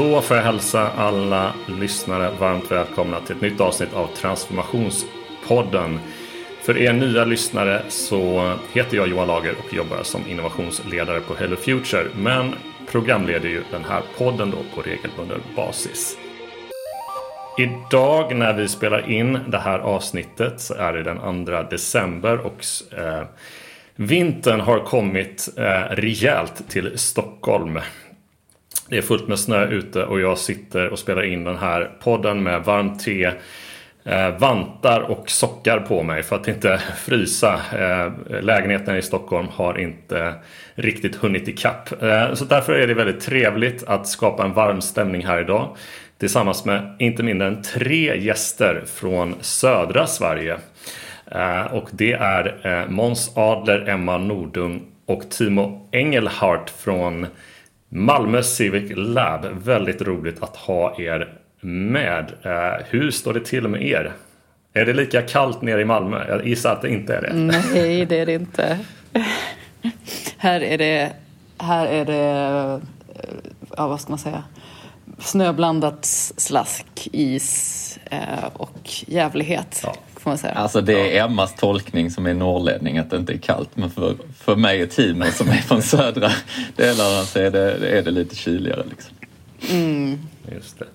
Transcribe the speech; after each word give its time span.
Då 0.00 0.20
får 0.20 0.36
jag 0.36 0.44
hälsa 0.44 0.90
alla 0.96 1.54
lyssnare 1.66 2.30
varmt 2.38 2.70
välkomna 2.70 3.20
till 3.20 3.36
ett 3.36 3.42
nytt 3.42 3.60
avsnitt 3.60 3.94
av 3.94 4.06
Transformationspodden. 4.06 6.00
För 6.62 6.78
er 6.78 6.92
nya 6.92 7.24
lyssnare 7.24 7.82
så 7.88 8.52
heter 8.72 8.96
jag 8.96 9.08
Johan 9.08 9.26
Lager 9.26 9.54
och 9.58 9.74
jobbar 9.74 10.02
som 10.02 10.28
innovationsledare 10.28 11.20
på 11.20 11.34
Hello 11.34 11.56
Future. 11.56 12.06
Men 12.16 12.54
programleder 12.90 13.48
ju 13.48 13.62
den 13.70 13.84
här 13.84 14.02
podden 14.18 14.50
då 14.50 14.56
på 14.74 14.82
regelbunden 14.82 15.40
basis. 15.56 16.16
Idag 17.58 18.36
när 18.36 18.54
vi 18.54 18.68
spelar 18.68 19.10
in 19.10 19.38
det 19.48 19.58
här 19.58 19.78
avsnittet 19.78 20.60
så 20.60 20.74
är 20.74 20.92
det 20.92 21.02
den 21.02 21.46
2 21.46 21.62
december 21.70 22.38
och 22.38 22.64
eh, 22.98 23.22
vintern 23.96 24.60
har 24.60 24.78
kommit 24.78 25.48
eh, 25.56 25.94
rejält 25.94 26.68
till 26.68 26.98
Stockholm. 26.98 27.78
Det 28.90 28.98
är 28.98 29.02
fullt 29.02 29.28
med 29.28 29.38
snö 29.38 29.66
ute 29.66 30.04
och 30.04 30.20
jag 30.20 30.38
sitter 30.38 30.88
och 30.88 30.98
spelar 30.98 31.22
in 31.22 31.44
den 31.44 31.56
här 31.56 31.90
podden 32.00 32.42
med 32.42 32.64
varmt 32.64 33.04
te, 33.04 33.32
eh, 34.04 34.38
vantar 34.38 35.00
och 35.00 35.30
sockar 35.30 35.80
på 35.80 36.02
mig 36.02 36.22
för 36.22 36.36
att 36.36 36.48
inte 36.48 36.78
frysa. 36.98 37.60
Eh, 37.78 38.12
lägenheten 38.42 38.96
i 38.96 39.02
Stockholm 39.02 39.48
har 39.52 39.78
inte 39.78 40.34
riktigt 40.74 41.16
hunnit 41.16 41.48
ikapp. 41.48 42.02
Eh, 42.02 42.34
så 42.34 42.44
därför 42.44 42.72
är 42.72 42.86
det 42.86 42.94
väldigt 42.94 43.20
trevligt 43.20 43.84
att 43.84 44.08
skapa 44.08 44.44
en 44.44 44.52
varm 44.52 44.80
stämning 44.80 45.26
här 45.26 45.40
idag. 45.40 45.76
Tillsammans 46.18 46.64
med 46.64 46.96
inte 46.98 47.22
mindre 47.22 47.48
än 47.48 47.62
tre 47.62 48.20
gäster 48.20 48.82
från 48.86 49.34
södra 49.40 50.06
Sverige. 50.06 50.56
Eh, 51.26 51.74
och 51.74 51.88
det 51.92 52.12
är 52.12 52.66
eh, 52.66 52.90
Måns 52.90 53.32
Adler, 53.36 53.88
Emma 53.88 54.18
Nordung 54.18 54.82
och 55.06 55.30
Timo 55.30 55.88
Engelhardt 55.92 56.70
från 56.70 57.26
Malmö 57.92 58.42
Civic 58.42 58.92
Lab. 58.96 59.46
Väldigt 59.64 60.02
roligt 60.02 60.42
att 60.42 60.56
ha 60.56 61.00
er 61.00 61.38
med. 61.60 62.32
Eh, 62.42 62.84
hur 62.90 63.10
står 63.10 63.34
det 63.34 63.44
till 63.44 63.68
med 63.68 63.82
er? 63.82 64.12
Är 64.72 64.84
det 64.84 64.92
lika 64.92 65.22
kallt 65.22 65.62
nere 65.62 65.80
i 65.80 65.84
Malmö? 65.84 66.28
Jag 66.28 66.46
gissar 66.46 66.72
att 66.72 66.82
det 66.82 66.88
inte 66.90 67.14
är 67.14 67.22
det. 67.22 67.32
Nej, 67.34 68.06
det 68.06 68.18
är 68.18 68.26
det 68.26 68.34
inte. 68.34 68.78
här 70.36 70.60
är 70.60 70.78
det, 70.78 71.12
här 71.58 71.86
är 71.86 72.04
det, 72.04 72.80
ja 73.76 73.88
vad 73.88 74.00
ska 74.00 74.10
man 74.10 74.18
säga, 74.18 74.44
snöblandat 75.18 76.04
slask, 76.36 77.08
is 77.12 77.98
och 78.52 78.90
jävlighet. 79.06 79.80
Ja 79.84 79.94
får 80.20 80.30
man 80.30 80.38
säga. 80.38 80.52
Alltså 80.52 80.80
det 80.80 81.18
är 81.18 81.24
Emmas 81.24 81.54
tolkning 81.54 82.10
som 82.10 82.26
är 82.26 82.34
norrlänning 82.34 82.98
att 82.98 83.10
det 83.10 83.16
inte 83.16 83.32
är 83.32 83.38
kallt 83.38 83.76
men 83.76 83.90
för, 83.90 84.14
för 84.36 84.56
mig 84.56 84.82
och 84.82 84.90
Timo 84.90 85.24
som 85.24 85.48
är 85.48 85.52
från 85.52 85.82
södra 85.82 86.30
delarna 86.76 87.22
så 87.22 87.38
är 87.38 87.50
det, 87.50 87.98
är 87.98 88.02
det 88.02 88.10
lite 88.10 88.36
kyligare. 88.36 88.84
Liksom. 88.90 89.14
Mm. 89.70 90.18
Just 90.54 90.78
det. 90.78 90.86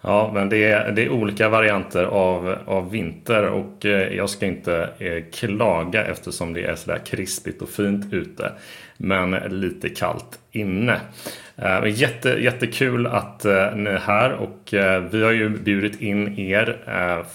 Ja, 0.00 0.30
men 0.34 0.48
det 0.48 0.64
är, 0.64 0.92
det 0.92 1.04
är 1.04 1.10
olika 1.10 1.48
varianter 1.48 2.04
av, 2.04 2.58
av 2.66 2.90
vinter 2.90 3.46
och 3.46 3.86
eh, 3.86 4.16
jag 4.16 4.30
ska 4.30 4.46
inte 4.46 4.88
eh, 4.98 5.24
klaga 5.32 6.04
eftersom 6.04 6.52
det 6.52 6.64
är 6.64 6.74
sådär 6.74 7.00
krispigt 7.06 7.62
och 7.62 7.68
fint 7.68 8.12
ute. 8.12 8.52
Men 8.98 9.30
lite 9.60 9.88
kallt 9.88 10.38
inne. 10.52 11.00
Eh, 11.58 11.80
jätte, 11.86 12.28
jättekul 12.28 13.06
att 13.06 13.44
eh, 13.44 13.74
ni 13.74 13.90
är 13.90 13.98
här 13.98 14.32
och 14.32 14.74
eh, 14.74 15.02
vi 15.10 15.22
har 15.22 15.32
ju 15.32 15.48
bjudit 15.48 16.00
in 16.00 16.38
er 16.38 16.78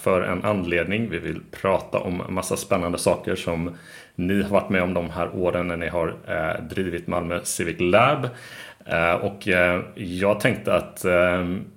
för 0.02 0.22
en 0.22 0.44
anledning. 0.44 1.10
Vi 1.10 1.18
vill 1.18 1.40
prata 1.62 1.98
om 1.98 2.22
massa 2.28 2.56
spännande 2.56 2.98
saker 2.98 3.34
som 3.34 3.76
ni 4.14 4.42
har 4.42 4.50
varit 4.50 4.70
med 4.70 4.82
om 4.82 4.94
de 4.94 5.10
här 5.10 5.36
åren 5.36 5.68
när 5.68 5.76
ni 5.76 5.88
har 5.88 6.14
drivit 6.70 7.06
Malmö 7.06 7.40
Civic 7.42 7.80
Lab. 7.80 8.28
Och 9.20 9.48
jag 9.94 10.40
tänkte 10.40 10.74
att 10.74 11.04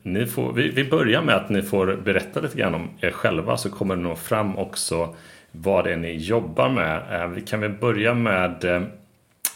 ni 0.01 0.25
får, 0.25 0.53
vi 0.53 0.84
börjar 0.84 1.22
med 1.22 1.35
att 1.35 1.50
ni 1.50 1.62
får 1.62 1.97
berätta 2.03 2.40
lite 2.40 2.57
grann 2.57 2.75
om 2.75 2.90
er 3.01 3.12
själva 3.12 3.57
så 3.57 3.69
kommer 3.69 3.95
det 3.95 4.01
nog 4.01 4.18
fram 4.18 4.57
också 4.57 5.16
vad 5.51 5.84
det 5.84 5.94
är 5.94 5.97
ni 5.97 6.16
jobbar 6.16 6.69
med. 6.69 7.29
Vi 7.29 7.41
kan 7.41 7.59
väl 7.62 7.72
börja 7.72 8.13
med 8.13 8.66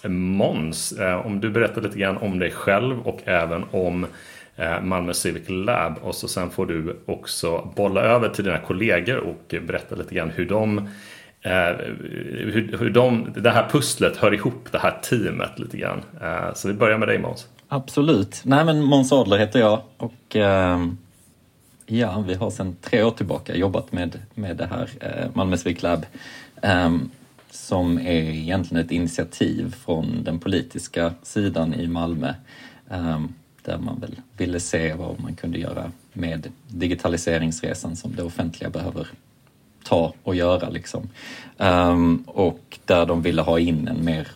Måns, 0.07 0.91
eh, 0.91 1.25
om 1.25 1.39
du 1.39 1.49
berättar 1.49 1.81
lite 1.81 1.99
grann 1.99 2.17
om 2.17 2.39
dig 2.39 2.51
själv 2.51 2.99
och 2.99 3.21
även 3.25 3.63
om 3.71 4.05
eh, 4.55 4.81
Malmö 4.81 5.13
Civic 5.13 5.49
Lab 5.49 5.97
och 6.01 6.15
så 6.15 6.27
sen 6.27 6.49
får 6.49 6.65
du 6.65 6.99
också 7.05 7.73
bolla 7.75 8.01
över 8.01 8.29
till 8.29 8.43
dina 8.43 8.59
kollegor 8.59 9.17
och 9.17 9.55
berätta 9.67 9.95
lite 9.95 10.15
grann 10.15 10.29
hur 10.29 10.45
de 10.45 10.77
eh, 11.41 11.53
hur, 12.29 12.77
hur 12.79 12.89
de, 12.89 13.33
det 13.35 13.51
här 13.51 13.69
pusslet 13.69 14.17
hör 14.17 14.33
ihop 14.33 14.67
det 14.71 14.79
här 14.79 14.99
teamet 15.01 15.59
lite 15.59 15.77
grann. 15.77 16.01
Så 16.55 16.67
vi 16.67 16.73
börjar 16.73 16.97
med 16.97 17.07
dig 17.07 17.19
Måns. 17.19 17.47
Absolut. 17.67 18.41
Nej 18.45 18.65
men 18.65 18.83
Måns 18.83 19.11
Adler 19.11 19.37
heter 19.37 19.59
jag 19.59 19.81
och 19.97 20.35
ja, 21.85 22.23
vi 22.27 22.33
har 22.33 22.49
sedan 22.49 22.75
tre 22.81 23.03
år 23.03 23.11
tillbaka 23.11 23.55
jobbat 23.55 23.91
med, 23.91 24.19
med 24.35 24.57
det 24.57 24.65
här 24.65 24.89
Malmö 25.33 25.57
Civic 25.57 25.83
Lab 25.83 26.05
ehm, 26.61 27.09
som 27.51 27.97
är 27.97 28.29
egentligen 28.29 28.85
ett 28.85 28.91
initiativ 28.91 29.75
från 29.85 30.23
den 30.23 30.39
politiska 30.39 31.13
sidan 31.23 31.73
i 31.73 31.87
Malmö 31.87 32.33
ehm, 32.89 33.33
där 33.63 33.77
man 33.77 33.99
väl 33.99 34.15
ville 34.37 34.59
se 34.59 34.93
vad 34.93 35.19
man 35.19 35.35
kunde 35.35 35.59
göra 35.59 35.91
med 36.13 36.47
digitaliseringsresan 36.67 37.95
som 37.95 38.15
det 38.15 38.23
offentliga 38.23 38.69
behöver 38.69 39.07
ta 39.83 40.13
och 40.23 40.35
göra. 40.35 40.69
Liksom. 40.69 41.09
Ehm, 41.57 42.23
och 42.27 42.79
där 42.85 43.05
de 43.05 43.21
ville 43.21 43.41
ha 43.41 43.59
in 43.59 43.87
en 43.87 44.05
mer 44.05 44.27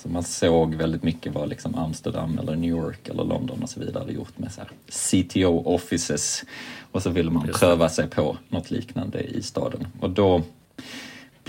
alltså 0.00 0.08
man 0.08 0.22
såg 0.22 0.74
väldigt 0.74 1.02
mycket 1.02 1.34
vad 1.34 1.48
liksom 1.48 1.74
Amsterdam 1.74 2.38
eller 2.38 2.56
New 2.56 2.70
York 2.70 3.08
eller 3.08 3.24
London 3.24 3.62
och 3.62 3.70
så 3.70 3.80
vidare 3.80 4.00
hade 4.00 4.12
gjort 4.12 4.38
med 4.38 4.52
så 4.52 4.62
CTO 4.88 5.62
offices 5.64 6.44
och 6.92 7.02
så 7.02 7.10
ville 7.10 7.30
man 7.30 7.48
pröva 7.54 7.88
sig 7.88 8.08
på 8.08 8.36
något 8.48 8.70
liknande 8.70 9.20
i 9.20 9.42
staden. 9.42 9.86
Och 10.00 10.10
då 10.10 10.42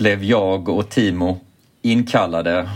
blev 0.02 0.24
jag 0.24 0.68
och 0.68 0.88
Timo 0.88 1.40
inkallade 1.82 2.68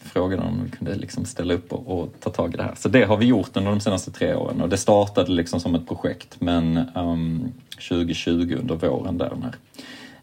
frågade 0.00 0.42
om 0.42 0.64
vi 0.64 0.70
kunde 0.70 0.94
liksom 0.94 1.24
ställa 1.24 1.54
upp 1.54 1.72
och, 1.72 1.98
och, 1.98 2.14
ta 2.20 2.30
tag 2.30 2.54
i 2.54 2.56
det 2.56 2.62
här. 2.62 2.74
Så 2.76 2.88
det 2.88 3.04
har 3.04 3.16
vi 3.16 3.26
gjort 3.26 3.56
under 3.56 3.70
de 3.70 3.80
senaste 3.80 4.10
tre 4.10 4.34
åren 4.34 4.60
och 4.60 4.68
det 4.68 4.76
startade 4.76 5.32
liksom 5.32 5.60
som 5.60 5.74
ett 5.74 5.88
projekt 5.88 6.40
men 6.40 6.90
um, 6.94 7.52
2020 7.88 8.56
under 8.60 8.74
våren 8.74 9.18
där 9.18 9.32
när 9.40 9.54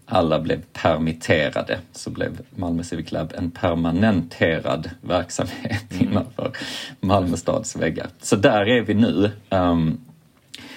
alla 0.05 0.39
blev 0.39 0.61
permitterade 0.73 1.79
så 1.91 2.09
blev 2.09 2.41
Malmö 2.55 2.83
Civic 2.83 3.11
Lab 3.11 3.33
en 3.37 3.51
permanenterad 3.51 4.89
verksamhet 5.01 5.91
mm. 5.91 6.07
innanför 6.07 6.51
Malmö 6.99 7.37
stads 7.37 7.75
väggar. 7.75 8.07
Så 8.21 8.35
där 8.35 8.69
är 8.69 8.81
vi 8.81 8.93
nu. 8.93 9.31
Um, 9.49 10.01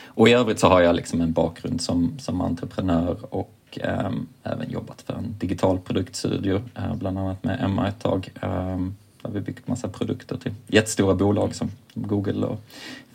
och 0.06 0.28
i 0.28 0.32
övrigt 0.32 0.58
så 0.58 0.68
har 0.68 0.80
jag 0.80 0.96
liksom 0.96 1.20
en 1.20 1.32
bakgrund 1.32 1.80
som, 1.80 2.18
som 2.18 2.40
entreprenör 2.40 3.34
och 3.34 3.50
eh, 3.82 4.10
även 4.42 4.70
jobbat 4.70 5.02
för 5.02 5.14
en 5.14 5.34
digital 5.38 5.78
produktstudio, 5.78 6.62
eh, 6.74 6.94
bland 6.94 7.18
annat 7.18 7.44
med 7.44 7.60
Emma 7.64 7.88
ett 7.88 8.00
tag. 8.00 8.28
Eh, 8.42 8.78
där 9.22 9.30
vi 9.30 9.40
byggt 9.40 9.68
massa 9.68 9.88
produkter 9.88 10.36
till 10.36 10.52
jättestora 10.66 11.14
bolag 11.14 11.54
som 11.54 11.70
Google 11.94 12.46
och 12.46 12.60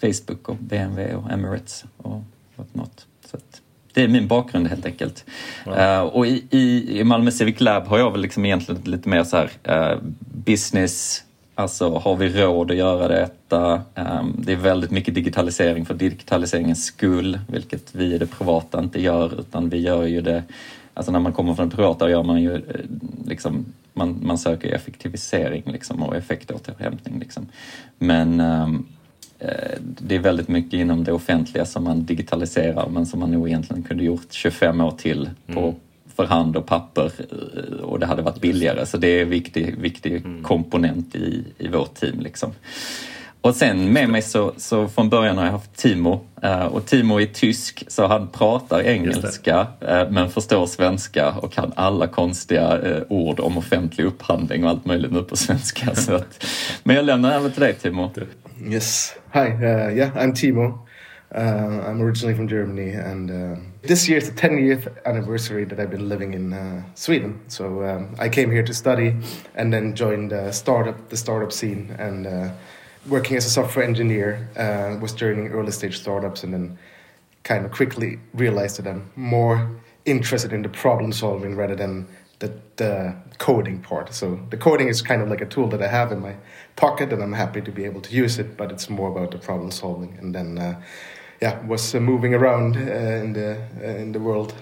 Facebook 0.02 0.50
och 0.50 0.56
BMW 0.56 1.16
och 1.16 1.32
Emirates 1.32 1.86
och 1.98 2.22
något. 2.74 3.06
Så 3.26 3.38
det 3.94 4.04
är 4.04 4.08
min 4.08 4.28
bakgrund 4.28 4.68
helt 4.68 4.86
enkelt. 4.86 5.26
Ja. 5.66 6.02
Uh, 6.02 6.08
och 6.08 6.28
i, 6.28 6.46
i, 7.00 7.04
Malmö 7.04 7.32
Civic 7.32 7.60
Lab 7.60 7.88
har 7.88 8.00
jag 8.00 8.12
väl 8.12 8.22
liksom 8.22 8.46
egentligen 8.46 8.82
lite 8.84 9.10
mer 9.10 9.24
så 9.24 9.38
här 9.38 9.50
uh, 9.70 10.02
business 10.20 11.24
Alltså 11.60 11.90
har 11.90 12.16
vi 12.16 12.30
råd 12.30 12.72
att 12.72 12.78
göra 12.78 13.08
detta? 13.08 13.82
Ehm, 13.96 14.36
det 14.38 14.52
är 14.52 14.56
väldigt 14.56 14.92
mycket 14.92 15.16
digitalisering 15.16 15.86
för 15.86 15.94
digitaliseringens 15.94 16.86
skull, 16.86 17.40
vilket 17.48 17.96
vi 17.96 18.14
i 18.14 18.18
det 18.18 18.26
privata 18.26 18.80
inte 18.80 19.02
gör, 19.02 19.40
utan 19.40 19.70
vi 19.70 19.78
gör 19.78 20.04
ju 20.04 20.22
det... 20.22 20.44
Alltså 20.94 21.12
när 21.12 21.20
man 21.20 21.34
kommer 21.34 21.54
från 21.54 21.70
det 21.70 21.76
privata 21.76 22.10
gör 22.10 22.24
man 22.24 22.42
ju 22.42 22.56
eh, 22.56 22.62
liksom, 23.26 23.66
man, 23.94 24.20
man 24.22 24.38
söker 24.38 24.74
effektivisering 24.76 25.64
liksom 25.66 26.04
och 26.04 26.16
effektåterhämtning. 26.16 27.20
Liksom. 27.20 27.46
Men 27.98 28.40
ehm, 28.40 28.86
eh, 29.40 29.80
det 29.82 30.16
är 30.16 30.20
väldigt 30.20 30.48
mycket 30.48 30.74
inom 30.74 31.04
det 31.04 31.12
offentliga 31.12 31.66
som 31.66 31.84
man 31.84 32.06
digitaliserar 32.06 32.90
men 32.90 33.06
som 33.06 33.20
man 33.20 33.32
nog 33.32 33.48
egentligen 33.48 33.84
kunde 33.84 34.04
gjort 34.04 34.28
25 34.34 34.82
år 34.82 34.92
till 34.92 35.30
på, 35.48 35.60
mm 35.60 35.76
för 36.20 36.26
hand 36.26 36.58
och 36.58 36.66
papper 36.66 37.12
eh, 37.18 37.84
och 37.84 38.00
det 38.00 38.06
hade 38.06 38.22
varit 38.22 38.42
billigare. 38.42 38.86
Så 38.86 38.98
det 38.98 39.08
är 39.08 39.22
en 39.22 39.30
viktig, 39.30 39.78
viktig 39.78 40.16
mm. 40.16 40.44
komponent 40.44 41.16
i, 41.16 41.44
i 41.58 41.68
vårt 41.68 41.96
team. 41.96 42.20
Liksom. 42.20 42.52
Och 43.42 43.56
sen 43.56 43.94
med 43.94 44.10
mig 44.10 44.22
så, 44.22 44.54
så 44.58 44.88
från 44.88 45.10
början 45.10 45.38
har 45.38 45.46
jag 45.46 45.52
haft 45.52 45.76
Timo 45.76 46.26
eh, 46.42 46.66
och 46.66 46.86
Timo 46.86 47.22
är 47.22 47.26
tysk 47.26 47.84
så 47.88 48.08
han 48.08 48.28
pratar 48.28 48.82
engelska 48.82 49.68
eh, 49.82 50.10
men 50.10 50.30
förstår 50.30 50.66
svenska 50.66 51.32
och 51.32 51.52
kan 51.52 51.72
alla 51.76 52.08
konstiga 52.08 52.80
ord 53.10 53.40
om 53.40 53.58
offentlig 53.58 54.06
upphandling 54.06 54.64
och 54.64 54.70
allt 54.70 54.86
möjligt 54.86 55.12
nu 55.12 55.24
på 55.24 55.38
svenska. 55.38 55.96
så 55.96 56.16
att, 56.16 56.46
men 56.84 56.96
jag 56.96 57.06
lämnar 57.06 57.36
över 57.36 57.50
till 57.50 57.62
dig 57.62 57.74
Timo. 57.74 58.12
Yes, 58.68 59.16
hi, 59.34 59.40
uh, 59.40 59.98
yeah 59.98 60.12
I'm 60.16 60.36
Timo. 60.36 60.89
Uh, 61.34 61.84
I'm 61.86 62.02
originally 62.02 62.34
from 62.34 62.48
Germany, 62.48 62.90
and 62.90 63.30
uh, 63.30 63.62
this 63.84 64.10
year 64.10 64.18
is 64.18 64.32
the 64.32 64.36
10th 64.36 65.06
anniversary 65.06 65.64
that 65.66 65.80
I've 65.80 65.92
been 65.92 66.10
living 66.10 66.34
in 66.34 66.54
uh, 66.54 66.84
Sweden. 66.96 67.40
So 67.48 67.84
um, 67.84 68.16
I 68.18 68.30
came 68.30 68.50
here 68.50 68.64
to 68.64 68.74
study, 68.74 69.16
and 69.54 69.72
then 69.72 69.96
joined 69.96 70.34
startup, 70.54 71.10
the 71.10 71.18
startup 71.18 71.52
scene, 71.52 71.96
and 72.00 72.26
uh, 72.26 72.52
working 73.08 73.38
as 73.38 73.46
a 73.46 73.50
software 73.50 73.86
engineer, 73.86 74.50
uh, 74.58 75.00
was 75.00 75.14
joining 75.14 75.50
early 75.50 75.72
stage 75.72 76.00
startups, 76.00 76.44
and 76.44 76.52
then 76.52 76.80
kind 77.44 77.64
of 77.64 77.72
quickly 77.72 78.20
realized 78.34 78.78
that 78.78 78.88
I'm 78.88 79.12
more 79.16 79.70
interested 80.06 80.52
in 80.52 80.64
the 80.64 80.70
problem 80.70 81.12
solving 81.12 81.56
rather 81.56 81.76
than 81.76 82.08
the, 82.40 82.60
the 82.78 83.16
coding 83.38 83.82
part. 83.82 84.16
So 84.16 84.40
the 84.50 84.58
coding 84.58 84.88
is 84.88 85.04
kind 85.04 85.22
of 85.22 85.30
like 85.30 85.42
a 85.42 85.46
tool 85.46 85.68
that 85.68 85.82
I 85.84 85.88
have 85.88 86.12
in 86.12 86.22
my 86.22 86.38
pocket, 86.76 87.14
and 87.14 87.22
I'm 87.22 87.34
happy 87.34 87.62
to 87.62 87.72
be 87.72 87.86
able 87.86 88.02
to 88.02 88.16
use 88.16 88.40
it. 88.40 88.58
But 88.58 88.72
it's 88.72 88.90
more 88.90 89.10
about 89.10 89.30
the 89.30 89.38
problem 89.38 89.70
solving. 89.70 90.18
And 90.20 90.34
then, 90.34 90.58
uh, 90.58 90.82
yeah, 91.42 91.66
was 91.66 91.96
uh, 91.96 92.00
moving 92.00 92.34
around 92.34 92.76
uh, 92.76 93.24
in 93.24 93.34
the 93.34 93.58
uh, 93.84 94.02
in 94.02 94.12
the 94.12 94.20
world, 94.20 94.54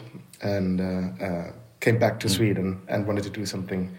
and 0.42 0.82
uh, 0.82 1.26
uh, 1.26 1.52
came 1.80 1.98
back 1.98 2.20
to 2.20 2.30
Sweden 2.30 2.82
and 2.88 3.08
wanted 3.08 3.24
to 3.24 3.30
do 3.30 3.46
something 3.46 3.90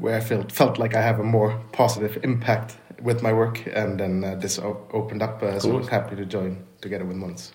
where 0.00 0.16
I 0.16 0.20
felt 0.20 0.52
felt 0.52 0.78
like 0.78 0.94
I 0.94 1.00
have 1.00 1.20
a 1.20 1.24
more 1.24 1.60
positive 1.72 2.18
impact 2.22 2.76
with 3.02 3.22
my 3.22 3.32
work. 3.32 3.66
And 3.74 3.98
then 3.98 4.38
this 4.40 4.58
opened 4.92 5.22
up, 5.22 5.40
cool. 5.40 5.60
so 5.60 5.70
I 5.70 5.76
was 5.76 5.88
happy 5.88 6.16
to 6.16 6.24
join 6.24 6.56
together 6.80 7.04
with 7.04 7.16
Måns. 7.16 7.52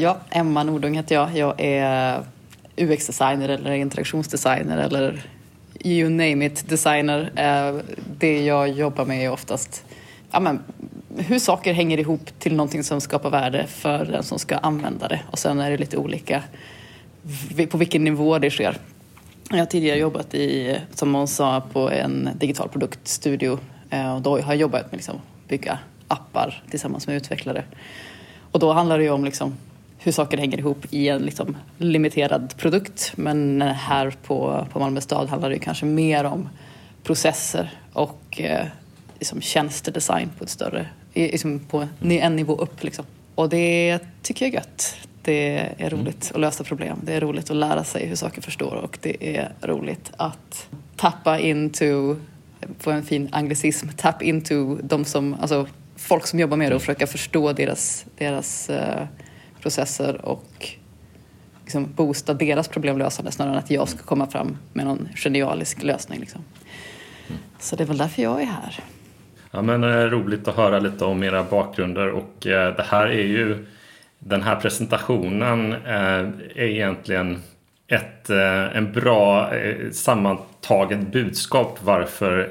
ja, 0.00 0.16
Emma 0.30 0.62
Nordung 0.62 0.94
heter 0.94 1.14
jag. 1.14 1.36
Jag 1.36 1.60
är 1.60 2.24
UX-designer 2.76 3.48
eller 3.48 3.72
interaktionsdesigner 3.72 4.78
eller 4.78 5.22
you 5.84 6.08
name 6.08 6.46
it 6.46 6.68
designer. 6.68 7.30
Det 8.18 8.44
jag 8.44 8.68
jobbar 8.68 9.04
med 9.04 9.24
är 9.24 9.30
oftast 9.30 9.84
ja, 10.34 10.40
men, 10.40 10.62
hur 11.16 11.38
saker 11.38 11.72
hänger 11.72 12.00
ihop 12.00 12.38
till 12.38 12.56
någonting 12.56 12.84
som 12.84 13.00
skapar 13.00 13.30
värde 13.30 13.66
för 13.66 14.04
den 14.04 14.22
som 14.22 14.38
ska 14.38 14.56
använda 14.56 15.08
det. 15.08 15.20
Och 15.30 15.38
sen 15.38 15.60
är 15.60 15.70
det 15.70 15.76
lite 15.76 15.96
olika 15.96 16.42
på 17.70 17.78
vilken 17.78 18.04
nivå 18.04 18.38
det 18.38 18.50
sker. 18.50 18.76
Jag 19.50 19.58
har 19.58 19.66
tidigare 19.66 19.98
jobbat 19.98 20.34
i, 20.34 20.78
som 20.94 21.10
Måns 21.10 21.36
sa, 21.36 21.60
på 21.72 21.90
en 21.90 22.28
digital 22.38 22.68
produktstudio 22.68 23.58
eh, 23.90 24.14
och 24.14 24.22
då 24.22 24.30
har 24.30 24.52
jag 24.52 24.56
jobbat 24.56 24.82
med 24.82 24.86
att 24.86 24.92
liksom, 24.92 25.20
bygga 25.48 25.78
appar 26.08 26.62
tillsammans 26.70 27.06
med 27.06 27.16
utvecklare. 27.16 27.64
Och 28.50 28.60
då 28.60 28.72
handlar 28.72 28.98
det 28.98 29.04
ju 29.04 29.10
om 29.10 29.24
liksom, 29.24 29.54
hur 29.98 30.12
saker 30.12 30.38
hänger 30.38 30.58
ihop 30.58 30.86
i 30.90 31.08
en 31.08 31.22
liksom 31.22 31.56
limiterad 31.78 32.54
produkt. 32.56 33.12
Men 33.16 33.62
här 33.62 34.14
på, 34.26 34.66
på 34.72 34.78
Malmö 34.78 35.00
stad 35.00 35.28
handlar 35.28 35.50
det 35.50 35.58
kanske 35.58 35.84
mer 35.84 36.24
om 36.24 36.48
processer 37.02 37.72
och 37.92 38.40
eh, 38.40 38.66
liksom 39.18 39.40
tjänstedesign 39.40 40.30
på 40.38 40.44
ett 40.44 40.50
större, 40.50 40.86
liksom 41.14 41.58
på 41.58 41.88
en 42.00 42.36
nivå 42.36 42.56
upp. 42.56 42.82
Liksom. 42.82 43.04
Och 43.34 43.48
det 43.48 43.98
tycker 44.22 44.46
jag 44.46 44.54
är 44.54 44.58
gött. 44.58 44.96
Det 45.22 45.74
är 45.78 45.90
roligt 45.90 46.32
att 46.34 46.40
lösa 46.40 46.64
problem. 46.64 46.98
Det 47.02 47.14
är 47.14 47.20
roligt 47.20 47.50
att 47.50 47.56
lära 47.56 47.84
sig 47.84 48.06
hur 48.06 48.16
saker 48.16 48.42
förstår 48.42 48.74
och 48.74 48.98
det 49.02 49.36
är 49.36 49.52
roligt 49.62 50.12
att 50.16 50.68
tappa 50.96 51.38
into, 51.38 52.16
på 52.82 52.90
en 52.90 53.02
fin 53.02 53.28
anglicism, 53.32 53.88
tap 53.96 54.22
into 54.22 54.78
de 54.82 55.04
som, 55.04 55.34
alltså 55.40 55.66
folk 55.96 56.26
som 56.26 56.38
jobbar 56.38 56.56
med 56.56 56.72
det 56.72 56.74
och 56.74 56.82
försöka 56.82 57.06
förstå 57.06 57.52
deras, 57.52 58.04
deras 58.18 58.70
uh, 58.70 59.06
processer 59.60 60.24
och 60.24 60.68
liksom 61.64 61.92
boosta 61.92 62.34
deras 62.34 62.68
problemlösande 62.68 63.32
snarare 63.32 63.52
än 63.52 63.58
att 63.58 63.70
jag 63.70 63.88
ska 63.88 64.02
komma 64.02 64.26
fram 64.26 64.56
med 64.72 64.86
någon 64.86 65.08
genialisk 65.14 65.82
lösning. 65.82 66.20
Liksom. 66.20 66.44
Så 67.58 67.76
det 67.76 67.84
är 67.84 67.86
väl 67.86 67.98
därför 67.98 68.22
jag 68.22 68.42
är 68.42 68.46
här. 68.46 68.80
Ja, 69.54 69.62
men 69.62 69.84
eh, 69.84 70.10
roligt 70.10 70.48
att 70.48 70.56
höra 70.56 70.78
lite 70.78 71.04
om 71.04 71.22
era 71.22 71.42
bakgrunder 71.42 72.08
och 72.08 72.46
eh, 72.46 72.76
det 72.76 72.82
här 72.82 73.06
är 73.06 73.26
ju 73.26 73.66
den 74.18 74.42
här 74.42 74.56
presentationen 74.56 75.72
eh, 75.72 76.20
är 76.54 76.68
egentligen 76.68 77.42
ett, 77.88 78.30
eh, 78.30 78.76
en 78.76 78.92
bra 78.92 79.54
eh, 79.54 79.90
sammantaget 79.90 81.12
budskap 81.12 81.78
varför 81.82 82.48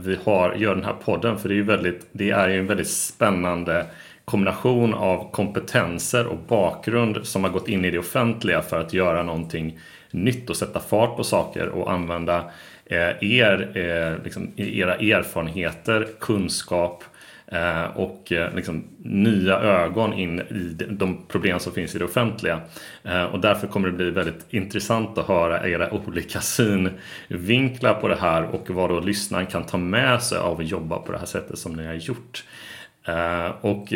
vi 0.00 0.18
har, 0.24 0.54
gör 0.54 0.74
den 0.74 0.84
här 0.84 0.96
podden. 1.04 1.38
För 1.38 1.48
det 1.48 1.54
är 1.54 1.56
ju 1.56 1.62
väldigt, 1.62 2.06
det 2.12 2.30
är 2.30 2.48
ju 2.48 2.58
en 2.58 2.66
väldigt 2.66 2.90
spännande 2.90 3.86
kombination 4.24 4.94
av 4.94 5.30
kompetenser 5.30 6.26
och 6.26 6.38
bakgrund 6.48 7.26
som 7.26 7.44
har 7.44 7.50
gått 7.50 7.68
in 7.68 7.84
i 7.84 7.90
det 7.90 7.98
offentliga 7.98 8.62
för 8.62 8.80
att 8.80 8.92
göra 8.92 9.22
någonting 9.22 9.78
nytt 10.10 10.50
och 10.50 10.56
sätta 10.56 10.80
fart 10.80 11.16
på 11.16 11.24
saker 11.24 11.68
och 11.68 11.92
använda 11.92 12.36
eh, 12.38 12.44
Eh, 12.90 13.38
er, 13.38 13.76
eh, 13.76 14.24
liksom, 14.24 14.50
era 14.56 14.94
erfarenheter, 14.94 16.06
kunskap 16.20 17.04
eh, 17.46 17.84
och 17.84 18.32
liksom, 18.54 18.84
nya 18.98 19.58
ögon 19.58 20.12
in 20.12 20.40
i 20.40 20.76
de 20.90 21.26
problem 21.28 21.58
som 21.58 21.72
finns 21.72 21.94
i 21.94 21.98
det 21.98 22.04
offentliga. 22.04 22.60
Och 23.32 23.40
därför 23.40 23.66
kommer 23.66 23.88
det 23.88 23.94
bli 23.94 24.10
väldigt 24.10 24.46
intressant 24.50 25.18
att 25.18 25.26
höra 25.26 25.68
era 25.68 25.92
olika 25.92 26.40
synvinklar 27.28 27.94
på 27.94 28.08
det 28.08 28.16
här 28.16 28.42
och 28.42 28.70
vad 28.70 28.90
då 28.90 29.00
lyssnaren 29.00 29.46
kan 29.46 29.66
ta 29.66 29.78
med 29.78 30.22
sig 30.22 30.38
av 30.38 30.60
att 30.60 30.66
jobba 30.66 30.98
på 30.98 31.12
det 31.12 31.18
här 31.18 31.26
sättet 31.26 31.58
som 31.58 31.72
ni 31.72 31.86
har 31.86 31.94
gjort. 31.94 32.44
Och 33.60 33.92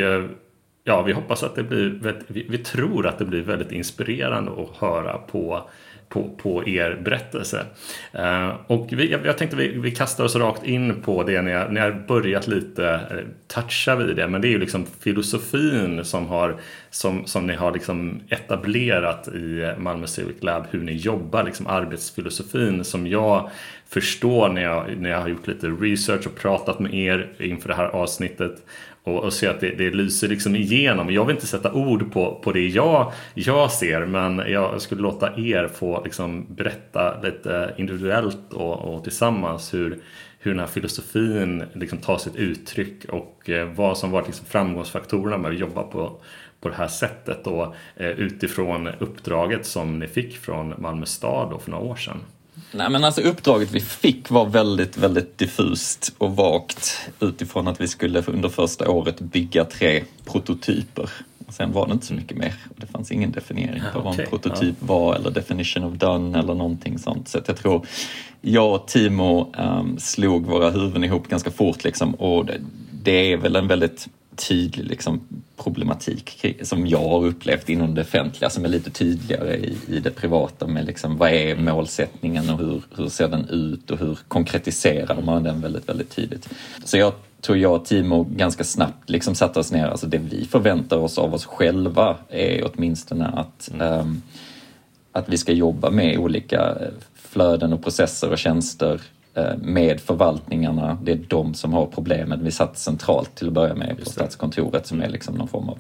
ja, 0.85 1.03
vi 1.03 1.13
hoppas 1.13 1.43
att 1.43 1.55
det 1.55 1.63
blir, 1.63 2.15
vi 2.29 2.59
tror 2.59 3.07
att 3.07 3.19
det 3.19 3.25
blir 3.25 3.43
väldigt 3.43 3.73
inspirerande 3.73 4.51
att 4.51 4.77
höra 4.77 5.19
på 5.19 5.69
på, 6.11 6.31
på 6.43 6.69
er 6.69 7.01
berättelse. 7.05 7.67
Eh, 8.13 8.51
och 8.67 8.89
vi, 8.93 9.11
jag 9.25 9.39
tänkte 9.39 9.57
vi, 9.57 9.69
vi 9.69 9.91
kastar 9.91 10.25
oss 10.25 10.37
rakt 10.37 10.65
in 10.65 11.03
på 11.03 11.23
det 11.23 11.43
när 11.43 11.53
jag, 11.53 11.73
när 11.73 11.85
jag 11.85 12.07
börjat 12.07 12.47
lite 12.47 12.89
eh, 13.11 13.17
toucha 13.47 13.97
vid 13.97 14.17
det. 14.17 14.29
Men 14.29 14.41
det 14.41 14.49
är 14.49 14.51
ju 14.51 14.59
liksom 14.59 14.87
filosofin 15.01 16.05
som, 16.05 16.27
har, 16.27 16.57
som, 16.91 17.27
som 17.27 17.47
ni 17.47 17.55
har 17.55 17.73
liksom 17.73 18.21
etablerat 18.29 19.29
i 19.29 19.75
Malmö 19.79 20.07
Civic 20.07 20.43
Lab. 20.43 20.65
Hur 20.71 20.81
ni 20.81 20.93
jobbar, 20.93 21.45
liksom 21.45 21.67
arbetsfilosofin 21.67 22.85
som 22.85 23.07
jag 23.07 23.51
förstår 23.89 24.49
när 24.49 24.63
jag, 24.63 24.97
när 24.99 25.11
jag 25.11 25.21
har 25.21 25.29
gjort 25.29 25.47
lite 25.47 25.67
research 25.67 26.27
och 26.27 26.37
pratat 26.37 26.79
med 26.81 26.95
er 26.95 27.33
inför 27.39 27.69
det 27.69 27.75
här 27.75 27.89
avsnittet 27.89 28.67
och, 29.05 29.25
och 29.25 29.33
se 29.33 29.47
att 29.47 29.61
det, 29.61 29.71
det 29.71 29.91
lyser 29.91 30.29
liksom 30.29 30.57
igenom. 30.57 31.13
Jag 31.13 31.25
vill 31.25 31.37
inte 31.37 31.47
sätta 31.47 31.73
ord 31.73 32.13
på, 32.13 32.41
på 32.45 32.53
det 32.53 32.69
jag, 32.69 33.13
jag 33.35 33.71
ser 33.71 34.07
men 34.07 34.39
jag 34.39 34.81
skulle 34.81 35.03
låta 35.03 35.37
er 35.37 35.69
få 35.75 36.03
liksom 36.05 36.47
berätta 36.55 37.21
lite 37.23 37.75
individuellt 37.77 38.53
och, 38.53 38.95
och 38.95 39.05
tillsammans 39.05 39.75
hur, 39.75 39.99
hur 40.39 40.51
den 40.51 40.61
här 40.61 40.67
filosofin 40.67 41.65
liksom 41.73 41.99
tar 41.99 42.19
sitt 42.19 42.37
uttryck 42.37 43.05
och 43.09 43.51
eh, 43.51 43.69
vad 43.69 43.99
som 43.99 44.11
varit 44.11 44.27
liksom 44.27 44.47
framgångsfaktorerna 44.47 45.39
med 45.39 45.51
att 45.51 45.59
jobba 45.59 45.83
på, 45.83 46.21
på 46.61 46.69
det 46.69 46.75
här 46.75 46.89
sättet 46.89 47.47
och 47.47 47.75
eh, 47.97 48.11
utifrån 48.11 48.89
uppdraget 48.99 49.67
som 49.67 49.99
ni 49.99 50.07
fick 50.07 50.37
från 50.37 50.75
Malmö 50.79 51.07
stad 51.07 51.51
då 51.51 51.59
för 51.59 51.71
några 51.71 51.85
år 51.85 51.97
sedan. 51.97 52.21
Nej 52.73 52.91
men 52.91 53.05
alltså 53.05 53.21
uppdraget 53.21 53.71
vi 53.73 53.81
fick 53.81 54.31
var 54.31 54.47
väldigt, 54.47 54.97
väldigt 54.97 55.39
diffust 55.39 56.15
och 56.19 56.37
vagt 56.37 57.11
utifrån 57.21 57.69
att 57.69 57.81
vi 57.81 57.89
skulle 57.89 58.23
under 58.27 58.49
första 58.49 58.91
året 58.91 59.21
bygga 59.21 59.65
tre 59.65 60.05
prototyper. 60.25 61.11
Och 61.47 61.55
sen 61.55 61.73
var 61.73 61.87
det 61.87 61.93
inte 61.93 62.07
så 62.07 62.15
mycket 62.15 62.37
mer. 62.37 62.55
Det 62.77 62.87
fanns 62.87 63.13
ingen 63.13 63.33
definiering 63.33 63.83
på 63.93 64.01
vad 64.01 64.21
en 64.21 64.27
prototyp 64.27 64.75
var 64.79 65.15
eller 65.15 65.31
definition 65.31 65.85
of 65.85 65.95
done 65.95 66.39
eller 66.39 66.55
någonting 66.55 66.99
sånt. 66.99 67.29
Så 67.29 67.39
jag 67.47 67.57
tror 67.57 67.87
jag 68.41 68.75
och 68.75 68.89
Timo 68.89 69.53
um, 69.59 69.99
slog 69.99 70.47
våra 70.47 70.71
huvuden 70.71 71.05
ihop 71.05 71.29
ganska 71.29 71.51
fort 71.51 71.85
liksom 71.85 72.15
och 72.15 72.47
det, 72.47 72.61
det 73.03 73.33
är 73.33 73.37
väl 73.37 73.57
en 73.57 73.69
väldigt 73.69 74.09
tydlig 74.37 74.87
liksom, 74.87 75.21
problematik 75.57 76.47
som 76.63 76.87
jag 76.87 77.09
har 77.09 77.27
upplevt 77.27 77.69
inom 77.69 77.95
det 77.95 78.01
offentliga 78.01 78.51
som 78.51 78.65
är 78.65 78.69
lite 78.69 78.91
tydligare 78.91 79.57
i, 79.57 79.77
i 79.89 80.01
det 80.01 80.11
privata 80.11 80.67
med 80.67 80.87
liksom, 80.87 81.17
vad 81.17 81.31
är 81.31 81.57
målsättningen 81.57 82.51
och 82.51 82.59
hur, 82.59 82.83
hur 82.97 83.09
ser 83.09 83.29
den 83.29 83.49
ut 83.49 83.91
och 83.91 83.99
hur 83.99 84.19
konkretiserar 84.29 85.23
man 85.23 85.43
den 85.43 85.61
väldigt, 85.61 85.89
väldigt 85.89 86.11
tydligt. 86.11 86.49
Så 86.85 86.97
jag 86.97 87.13
tror 87.41 87.59
jag 87.59 87.75
och 87.75 87.85
Timo 87.85 88.25
ganska 88.25 88.65
snabbt 88.65 89.11
liksom 89.11 89.35
satte 89.35 89.59
oss 89.59 89.73
ner, 89.73 89.87
alltså 89.87 90.07
det 90.07 90.19
vi 90.19 90.45
förväntar 90.45 90.97
oss 90.97 91.19
av 91.19 91.35
oss 91.35 91.45
själva 91.45 92.17
är 92.29 92.71
åtminstone 92.73 93.27
att, 93.27 93.71
mm. 93.75 94.01
um, 94.01 94.23
att 95.13 95.29
vi 95.29 95.39
ska 95.39 95.53
jobba 95.53 95.91
med 95.91 96.19
olika 96.19 96.79
flöden 97.15 97.73
och 97.73 97.83
processer 97.83 98.31
och 98.31 98.39
tjänster 98.39 99.01
Eh, 99.20 99.20
med 99.59 100.01
förvaltningarna. 100.01 100.99
Det 101.03 101.13
är 101.13 101.21
de 101.29 101.55
som 101.55 101.73
har 101.73 101.87
problemet. 101.87 102.41
Vi 102.41 102.51
satt 102.51 102.79
centralt 102.79 103.35
till 103.35 103.47
att 103.47 103.53
börja 103.53 103.75
med 103.75 103.99
på 103.99 104.05
Statskontoret 104.05 104.87
som 104.87 105.03
är 105.03 105.09
liksom 105.09 105.35
någon 105.35 105.49
form 105.49 105.69
av 105.69 105.79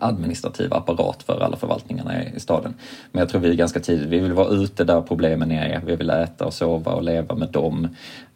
administrativ 0.00 0.74
apparat 0.74 1.22
för 1.22 1.40
alla 1.40 1.56
förvaltningarna 1.56 2.24
i 2.24 2.40
staden. 2.40 2.74
Men 3.12 3.20
jag 3.20 3.28
tror 3.28 3.40
vi 3.40 3.50
är 3.50 3.54
ganska 3.54 3.80
tidigt, 3.80 4.08
vi 4.08 4.18
vill 4.18 4.32
vara 4.32 4.48
ute 4.48 4.84
där 4.84 5.00
problemen 5.00 5.52
är, 5.52 5.80
vi 5.86 5.96
vill 5.96 6.10
äta 6.10 6.46
och 6.46 6.54
sova 6.54 6.92
och 6.92 7.02
leva 7.02 7.34
med 7.34 7.48
dem. 7.48 7.88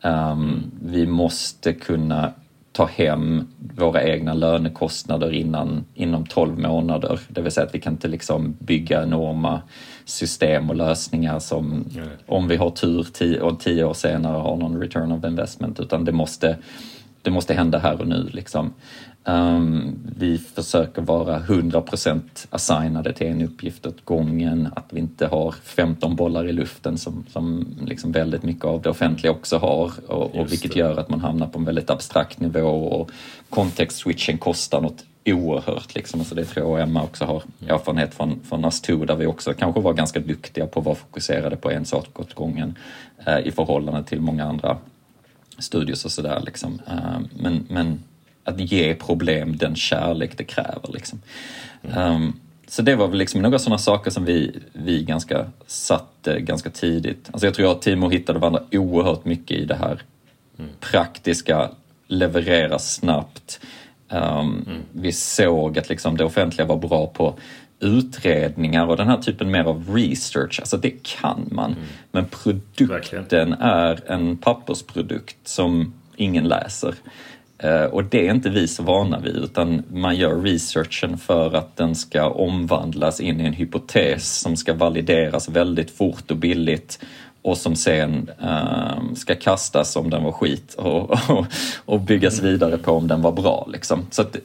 Um, 0.02 0.70
vi 0.84 1.06
måste 1.06 1.72
kunna 1.72 2.32
ta 2.74 2.86
hem 2.86 3.48
våra 3.58 4.02
egna 4.02 4.34
lönekostnader 4.34 5.32
innan, 5.32 5.84
inom 5.94 6.26
12 6.26 6.58
månader. 6.58 7.20
Det 7.28 7.40
vill 7.40 7.52
säga 7.52 7.66
att 7.66 7.74
vi 7.74 7.80
kan 7.80 7.92
inte 7.92 8.08
liksom 8.08 8.56
bygga 8.58 9.02
enorma 9.02 9.62
system 10.04 10.70
och 10.70 10.76
lösningar 10.76 11.38
som 11.38 11.84
om 12.26 12.48
vi 12.48 12.56
har 12.56 12.70
tur 12.70 13.06
tio, 13.12 13.40
och 13.40 13.60
tio 13.60 13.84
år 13.84 13.94
senare 13.94 14.36
har 14.36 14.56
någon 14.56 14.80
return 14.80 15.12
of 15.12 15.24
investment 15.24 15.80
utan 15.80 16.04
det 16.04 16.12
måste, 16.12 16.56
det 17.22 17.30
måste 17.30 17.54
hända 17.54 17.78
här 17.78 18.00
och 18.00 18.08
nu. 18.08 18.28
Liksom. 18.32 18.74
Um, 19.26 19.98
vi 20.16 20.38
försöker 20.38 21.02
vara 21.02 21.38
100% 21.38 22.20
assignade 22.50 23.12
till 23.12 23.26
en 23.26 23.42
uppgift 23.42 23.86
åt 23.86 24.04
gången, 24.04 24.68
att 24.76 24.86
vi 24.90 25.00
inte 25.00 25.26
har 25.26 25.52
15 25.52 26.16
bollar 26.16 26.48
i 26.48 26.52
luften 26.52 26.98
som, 26.98 27.24
som 27.32 27.66
liksom 27.86 28.12
väldigt 28.12 28.42
mycket 28.42 28.64
av 28.64 28.82
det 28.82 28.90
offentliga 28.90 29.32
också 29.32 29.58
har 29.58 29.92
och, 30.06 30.34
och 30.34 30.52
vilket 30.52 30.76
gör 30.76 30.96
att 30.96 31.08
man 31.08 31.20
hamnar 31.20 31.46
på 31.46 31.58
en 31.58 31.64
väldigt 31.64 31.90
abstrakt 31.90 32.40
nivå 32.40 32.68
och 32.68 33.10
context-switchen 33.50 34.38
kostar 34.38 34.80
något 34.80 35.04
oerhört. 35.24 35.94
Liksom. 35.94 36.20
Alltså 36.20 36.34
det 36.34 36.44
tror 36.44 36.78
jag 36.78 36.88
Emma 36.88 37.02
också 37.02 37.24
har 37.24 37.42
erfarenhet 37.66 38.14
från, 38.14 38.40
från 38.48 38.64
us 38.64 38.80
där 38.80 39.16
vi 39.16 39.26
också 39.26 39.54
kanske 39.54 39.80
var 39.80 39.92
ganska 39.92 40.20
duktiga 40.20 40.66
på 40.66 40.80
att 40.80 40.86
vara 40.86 40.96
fokuserade 40.96 41.56
på 41.56 41.70
en 41.70 41.84
sak 41.84 42.20
åt 42.20 42.34
gången 42.34 42.78
eh, 43.26 43.38
i 43.38 43.50
förhållande 43.50 44.04
till 44.04 44.20
många 44.20 44.44
andra 44.44 44.76
studios 45.58 46.04
och 46.04 46.10
sådär. 46.10 46.42
Liksom. 46.46 46.80
Eh, 46.86 47.20
men, 47.36 47.66
men 47.70 48.02
att 48.44 48.60
ge 48.60 48.94
problem 48.94 49.56
den 49.56 49.76
kärlek 49.76 50.38
det 50.38 50.44
kräver. 50.44 50.92
Liksom. 50.92 51.20
Mm. 51.82 52.14
Um, 52.14 52.40
så 52.66 52.82
det 52.82 52.96
var 52.96 53.08
väl 53.08 53.18
liksom 53.18 53.42
några 53.42 53.58
sådana 53.58 53.78
saker 53.78 54.10
som 54.10 54.24
vi, 54.24 54.60
vi 54.72 55.04
ganska 55.04 55.46
satte 55.66 56.40
ganska 56.40 56.70
tidigt. 56.70 57.28
Alltså 57.32 57.46
jag 57.46 57.54
tror 57.54 57.72
att 57.72 57.82
Timo 57.82 58.08
hittade 58.08 58.38
varandra 58.38 58.62
oerhört 58.72 59.24
mycket 59.24 59.56
i 59.56 59.64
det 59.64 59.74
här 59.74 60.02
mm. 60.58 60.70
praktiska, 60.80 61.70
leverera 62.06 62.78
snabbt. 62.78 63.60
Um, 64.08 64.18
mm. 64.20 64.82
Vi 64.92 65.12
såg 65.12 65.78
att 65.78 65.88
liksom 65.88 66.16
det 66.16 66.24
offentliga 66.24 66.66
var 66.66 66.76
bra 66.76 67.06
på 67.06 67.38
utredningar 67.80 68.86
och 68.86 68.96
den 68.96 69.08
här 69.08 69.16
typen 69.16 69.50
mer 69.50 69.64
av 69.64 69.94
research, 69.94 70.60
alltså 70.60 70.76
det 70.76 71.02
kan 71.02 71.48
man. 71.50 71.72
Mm. 71.72 71.84
Men 72.12 72.24
produkten 72.26 72.88
Verkligen. 72.88 73.52
är 73.52 74.10
en 74.10 74.36
pappersprodukt 74.36 75.48
som 75.48 75.94
ingen 76.16 76.48
läser. 76.48 76.94
Eh, 77.64 77.84
och 77.84 78.04
det 78.04 78.28
är 78.28 78.34
inte 78.34 78.50
vi 78.50 78.68
så 78.68 78.82
vana 78.82 79.18
vid 79.18 79.36
utan 79.36 79.82
man 79.92 80.16
gör 80.16 80.40
researchen 80.40 81.18
för 81.18 81.54
att 81.54 81.76
den 81.76 81.94
ska 81.94 82.28
omvandlas 82.28 83.20
in 83.20 83.40
i 83.40 83.44
en 83.44 83.52
hypotes 83.52 84.38
som 84.38 84.56
ska 84.56 84.74
valideras 84.74 85.48
väldigt 85.48 85.90
fort 85.90 86.30
och 86.30 86.36
billigt 86.36 86.98
och 87.42 87.58
som 87.58 87.76
sen 87.76 88.30
um, 88.38 89.16
ska 89.16 89.34
kastas 89.34 89.96
om 89.96 90.10
den 90.10 90.24
var 90.24 90.32
skit 90.32 90.74
och, 90.74 91.10
och, 91.10 91.46
och 91.84 92.00
byggas 92.00 92.40
vidare 92.40 92.78
på 92.78 92.92
om 92.92 93.08
den 93.08 93.22
var 93.22 93.32
bra. 93.32 93.68
Liksom. 93.72 94.06
Så 94.10 94.22
det, 94.22 94.40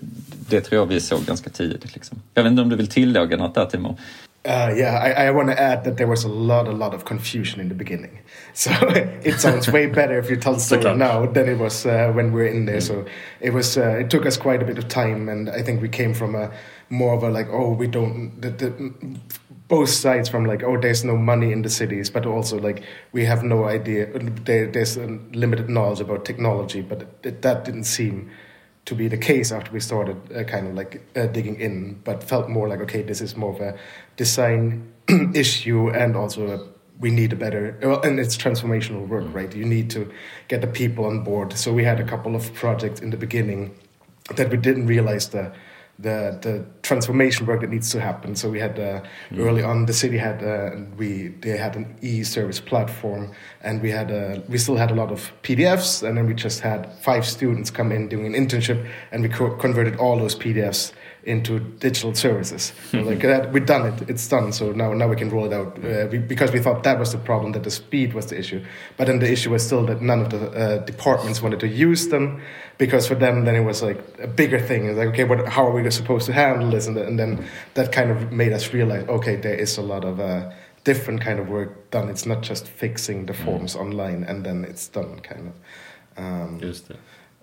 det, 0.50 0.62
tror 0.62 0.82
jag 0.82 0.86
vi 0.86 1.00
såg 1.00 1.26
ganska 1.26 1.50
tidigt. 1.50 1.94
Liksom. 1.96 2.18
Jag 2.34 2.44
vet 2.44 2.50
inte 2.50 2.62
om 2.62 2.70
du 2.70 2.76
vill 2.76 2.88
tillägga 2.88 3.38
något 3.38 3.56
där 3.56 3.66
Timo? 3.66 3.98
Uh, 4.46 4.74
yeah, 4.74 4.98
I, 4.98 5.26
I 5.26 5.32
want 5.32 5.50
to 5.50 5.60
add 5.60 5.84
that 5.84 5.98
there 5.98 6.08
was 6.08 6.24
a 6.24 6.30
lot, 6.30 6.68
a 6.68 6.72
lot 6.72 6.94
of 6.94 7.04
confusion 7.04 7.60
in 7.60 7.70
the 7.70 7.76
beginning. 7.76 8.20
So 8.54 8.72
it 8.90 9.40
sounds 9.40 9.72
way 9.72 9.86
better 9.86 10.18
if 10.18 10.30
you 10.30 10.36
tell 10.36 10.54
the 10.54 10.60
story 10.60 10.96
now 10.96 11.26
than 11.28 11.48
it 11.48 11.60
was 11.60 11.86
uh, 11.86 12.12
when 12.14 12.34
we 12.34 12.42
were 12.42 12.48
in 12.48 12.66
there. 12.66 12.78
Mm. 12.78 12.88
So 12.88 13.06
it 13.40 13.52
was, 13.52 13.78
uh, 13.78 14.00
it 14.00 14.10
took 14.10 14.26
us 14.26 14.38
quite 14.38 14.62
a 14.62 14.66
bit 14.66 14.78
of 14.78 14.88
time, 14.90 15.30
and 15.30 15.50
I 15.50 15.62
think 15.62 15.82
we 15.82 15.88
came 15.88 16.14
from 16.14 16.36
a 16.36 16.52
more 16.90 17.14
of 17.14 17.24
a 17.24 17.30
like, 17.30 17.48
oh, 17.52 17.72
we 17.72 17.88
don't. 17.88 18.42
The, 18.42 18.50
the, 18.50 18.94
both 19.70 19.90
sides 19.90 20.28
from 20.28 20.46
like, 20.46 20.64
oh, 20.64 20.78
there's 20.78 21.06
no 21.06 21.16
money 21.16 21.52
in 21.52 21.62
the 21.62 21.70
cities, 21.70 22.10
but 22.10 22.26
also 22.26 22.60
like 22.60 22.84
we 23.12 23.24
have 23.26 23.44
no 23.44 23.66
idea. 23.66 24.08
There, 24.46 24.68
there's 24.68 24.98
limited 24.98 25.70
knowledge 25.70 26.02
about 26.02 26.26
technology, 26.26 26.82
but 26.82 27.08
it, 27.24 27.42
that 27.44 27.66
didn't 27.66 27.86
seem 27.86 28.32
to 28.90 28.96
be 28.96 29.08
the 29.08 29.18
case 29.18 29.52
after 29.52 29.72
we 29.72 29.80
started 29.80 30.18
uh, 30.36 30.44
kind 30.44 30.68
of 30.68 30.74
like 30.74 31.02
uh, 31.16 31.28
digging 31.28 31.60
in, 31.60 32.02
but 32.04 32.24
felt 32.24 32.50
more 32.50 32.68
like 32.68 32.82
okay, 32.82 33.04
this 33.04 33.22
is 33.22 33.38
more 33.38 33.54
of 33.54 33.62
a 33.62 33.78
design 34.18 34.92
issue 35.34 35.90
and 35.90 36.16
also 36.16 36.42
a, 36.48 36.68
we 37.00 37.12
need 37.12 37.32
a 37.32 37.36
better 37.36 37.78
well, 37.84 38.02
and 38.02 38.20
it's 38.20 38.36
transformational 38.36 39.08
work, 39.08 39.26
mm. 39.26 39.34
right? 39.34 39.56
You 39.56 39.66
need 39.66 39.92
to 39.92 40.12
get 40.48 40.62
the 40.62 40.68
people 40.68 41.06
on 41.06 41.24
board. 41.24 41.54
So 41.54 41.72
we 41.72 41.84
had 41.84 42.00
a 42.00 42.04
couple 42.04 42.36
of 42.36 42.54
projects 42.56 43.00
in 43.00 43.12
the 43.12 43.18
beginning 43.18 43.76
that 44.36 44.50
we 44.50 44.58
didn't 44.58 44.88
realize 44.88 45.30
the 45.30 45.54
the 46.02 46.40
the 46.42 46.66
transformation 46.82 47.46
work 47.46 47.62
that 47.62 47.70
needs 47.70 47.92
to 47.92 48.00
happen. 48.00 48.36
So 48.36 48.50
we 48.50 48.60
had 48.60 48.80
uh, 48.80 49.02
mm. 49.30 49.40
early 49.40 49.62
on 49.64 49.86
the 49.86 49.94
city 49.94 50.18
had 50.18 50.42
uh, 50.42 50.72
we 50.98 51.30
they 51.42 51.58
had 51.58 51.76
an 51.76 51.96
e-service 52.02 52.60
platform, 52.60 53.32
and 53.62 53.82
we 53.82 53.92
had 53.92 54.12
uh, 54.12 54.40
we 54.48 54.58
still 54.58 54.78
had 54.78 54.92
a 54.92 54.96
lot 54.96 55.12
of 55.12 55.32
PDFs, 55.44 56.08
and 56.08 56.18
then 56.18 56.26
we 56.26 56.34
just 56.34 56.62
had 56.62 56.92
five 57.02 57.26
students 57.26 57.70
come 57.70 57.92
in 57.92 58.08
doing 58.08 58.34
an 58.34 58.34
internship, 58.34 58.88
and 59.12 59.24
we 59.24 59.30
co- 59.30 59.56
converted 59.58 59.98
all 59.98 60.18
those 60.18 60.36
PDFs 60.36 60.94
into 61.24 61.60
digital 61.60 62.16
services. 62.16 62.74
like 62.94 63.22
that, 63.22 63.52
we've 63.52 63.66
done 63.66 63.88
it; 63.88 64.10
it's 64.10 64.28
done. 64.28 64.52
So 64.52 64.72
now, 64.72 64.94
now 64.94 65.08
we 65.08 65.16
can 65.16 65.30
roll 65.30 65.46
it 65.46 65.54
out 65.54 65.78
uh, 65.84 66.08
we, 66.12 66.18
because 66.18 66.52
we 66.52 66.60
thought 66.60 66.84
that 66.84 66.98
was 66.98 67.12
the 67.12 67.18
problem, 67.18 67.52
that 67.54 67.64
the 67.64 67.72
speed 67.72 68.14
was 68.14 68.28
the 68.28 68.38
issue. 68.38 68.64
But 68.98 69.08
then 69.08 69.20
the 69.20 69.32
issue 69.32 69.52
was 69.52 69.66
still 69.66 69.86
that 69.88 70.02
none 70.02 70.22
of 70.22 70.30
the 70.30 70.52
uh, 70.52 70.78
departments 70.86 71.42
wanted 71.42 71.60
to 71.62 71.68
use 71.68 72.08
them 72.08 72.42
because 72.80 73.06
for 73.06 73.16
them, 73.16 73.46
then 73.46 73.56
it 73.56 73.64
was 73.64 73.84
like 73.84 74.02
a 74.20 74.28
bigger 74.28 74.60
thing. 74.60 74.86
It's 74.86 74.98
like, 74.98 75.10
okay, 75.10 75.26
what, 75.26 75.48
how 75.48 75.68
are 75.68 75.72
we 75.72 75.90
supposed 75.92 76.26
to 76.28 76.34
handle 76.34 76.72
this? 76.72 76.88
And, 76.88 76.98
and 76.98 77.20
then 77.20 77.46
that 77.74 77.92
kind 77.92 78.10
of 78.10 78.32
made 78.32 78.54
us 78.54 78.74
realize, 78.74 79.08
okay, 79.08 79.36
there 79.36 79.54
is 79.54 79.78
a 79.78 79.82
lot 79.82 80.06
of 80.06 80.20
uh, 80.20 80.50
different 80.86 81.22
kind 81.22 81.40
of 81.40 81.50
work 81.50 81.92
done. 81.92 82.10
It's 82.10 82.26
not 82.26 82.42
just 82.42 82.68
fixing 82.68 83.26
the 83.26 83.34
forms 83.34 83.76
mm. 83.76 83.82
online 83.82 84.24
and 84.24 84.46
then 84.46 84.64
it's 84.64 84.88
done, 84.88 85.20
kind 85.20 85.48
of. 85.50 86.24
Um. 86.24 86.60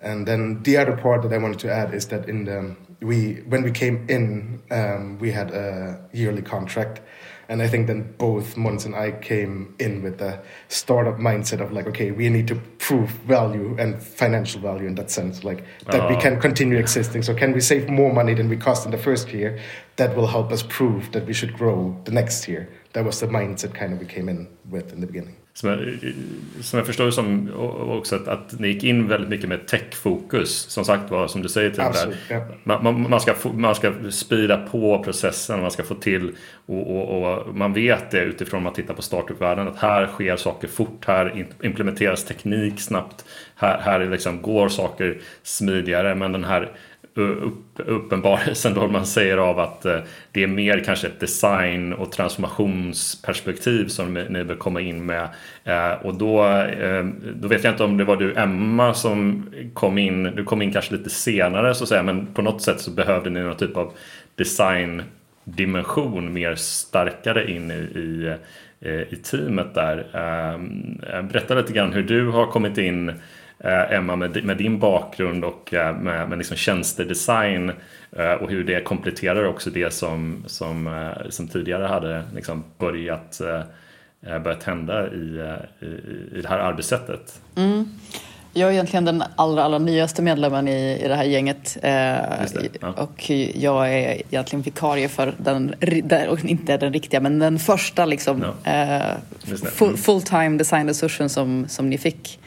And 0.00 0.26
then 0.26 0.62
the 0.62 0.76
other 0.76 0.96
part 0.96 1.22
that 1.22 1.32
I 1.32 1.38
wanted 1.38 1.58
to 1.60 1.72
add 1.72 1.94
is 1.94 2.08
that 2.08 2.28
in 2.28 2.44
the 2.44 2.76
we 3.00 3.42
when 3.48 3.62
we 3.62 3.70
came 3.70 4.06
in, 4.08 4.62
um, 4.70 5.18
we 5.18 5.30
had 5.30 5.50
a 5.50 6.00
yearly 6.12 6.42
contract, 6.42 7.00
and 7.48 7.62
I 7.62 7.68
think 7.68 7.86
then 7.86 8.14
both 8.18 8.56
Mons 8.56 8.84
and 8.84 8.94
I 8.94 9.12
came 9.12 9.74
in 9.78 10.02
with 10.02 10.18
the 10.18 10.40
startup 10.68 11.16
mindset 11.16 11.60
of 11.60 11.72
like, 11.72 11.86
okay, 11.86 12.10
we 12.10 12.28
need 12.28 12.48
to 12.48 12.56
prove 12.78 13.10
value 13.10 13.76
and 13.78 14.02
financial 14.02 14.60
value 14.60 14.86
in 14.86 14.94
that 14.96 15.10
sense, 15.10 15.44
like 15.44 15.64
that 15.86 16.02
oh. 16.02 16.08
we 16.08 16.16
can 16.16 16.40
continue 16.40 16.78
existing. 16.78 17.22
So 17.22 17.34
can 17.34 17.52
we 17.52 17.60
save 17.60 17.88
more 17.88 18.12
money 18.12 18.34
than 18.34 18.48
we 18.48 18.56
cost 18.56 18.84
in 18.84 18.90
the 18.90 18.98
first 18.98 19.32
year? 19.32 19.58
That 19.96 20.16
will 20.16 20.26
help 20.26 20.50
us 20.50 20.62
prove 20.62 21.12
that 21.12 21.26
we 21.26 21.32
should 21.32 21.52
grow 21.52 21.98
the 22.04 22.12
next 22.12 22.48
year. 22.48 22.68
That 22.92 23.04
was 23.04 23.20
the 23.20 23.28
mindset 23.28 23.74
kind 23.74 23.92
of 23.92 24.00
we 24.00 24.06
came 24.06 24.28
in 24.28 24.48
with 24.68 24.92
in 24.92 25.00
the 25.00 25.06
beginning. 25.06 25.36
Som 25.56 25.68
jag, 25.68 25.78
som 26.60 26.76
jag 26.76 26.86
förstår 26.86 27.10
som 27.10 27.50
också 27.88 28.16
att, 28.16 28.28
att 28.28 28.60
ni 28.60 28.68
gick 28.68 28.84
in 28.84 29.08
väldigt 29.08 29.30
mycket 29.30 29.48
med 29.48 29.66
tech-fokus. 29.66 30.50
Som 30.68 30.84
sagt 30.84 31.10
var, 31.10 31.28
som 31.28 31.42
du 31.42 31.48
säger 31.48 31.70
till 31.70 31.80
Absolut, 31.80 32.16
där, 32.28 32.46
ja. 32.64 32.80
man, 32.82 33.10
man, 33.10 33.20
ska, 33.20 33.34
man 33.54 33.75
ska 33.75 33.92
sprida 34.10 34.56
på 34.56 35.02
processen, 35.02 35.60
man 35.60 35.70
ska 35.70 35.82
få 35.82 35.94
till 35.94 36.32
och, 36.66 36.96
och, 36.96 37.22
och 37.22 37.56
man 37.56 37.72
vet 37.72 38.10
det 38.10 38.20
utifrån 38.20 38.58
att 38.58 38.64
man 38.64 38.72
tittar 38.72 38.94
på 38.94 39.02
startup-världen 39.02 39.68
att 39.68 39.78
här 39.78 40.06
sker 40.06 40.36
saker 40.36 40.68
fort, 40.68 41.04
här 41.06 41.46
implementeras 41.62 42.25
teknik 42.25 42.80
snabbt, 42.80 43.25
här, 43.54 43.78
här 43.78 44.10
liksom 44.10 44.42
går 44.42 44.68
saker 44.68 45.18
smidigare 45.42 46.14
men 46.14 46.32
den 46.32 46.44
här 46.44 46.72
upp, 47.18 47.64
uppenbarelsen 47.76 48.75
då 48.80 48.88
man 48.88 49.06
säger 49.06 49.37
av 49.37 49.58
att 49.58 49.85
eh, 49.85 49.99
det 50.32 50.42
är 50.42 50.46
mer 50.46 50.82
kanske 50.85 51.06
ett 51.06 51.20
design 51.20 51.92
och 51.92 52.12
transformationsperspektiv 52.12 53.88
som 53.88 54.14
ni 54.14 54.44
bör 54.44 54.54
komma 54.54 54.80
in 54.80 55.06
med. 55.06 55.28
Eh, 55.64 55.92
och 55.92 56.14
då, 56.14 56.46
eh, 56.46 57.04
då 57.35 57.49
vet 57.49 57.64
jag 57.64 57.73
inte 57.73 57.85
om 57.85 57.96
det 57.96 58.04
var 58.04 58.16
du 58.16 58.35
Emma 58.35 58.94
som 58.94 59.50
kom 59.75 59.99
in, 59.99 60.23
du 60.23 60.44
kom 60.44 60.62
in 60.62 60.73
kanske 60.73 60.96
lite 60.96 61.11
senare 61.11 61.75
så 61.75 61.85
att 61.85 61.88
säga, 61.88 62.02
men 62.02 62.26
på 62.26 62.42
något 62.42 62.62
sätt 62.62 62.80
så 62.80 62.90
behövde 62.90 63.30
ni 63.30 63.40
någon 63.40 63.56
typ 63.56 63.76
av 63.76 63.92
designdimension 64.35 66.32
mer 66.32 66.54
starkare 66.54 67.50
in 67.50 67.70
i, 67.70 67.75
i, 67.75 68.35
i 69.11 69.16
teamet 69.16 69.75
där. 69.75 70.06
Berätta 71.23 71.54
lite 71.54 71.73
grann 71.73 71.92
hur 71.92 72.02
du 72.02 72.30
har 72.30 72.46
kommit 72.46 72.78
in 72.78 73.12
Emma, 73.64 74.16
med, 74.16 74.44
med 74.44 74.56
din 74.56 74.78
bakgrund 74.78 75.44
och 75.44 75.75
eh, 75.75 75.96
med, 75.96 76.28
med 76.28 76.38
liksom 76.38 76.56
tjänstedesign 76.56 77.72
eh, 78.16 78.32
och 78.32 78.50
hur 78.50 78.64
det 78.64 78.80
kompletterar 78.80 79.48
också 79.48 79.70
det 79.70 79.92
som, 79.92 80.44
som, 80.46 81.10
som 81.28 81.48
tidigare 81.48 81.84
hade 81.84 82.22
liksom 82.34 82.64
börjat, 82.78 83.40
börjat 84.20 84.62
hända 84.62 85.06
i, 85.06 85.56
i, 85.80 85.86
i 86.38 86.40
det 86.42 86.48
här 86.48 86.58
arbetssättet. 86.58 87.40
Mm. 87.56 87.88
Jag 88.56 88.68
är 88.68 88.72
egentligen 88.72 89.04
den 89.04 89.22
allra, 89.36 89.64
allra 89.64 89.78
nyaste 89.78 90.22
medlemmen 90.22 90.68
i, 90.68 91.00
i 91.04 91.08
det 91.08 91.14
här 91.14 91.25
gänget. 91.25 91.76
Eh, 91.82 91.92
ja. 92.80 92.92
Och 92.96 93.30
jag 93.54 93.92
är 93.92 94.22
egentligen 94.30 94.62
vikarie 94.62 95.08
för 95.08 95.34
den, 95.38 95.75
inte 96.44 96.76
den 96.76 96.92
riktiga, 96.92 97.20
men 97.20 97.38
den 97.38 97.58
första 97.58 98.04
liksom, 98.04 98.44
ja. 98.64 98.72
eh, 98.72 99.16
mm. 99.80 99.96
full, 99.96 100.22
time 100.22 100.58
design 100.58 100.88
resursen 100.88 101.28
som, 101.28 101.66
som 101.68 101.90
ni 101.90 101.98
fick. 101.98 102.38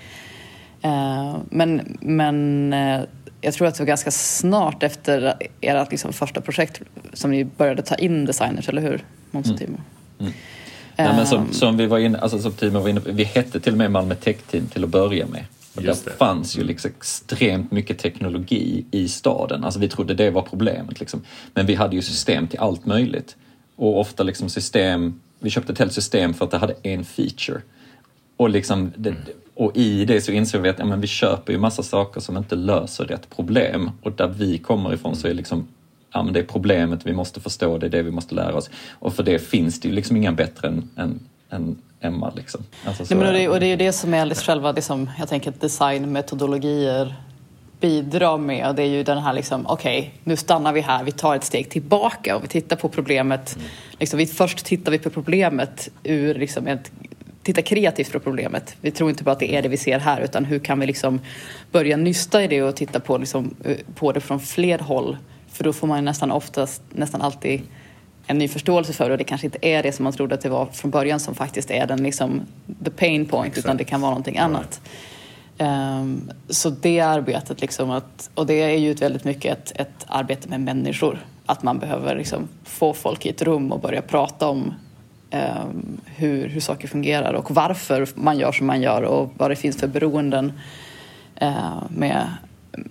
Eh, 0.81 1.37
men, 1.49 1.97
men 2.01 2.73
eh, 2.73 3.01
jag 3.41 3.53
tror 3.53 3.67
att 3.67 3.75
det 3.75 3.81
var 3.81 3.87
ganska 3.87 4.11
snart 4.11 4.83
efter 4.83 5.33
ert 5.61 5.91
liksom 5.91 6.13
första 6.13 6.41
projekt 6.41 6.81
som 7.13 7.31
ni 7.31 7.43
började 7.45 7.81
ta 7.81 7.95
in 7.95 8.25
designers, 8.25 8.69
eller 8.69 8.81
hur? 8.81 9.03
Måns 9.31 9.51
och 9.51 9.57
Timo? 9.57 9.77
Mm. 9.77 9.83
Mm. 10.19 10.33
Nej, 10.97 11.15
men 11.15 11.27
som, 11.27 11.53
som, 11.53 11.77
vi 11.77 11.85
var 11.85 11.99
inne, 11.99 12.17
alltså 12.17 12.39
som 12.39 12.51
Timo 12.51 12.79
var 12.79 12.89
inne 12.89 13.01
på, 13.01 13.11
vi 13.11 13.23
hette 13.23 13.59
till 13.59 13.71
och 13.71 13.77
med 13.77 13.91
Malmö 13.91 14.15
Tech 14.15 14.37
Team 14.37 14.67
till 14.67 14.83
att 14.83 14.89
börja 14.89 15.27
med. 15.27 15.45
Och 15.75 15.81
där 15.81 15.95
det. 16.05 16.11
fanns 16.11 16.55
ju 16.55 16.59
mm. 16.59 16.67
liksom 16.67 16.91
extremt 16.97 17.71
mycket 17.71 17.97
teknologi 17.97 18.85
i 18.91 19.07
staden. 19.07 19.63
Alltså 19.63 19.79
vi 19.79 19.89
trodde 19.89 20.13
det 20.13 20.31
var 20.31 20.41
problemet. 20.41 20.99
Liksom. 20.99 21.21
Men 21.53 21.65
vi 21.65 21.75
hade 21.75 21.95
ju 21.95 22.01
system 22.01 22.47
till 22.47 22.59
allt 22.59 22.85
möjligt. 22.85 23.35
Och 23.75 23.99
ofta 23.99 24.23
liksom 24.23 24.49
system, 24.49 25.19
vi 25.39 25.49
köpte 25.49 25.73
ett 25.73 25.79
helt 25.79 25.93
system 25.93 26.33
för 26.33 26.45
att 26.45 26.51
det 26.51 26.57
hade 26.57 26.75
en 26.83 27.05
feature. 27.05 27.61
Och 28.37 28.49
liksom, 28.49 28.91
det, 28.95 29.15
Och 29.59 29.77
i 29.77 30.05
det 30.05 30.21
så 30.21 30.31
insåg 30.31 30.61
vi 30.61 30.69
att 30.69 30.79
ja, 30.79 30.85
men 30.85 31.01
vi 31.01 31.07
köper 31.07 31.53
ju 31.53 31.59
massa 31.59 31.83
saker 31.83 32.21
som 32.21 32.37
inte 32.37 32.55
löser 32.55 33.05
rätt 33.05 33.29
problem. 33.35 33.91
Och 34.01 34.11
där 34.11 34.27
vi 34.27 34.57
kommer 34.57 34.93
ifrån 34.93 35.15
så 35.15 35.27
är 35.27 35.33
liksom 35.33 35.67
ja, 36.13 36.23
men 36.23 36.33
det 36.33 36.39
är 36.39 36.43
problemet 36.43 37.05
vi 37.05 37.13
måste 37.13 37.41
förstå, 37.41 37.77
det 37.77 37.85
är 37.85 37.89
det 37.89 38.01
vi 38.01 38.11
måste 38.11 38.35
lära 38.35 38.55
oss. 38.55 38.69
Och 38.91 39.13
för 39.13 39.23
det 39.23 39.39
finns 39.39 39.79
det 39.79 39.87
ju 39.87 39.93
liksom 39.93 40.17
inga 40.17 40.31
bättre 40.31 40.67
än, 40.67 40.89
än, 40.95 41.19
än 41.49 41.77
Emma. 42.01 42.31
Liksom. 42.35 42.61
Alltså, 42.85 43.03
Nej, 43.09 43.17
men 43.17 43.27
och, 43.27 43.33
det, 43.33 43.49
och 43.49 43.59
det 43.59 43.65
är 43.65 43.69
ju 43.69 43.75
det 43.75 43.93
som 43.93 44.13
är 44.13 44.25
liksom 44.25 44.45
själva 44.45 44.73
det 44.73 44.81
som 44.81 45.09
jag 45.19 45.29
tänker 45.29 45.53
designmetodologier 45.59 47.15
bidrar 47.79 48.37
med. 48.37 48.75
Det 48.75 48.83
är 48.83 48.87
ju 48.87 49.03
den 49.03 49.17
här 49.17 49.33
liksom, 49.33 49.67
okej, 49.67 49.99
okay, 49.99 50.11
nu 50.23 50.35
stannar 50.35 50.73
vi 50.73 50.81
här, 50.81 51.03
vi 51.03 51.11
tar 51.11 51.35
ett 51.35 51.43
steg 51.43 51.69
tillbaka 51.69 52.35
och 52.35 52.43
vi 52.43 52.47
tittar 52.47 52.75
på 52.75 52.89
problemet. 52.89 53.55
Mm. 53.55 53.67
Liksom, 53.99 54.17
vi, 54.17 54.25
först 54.25 54.65
tittar 54.65 54.91
vi 54.91 54.99
på 54.99 55.09
problemet 55.09 55.89
ur 56.03 56.35
liksom 56.35 56.67
ett 56.67 56.91
titta 57.43 57.61
kreativt 57.61 58.11
på 58.11 58.19
problemet. 58.19 58.75
Vi 58.81 58.91
tror 58.91 59.09
inte 59.09 59.23
bara 59.23 59.31
att 59.31 59.39
det 59.39 59.55
är 59.55 59.61
det 59.61 59.69
vi 59.69 59.77
ser 59.77 59.99
här 59.99 60.21
utan 60.21 60.45
hur 60.45 60.59
kan 60.59 60.79
vi 60.79 60.85
liksom 60.85 61.21
börja 61.71 61.97
nysta 61.97 62.43
i 62.43 62.47
det 62.47 62.63
och 62.63 62.75
titta 62.75 62.99
på, 62.99 63.17
liksom, 63.17 63.55
eh, 63.63 63.77
på 63.95 64.11
det 64.11 64.19
från 64.19 64.39
fler 64.39 64.79
håll. 64.79 65.17
För 65.51 65.63
då 65.63 65.73
får 65.73 65.87
man 65.87 66.05
nästan 66.05 66.31
oftast, 66.31 66.81
nästan 66.89 67.21
alltid 67.21 67.61
en 68.27 68.37
ny 68.37 68.47
förståelse 68.47 68.93
för 68.93 69.05
det 69.05 69.11
och 69.11 69.17
det 69.17 69.23
kanske 69.23 69.47
inte 69.47 69.57
är 69.61 69.83
det 69.83 69.91
som 69.91 70.03
man 70.03 70.13
trodde 70.13 70.35
att 70.35 70.41
det 70.41 70.49
var 70.49 70.65
från 70.65 70.91
början 70.91 71.19
som 71.19 71.35
faktiskt 71.35 71.71
är 71.71 71.87
den 71.87 72.03
liksom 72.03 72.41
the 72.85 72.91
pain 72.91 73.25
point 73.25 73.47
Exakt. 73.47 73.65
utan 73.65 73.77
det 73.77 73.83
kan 73.83 74.01
vara 74.01 74.11
någonting 74.11 74.37
annat. 74.37 74.81
Um, 75.57 76.31
så 76.49 76.69
det 76.69 76.99
arbetet 76.99 77.61
liksom 77.61 77.91
att, 77.91 78.29
och 78.35 78.45
det 78.45 78.53
är 78.53 78.77
ju 78.77 78.93
väldigt 78.93 79.23
mycket 79.23 79.57
ett, 79.57 79.79
ett 79.79 80.05
arbete 80.07 80.49
med 80.49 80.61
människor. 80.61 81.25
Att 81.45 81.63
man 81.63 81.79
behöver 81.79 82.15
liksom 82.15 82.47
få 82.63 82.93
folk 82.93 83.25
i 83.25 83.29
ett 83.29 83.41
rum 83.41 83.71
och 83.71 83.79
börja 83.79 84.01
prata 84.01 84.47
om 84.47 84.73
um, 85.31 86.01
hur, 86.05 86.47
hur 86.47 86.61
saker 86.61 86.87
fungerar 86.87 87.33
och 87.33 87.51
varför 87.51 88.07
man 88.15 88.39
gör 88.39 88.51
som 88.51 88.67
man 88.67 88.81
gör 88.81 89.01
och 89.01 89.33
vad 89.37 89.51
det 89.51 89.55
finns 89.55 89.79
för 89.79 89.87
beroenden 89.87 90.53
uh, 91.41 91.83
med, 91.89 92.27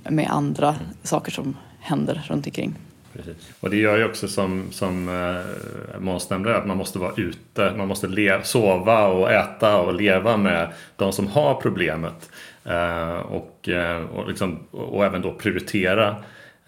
med 0.09 0.31
andra 0.31 0.69
mm. 0.69 0.83
saker 1.03 1.33
som 1.33 1.57
händer 1.81 2.23
runt 2.29 2.47
omkring. 2.47 2.75
Precis. 3.13 3.37
Och 3.61 3.71
det 3.71 3.77
gör 3.77 3.99
ju 3.99 4.05
också 4.05 4.29
som, 4.29 4.67
som 4.71 5.09
eh, 5.09 6.01
Måns 6.01 6.31
nämnde 6.31 6.57
att 6.57 6.67
man 6.67 6.77
måste 6.77 6.99
vara 6.99 7.13
ute, 7.17 7.73
man 7.77 7.89
måste 7.89 8.07
le, 8.07 8.43
sova 8.43 9.07
och 9.07 9.33
äta 9.33 9.81
och 9.81 9.95
leva 9.95 10.37
med 10.37 10.69
de 10.97 11.13
som 11.13 11.27
har 11.27 11.55
problemet. 11.55 12.31
Eh, 12.65 13.19
och, 13.19 13.69
eh, 13.69 14.05
och, 14.05 14.29
liksom, 14.29 14.59
och 14.71 15.05
även 15.05 15.23
då 15.23 15.33
prioritera 15.33 16.09
eh, 16.09 16.17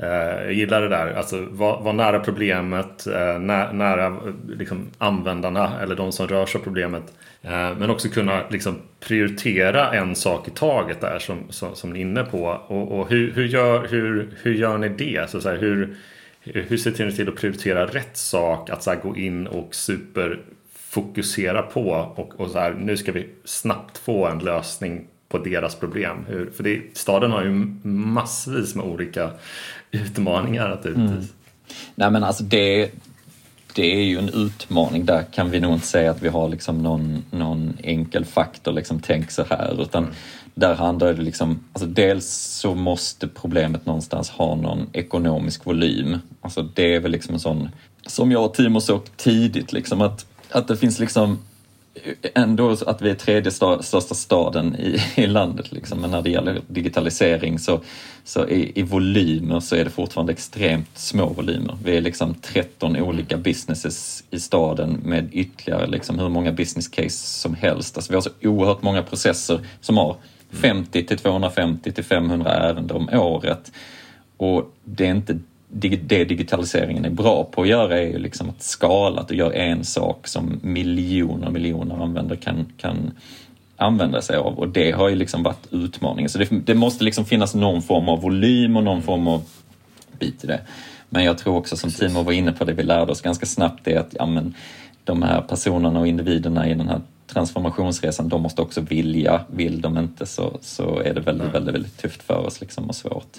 Eh, 0.03 0.45
jag 0.45 0.53
gillar 0.53 0.81
det 0.81 0.89
där, 0.89 1.15
alltså 1.15 1.47
vara 1.51 1.81
var 1.81 1.93
nära 1.93 2.21
problemet, 2.21 3.07
eh, 3.07 3.39
nä, 3.39 3.73
nära 3.73 4.17
liksom, 4.49 4.91
användarna 4.99 5.81
eller 5.83 5.97
de 5.97 6.13
som 6.13 6.29
rör 6.29 6.47
sig 6.47 6.59
av 6.59 6.63
problemet. 6.63 7.03
Eh, 7.43 7.77
men 7.79 7.91
också 7.91 8.09
kunna 8.09 8.43
liksom, 8.51 8.77
prioritera 9.01 9.95
en 9.95 10.15
sak 10.15 10.49
i 10.49 10.51
taget 10.51 11.01
där 11.01 11.19
som, 11.19 11.39
som, 11.49 11.75
som 11.75 11.91
ni 11.91 11.99
är 11.99 12.03
inne 12.03 12.23
på. 12.23 12.45
Och, 12.67 13.01
och 13.01 13.11
hur, 13.11 13.33
hur, 13.33 13.47
gör, 13.47 13.87
hur, 13.87 14.29
hur 14.43 14.55
gör 14.55 14.79
ni 14.79 14.89
det? 14.89 15.31
Så, 15.31 15.41
så 15.41 15.49
här, 15.49 15.57
hur, 15.57 15.97
hur 16.43 16.77
ser 16.77 17.05
ni 17.07 17.13
till 17.13 17.29
att 17.29 17.37
prioritera 17.37 17.87
rätt 17.87 18.17
sak? 18.17 18.71
Att 18.71 18.83
så 18.83 18.91
här, 18.91 19.01
gå 19.01 19.17
in 19.17 19.47
och 19.47 19.75
superfokusera 19.75 21.63
på 21.63 21.91
och, 22.17 22.41
och 22.41 22.51
så 22.51 22.59
här, 22.59 22.73
nu 22.73 22.97
ska 22.97 23.13
vi 23.13 23.29
snabbt 23.45 23.99
få 23.99 24.27
en 24.27 24.39
lösning 24.39 25.07
på 25.31 25.39
deras 25.39 25.75
problem. 25.75 26.17
Hur, 26.29 26.51
för 26.51 26.63
det, 26.63 26.81
staden 26.93 27.31
har 27.31 27.43
ju 27.43 27.51
massvis 27.89 28.75
med 28.75 28.85
olika 28.85 29.31
utmaningar 29.91 30.69
naturligtvis. 30.69 31.11
Mm. 31.11 31.29
Nej 31.95 32.11
men 32.11 32.25
alltså 32.25 32.45
det, 32.45 32.91
det 33.75 33.95
är 33.95 34.05
ju 34.05 34.19
en 34.19 34.29
utmaning. 34.29 35.05
Där 35.05 35.23
kan 35.23 35.51
vi 35.51 35.61
nog 35.61 35.73
inte 35.73 35.87
säga 35.87 36.11
att 36.11 36.23
vi 36.23 36.29
har 36.29 36.49
liksom 36.49 36.83
någon, 36.83 37.25
någon 37.31 37.77
enkel 37.83 38.25
faktor, 38.25 38.73
liksom 38.73 39.01
tänk 39.01 39.31
så 39.31 39.45
här. 39.51 39.83
Utan 39.83 40.03
mm. 40.03 40.15
där 40.55 40.75
handlar 40.75 41.15
det 41.15 41.23
liksom, 41.23 41.65
alltså 41.73 41.89
dels 41.89 42.27
så 42.31 42.75
måste 42.75 43.29
problemet 43.29 43.87
någonstans 43.87 44.31
ha 44.31 44.55
någon 44.55 44.87
ekonomisk 44.93 45.67
volym. 45.67 46.19
Alltså 46.41 46.63
det 46.63 46.95
är 46.95 47.01
väl 47.01 47.11
liksom 47.11 47.35
en 47.35 47.41
sån, 47.41 47.69
som 48.07 48.33
jag 48.33 48.45
och 48.45 48.55
Timo 48.55 48.81
såg 48.81 49.17
tidigt, 49.17 49.73
liksom 49.73 50.01
att, 50.01 50.27
att 50.51 50.69
det 50.69 50.77
finns 50.77 50.99
liksom 50.99 51.39
ändå 52.35 52.77
att 52.87 53.03
vi 53.03 53.11
är 53.11 53.15
tredje 53.15 53.51
största 53.51 54.15
staden 54.15 54.77
i, 54.77 55.01
i 55.17 55.27
landet. 55.27 55.73
Liksom. 55.73 56.01
Men 56.01 56.11
när 56.11 56.23
det 56.23 56.31
gäller 56.31 56.61
digitalisering 56.67 57.59
så, 57.59 57.81
så 58.25 58.49
i, 58.49 58.73
i 58.75 58.83
volymer 58.83 59.61
så 59.61 59.77
är 59.77 59.85
det 59.85 59.91
fortfarande 59.91 60.33
extremt 60.33 60.99
små 60.99 61.27
volymer. 61.27 61.79
Vi 61.85 61.97
är 61.97 62.01
liksom 62.01 62.35
13 62.35 62.97
olika 62.97 63.37
businesses 63.37 64.25
i 64.31 64.41
staden 64.41 65.01
med 65.05 65.29
ytterligare 65.33 65.87
liksom 65.87 66.19
hur 66.19 66.29
många 66.29 66.53
business 66.53 66.89
case 66.89 67.41
som 67.41 67.55
helst. 67.55 67.97
Alltså 67.97 68.13
vi 68.13 68.17
har 68.17 68.23
så 68.23 68.31
oerhört 68.43 68.83
många 68.83 69.03
processer 69.03 69.61
som 69.81 69.97
har 69.97 70.17
50 70.51 71.07
till 71.07 71.19
250 71.19 71.93
till 71.93 72.05
500 72.05 72.53
ärenden 72.53 72.97
om 72.97 73.09
året. 73.13 73.73
Och 74.37 74.75
det 74.85 75.07
är 75.07 75.11
inte 75.11 75.39
det 75.73 76.25
digitaliseringen 76.25 77.05
är 77.05 77.11
bra 77.11 77.45
på 77.45 77.63
att 77.63 77.69
göra 77.69 77.99
är 77.99 78.07
ju 78.07 78.19
liksom 78.19 78.51
att 78.51 78.63
skala, 78.63 79.21
att 79.21 79.29
du 79.29 79.35
gör 79.35 79.53
en 79.53 79.85
sak 79.85 80.29
som 80.29 80.61
miljoner 80.63 81.47
och 81.47 81.53
miljoner 81.53 82.03
användare 82.03 82.39
kan, 82.39 82.67
kan 82.77 83.11
använda 83.77 84.23
sig 84.23 84.37
av 84.37 84.59
och 84.59 84.69
det 84.69 84.91
har 84.91 85.09
ju 85.09 85.15
liksom 85.15 85.43
varit 85.43 85.67
utmaningen. 85.71 86.31
Så 86.31 86.39
det, 86.39 86.49
det, 86.51 86.75
måste 86.75 87.05
liksom 87.05 87.25
finnas 87.25 87.55
någon 87.55 87.83
form 87.83 88.09
av 88.09 88.21
volym 88.21 88.77
och 88.77 88.85
någon 88.85 89.03
form 89.03 89.29
av 89.29 89.43
bit 90.19 90.45
i 90.45 90.47
det. 90.47 90.61
Men 91.09 91.25
jag 91.25 91.39
tror 91.39 91.57
också 91.57 91.77
som 91.77 91.91
Timo 91.91 92.23
var 92.23 92.33
inne 92.33 92.53
på, 92.53 92.65
det 92.65 92.73
vi 92.73 92.83
lärde 92.83 93.13
oss 93.13 93.21
ganska 93.21 93.47
snabbt 93.47 93.89
är 93.89 93.99
att 93.99 94.15
ja, 94.19 94.27
men, 94.27 94.55
de 95.05 95.23
här 95.23 95.41
personerna 95.41 96.01
och 96.01 96.07
individerna 96.07 96.69
i 96.69 96.75
den 96.75 96.89
här 96.89 97.01
transformationsresan, 97.27 98.29
de 98.29 98.43
måste 98.43 98.63
också 98.63 98.81
vilja. 98.81 99.41
Vill 99.51 99.81
de 99.81 99.99
inte 99.99 100.27
så, 100.27 100.59
så 100.61 101.01
är 101.01 101.15
det 101.15 101.21
väldigt, 101.21 101.55
väldigt, 101.55 101.75
väldigt 101.75 101.99
tufft 101.99 102.23
för 102.23 102.47
oss 102.47 102.61
liksom 102.61 102.89
och 102.89 102.97
svårt. 102.97 103.37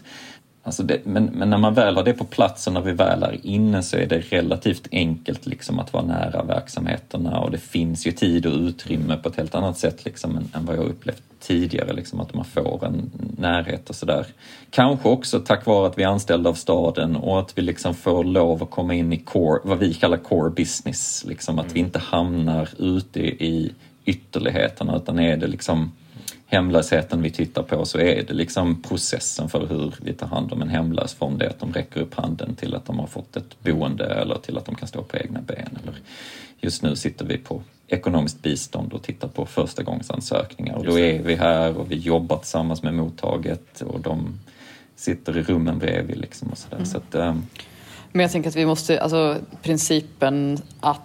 Alltså 0.63 0.83
det, 0.83 1.05
men, 1.05 1.25
men, 1.25 1.49
när 1.49 1.57
man 1.57 1.73
väl 1.73 1.95
har 1.95 2.03
det 2.03 2.13
på 2.13 2.25
plats 2.25 2.67
och 2.67 2.73
när 2.73 2.81
vi 2.81 2.91
väl 2.91 3.23
är 3.23 3.45
inne 3.45 3.83
så 3.83 3.97
är 3.97 4.05
det 4.05 4.19
relativt 4.19 4.87
enkelt 4.91 5.45
liksom 5.45 5.79
att 5.79 5.93
vara 5.93 6.05
nära 6.05 6.43
verksamheterna 6.43 7.39
och 7.39 7.51
det 7.51 7.57
finns 7.57 8.07
ju 8.07 8.11
tid 8.11 8.45
och 8.45 8.53
utrymme 8.53 9.17
på 9.17 9.29
ett 9.29 9.35
helt 9.35 9.55
annat 9.55 9.77
sätt 9.77 10.05
liksom 10.05 10.37
än, 10.37 10.49
än 10.53 10.65
vad 10.65 10.75
jag 10.75 10.85
upplevt 10.85 11.23
tidigare, 11.39 11.93
liksom 11.93 12.19
att 12.19 12.33
man 12.33 12.45
får 12.45 12.85
en 12.85 13.11
närhet 13.37 13.89
och 13.89 13.95
sådär. 13.95 14.25
Kanske 14.69 15.09
också 15.09 15.39
tack 15.39 15.65
vare 15.65 15.87
att 15.87 15.97
vi 15.97 16.03
är 16.03 16.07
anställda 16.07 16.49
av 16.49 16.53
staden 16.53 17.15
och 17.15 17.39
att 17.39 17.57
vi 17.57 17.61
liksom 17.61 17.95
får 17.95 18.23
lov 18.23 18.63
att 18.63 18.71
komma 18.71 18.93
in 18.93 19.13
i 19.13 19.17
core, 19.17 19.59
vad 19.63 19.77
vi 19.77 19.93
kallar 19.93 20.17
core 20.17 20.49
business, 20.49 21.25
liksom 21.27 21.59
att 21.59 21.75
vi 21.75 21.79
inte 21.79 21.99
hamnar 21.99 22.69
ute 22.77 23.19
i 23.19 23.71
ytterligheterna 24.05 24.95
utan 24.95 25.19
är 25.19 25.37
det 25.37 25.47
liksom 25.47 25.91
hemlösheten 26.51 27.21
vi 27.21 27.31
tittar 27.31 27.63
på 27.63 27.85
så 27.85 27.99
är 27.99 28.23
det 28.27 28.33
liksom 28.33 28.81
processen 28.81 29.49
för 29.49 29.67
hur 29.67 29.93
vi 30.01 30.13
tar 30.13 30.27
hand 30.27 30.53
om 30.53 30.61
en 30.61 30.69
hemlös 30.69 31.13
från 31.13 31.37
det 31.37 31.49
att 31.49 31.59
de 31.59 31.73
räcker 31.73 32.01
upp 32.01 32.13
handen 32.15 32.55
till 32.55 32.75
att 32.75 32.85
de 32.85 32.99
har 32.99 33.07
fått 33.07 33.35
ett 33.35 33.63
boende 33.63 34.05
eller 34.05 34.35
till 34.35 34.57
att 34.57 34.65
de 34.65 34.75
kan 34.75 34.87
stå 34.87 35.03
på 35.03 35.17
egna 35.17 35.41
ben. 35.41 35.77
Eller 35.83 35.95
just 36.59 36.83
nu 36.83 36.95
sitter 36.95 37.25
vi 37.25 37.37
på 37.37 37.63
ekonomiskt 37.87 38.41
bistånd 38.41 38.93
och 38.93 39.03
tittar 39.03 39.27
på 39.27 39.45
förstagångsansökningar 39.45 40.75
och 40.75 40.85
då 40.85 40.99
är 40.99 41.21
vi 41.21 41.35
här 41.35 41.77
och 41.77 41.91
vi 41.91 41.95
jobbar 41.95 42.37
tillsammans 42.37 42.83
med 42.83 42.93
mottaget 42.93 43.81
och 43.81 43.99
de 43.99 44.39
sitter 44.95 45.37
i 45.37 45.43
rummen 45.43 45.79
bredvid 45.79 46.17
liksom 46.17 46.49
och 46.49 46.57
sådär. 46.57 46.77
Mm. 46.77 46.85
Så 46.85 46.97
att, 46.97 47.15
um... 47.15 47.45
Men 48.11 48.21
jag 48.21 48.31
tänker 48.31 48.49
att 48.49 48.55
vi 48.55 48.65
måste, 48.65 49.01
alltså 49.01 49.37
principen 49.61 50.61
att 50.79 51.01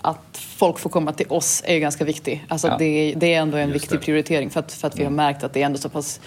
att 0.00 0.38
folk 0.38 0.78
får 0.78 0.90
komma 0.90 1.12
till 1.12 1.26
oss 1.28 1.62
är 1.66 1.74
ju 1.74 1.80
ganska 1.80 2.04
viktig. 2.04 2.44
Alltså 2.48 2.68
ja. 2.68 2.76
det, 2.78 3.14
det, 3.16 3.34
är 3.34 3.40
ändå 3.40 3.56
en 3.56 3.68
Just 3.68 3.82
viktig 3.82 3.98
det. 3.98 4.04
prioritering 4.04 4.50
för 4.50 4.60
att, 4.60 4.72
för 4.72 4.88
att 4.88 4.96
vi 4.96 5.02
har 5.02 5.10
mm. 5.10 5.16
märkt 5.16 5.44
att 5.44 5.52
det 5.52 5.62
är 5.62 5.66
ändå 5.66 5.78
så 5.78 5.88
pass 5.88 6.20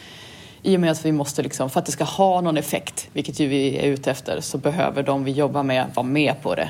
i 0.64 0.78
och 0.78 0.80
med 0.80 0.92
att 0.92 1.06
vi 1.06 1.12
måste, 1.12 1.44
liksom, 1.44 1.70
för 1.70 1.80
att 1.80 1.86
det 1.86 1.92
ska 1.92 2.04
ha 2.04 2.42
någon 2.42 2.58
effekt, 2.58 3.10
vilket 3.14 3.40
ju 3.40 3.48
vi 3.48 3.78
är 3.78 3.88
ute 3.88 4.12
efter, 4.12 4.42
så 4.42 4.58
behöver 4.58 5.04
de 5.04 5.24
vi 5.24 5.32
jobbar 5.32 5.64
med 5.64 5.86
vara 5.94 6.06
med 6.06 6.42
på 6.42 6.56
det. 6.56 6.62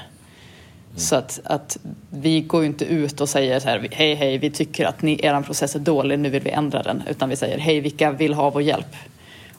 Mm. 0.91 0.99
Så 0.99 1.15
att, 1.15 1.41
att 1.43 1.77
vi 2.09 2.41
går 2.41 2.61
ju 2.61 2.67
inte 2.67 2.85
ut 2.85 3.21
och 3.21 3.29
säger 3.29 3.59
så 3.59 3.69
här, 3.69 3.87
hej 3.91 4.15
hej, 4.15 4.37
vi 4.37 4.49
tycker 4.49 4.85
att 4.85 5.01
ni, 5.01 5.19
er 5.25 5.41
process 5.41 5.75
är 5.75 5.79
dålig, 5.79 6.19
nu 6.19 6.29
vill 6.29 6.43
vi 6.43 6.49
ändra 6.49 6.83
den. 6.83 7.03
Utan 7.09 7.29
vi 7.29 7.35
säger, 7.35 7.57
hej, 7.57 7.79
vilka 7.79 8.11
vill 8.11 8.33
ha 8.33 8.49
vår 8.49 8.61
hjälp? 8.61 8.95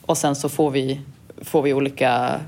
Och 0.06 0.18
sen 0.18 0.36
så 0.36 0.48
får 0.48 0.70
vi, 0.70 1.00
får 1.42 1.62
vi 1.62 1.74
olika 1.74 2.40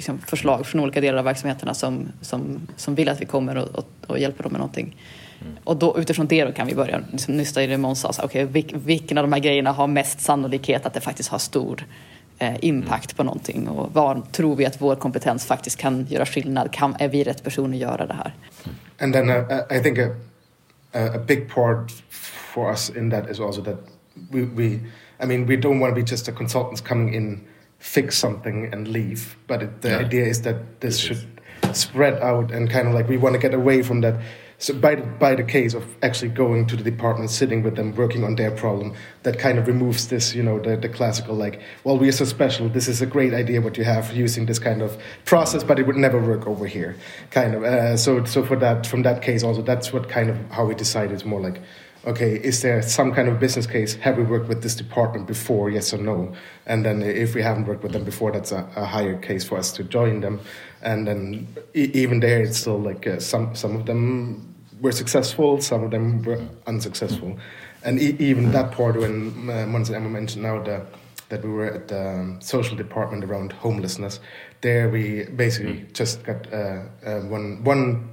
liksom, 0.00 0.18
förslag 0.18 0.66
från 0.66 0.80
olika 0.80 1.00
delar 1.00 1.18
av 1.18 1.24
verksamheterna 1.24 1.74
som, 1.74 2.08
som, 2.20 2.60
som 2.76 2.94
vill 2.94 3.08
att 3.08 3.20
vi 3.20 3.26
kommer 3.26 3.56
och, 3.56 3.68
och, 3.68 3.86
och 4.06 4.18
hjälper 4.18 4.42
dem 4.42 4.52
med 4.52 4.58
någonting. 4.58 4.96
Mm. 5.40 5.52
Och 5.64 5.76
då, 5.76 5.98
utifrån 5.98 6.26
det 6.26 6.44
då 6.44 6.52
kan 6.52 6.66
vi 6.66 6.74
börja 6.74 7.00
liksom, 7.12 7.36
nysta 7.36 7.62
i 7.62 7.66
det 7.66 7.78
Måns 7.78 8.00
sa. 8.00 8.24
Okay, 8.24 8.44
vil, 8.44 8.76
vilken 8.84 9.18
av 9.18 9.24
de 9.24 9.32
här 9.32 9.40
grejerna 9.40 9.72
har 9.72 9.86
mest 9.86 10.20
sannolikhet 10.20 10.86
att 10.86 10.94
det 10.94 11.00
faktiskt 11.00 11.28
har 11.28 11.38
stor 11.38 11.86
eh, 12.38 12.54
impact 12.60 13.12
mm. 13.12 13.16
på 13.16 13.22
någonting? 13.22 13.68
Och 13.68 13.94
var 13.94 14.22
tror 14.32 14.56
vi 14.56 14.66
att 14.66 14.80
vår 14.80 14.96
kompetens 14.96 15.46
faktiskt 15.46 15.78
kan 15.78 16.06
göra 16.06 16.26
skillnad? 16.26 16.72
Kan, 16.72 16.96
är 16.98 17.08
vi 17.08 17.24
rätt 17.24 17.44
person 17.44 17.70
att 17.70 17.78
göra 17.78 18.06
det 18.06 18.14
här? 18.14 18.34
And 19.00 19.12
then 19.12 19.30
uh, 19.30 19.78
I 19.78 19.80
think 19.82 19.98
a, 19.98 20.10
a 20.92 21.18
big 21.26 21.54
part 21.54 21.90
for 22.54 22.70
us 22.70 22.90
in 22.96 23.10
that 23.10 23.30
is 23.30 23.40
also 23.40 23.62
that 23.62 23.78
we, 24.30 24.40
we 24.42 24.78
I 25.22 25.26
mean, 25.26 25.46
we 25.46 25.56
don't 25.56 25.80
want 25.80 25.94
to 25.94 26.00
be 26.02 26.06
just 26.10 26.28
a 26.28 26.32
consultants 26.32 26.80
coming 26.80 27.14
in 27.14 27.40
fix 27.80 28.16
something 28.16 28.72
and 28.72 28.86
leave. 28.86 29.36
But 29.48 29.62
it, 29.62 29.82
the 29.82 29.90
yeah. 29.90 29.98
idea 29.98 30.24
is 30.26 30.42
that 30.42 30.80
this 30.80 30.98
should 30.98 31.26
spread 31.72 32.14
out 32.22 32.52
and 32.52 32.70
kind 32.70 32.86
of 32.86 32.94
like 32.94 33.08
we 33.08 33.16
want 33.16 33.34
to 33.34 33.40
get 33.40 33.54
away 33.54 33.82
from 33.82 34.02
that. 34.02 34.20
So 34.58 34.74
by 34.74 34.96
the, 34.96 35.02
by 35.02 35.34
the 35.34 35.42
case 35.42 35.72
of 35.72 35.86
actually 36.02 36.28
going 36.28 36.66
to 36.66 36.76
the 36.76 36.82
department, 36.82 37.30
sitting 37.30 37.62
with 37.62 37.76
them, 37.76 37.94
working 37.94 38.24
on 38.24 38.36
their 38.36 38.50
problem, 38.50 38.94
that 39.22 39.38
kind 39.38 39.58
of 39.58 39.66
removes 39.66 40.08
this, 40.08 40.34
you 40.34 40.42
know, 40.42 40.60
the, 40.60 40.76
the 40.76 40.88
classical 40.90 41.34
like, 41.34 41.62
well, 41.82 41.96
we 41.96 42.08
are 42.10 42.12
so 42.12 42.26
special. 42.26 42.68
This 42.68 42.86
is 42.86 43.00
a 43.00 43.06
great 43.06 43.32
idea 43.32 43.62
what 43.62 43.78
you 43.78 43.84
have 43.84 44.12
using 44.12 44.44
this 44.44 44.58
kind 44.58 44.82
of 44.82 44.98
process, 45.24 45.64
but 45.64 45.78
it 45.78 45.86
would 45.86 45.96
never 45.96 46.20
work 46.20 46.46
over 46.46 46.66
here, 46.66 46.96
kind 47.30 47.54
of. 47.54 47.64
Uh, 47.64 47.96
so 47.96 48.22
so 48.26 48.44
for 48.44 48.56
that 48.56 48.86
from 48.86 49.02
that 49.02 49.22
case 49.22 49.42
also, 49.42 49.62
that's 49.62 49.94
what 49.94 50.10
kind 50.10 50.28
of 50.28 50.36
how 50.50 50.66
we 50.66 50.74
decided 50.74 51.24
more 51.24 51.40
like 51.40 51.62
okay, 52.06 52.36
is 52.36 52.62
there 52.62 52.82
some 52.82 53.12
kind 53.12 53.28
of 53.28 53.38
business 53.38 53.66
case? 53.66 53.94
Have 53.96 54.16
we 54.16 54.24
worked 54.24 54.48
with 54.48 54.62
this 54.62 54.74
department 54.74 55.26
before? 55.26 55.70
Yes 55.70 55.92
or 55.92 55.98
no? 55.98 56.32
And 56.66 56.84
then 56.84 57.02
if 57.02 57.34
we 57.34 57.42
haven't 57.42 57.66
worked 57.66 57.82
with 57.82 57.92
them 57.92 58.04
before, 58.04 58.32
that's 58.32 58.52
a, 58.52 58.68
a 58.76 58.84
higher 58.84 59.18
case 59.18 59.44
for 59.44 59.58
us 59.58 59.72
to 59.72 59.84
join 59.84 60.20
them. 60.20 60.40
And 60.82 61.06
then 61.06 61.48
e- 61.74 61.90
even 61.94 62.20
there, 62.20 62.42
it's 62.42 62.58
still 62.58 62.78
like 62.78 63.06
uh, 63.06 63.20
some 63.20 63.54
some 63.54 63.76
of 63.76 63.86
them 63.86 64.54
were 64.80 64.92
successful, 64.92 65.60
some 65.60 65.84
of 65.84 65.90
them 65.90 66.22
were 66.22 66.40
unsuccessful. 66.66 67.38
And 67.84 68.00
e- 68.00 68.16
even 68.18 68.52
that 68.52 68.72
part, 68.72 68.96
when 68.96 69.48
uh, 69.48 69.52
Emma 69.52 70.08
mentioned 70.08 70.42
now 70.42 70.62
the, 70.62 70.86
that 71.28 71.42
we 71.44 71.50
were 71.50 71.66
at 71.66 71.88
the 71.88 72.08
um, 72.08 72.40
social 72.40 72.76
department 72.76 73.24
around 73.24 73.52
homelessness, 73.52 74.20
there 74.62 74.88
we 74.88 75.24
basically 75.24 75.86
just 75.92 76.22
got 76.24 76.52
uh, 76.52 76.82
uh, 77.04 77.20
one 77.20 77.62
one 77.64 78.09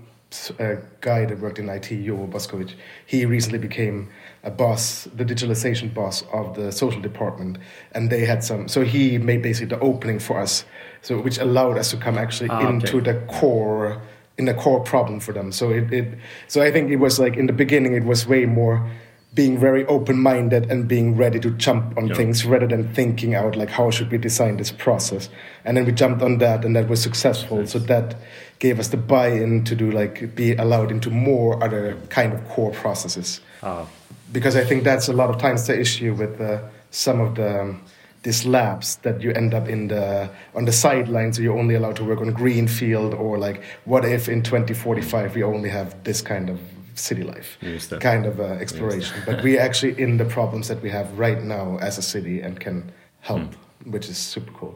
a 0.60 0.78
guy 1.02 1.26
that 1.26 1.40
worked 1.40 1.60
in 1.60 1.70
IT, 1.70 1.84
Jovo 1.90 2.30
Boskovic, 2.30 2.74
he 3.06 3.26
recently 3.26 3.60
became 3.60 4.10
a 4.44 4.52
boss, 4.52 5.06
the 5.16 5.24
digitalization 5.24 5.94
boss 5.94 6.24
of 6.34 6.56
the 6.56 6.72
social 6.72 7.02
department, 7.02 7.58
and 7.94 8.10
they 8.10 8.26
had 8.26 8.44
some. 8.44 8.68
So 8.68 8.84
he 8.84 9.18
made 9.18 9.42
basically 9.42 9.76
the 9.76 9.80
opening 9.82 10.20
for 10.20 10.40
us, 10.40 10.66
so 11.02 11.20
which 11.22 11.38
allowed 11.38 11.78
us 11.78 11.92
to 11.92 11.98
come 11.98 12.18
actually 12.18 12.50
Ah, 12.50 12.68
into 12.68 12.98
okay. 12.98 13.12
the 13.14 13.20
core, 13.28 14.02
in 14.38 14.46
the 14.46 14.54
core 14.54 14.82
problem 14.82 15.20
for 15.20 15.34
them. 15.34 15.52
So 15.52 15.72
it, 15.72 15.92
it, 15.94 16.18
so 16.48 16.62
I 16.62 16.72
think 16.72 16.92
it 16.92 16.98
was 16.98 17.20
like 17.20 17.38
in 17.38 17.48
the 17.48 17.54
beginning, 17.54 17.94
it 17.94 18.04
was 18.04 18.28
way 18.28 18.46
more 18.46 18.90
being 19.34 19.58
very 19.60 19.86
open-minded 19.86 20.72
and 20.72 20.88
being 20.88 21.16
ready 21.16 21.40
to 21.40 21.52
jump 21.52 21.96
on 21.98 22.08
Yeah. 22.08 22.16
things 22.16 22.46
rather 22.46 22.68
than 22.68 22.94
thinking 22.94 23.36
out 23.36 23.56
like 23.56 23.70
how 23.70 23.92
should 23.92 24.10
we 24.12 24.18
design 24.18 24.58
this 24.58 24.72
process? 24.72 25.30
And 25.66 25.78
then 25.78 25.86
we 25.86 25.92
jumped 25.92 26.22
on 26.24 26.38
that 26.40 26.66
and 26.66 26.76
that 26.76 26.88
was 26.90 27.02
successful. 27.02 27.68
So 27.68 27.78
that 27.80 28.16
gave 28.60 28.80
us 28.80 28.88
the 28.88 28.98
buy-in 28.98 29.64
to 29.66 29.76
do 29.76 29.92
like 29.92 30.36
be 30.36 30.56
allowed 30.56 30.92
into 30.92 31.10
more 31.12 31.62
other 31.64 31.96
kind 32.10 32.34
of 32.34 32.48
core 32.50 32.72
processes. 32.72 33.42
Ah, 33.62 33.86
because 34.32 34.56
i 34.56 34.64
think 34.64 34.84
that's 34.84 35.08
a 35.08 35.14
lot 35.14 35.30
of 35.30 35.38
times 35.38 35.68
the 35.68 35.80
issue 35.80 36.14
with 36.14 36.40
uh, 36.42 36.60
some 36.92 37.22
of 37.22 37.36
the 37.36 37.62
um, 37.62 37.82
these 38.24 38.46
labs 38.46 38.98
that 39.04 39.22
you 39.22 39.32
end 39.32 39.54
up 39.54 39.70
in 39.70 39.88
the 39.88 40.30
on 40.56 40.66
the 40.66 40.72
sidelines 40.72 41.38
so 41.38 41.42
you're 41.42 41.58
only 41.58 41.76
allowed 41.76 41.96
to 41.96 42.04
work 42.04 42.20
on 42.20 42.30
green 42.34 42.68
field 42.68 43.14
or 43.14 43.38
like 43.38 43.62
what 43.86 44.04
if 44.04 44.28
in 44.28 44.42
2045 44.44 45.36
we 45.36 45.44
only 45.44 45.70
have 45.70 45.96
this 46.04 46.22
kind 46.22 46.50
of 46.50 46.60
city 47.00 47.24
life 47.24 47.58
det. 47.90 48.02
kind 48.02 48.26
of 48.26 48.40
uh, 48.40 48.62
exploration 48.62 49.22
but 49.26 49.36
we're 49.44 49.62
actually 49.62 50.04
in 50.04 50.18
the 50.18 50.26
problems 50.26 50.68
that 50.68 50.84
we 50.84 50.90
have 50.90 51.08
right 51.18 51.44
now 51.44 51.80
as 51.82 52.00
a 52.00 52.02
city 52.02 52.42
and 52.42 52.60
can 52.60 52.92
help 53.20 53.42
which 53.86 54.10
is 54.10 54.18
super 54.18 54.52
cool 54.54 54.74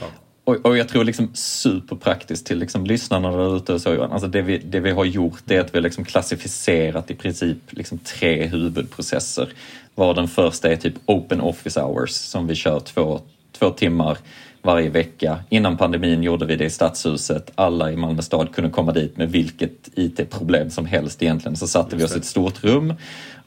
ja. 0.00 0.06
Och, 0.48 0.66
och 0.66 0.78
jag 0.78 0.88
tror 0.88 1.04
liksom 1.04 1.30
superpraktiskt 1.34 2.46
till 2.46 2.58
liksom 2.58 2.84
lyssnarna 2.84 3.30
där 3.30 3.56
ute 3.56 3.72
och 3.72 3.80
så. 3.80 4.04
Alltså 4.04 4.28
det, 4.28 4.42
vi, 4.42 4.58
det 4.58 4.80
vi 4.80 4.90
har 4.90 5.04
gjort 5.04 5.50
är 5.50 5.60
att 5.60 5.74
vi 5.74 5.78
har 5.78 5.82
liksom 5.82 6.04
klassificerat 6.04 7.10
i 7.10 7.14
princip 7.14 7.58
liksom 7.70 7.98
tre 7.98 8.46
huvudprocesser. 8.46 9.48
Var 9.94 10.14
den 10.14 10.28
första 10.28 10.72
är 10.72 10.76
typ 10.76 10.94
open 11.06 11.40
office 11.40 11.80
hours 11.80 12.10
som 12.10 12.46
vi 12.46 12.54
kör 12.54 12.80
två, 12.80 13.20
två 13.58 13.70
timmar 13.70 14.18
varje 14.62 14.90
vecka. 14.90 15.38
Innan 15.48 15.76
pandemin 15.76 16.22
gjorde 16.22 16.46
vi 16.46 16.56
det 16.56 16.64
i 16.64 16.70
Stadshuset. 16.70 17.52
Alla 17.54 17.92
i 17.92 17.96
Malmö 17.96 18.22
stad 18.22 18.54
kunde 18.54 18.70
komma 18.70 18.92
dit 18.92 19.16
med 19.16 19.30
vilket 19.30 19.90
IT-problem 19.94 20.70
som 20.70 20.86
helst 20.86 21.22
egentligen. 21.22 21.56
Så 21.56 21.66
satte 21.66 21.96
vi 21.96 22.04
oss 22.04 22.16
i 22.16 22.18
ett 22.18 22.24
stort 22.24 22.64
rum 22.64 22.94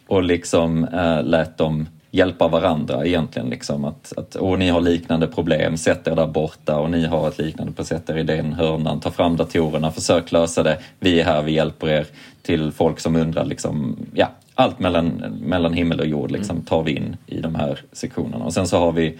och 0.08 0.24
liksom 0.24 0.84
äh, 0.84 1.24
lät 1.24 1.58
dem 1.58 1.88
hjälpa 2.12 2.48
varandra 2.48 3.06
egentligen. 3.06 3.50
Liksom 3.50 3.86
att, 3.86 4.14
att 4.18 4.36
åh, 4.40 4.58
ni 4.58 4.70
har 4.70 4.82
liknande 4.82 5.28
problem, 5.28 5.78
sätt 5.78 6.08
er 6.08 6.16
där 6.16 6.28
borta 6.28 6.78
och 6.78 6.92
ni 6.92 7.06
har 7.06 7.28
ett 7.28 7.38
liknande 7.38 7.74
på 7.74 7.84
sätt 7.84 8.10
er 8.10 8.18
i 8.18 8.24
den 8.24 8.54
hörnan. 8.54 9.00
Ta 9.00 9.12
fram 9.12 9.38
datorerna, 9.38 9.92
försök 9.92 10.32
lösa 10.32 10.64
det. 10.64 10.78
Vi 11.00 11.20
är 11.20 11.26
här, 11.26 11.44
vi 11.44 11.52
hjälper 11.52 11.90
er. 11.90 12.08
Till 12.42 12.72
folk 12.72 13.00
som 13.00 13.16
undrar, 13.16 13.46
liksom, 13.46 13.98
ja, 14.14 14.32
allt 14.56 14.80
mellan, 14.80 15.08
mellan 15.42 15.74
himmel 15.74 16.00
och 16.00 16.06
jord 16.06 16.32
liksom, 16.32 16.62
tar 16.62 16.84
vi 16.84 16.92
in 16.92 17.18
i 17.26 17.42
de 17.42 17.56
här 17.56 17.80
sektionerna. 17.92 18.46
Och 18.46 18.54
sen 18.54 18.68
så 18.68 18.78
har 18.78 18.92
vi 18.92 19.20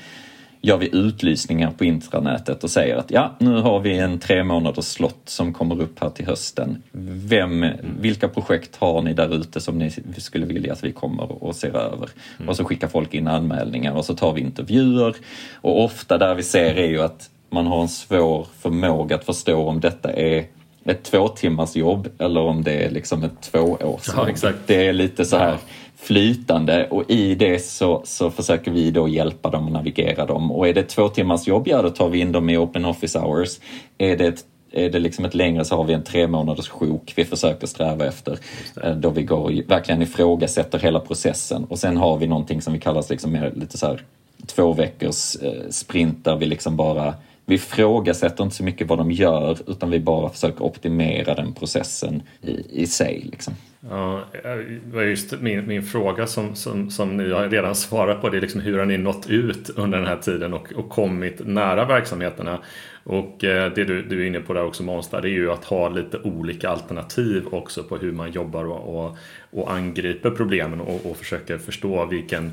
gör 0.62 0.78
vi 0.78 0.96
utlysningar 0.96 1.72
på 1.72 1.86
intranätet 1.86 2.64
och 2.64 2.70
säger 2.70 2.96
att 2.96 3.12
ja, 3.12 3.36
nu 3.40 3.62
har 3.62 3.80
vi 3.80 3.98
en 3.98 4.20
tre 4.20 4.44
månaders 4.44 4.86
slott 4.86 5.22
som 5.26 5.54
kommer 5.54 5.82
upp 5.82 6.00
här 6.00 6.10
till 6.10 6.26
hösten. 6.26 6.84
Vem, 6.92 7.66
vilka 8.00 8.28
projekt 8.28 8.76
har 8.76 9.02
ni 9.02 9.14
där 9.14 9.36
ute 9.36 9.62
som 9.62 9.78
ni 9.78 9.92
skulle 10.18 10.46
vilja 10.46 10.74
att 10.74 10.84
vi 10.84 10.92
kommer 10.92 11.44
och 11.44 11.56
ser 11.56 11.76
över? 11.76 12.10
Och 12.48 12.56
så 12.56 12.66
skickar 12.66 12.88
folk 12.88 13.14
in 13.14 13.28
anmälningar 13.28 13.94
och 13.94 14.06
så 14.06 14.16
tar 14.16 14.34
vi 14.34 14.42
intervjuer. 14.42 15.16
Och 15.56 15.84
ofta 15.84 16.18
där 16.18 16.36
vi 16.36 16.44
ser 16.44 16.76
är 16.76 16.88
ju 16.88 17.02
att 17.02 17.30
man 17.50 17.68
har 17.68 17.82
en 17.82 17.90
svår 17.90 18.48
förmåga 18.60 19.16
att 19.16 19.26
förstå 19.26 19.68
om 19.68 19.80
detta 19.80 20.14
är 20.14 20.46
ett 20.86 21.04
två 21.04 21.28
timmars 21.28 21.76
jobb 21.76 22.10
eller 22.18 22.42
om 22.42 22.64
det 22.64 22.86
är 22.86 22.90
liksom 22.90 23.24
ett 23.24 23.42
tvåårsjobb. 23.42 24.30
Ja. 24.44 24.52
Det 24.66 24.88
är 24.88 24.94
lite 24.94 25.26
så 25.26 25.38
här 25.38 25.58
flytande 25.98 26.88
och 26.88 27.10
i 27.12 27.36
det 27.36 27.60
så, 27.66 28.02
så 28.06 28.32
försöker 28.32 28.72
vi 28.72 28.92
då 28.92 29.08
hjälpa 29.08 29.50
dem 29.50 29.66
och 29.66 29.72
navigera 29.72 30.26
dem. 30.26 30.52
Och 30.52 30.68
är 30.68 30.74
det 30.74 30.84
två 30.84 31.08
timmars 31.10 31.48
jobb, 31.48 31.68
ja 31.68 31.82
då 31.82 31.90
tar 31.90 32.10
vi 32.10 32.20
in 32.20 32.32
dem 32.32 32.50
i 32.50 32.58
open 32.58 32.86
office 32.86 33.20
hours. 33.20 33.60
Är 33.98 34.18
det 34.18 34.28
ett 34.28 34.46
är 34.74 34.90
det 34.90 35.00
liksom 35.00 35.26
ett 35.26 35.36
längre 35.36 35.66
så 35.66 35.76
har 35.76 35.84
vi 35.84 35.94
en 35.94 36.04
tre 36.04 36.28
månaders 36.28 36.70
sjok 36.70 37.14
vi 37.16 37.26
försöker 37.26 37.68
sträva 37.68 38.06
efter. 38.06 38.40
eh, 38.84 38.96
Då 38.96 39.10
vi 39.10 39.24
går 39.24 39.38
och 39.40 39.52
verkligen 39.68 40.02
ifrågasätter 40.02 40.80
hela 40.80 41.00
processen. 41.00 41.64
Och 41.64 41.80
sen 41.80 41.98
har 41.98 42.18
vi 42.18 42.28
någonting 42.28 42.62
som 42.62 42.74
vi 42.74 42.80
kallar 42.80 43.06
liksom 43.10 43.32
mer 43.32 43.52
lite 43.56 43.78
så 43.78 43.88
här 43.88 44.04
två 44.46 44.74
veckors 44.74 45.36
eh, 45.36 45.70
sprint 45.70 46.26
där 46.26 46.36
vi 46.36 46.46
liksom 46.46 46.76
bara 46.76 47.14
vi 47.52 47.56
ifrågasätter 47.56 48.44
inte 48.44 48.56
så 48.56 48.64
mycket 48.64 48.88
vad 48.88 48.98
de 48.98 49.12
gör 49.12 49.58
utan 49.68 49.92
vi 49.92 50.00
bara 50.00 50.30
försöker 50.30 50.64
optimera 50.64 51.36
den 51.36 51.54
processen 51.54 52.24
i, 52.42 52.82
i 52.82 52.88
sig. 52.88 53.30
Liksom. 53.32 53.54
Ja, 53.90 54.18
eh, 54.18 54.56
det 54.86 54.96
var 54.96 55.02
just 55.02 55.42
min, 55.42 55.68
min 55.68 55.84
fråga 55.84 56.28
som, 56.28 56.56
som, 56.56 56.92
som 56.92 57.18
ni 57.18 57.32
har 57.32 57.50
redan 57.50 57.76
svarat 57.76 58.22
på. 58.22 58.30
Det 58.30 58.38
är 58.38 58.42
liksom 58.42 58.62
hur 58.62 58.80
har 58.80 58.86
ni 58.86 58.98
nått 58.98 59.30
ut 59.30 59.70
under 59.70 59.98
den 59.98 60.08
här 60.08 60.18
tiden 60.18 60.54
och, 60.54 60.74
och 60.74 60.90
kommit 60.90 61.48
nära 61.48 61.86
verksamheterna? 61.86 62.60
Och 63.04 63.44
eh, 63.44 63.74
det 63.74 63.84
du, 63.84 64.02
du 64.02 64.22
är 64.22 64.28
inne 64.28 64.40
på 64.40 64.54
där 64.54 64.64
också 64.64 64.84
Måns, 64.84 65.10
det 65.10 65.18
är 65.18 65.26
ju 65.26 65.52
att 65.52 65.66
ha 65.66 65.90
lite 65.90 66.18
olika 66.18 66.70
alternativ 66.70 67.48
också 67.52 67.84
på 67.84 67.98
hur 67.98 68.12
man 68.12 68.32
jobbar 68.32 68.66
och, 68.66 69.06
och, 69.06 69.18
och 69.52 69.74
angriper 69.74 70.32
problemen 70.32 70.82
och, 70.82 71.06
och 71.06 71.18
försöker 71.18 71.58
förstå 71.58 72.06
vilken 72.06 72.52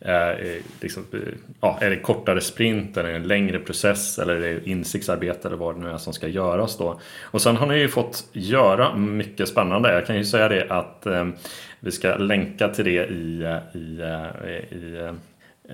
eh, 0.00 0.30
eh 0.30 0.62
liksom, 0.80 1.04
eh, 1.12 1.18
ja, 1.60 1.78
är 1.80 1.90
det 1.90 1.96
kortare 1.96 2.40
sprint 2.40 2.96
eller 2.96 3.10
en 3.10 3.28
längre 3.28 3.58
process 3.58 4.18
eller 4.18 4.36
är 4.36 4.40
det 4.40 4.70
insiktsarbete 4.70 5.48
eller 5.48 5.56
vad 5.56 5.74
det 5.74 5.80
nu 5.80 5.90
är 5.90 5.98
som 5.98 6.12
ska 6.12 6.28
göras 6.28 6.78
då. 6.78 7.00
Och 7.22 7.42
sen 7.42 7.56
har 7.56 7.66
ni 7.66 7.78
ju 7.78 7.88
fått 7.88 8.24
göra 8.32 8.96
mycket 8.96 9.48
spännande. 9.48 9.92
Jag 9.92 10.06
kan 10.06 10.16
ju 10.16 10.24
säga 10.24 10.48
det 10.48 10.70
att 10.70 11.06
eh, 11.06 11.28
vi 11.80 11.92
ska 11.92 12.16
länka 12.16 12.68
till 12.68 12.84
det 12.84 13.06
i, 13.06 13.60
i, 13.74 13.78
i 13.78 14.02
i, 14.70 15.12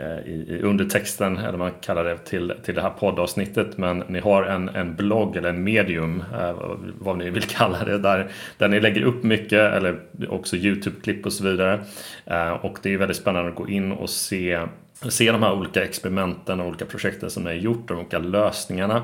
Eh, 0.00 0.32
i 0.32 0.60
undertexten, 0.62 1.38
eller 1.38 1.58
man 1.58 1.70
kallar 1.80 2.04
det, 2.04 2.18
till, 2.18 2.52
till 2.64 2.74
det 2.74 2.82
här 2.82 2.90
poddavsnittet. 2.90 3.78
Men 3.78 3.98
ni 4.08 4.20
har 4.20 4.42
en, 4.42 4.68
en 4.68 4.94
blogg 4.94 5.36
eller 5.36 5.48
en 5.48 5.64
medium, 5.64 6.22
eh, 6.40 6.74
vad 6.98 7.18
ni 7.18 7.30
vill 7.30 7.42
kalla 7.48 7.84
det, 7.84 7.98
där, 7.98 8.30
där 8.58 8.68
ni 8.68 8.80
lägger 8.80 9.02
upp 9.02 9.22
mycket, 9.22 9.72
eller 9.72 10.00
också 10.28 10.56
YouTube-klipp 10.56 11.26
och 11.26 11.32
så 11.32 11.44
vidare. 11.44 11.80
Eh, 12.24 12.50
och 12.50 12.78
det 12.82 12.94
är 12.94 12.98
väldigt 12.98 13.16
spännande 13.16 13.50
att 13.50 13.56
gå 13.56 13.68
in 13.68 13.92
och 13.92 14.10
se 14.10 14.60
se 15.00 15.32
de 15.32 15.42
här 15.42 15.52
olika 15.52 15.84
experimenten 15.84 16.60
och 16.60 16.66
olika 16.66 16.84
projekten 16.84 17.30
som 17.30 17.46
är 17.46 17.52
gjort, 17.52 17.88
de 17.88 17.98
olika 17.98 18.18
lösningarna. 18.18 18.96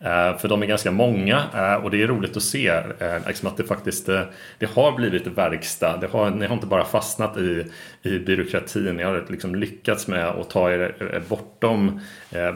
Eh, 0.00 0.38
för 0.38 0.48
de 0.48 0.62
är 0.62 0.66
ganska 0.66 0.90
många 0.90 1.42
eh, 1.54 1.74
och 1.74 1.90
det 1.90 2.02
är 2.02 2.06
roligt 2.06 2.36
att 2.36 2.42
se 2.42 2.68
eh, 2.68 3.26
liksom 3.26 3.48
att 3.48 3.56
det 3.56 3.64
faktiskt 3.64 4.06
det 4.58 4.70
har 4.74 4.92
blivit 4.92 5.26
verkstad. 5.26 5.96
Det 5.96 6.06
har, 6.06 6.30
ni 6.30 6.46
har 6.46 6.54
inte 6.54 6.66
bara 6.66 6.84
fastnat 6.84 7.36
i, 7.36 7.64
i 8.02 8.18
byråkratin, 8.18 8.96
ni 8.96 9.02
har 9.02 9.26
liksom 9.28 9.54
lyckats 9.54 10.06
med 10.06 10.26
att 10.26 10.50
ta 10.50 10.70
er 10.70 11.22
bortom, 11.28 12.00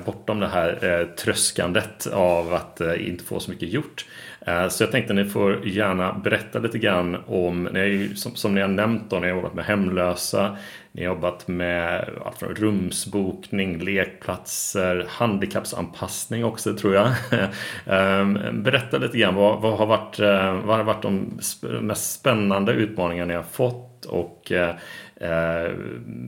bortom 0.05 0.41
det 0.41 0.49
här 0.49 1.09
tröskandet 1.17 2.07
av 2.07 2.55
att 2.55 2.81
inte 2.81 3.25
få 3.25 3.41
så 3.41 3.51
mycket 3.51 3.69
gjort. 3.69 4.07
Eh, 4.47 4.69
så 4.69 4.83
jag 4.83 4.91
tänkte 4.91 5.13
ni 5.13 5.25
får 5.25 5.67
gärna 5.67 6.13
berätta 6.13 6.59
lite 6.59 6.79
grann 6.79 7.17
om, 7.27 7.65
ni 7.73 7.81
ju, 7.81 8.15
som, 8.15 8.35
som 8.35 8.55
ni 8.55 8.61
har 8.61 8.69
nämnt 8.69 9.11
då, 9.11 9.19
ni 9.19 9.29
har 9.29 9.37
jobbat 9.37 9.55
med 9.55 9.65
hemlösa, 9.65 10.57
ni 10.93 11.05
har 11.05 11.15
jobbat 11.15 11.49
med 11.49 12.11
allt 12.25 12.39
från 12.39 12.55
rumsbokning, 12.55 13.79
lekplatser, 13.79 15.07
handikappsanpassning 15.09 16.45
också 16.45 16.77
tror 16.77 16.95
jag. 16.95 17.09
Ehm, 17.87 18.63
berätta 18.63 18.99
lite 18.99 19.19
grann, 19.19 19.35
vad, 19.35 19.61
vad, 19.61 19.79
har 19.79 19.87
varit, 19.87 20.19
eh, 20.19 20.55
vad 20.65 20.77
har 20.77 20.85
varit 20.85 21.03
de 21.03 21.39
mest 21.81 22.21
spännande 22.21 22.73
utmaningar 22.73 23.27
ni 23.27 23.35
har 23.35 23.43
fått? 23.43 24.05
Och 24.05 24.53
eh, 24.53 24.75
eh, 25.23 25.73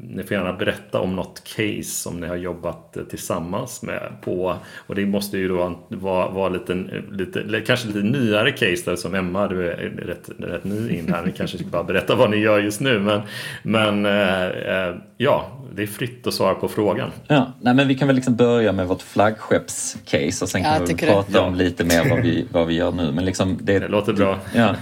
ni 0.09 0.23
får 0.23 0.37
gärna 0.37 0.53
berätta 0.53 1.01
om 1.01 1.17
något 1.17 1.43
case 1.45 1.83
som 1.83 2.21
ni 2.21 2.27
har 2.27 2.37
jobbat 2.37 2.97
eh, 2.97 3.03
tillsammans 3.05 3.83
med 3.83 4.13
på. 4.23 4.57
Och 4.87 4.95
det 4.95 5.07
måste 5.07 5.39
ju 5.39 5.49
då 5.49 5.79
vara, 5.89 6.29
vara 6.29 6.49
lite, 6.49 6.75
lite, 7.11 7.61
kanske 7.67 7.87
lite 7.87 8.03
nyare 8.03 8.51
case 8.51 8.91
där 8.91 8.97
som 8.97 9.15
Emma, 9.15 9.49
du 9.49 9.71
är 9.71 9.77
rätt, 10.07 10.31
rätt 10.39 10.65
ny 10.65 10.99
in 10.99 11.13
här. 11.13 11.27
Ni 11.27 11.33
kanske 11.33 11.59
ska 11.59 11.67
bara 11.67 11.85
berätta 11.85 12.15
vad 12.15 12.31
ni 12.31 12.37
gör 12.37 12.61
just 12.61 12.81
nu. 12.81 12.99
Men, 12.99 13.21
men 13.63 14.07
eh, 14.07 14.45
eh, 14.45 14.95
ja, 15.17 15.51
det 15.77 15.83
är 15.83 15.87
fritt 15.87 16.27
att 16.27 16.35
svara 16.35 16.55
på 16.55 16.69
frågan. 16.69 17.11
Ja, 17.29 17.53
nej, 17.61 17.75
men 17.75 17.89
vi 17.89 17.95
kan 17.95 18.09
väl 18.09 18.17
liksom 18.17 18.37
börja 18.37 18.73
med 18.73 18.87
vårt 18.87 19.03
flaggskeppscase 19.03 20.45
och 20.45 20.49
sen 20.49 20.63
kan 20.63 20.85
vi 20.85 20.95
prata 20.95 21.33
det. 21.33 21.39
om 21.39 21.55
lite 21.55 21.85
mer 21.85 22.11
vad 22.11 22.23
vi, 22.23 22.47
vad 22.53 22.67
vi 22.67 22.75
gör 22.75 22.93
nu. 22.93 23.13
Men 23.13 23.25
liksom 23.25 23.59
det, 23.63 23.79
det 23.79 23.89
låter 23.89 24.13
bra. 24.13 24.39
Ja, 24.55 24.75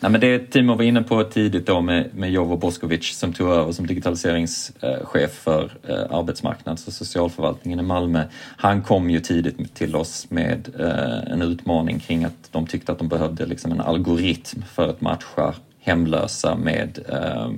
nej, 0.00 0.10
men 0.10 0.20
det 0.20 0.38
Timo 0.38 0.74
var 0.74 0.82
inne 0.82 1.02
på 1.02 1.24
tidigt 1.24 1.66
då 1.66 1.80
med, 1.80 2.10
med 2.14 2.30
Jovo 2.30 2.56
Boskovic 2.56 3.18
som 3.18 3.32
tog 3.32 3.48
över 3.60 3.72
som 3.72 3.86
digitaliseringschef 3.86 5.30
för 5.32 5.70
eh, 5.88 6.16
arbetsmarknads 6.18 6.86
och 6.86 6.92
socialförvaltningen 6.92 7.80
i 7.80 7.82
Malmö. 7.82 8.24
Han 8.56 8.82
kom 8.82 9.10
ju 9.10 9.20
tidigt 9.20 9.74
till 9.74 9.96
oss 9.96 10.30
med 10.30 10.68
eh, 10.78 11.32
en 11.32 11.42
utmaning 11.42 11.98
kring 12.00 12.24
att 12.24 12.48
de 12.50 12.66
tyckte 12.66 12.92
att 12.92 12.98
de 12.98 13.08
behövde 13.08 13.46
liksom 13.46 13.72
en 13.72 13.80
algoritm 13.80 14.62
för 14.62 14.88
att 14.88 15.00
matcha 15.00 15.54
hemlösa 15.80 16.54
med 16.54 16.98
eh, 17.08 17.50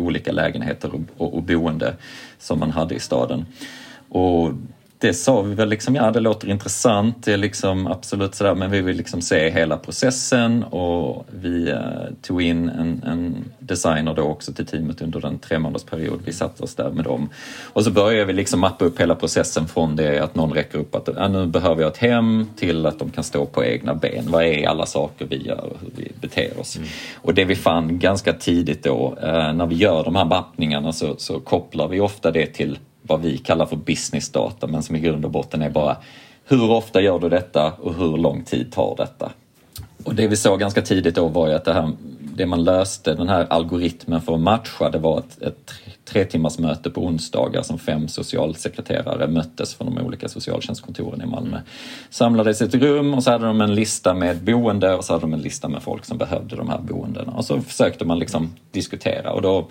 olika 0.00 0.32
lägenheter 0.32 0.94
och, 0.94 1.00
och, 1.16 1.34
och 1.34 1.42
boende 1.42 1.94
som 2.38 2.58
man 2.58 2.70
hade 2.70 2.94
i 2.94 3.00
staden. 3.00 3.46
Och 4.08 4.52
det 5.02 5.14
sa 5.14 5.42
vi 5.42 5.54
väl 5.54 5.68
liksom, 5.68 5.94
ja 5.94 6.10
det 6.10 6.20
låter 6.20 6.48
intressant, 6.48 7.24
det 7.24 7.32
är 7.32 7.36
liksom 7.36 7.86
absolut 7.86 8.34
sådär, 8.34 8.54
men 8.54 8.70
vi 8.70 8.80
vill 8.80 8.96
liksom 8.96 9.22
se 9.22 9.50
hela 9.50 9.76
processen 9.76 10.64
och 10.64 11.26
vi 11.30 11.70
eh, 11.70 11.78
tog 12.22 12.42
in 12.42 12.68
en, 12.68 13.02
en, 13.06 13.44
designer 13.58 14.14
då 14.14 14.22
också 14.22 14.52
till 14.52 14.66
teamet 14.66 15.02
under 15.02 15.26
en 15.26 15.38
tre 15.38 15.58
period. 15.90 16.20
Vi 16.24 16.32
satte 16.32 16.62
oss 16.62 16.74
där 16.74 16.90
med 16.90 17.04
dem. 17.04 17.28
Och 17.62 17.84
så 17.84 17.90
började 17.90 18.24
vi 18.24 18.32
liksom 18.32 18.60
mappa 18.60 18.84
upp 18.84 19.00
hela 19.00 19.14
processen 19.14 19.68
från 19.68 19.96
det 19.96 20.18
att 20.18 20.34
någon 20.34 20.52
räcker 20.52 20.78
upp 20.78 20.94
att 20.94 21.08
ja, 21.16 21.28
nu 21.28 21.46
behöver 21.46 21.82
jag 21.82 21.90
ett 21.90 21.98
hem 21.98 22.46
till 22.56 22.86
att 22.86 22.98
de 22.98 23.10
kan 23.10 23.24
stå 23.24 23.46
på 23.46 23.64
egna 23.64 23.94
ben. 23.94 24.24
Vad 24.28 24.44
är 24.44 24.68
alla 24.68 24.86
saker 24.86 25.26
vi 25.26 25.36
gör 25.36 25.64
och 25.64 25.76
hur 25.80 25.90
vi 25.96 26.12
beter 26.20 26.60
oss? 26.60 26.76
Mm. 26.76 26.88
Och 27.16 27.34
det 27.34 27.44
vi 27.44 27.56
fann 27.56 27.98
ganska 27.98 28.32
tidigt 28.32 28.84
då, 28.84 29.16
eh, 29.22 29.52
när 29.52 29.66
vi 29.66 29.74
gör 29.74 30.04
de 30.04 30.16
här 30.16 30.24
mappningarna 30.24 30.92
så, 30.92 31.14
så 31.18 31.40
kopplar 31.40 31.88
vi 31.88 32.00
ofta 32.00 32.30
det 32.30 32.46
till 32.46 32.78
vad 33.02 33.20
vi 33.20 33.38
kallar 33.38 33.66
för 33.66 33.76
business 33.76 34.30
data 34.30 34.66
men 34.66 34.82
som 34.82 34.96
i 34.96 35.00
grund 35.00 35.24
och 35.24 35.30
botten 35.30 35.62
är 35.62 35.70
bara 35.70 35.96
hur 36.44 36.70
ofta 36.70 37.00
gör 37.00 37.18
du 37.18 37.28
detta 37.28 37.72
och 37.72 37.94
hur 37.94 38.16
lång 38.16 38.44
tid 38.44 38.72
tar 38.72 38.94
detta? 38.96 39.32
Och 40.04 40.14
det 40.14 40.28
vi 40.28 40.36
såg 40.36 40.60
ganska 40.60 40.82
tidigt 40.82 41.14
då 41.14 41.28
var 41.28 41.48
ju 41.48 41.54
att 41.54 41.64
det, 41.64 41.72
här, 41.72 41.92
det 42.20 42.46
man 42.46 42.64
löste, 42.64 43.14
den 43.14 43.28
här 43.28 43.46
algoritmen 43.50 44.20
för 44.20 44.34
att 44.34 44.40
matcha, 44.40 44.90
det 44.90 44.98
var 44.98 45.18
ett, 45.18 45.42
ett 45.42 45.72
tre 46.04 46.24
timmars 46.24 46.58
möte 46.58 46.90
på 46.90 47.04
onsdagar 47.04 47.62
som 47.62 47.78
fem 47.78 48.08
socialsekreterare 48.08 49.26
möttes 49.26 49.74
från 49.74 49.94
de 49.94 50.06
olika 50.06 50.28
socialtjänstkontoren 50.28 51.22
i 51.22 51.26
Malmö. 51.26 51.60
Samlades 52.10 52.62
i 52.62 52.64
ett 52.64 52.74
rum 52.74 53.14
och 53.14 53.22
så 53.22 53.30
hade 53.30 53.46
de 53.46 53.60
en 53.60 53.74
lista 53.74 54.14
med 54.14 54.44
boende 54.44 54.94
och 54.94 55.04
så 55.04 55.12
hade 55.12 55.20
de 55.20 55.32
en 55.32 55.40
lista 55.40 55.68
med 55.68 55.82
folk 55.82 56.04
som 56.04 56.18
behövde 56.18 56.56
de 56.56 56.68
här 56.68 56.78
boendena. 56.78 57.32
Och 57.32 57.44
så 57.44 57.60
försökte 57.60 58.04
man 58.04 58.18
liksom 58.18 58.54
diskutera 58.70 59.32
och 59.32 59.42
då 59.42 59.68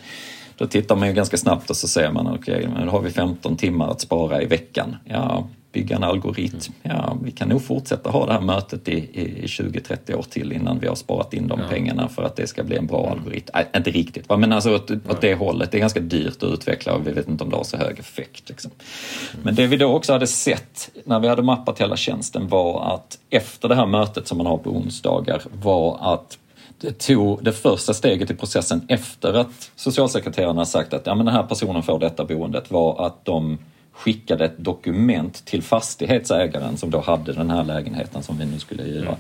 då 0.58 0.68
tittar 0.68 0.96
man 0.96 1.08
ju 1.08 1.14
ganska 1.14 1.38
snabbt 1.38 1.70
och 1.70 1.78
så 1.78 1.88
ser 1.88 2.12
man, 2.12 2.28
okej, 2.28 2.68
okay, 2.68 2.86
då 2.86 2.92
har 2.92 3.02
vi 3.02 3.10
15 3.10 3.58
timmar 3.58 3.92
att 3.92 4.02
spara 4.02 4.42
i 4.42 4.46
veckan. 4.46 4.96
Ja, 5.06 5.48
bygga 5.72 5.96
en 5.96 6.04
algoritm. 6.04 6.74
Ja, 6.84 7.18
vi 7.24 7.32
kan 7.32 7.50
nog 7.50 7.64
fortsätta 7.64 8.10
ha 8.10 8.26
det 8.26 8.34
här 8.34 8.42
mötet 8.42 8.88
i, 8.88 8.94
i 8.94 9.46
20-30 9.46 10.16
år 10.16 10.24
till 10.24 10.52
innan 10.52 10.80
vi 10.80 10.88
har 10.88 10.96
sparat 10.96 11.34
in 11.34 11.48
de 11.48 11.60
ja. 11.60 11.66
pengarna 11.70 12.08
för 12.08 12.24
att 12.24 12.36
det 12.36 12.48
ska 12.48 12.64
bli 12.64 12.78
en 12.78 12.88
bra 12.88 13.10
algoritm. 13.12 13.56
Äh, 13.56 13.78
inte 13.78 13.92
riktigt, 13.92 14.30
va? 14.30 14.38
men 14.38 14.54
alltså 14.54 14.76
åt, 14.76 14.92
åt 14.92 15.22
det 15.22 15.36
hållet. 15.36 15.72
Det 15.72 15.78
är 15.78 15.80
ganska 15.80 16.00
dyrt 16.00 16.44
att 16.44 16.54
utveckla 16.54 16.94
och 16.94 17.08
vi 17.08 17.12
vet 17.12 17.28
inte 17.28 17.44
om 17.44 17.50
det 17.50 17.56
har 17.56 17.64
så 17.64 17.78
hög 17.78 18.00
effekt. 18.00 18.50
Liksom. 18.50 18.72
Men 19.44 19.56
det 19.56 19.68
vi 19.68 19.78
då 19.78 19.94
också 19.94 20.14
hade 20.14 20.28
sett 20.28 20.90
när 21.06 21.20
vi 21.20 21.28
hade 21.28 21.44
mappat 21.44 21.82
hela 21.82 21.96
tjänsten 21.96 22.48
var 22.48 22.96
att 22.96 23.18
efter 23.30 23.70
det 23.70 23.76
här 23.76 23.86
mötet 23.86 24.28
som 24.28 24.38
man 24.38 24.48
har 24.48 24.58
på 24.58 24.70
onsdagar 24.70 25.42
var 25.52 26.14
att 26.14 26.38
tog 26.98 27.44
det 27.44 27.54
första 27.54 27.94
steget 27.94 28.32
i 28.32 28.36
processen 28.36 28.86
efter 28.88 29.34
att 29.34 29.72
socialsekreterarna 29.76 30.65
sagt 30.65 30.94
att 30.94 31.06
ja, 31.06 31.15
men 31.15 31.26
den 31.26 31.36
här 31.36 31.44
personen 31.44 31.84
får 31.84 32.00
detta 32.00 32.26
boendet 32.26 32.72
var 32.72 33.06
att 33.06 33.26
de 33.26 33.58
skickade 33.91 34.46
ett 34.46 34.58
dokument 34.58 35.46
till 35.46 35.63
fastighetsägaren 35.63 36.78
som 36.78 36.89
då 36.89 37.00
hade 37.00 37.34
den 37.34 37.50
här 37.50 37.63
lägenheten 37.63 38.24
som 38.24 38.38
vi 38.38 38.46
nu 38.46 38.60
skulle 38.60 38.84
hyra. 38.84 39.15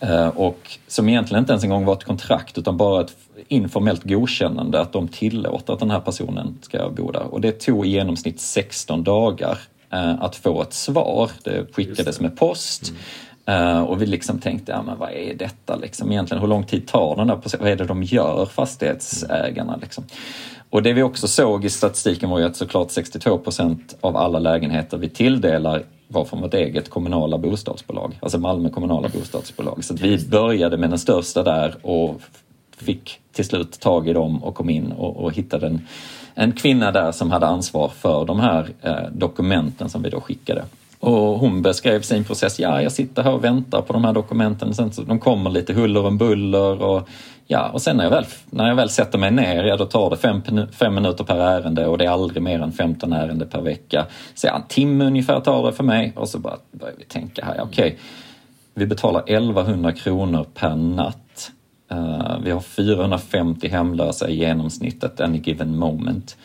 Mm. 0.00 0.30
Och 0.30 0.78
som 0.86 1.08
egentligen 1.08 1.42
inte 1.42 1.52
ens 1.52 1.64
en 1.64 1.70
gång 1.70 1.84
var 1.84 1.92
ett 1.92 2.04
kontrakt 2.04 2.58
utan 2.58 2.76
bara 2.76 3.00
ett 3.00 3.16
informellt 3.48 4.04
godkännande 4.04 4.80
att 4.80 4.92
de 4.92 5.08
tillåter 5.08 5.72
att 5.72 5.78
den 5.78 5.90
här 5.90 6.00
personen 6.00 6.58
ska 6.62 6.90
bo 6.90 7.10
där. 7.10 7.34
Och 7.34 7.40
det 7.40 7.52
tog 7.52 7.86
i 7.86 7.90
genomsnitt 7.90 8.40
16 8.40 9.04
dagar 9.04 9.58
eh, 9.92 10.22
att 10.22 10.36
få 10.36 10.62
ett 10.62 10.72
svar. 10.72 11.30
Det 11.44 11.66
skickades 11.72 12.16
det. 12.16 12.22
med 12.22 12.38
post. 12.38 12.88
Mm. 12.88 13.02
Uh, 13.50 13.80
och 13.82 14.02
vi 14.02 14.06
liksom 14.06 14.38
tänkte, 14.38 14.72
ja 14.72 14.82
men 14.82 14.98
vad 14.98 15.10
är 15.12 15.34
detta 15.34 15.76
liksom 15.76 16.12
egentligen? 16.12 16.40
Hur 16.40 16.48
lång 16.48 16.64
tid 16.64 16.86
tar 16.86 17.16
den 17.16 17.26
där 17.26 17.36
processen? 17.36 17.64
Vad 17.64 17.72
är 17.72 17.76
det 17.76 17.84
de 17.84 18.02
gör, 18.02 18.46
fastighetsägarna 18.46 19.76
liksom? 19.76 20.04
Och 20.70 20.82
det 20.82 20.92
vi 20.92 21.02
också 21.02 21.28
såg 21.28 21.64
i 21.64 21.70
statistiken 21.70 22.30
var 22.30 22.38
ju 22.38 22.44
att 22.44 22.56
såklart 22.56 22.90
62 22.90 23.38
procent 23.38 23.96
av 24.00 24.16
alla 24.16 24.38
lägenheter 24.38 24.98
vi 24.98 25.08
tilldelar 25.08 25.82
var 26.08 26.24
från 26.24 26.40
vårt 26.40 26.54
eget 26.54 26.90
kommunala 26.90 27.38
bostadsbolag, 27.38 28.18
alltså 28.22 28.38
Malmö 28.38 28.70
kommunala 28.70 29.08
bostadsbolag. 29.08 29.84
Så 29.84 29.94
vi 29.94 30.28
började 30.28 30.76
med 30.76 30.90
den 30.90 30.98
största 30.98 31.42
där 31.42 31.86
och 31.86 32.20
fick 32.76 33.20
till 33.32 33.44
slut 33.44 33.80
tag 33.80 34.08
i 34.08 34.12
dem 34.12 34.44
och 34.44 34.54
kom 34.54 34.70
in 34.70 34.92
och, 34.92 35.16
och 35.16 35.32
hittade 35.32 35.66
en, 35.66 35.86
en 36.34 36.52
kvinna 36.52 36.92
där 36.92 37.12
som 37.12 37.30
hade 37.30 37.46
ansvar 37.46 37.88
för 37.88 38.24
de 38.24 38.40
här 38.40 38.68
eh, 38.82 39.10
dokumenten 39.12 39.88
som 39.88 40.02
vi 40.02 40.10
då 40.10 40.20
skickade. 40.20 40.64
Och 41.00 41.38
hon 41.38 41.62
beskrev 41.62 42.02
sin 42.02 42.24
process. 42.24 42.58
Ja, 42.58 42.82
jag 42.82 42.92
sitter 42.92 43.22
här 43.22 43.32
och 43.32 43.44
väntar 43.44 43.82
på 43.82 43.92
de 43.92 44.04
här 44.04 44.12
dokumenten. 44.12 44.74
Sen 44.74 44.92
så, 44.92 45.02
de 45.02 45.18
kommer 45.18 45.50
lite 45.50 45.72
huller 45.72 46.06
om 46.06 46.18
buller 46.18 46.82
och 46.82 47.08
ja, 47.46 47.68
och 47.68 47.82
sen 47.82 47.96
när 47.96 48.04
jag 48.04 48.10
väl, 48.10 48.24
när 48.50 48.68
jag 48.68 48.74
väl 48.74 48.90
sätter 48.90 49.18
mig 49.18 49.30
ner, 49.30 49.64
ja 49.64 49.76
då 49.76 49.84
tar 49.84 50.10
det 50.10 50.16
fem, 50.16 50.42
fem 50.72 50.94
minuter 50.94 51.24
per 51.24 51.36
ärende 51.36 51.86
och 51.86 51.98
det 51.98 52.04
är 52.04 52.10
aldrig 52.10 52.42
mer 52.42 52.60
än 52.60 52.72
15 52.72 53.12
ärenden 53.12 53.48
per 53.48 53.60
vecka. 53.60 54.06
Så 54.34 54.46
ja, 54.46 54.56
en 54.56 54.62
timme 54.68 55.04
ungefär 55.04 55.40
tar 55.40 55.66
det 55.66 55.72
för 55.72 55.84
mig 55.84 56.12
och 56.16 56.28
så 56.28 56.38
bara 56.38 56.56
börjar 56.72 56.94
vi 56.98 57.04
tänka 57.04 57.44
här, 57.44 57.60
okej, 57.62 57.86
okay, 57.86 57.98
vi 58.74 58.86
betalar 58.86 59.22
1100 59.26 59.92
kronor 59.92 60.46
per 60.54 60.76
natt. 60.76 61.50
Uh, 61.92 62.38
vi 62.44 62.50
har 62.50 62.60
450 62.60 63.68
hemlösa 63.68 64.28
i 64.28 64.36
genomsnittet 64.36 65.20
any 65.20 65.38
given 65.38 65.78
moment. 65.78 66.36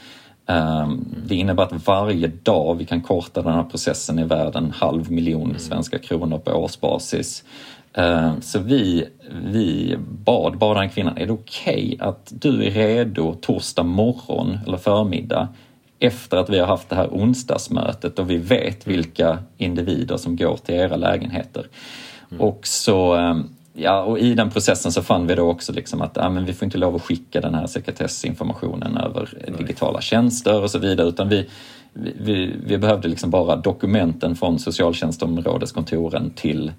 Ehm, 0.48 1.06
det 1.26 1.36
innebär 1.36 1.64
att 1.64 1.88
varje 1.88 2.28
dag 2.28 2.76
vi 2.76 2.86
kan 2.86 3.02
korta 3.02 3.42
den 3.42 3.54
här 3.54 3.64
processen 3.64 4.20
i 4.20 4.24
världen 4.24 4.74
halv 4.76 5.12
miljon 5.12 5.50
mm. 5.50 5.60
svenska 5.60 6.00
kronor 6.00 6.38
på 6.38 6.52
årsbasis. 6.52 7.44
Ehm, 7.94 8.42
så 8.42 8.60
vi, 8.60 9.06
vi 9.46 9.98
bad 10.26 10.58
bara 10.58 10.80
den 10.80 10.90
kvinnan, 10.90 11.18
är 11.18 11.26
det 11.26 11.34
okej 11.34 11.94
okay 11.96 12.08
att 12.08 12.34
du 12.42 12.66
är 12.66 12.72
redo 12.72 13.34
torsdag 13.34 13.84
morgon 13.84 14.58
eller 14.68 14.78
förmiddag 14.78 15.48
efter 16.00 16.38
att 16.38 16.50
vi 16.50 16.60
har 16.60 16.68
haft 16.68 16.90
det 16.90 16.96
här 16.96 17.08
onsdagsmötet 17.08 18.20
och 18.20 18.30
vi 18.30 18.38
vet 18.38 18.88
vilka 18.88 19.38
individer 19.58 20.18
som 20.18 20.36
går 20.36 20.58
till 20.58 20.76
era 20.76 20.96
lägenheter. 20.96 21.68
Mm. 22.32 22.42
Och 22.42 22.68
så 22.68 23.14
ehm, 23.14 23.55
Ja, 23.78 24.02
och 24.02 24.20
i 24.20 24.34
den 24.34 24.50
processen 24.50 24.92
så 24.92 25.02
fann 25.02 25.28
vi 25.28 25.36
då 25.36 25.50
också 25.50 25.74
liksom 25.74 26.02
att 26.02 26.12
ja, 26.16 26.30
men 26.30 26.46
vi 26.46 26.54
får 26.54 26.66
inte 26.66 26.78
lov 26.78 26.96
att 26.96 27.02
skicka 27.02 27.42
den 27.42 27.56
här 27.56 27.68
sekretessinformationen 27.68 28.98
över 28.98 29.30
Nej. 29.48 29.58
digitala 29.58 30.02
tjänster 30.02 30.62
och 30.62 30.72
så 30.72 30.80
vidare 30.80 31.08
utan 31.08 31.30
vi, 31.30 31.50
vi, 31.94 32.56
vi 32.66 32.78
behövde 32.78 33.08
liksom 33.08 33.30
bara 33.30 33.56
dokumenten 33.56 34.36
från 34.36 34.60
socialtjänstområdeskontoren 34.60 36.30
till, 36.30 36.72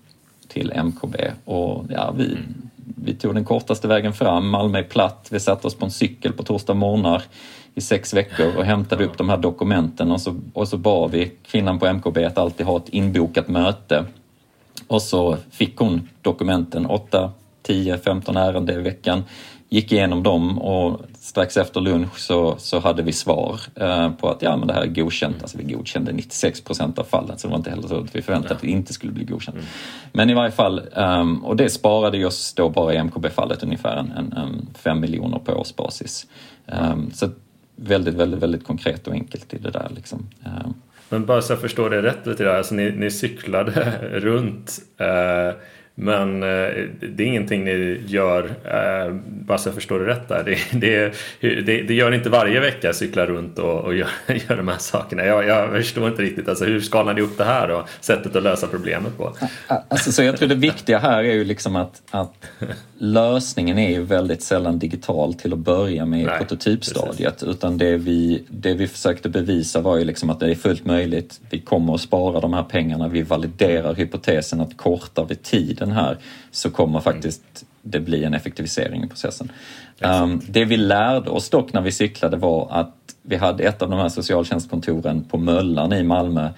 till 0.49 0.73
MKB 0.85 1.17
och 1.45 1.85
ja, 1.89 2.15
vi, 2.17 2.25
mm. 2.25 2.71
vi 2.79 3.15
tog 3.15 3.35
den 3.35 3.45
kortaste 3.45 3.89
vägen 3.89 4.13
fram. 4.13 4.49
Malmö 4.49 4.79
är 4.79 4.83
platt. 4.83 5.29
Vi 5.31 5.41
satte 5.41 5.67
oss 5.67 5.75
på 5.75 5.85
en 5.85 5.91
cykel 5.91 6.33
på 6.33 6.43
torsdag 6.43 6.75
morgnar 6.75 7.23
i 7.75 7.81
sex 7.81 8.15
veckor 8.15 8.57
och 8.57 8.65
hämtade 8.65 9.05
upp 9.05 9.19
de 9.19 9.29
här 9.29 9.37
dokumenten 9.37 10.11
och 10.11 10.21
så, 10.21 10.37
och 10.53 10.69
så 10.69 10.77
bad 10.77 11.11
vi 11.11 11.33
kvinnan 11.43 11.79
på 11.79 11.87
MKB 11.93 12.25
att 12.25 12.39
alltid 12.39 12.67
ha 12.67 12.77
ett 12.77 12.89
inbokat 12.89 13.49
möte 13.49 14.05
och 14.88 15.03
så 15.03 15.37
fick 15.51 15.77
hon 15.77 16.09
dokumenten, 16.22 16.87
8, 16.87 17.33
10, 17.62 17.99
15 17.99 18.37
ärenden 18.37 18.81
i 18.81 18.83
veckan. 18.83 19.22
Gick 19.68 19.92
igenom 19.92 20.22
dem 20.22 20.59
och 20.59 21.01
strax 21.20 21.57
efter 21.57 21.81
lunch 21.81 22.18
så, 22.18 22.55
så 22.59 22.79
hade 22.79 23.03
vi 23.03 23.12
svar 23.12 23.61
eh, 23.75 24.11
på 24.11 24.29
att 24.29 24.42
ja, 24.42 24.57
men 24.57 24.68
det 24.68 24.75
här 24.75 24.83
är 24.83 24.87
godkänt. 24.87 25.37
Alltså 25.42 25.59
vi 25.59 25.72
godkände 25.72 26.12
96 26.12 26.61
procent 26.61 26.99
av 26.99 27.05
fallen 27.05 27.38
så 27.38 27.46
det 27.46 27.51
var 27.51 27.59
inte 27.59 27.70
heller 27.70 27.88
så 27.88 28.01
att 28.01 28.16
vi 28.16 28.22
förväntade 28.22 28.55
att 28.55 28.61
det 28.61 28.66
inte 28.66 28.92
skulle 28.92 29.12
bli 29.12 29.25
godkänt. 29.25 29.57
Mm. 29.57 29.68
Men 30.12 30.31
i 30.31 30.35
varje 30.35 30.51
fall, 30.51 30.81
um, 30.96 31.44
och 31.44 31.57
det 31.57 31.70
sparade 31.70 32.25
oss 32.25 32.55
då 32.55 32.68
bara 32.68 32.94
i 32.94 32.99
MKB-fallet 32.99 33.62
ungefär 33.62 33.96
en, 33.96 34.12
en, 34.12 34.33
en 34.33 34.68
5 34.75 35.01
miljoner 35.01 35.38
på 35.38 35.53
årsbasis. 35.53 36.27
Um, 36.66 37.11
så 37.14 37.29
väldigt, 37.77 38.14
väldigt, 38.14 38.42
väldigt 38.42 38.64
konkret 38.64 39.07
och 39.07 39.12
enkelt 39.12 39.55
i 39.55 39.59
det 39.59 39.70
där. 39.70 39.90
Liksom. 39.94 40.27
Um, 40.44 40.75
men 41.09 41.27
bara 41.27 41.42
så 41.42 41.53
jag 41.53 41.61
förstår 41.61 41.90
det 41.90 42.03
rätt 42.03 42.27
lite 42.27 42.45
där, 42.45 42.55
alltså 42.55 42.75
ni, 42.75 42.90
ni 42.90 43.11
cyklade 43.11 43.99
runt 44.12 44.79
eh, 44.99 45.51
men 45.99 46.43
eh, 46.43 46.49
det 47.01 47.23
är 47.23 47.27
ingenting 47.27 47.65
ni 47.65 48.01
gör, 48.07 48.45
eh, 48.65 49.15
bara 49.25 49.59
så 49.59 49.69
jag 49.69 49.75
förstår 49.75 50.01
det 50.01 50.07
rätt 50.07 50.29
där. 50.29 50.43
Det, 50.45 50.81
det, 50.81 51.15
det, 51.61 51.83
det 51.83 51.95
gör 51.95 52.11
ni 52.11 52.17
inte 52.17 52.31
varje 52.31 52.61
vecka, 52.61 52.93
cykla 52.93 53.27
runt 53.27 53.59
och, 53.59 53.81
och 53.81 53.95
gör, 53.95 54.09
gör 54.49 54.57
de 54.57 54.69
här 54.69 54.79
sakerna. 54.79 55.25
Jag, 55.25 55.47
jag 55.47 55.71
förstår 55.71 56.09
inte 56.09 56.23
riktigt, 56.23 56.49
alltså, 56.49 56.65
hur 56.65 56.81
skalar 56.81 57.15
ni 57.15 57.21
upp 57.21 57.39
det 57.39 57.45
här 57.45 57.71
och 57.71 57.89
sättet 58.01 58.37
att 58.37 58.43
lösa 58.43 58.67
problemet 58.67 59.17
på? 59.17 59.33
Alltså, 59.67 60.13
så 60.13 60.23
jag 60.23 60.37
tror 60.37 60.49
det 60.49 60.55
viktiga 60.55 60.99
här 60.99 61.25
är 61.25 61.33
ju 61.33 61.45
liksom 61.45 61.77
att, 61.77 62.03
att 62.11 62.35
lösningen 62.99 63.79
är 63.79 63.91
ju 63.91 64.03
väldigt 64.03 64.43
sällan 64.43 64.79
digital 64.79 65.35
till 65.35 65.53
att 65.53 65.59
börja 65.59 66.07
med 66.07 66.23
i 66.23 66.25
prototypstadiet. 66.25 67.39
Precis. 67.39 67.49
Utan 67.49 67.79
det 67.79 67.97
vi, 67.97 68.43
det 68.49 68.75
vi 68.75 68.89
försökte 68.89 69.29
bevisa 69.29 69.81
var 69.81 69.97
ju 69.97 70.05
liksom 70.05 70.31
att 70.31 70.41
det 70.41 70.51
är 70.51 70.55
fullt 70.55 70.85
möjligt. 70.85 71.41
Vi 71.51 71.61
kommer 71.61 71.95
att 71.95 72.01
spara 72.01 72.41
de 72.41 72.53
här 72.53 72.63
pengarna. 72.63 73.09
Vi 73.09 73.23
validerar 73.23 73.95
hypotesen 73.95 74.61
att 74.61 74.77
kortar 74.77 75.27
vi 75.29 75.35
tiden 75.35 75.86
här 75.92 76.18
så 76.51 76.70
kommer 76.70 77.01
faktiskt 77.01 77.64
det 77.83 78.01
bli 78.01 78.25
en 78.25 78.35
effektivisering 78.35 79.05
i 79.05 79.09
processen. 79.09 79.53
Um, 80.01 80.42
det 80.49 80.64
vi 80.64 80.77
lärde 80.77 81.31
oss 81.31 81.51
dock 81.51 81.72
när 81.72 81.81
vi 81.81 81.92
cyklade 81.92 82.37
var 82.37 82.68
att 82.70 82.94
vi 83.22 83.37
hade 83.37 83.64
ett 83.64 83.83
av 83.83 83.90
de 83.90 83.99
här 83.99 84.09
socialtjänstkontoren 84.09 85.25
på 85.25 85.38
Möllan 85.38 85.92
i 85.92 86.03
Malmö 86.03 86.49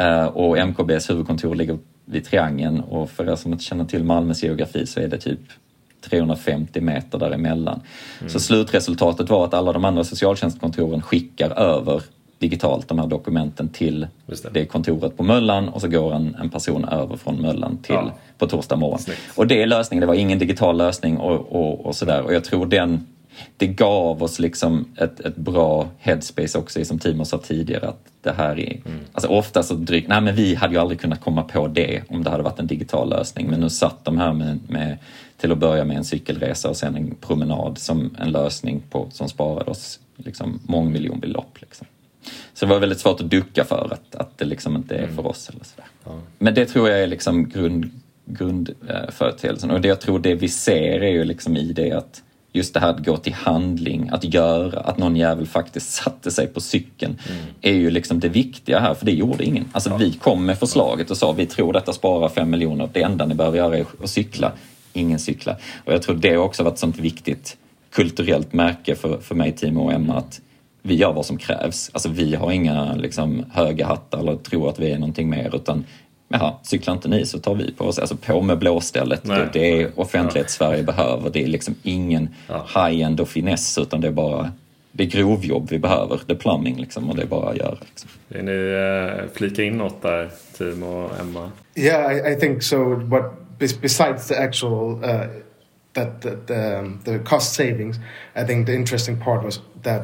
uh, 0.00 0.24
och 0.24 0.58
MKBs 0.58 1.10
huvudkontor 1.10 1.54
ligger 1.54 1.78
vid 2.04 2.24
Triangeln 2.24 2.80
och 2.80 3.10
för 3.10 3.30
er 3.30 3.36
som 3.36 3.52
inte 3.52 3.64
känner 3.64 3.84
till 3.84 4.04
Malmös 4.04 4.42
geografi 4.42 4.86
så 4.86 5.00
är 5.00 5.08
det 5.08 5.18
typ 5.18 5.40
350 6.00 6.80
meter 6.80 7.18
däremellan. 7.18 7.80
Mm. 8.20 8.30
Så 8.30 8.40
slutresultatet 8.40 9.30
var 9.30 9.44
att 9.44 9.54
alla 9.54 9.72
de 9.72 9.84
andra 9.84 10.04
socialtjänstkontoren 10.04 11.02
skickar 11.02 11.50
över 11.50 12.02
digitalt 12.38 12.88
de 12.88 12.98
här 12.98 13.06
dokumenten 13.06 13.68
till 13.68 14.06
det. 14.26 14.48
det. 14.52 14.66
kontoret 14.66 15.16
på 15.16 15.22
Möllan 15.22 15.68
och 15.68 15.80
så 15.80 15.88
går 15.88 16.14
en, 16.14 16.36
en 16.40 16.50
person 16.50 16.84
över 16.84 17.16
från 17.16 17.42
Möllan 17.42 17.78
till 17.82 17.94
ja. 17.94 18.14
på 18.38 18.46
torsdag 18.46 18.76
morgon. 18.76 18.98
Snyggt. 18.98 19.20
Och 19.34 19.46
det 19.46 19.62
är 19.62 19.66
lösningen, 19.66 20.00
det 20.00 20.06
var 20.06 20.14
ingen 20.14 20.38
digital 20.38 20.76
lösning 20.76 21.18
och, 21.18 21.52
och, 21.52 21.86
och 21.86 21.96
sådär. 21.96 22.22
Och 22.22 22.34
jag 22.34 22.44
tror 22.44 22.66
den, 22.66 23.06
det 23.56 23.66
gav 23.66 24.22
oss 24.22 24.38
liksom 24.38 24.84
ett, 24.96 25.20
ett 25.20 25.36
bra 25.36 25.88
headspace 25.98 26.58
också 26.58 26.84
som 26.84 26.98
Timo 26.98 27.24
sa 27.24 27.38
tidigare 27.38 27.88
att 27.88 28.00
det 28.22 28.32
här 28.32 28.58
är, 28.58 28.80
mm. 28.86 29.00
alltså 29.12 29.28
ofta 29.28 29.62
så 29.62 29.74
drygt, 29.74 30.08
nej 30.08 30.20
men 30.20 30.34
vi 30.34 30.54
hade 30.54 30.74
ju 30.74 30.80
aldrig 30.80 31.00
kunnat 31.00 31.20
komma 31.20 31.42
på 31.42 31.68
det 31.68 32.02
om 32.08 32.24
det 32.24 32.30
hade 32.30 32.42
varit 32.42 32.58
en 32.58 32.66
digital 32.66 33.10
lösning 33.10 33.50
men 33.50 33.60
nu 33.60 33.70
satt 33.70 34.04
de 34.04 34.18
här 34.18 34.32
med, 34.32 34.60
med 34.68 34.98
till 35.36 35.52
att 35.52 35.58
börja 35.58 35.84
med 35.84 35.96
en 35.96 36.04
cykelresa 36.04 36.68
och 36.68 36.76
sen 36.76 36.96
en 36.96 37.14
promenad 37.14 37.78
som 37.78 38.16
en 38.18 38.30
lösning 38.30 38.82
på, 38.90 39.08
som 39.10 39.28
sparade 39.28 39.70
oss 39.70 40.00
liksom 40.16 40.60
mångmiljonbelopp. 40.64 41.60
Liksom. 41.60 41.86
Så 42.54 42.66
det 42.66 42.72
var 42.72 42.80
väldigt 42.80 43.00
svårt 43.00 43.20
att 43.20 43.30
ducka 43.30 43.64
för 43.64 43.88
att, 43.92 44.14
att 44.14 44.38
det 44.38 44.44
liksom 44.44 44.76
inte 44.76 44.94
är 44.94 45.02
mm. 45.02 45.16
för 45.16 45.26
oss. 45.26 45.48
Eller 45.48 45.64
sådär. 45.64 45.86
Ja. 46.04 46.18
Men 46.38 46.54
det 46.54 46.66
tror 46.66 46.88
jag 46.88 47.02
är 47.02 47.06
liksom 47.06 47.48
grund, 47.48 47.90
grundföreteelsen. 48.26 49.70
Och 49.70 49.80
det 49.80 49.88
jag 49.88 50.00
tror 50.00 50.18
det 50.18 50.34
vi 50.34 50.48
ser 50.48 51.02
är 51.02 51.10
ju 51.10 51.24
liksom 51.24 51.56
i 51.56 51.72
det 51.72 51.92
att 51.92 52.22
just 52.52 52.74
det 52.74 52.80
här 52.80 52.90
att 52.90 53.04
gå 53.04 53.16
till 53.16 53.34
handling, 53.34 54.08
att 54.12 54.34
göra, 54.34 54.80
att 54.80 54.98
någon 54.98 55.16
jävel 55.16 55.46
faktiskt 55.46 55.92
satte 56.02 56.30
sig 56.30 56.46
på 56.46 56.60
cykeln 56.60 57.18
mm. 57.28 57.42
är 57.60 57.72
ju 57.72 57.90
liksom 57.90 58.20
det 58.20 58.28
viktiga 58.28 58.80
här, 58.80 58.94
för 58.94 59.06
det 59.06 59.12
gjorde 59.12 59.44
ingen. 59.44 59.64
Alltså 59.72 59.90
ja. 59.90 59.96
vi 59.96 60.12
kom 60.12 60.46
med 60.46 60.58
förslaget 60.58 61.10
och 61.10 61.16
sa 61.16 61.32
vi 61.32 61.46
tror 61.46 61.72
detta 61.72 61.92
sparar 61.92 62.28
fem 62.28 62.50
miljoner, 62.50 62.88
det 62.92 63.02
enda 63.02 63.26
ni 63.26 63.34
behöver 63.34 63.58
göra 63.58 63.78
är 63.78 63.86
att 64.02 64.10
cykla. 64.10 64.52
Ingen 64.92 65.18
cykla. 65.18 65.56
Och 65.84 65.92
jag 65.92 66.02
tror 66.02 66.16
det 66.16 66.36
också 66.36 66.62
varit 66.62 66.74
ett 66.74 66.78
sånt 66.78 66.98
viktigt 66.98 67.56
kulturellt 67.92 68.52
märke 68.52 68.94
för, 68.94 69.18
för 69.18 69.34
mig, 69.34 69.52
Timo 69.52 69.84
och 69.84 69.92
Emma 69.92 70.14
att 70.14 70.40
vi 70.86 70.94
gör 70.94 71.12
vad 71.12 71.26
som 71.26 71.38
krävs. 71.38 71.90
Alltså 71.92 72.08
vi 72.08 72.34
har 72.34 72.52
inga 72.52 72.94
liksom, 72.94 73.44
höga 73.52 73.86
hattar 73.86 74.18
eller 74.18 74.36
tror 74.36 74.68
att 74.68 74.78
vi 74.78 74.90
är 74.90 74.98
någonting 74.98 75.30
mer 75.30 75.56
utan 75.56 75.84
Jaha, 76.28 76.54
cyklar 76.62 76.94
inte 76.94 77.08
ni 77.08 77.26
så 77.26 77.38
tar 77.38 77.54
vi 77.54 77.72
på 77.72 77.84
oss. 77.84 77.98
Alltså 77.98 78.16
på 78.16 78.40
med 78.40 78.58
blåstället. 78.58 79.24
Nej, 79.24 79.38
det, 79.52 79.58
det 79.58 79.82
är 79.82 80.00
offentlighet 80.00 80.46
ja. 80.48 80.66
Sverige 80.66 80.82
behöver. 80.82 81.30
Det 81.30 81.42
är 81.42 81.46
liksom 81.46 81.74
ingen 81.82 82.28
ja. 82.48 82.66
high-end 82.74 83.20
och 83.20 83.28
finess 83.28 83.78
utan 83.78 84.00
det 84.00 84.08
är 84.08 84.12
bara 84.12 84.52
det 84.92 85.04
är 85.04 85.08
grovjobb 85.08 85.70
vi 85.70 85.78
behöver. 85.78 86.20
Det 86.26 86.32
är 86.32 86.36
plumbing 86.36 86.76
liksom 86.76 87.10
och 87.10 87.16
det 87.16 87.22
är 87.22 87.26
bara 87.26 87.50
att 87.50 87.56
göra. 87.56 87.76
Liksom. 87.80 88.10
Vill 88.28 88.44
ni 88.44 88.52
uh, 88.52 89.28
flika 89.34 89.62
in 89.62 89.78
något 89.78 90.02
där, 90.02 90.30
Timo 90.58 90.86
och 90.86 91.20
Emma? 91.20 91.50
Yeah, 91.74 92.16
I, 92.16 92.32
I 92.32 92.40
think 92.40 92.62
so. 92.62 92.96
But 92.96 93.22
besides 93.58 94.28
the 94.28 94.34
actual 94.34 95.04
uh, 95.04 95.26
that, 95.92 96.22
that 96.22 96.50
um, 96.50 97.00
the 97.04 97.18
cost 97.18 97.54
savings, 97.54 97.96
I 98.36 98.46
think 98.46 98.66
the 98.66 98.74
interesting 98.74 99.20
part 99.20 99.44
was 99.44 99.60
that 99.82 100.02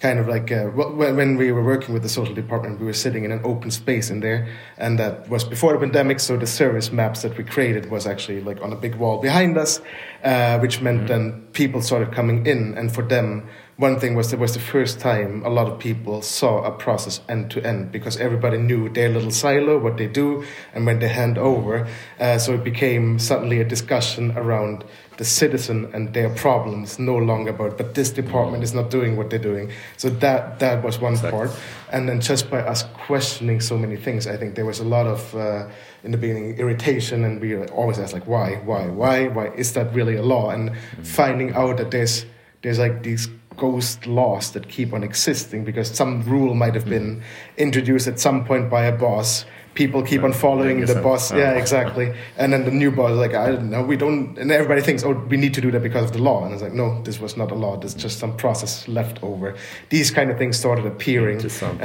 kind 0.00 0.18
of 0.18 0.28
like 0.28 0.52
uh, 0.52 0.64
when 0.66 1.36
we 1.36 1.52
were 1.52 1.64
working 1.64 1.94
with 1.94 2.02
the 2.02 2.08
social 2.08 2.34
department, 2.34 2.78
we 2.80 2.86
were 2.86 2.92
sitting 2.92 3.24
in 3.24 3.32
an 3.32 3.40
open 3.44 3.70
space 3.70 4.10
in 4.10 4.20
there, 4.20 4.48
and 4.76 4.98
that 4.98 5.28
was 5.28 5.44
before 5.44 5.72
the 5.72 5.78
pandemic. 5.78 6.20
So 6.20 6.36
the 6.36 6.46
service 6.46 6.92
maps 6.92 7.22
that 7.22 7.36
we 7.36 7.44
created 7.44 7.90
was 7.90 8.06
actually 8.06 8.42
like 8.42 8.60
on 8.62 8.72
a 8.72 8.76
big 8.76 8.96
wall 8.96 9.20
behind 9.20 9.56
us, 9.56 9.80
uh, 10.22 10.58
which 10.58 10.80
meant 10.82 10.98
mm-hmm. 10.98 11.06
then 11.06 11.46
people 11.52 11.80
started 11.80 12.12
coming 12.12 12.46
in, 12.46 12.76
and 12.76 12.92
for 12.94 13.02
them, 13.02 13.48
one 13.78 14.00
thing 14.00 14.14
was 14.14 14.32
it 14.32 14.38
was 14.38 14.54
the 14.54 14.60
first 14.60 15.00
time 15.00 15.44
a 15.44 15.50
lot 15.50 15.66
of 15.68 15.78
people 15.78 16.22
saw 16.22 16.62
a 16.64 16.70
process 16.70 17.20
end 17.28 17.50
to 17.50 17.62
end 17.62 17.92
because 17.92 18.16
everybody 18.16 18.56
knew 18.56 18.88
their 18.88 19.10
little 19.10 19.30
silo, 19.30 19.78
what 19.78 19.98
they 19.98 20.06
do, 20.06 20.44
and 20.72 20.86
when 20.86 20.98
they 20.98 21.08
hand 21.08 21.36
over. 21.36 21.86
Uh, 22.18 22.38
so 22.38 22.54
it 22.54 22.64
became 22.64 23.18
suddenly 23.18 23.60
a 23.60 23.64
discussion 23.64 24.32
around 24.32 24.82
the 25.16 25.24
citizen 25.24 25.88
and 25.94 26.12
their 26.12 26.30
problems 26.30 26.98
no 26.98 27.16
longer 27.16 27.50
about 27.50 27.78
but 27.78 27.94
this 27.94 28.10
department 28.10 28.62
is 28.62 28.74
not 28.74 28.90
doing 28.90 29.16
what 29.16 29.30
they're 29.30 29.38
doing 29.38 29.70
so 29.96 30.08
that 30.08 30.58
that 30.58 30.82
was 30.82 30.98
one 30.98 31.14
exactly. 31.14 31.38
part 31.38 31.50
and 31.90 32.08
then 32.08 32.20
just 32.20 32.50
by 32.50 32.60
us 32.60 32.82
questioning 33.06 33.60
so 33.60 33.78
many 33.78 33.96
things 33.96 34.26
i 34.26 34.36
think 34.36 34.54
there 34.54 34.66
was 34.66 34.80
a 34.80 34.84
lot 34.84 35.06
of 35.06 35.34
uh, 35.34 35.66
in 36.04 36.10
the 36.10 36.18
beginning 36.18 36.56
irritation 36.58 37.24
and 37.24 37.40
we 37.40 37.56
always 37.56 37.98
asked 37.98 38.12
like 38.12 38.26
why 38.26 38.56
why 38.64 38.86
why 38.86 39.28
why 39.28 39.46
is 39.54 39.72
that 39.72 39.92
really 39.94 40.16
a 40.16 40.22
law 40.22 40.50
and 40.50 40.70
mm-hmm. 40.70 41.02
finding 41.02 41.54
out 41.54 41.76
that 41.76 41.90
there's 41.90 42.26
there's 42.62 42.78
like 42.78 43.02
these 43.02 43.28
ghost 43.56 44.06
laws 44.06 44.52
that 44.52 44.68
keep 44.68 44.92
on 44.92 45.02
existing 45.02 45.64
because 45.64 45.88
some 45.88 46.22
rule 46.24 46.54
might 46.54 46.74
have 46.74 46.84
been 46.84 47.16
mm-hmm. 47.16 47.58
introduced 47.58 48.06
at 48.06 48.20
some 48.20 48.44
point 48.44 48.68
by 48.68 48.84
a 48.84 48.92
boss 48.92 49.46
people 49.76 50.02
keep 50.02 50.24
on 50.24 50.32
following 50.32 50.84
the 50.84 51.00
boss. 51.00 51.32
Yeah, 51.32 51.52
exactly. 51.52 52.12
And 52.36 52.52
then 52.52 52.64
the 52.64 52.70
new 52.70 52.90
boss 52.90 53.12
is 53.12 53.18
like, 53.18 53.34
I 53.34 53.52
don't 53.52 53.70
know, 53.70 53.82
we 53.82 53.96
don't. 53.96 54.36
And 54.38 54.50
everybody 54.50 54.80
thinks, 54.80 55.04
oh, 55.04 55.12
we 55.12 55.36
need 55.36 55.54
to 55.54 55.60
do 55.60 55.70
that 55.70 55.82
because 55.82 56.04
of 56.04 56.12
the 56.12 56.22
law. 56.22 56.44
And 56.44 56.52
it's 56.52 56.62
like, 56.62 56.72
no, 56.72 57.00
this 57.02 57.20
was 57.20 57.36
not 57.36 57.52
a 57.52 57.54
law. 57.54 57.76
This 57.76 57.94
is 57.94 58.02
just 58.02 58.18
some 58.18 58.36
process 58.36 58.88
left 58.88 59.22
over. 59.22 59.54
These 59.90 60.10
kind 60.10 60.30
of 60.30 60.38
things 60.38 60.58
started 60.58 60.86
appearing, 60.86 61.44
uh, 61.44 61.84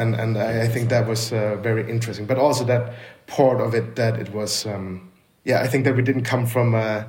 and 0.00 0.14
and 0.16 0.36
I, 0.36 0.62
I, 0.62 0.68
think 0.68 0.88
that 0.88 1.06
was 1.06 1.32
uh, 1.32 1.56
very 1.62 1.88
interesting. 1.88 2.26
But 2.26 2.38
also 2.38 2.64
that 2.64 2.94
part 3.26 3.60
of 3.60 3.74
it 3.74 3.96
that 3.96 4.18
it 4.18 4.32
was, 4.32 4.66
um, 4.66 5.12
yeah, 5.44 5.60
I 5.60 5.68
think 5.68 5.84
that 5.84 5.94
we 5.94 6.02
didn't 6.02 6.24
come 6.24 6.46
from. 6.46 6.74
Uh, 6.74 7.04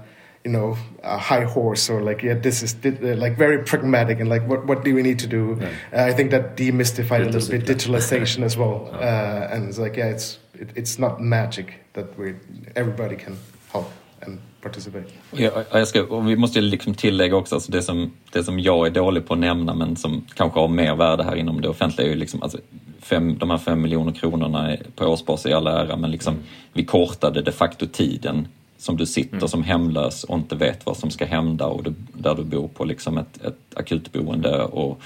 you 0.46 0.52
know 0.52 0.78
a 1.04 1.18
high 1.18 1.44
horse 1.44 1.90
or 1.90 2.02
like 2.02 2.24
yeah 2.24 2.42
this 2.42 2.64
is 2.64 2.76
like 3.24 3.38
very 3.38 3.64
pragmatic 3.64 4.20
and 4.20 4.30
like 4.30 4.48
what 4.48 4.66
what 4.66 4.84
do 4.84 4.96
we 4.96 5.02
need 5.02 5.20
to 5.20 5.28
do 5.28 5.58
yeah. 5.60 5.70
uh, 5.94 6.10
i 6.10 6.14
think 6.14 6.32
that 6.32 6.56
demystified 6.56 7.22
a 7.22 7.30
little 7.30 7.50
bit 7.50 7.66
digitalization 7.66 8.44
as 8.44 8.58
well 8.58 8.90
uh, 8.94 9.54
and 9.54 9.68
it's 9.68 9.78
like 9.78 9.98
yeah 9.98 10.08
it's 10.08 10.40
it, 10.54 10.70
it's 10.76 11.00
not 11.00 11.22
magic 11.22 11.68
that 11.94 12.18
we 12.18 12.36
everybody 12.76 13.16
can 13.16 13.38
help 13.72 13.90
and 14.22 14.40
participate. 14.62 15.06
Ja, 15.32 15.64
jag 15.72 15.88
ska, 15.88 16.04
och 16.04 16.30
vi 16.30 16.36
måste 16.36 16.62
liksom 16.62 16.94
tillägga 16.94 17.36
också, 17.36 17.56
alltså 17.56 17.72
det, 17.72 17.82
som, 17.82 18.12
det 18.32 18.44
som 18.44 18.60
jag 18.60 18.88
är 18.88 18.92
dålig 18.92 19.28
på 19.28 19.34
att 19.34 19.40
nämna 19.40 19.74
men 19.74 19.96
som 19.96 20.26
kanske 20.36 20.60
har 20.60 20.68
mer 20.68 20.96
värde 20.96 21.24
här 21.24 21.36
inom 21.36 21.62
det 21.62 21.70
offentliga 21.70 22.08
är 22.08 22.12
ju 22.12 22.18
liksom, 22.18 22.44
alltså 22.44 22.58
fem, 23.02 23.38
de 23.38 23.50
här 23.50 23.58
fem 23.58 23.82
miljoner 23.82 24.12
kronorna 24.12 24.78
på 24.96 25.06
årsbasis 25.06 25.46
i 25.46 25.54
all 25.54 25.68
ära 25.68 25.96
men 25.96 26.12
liksom, 26.12 26.36
vi 26.74 26.86
kortade 26.86 27.42
de 27.42 27.52
facto 27.52 27.86
tiden 27.86 28.48
som 28.78 28.98
du 28.98 29.06
sitter 29.06 29.38
mm. 29.38 29.48
som 29.48 29.64
hemlös 29.64 30.24
och 30.24 30.38
inte 30.38 30.56
vet 30.56 30.86
vad 30.86 30.98
som 30.98 31.12
ska 31.12 31.26
hända 31.26 31.66
och 31.66 31.84
du, 31.84 31.94
där 32.14 32.36
du 32.36 32.44
bor 32.44 32.68
på 32.68 32.86
liksom 32.86 33.18
ett, 33.18 33.44
ett 33.46 33.60
akutboende 33.76 34.64
och 34.64 35.02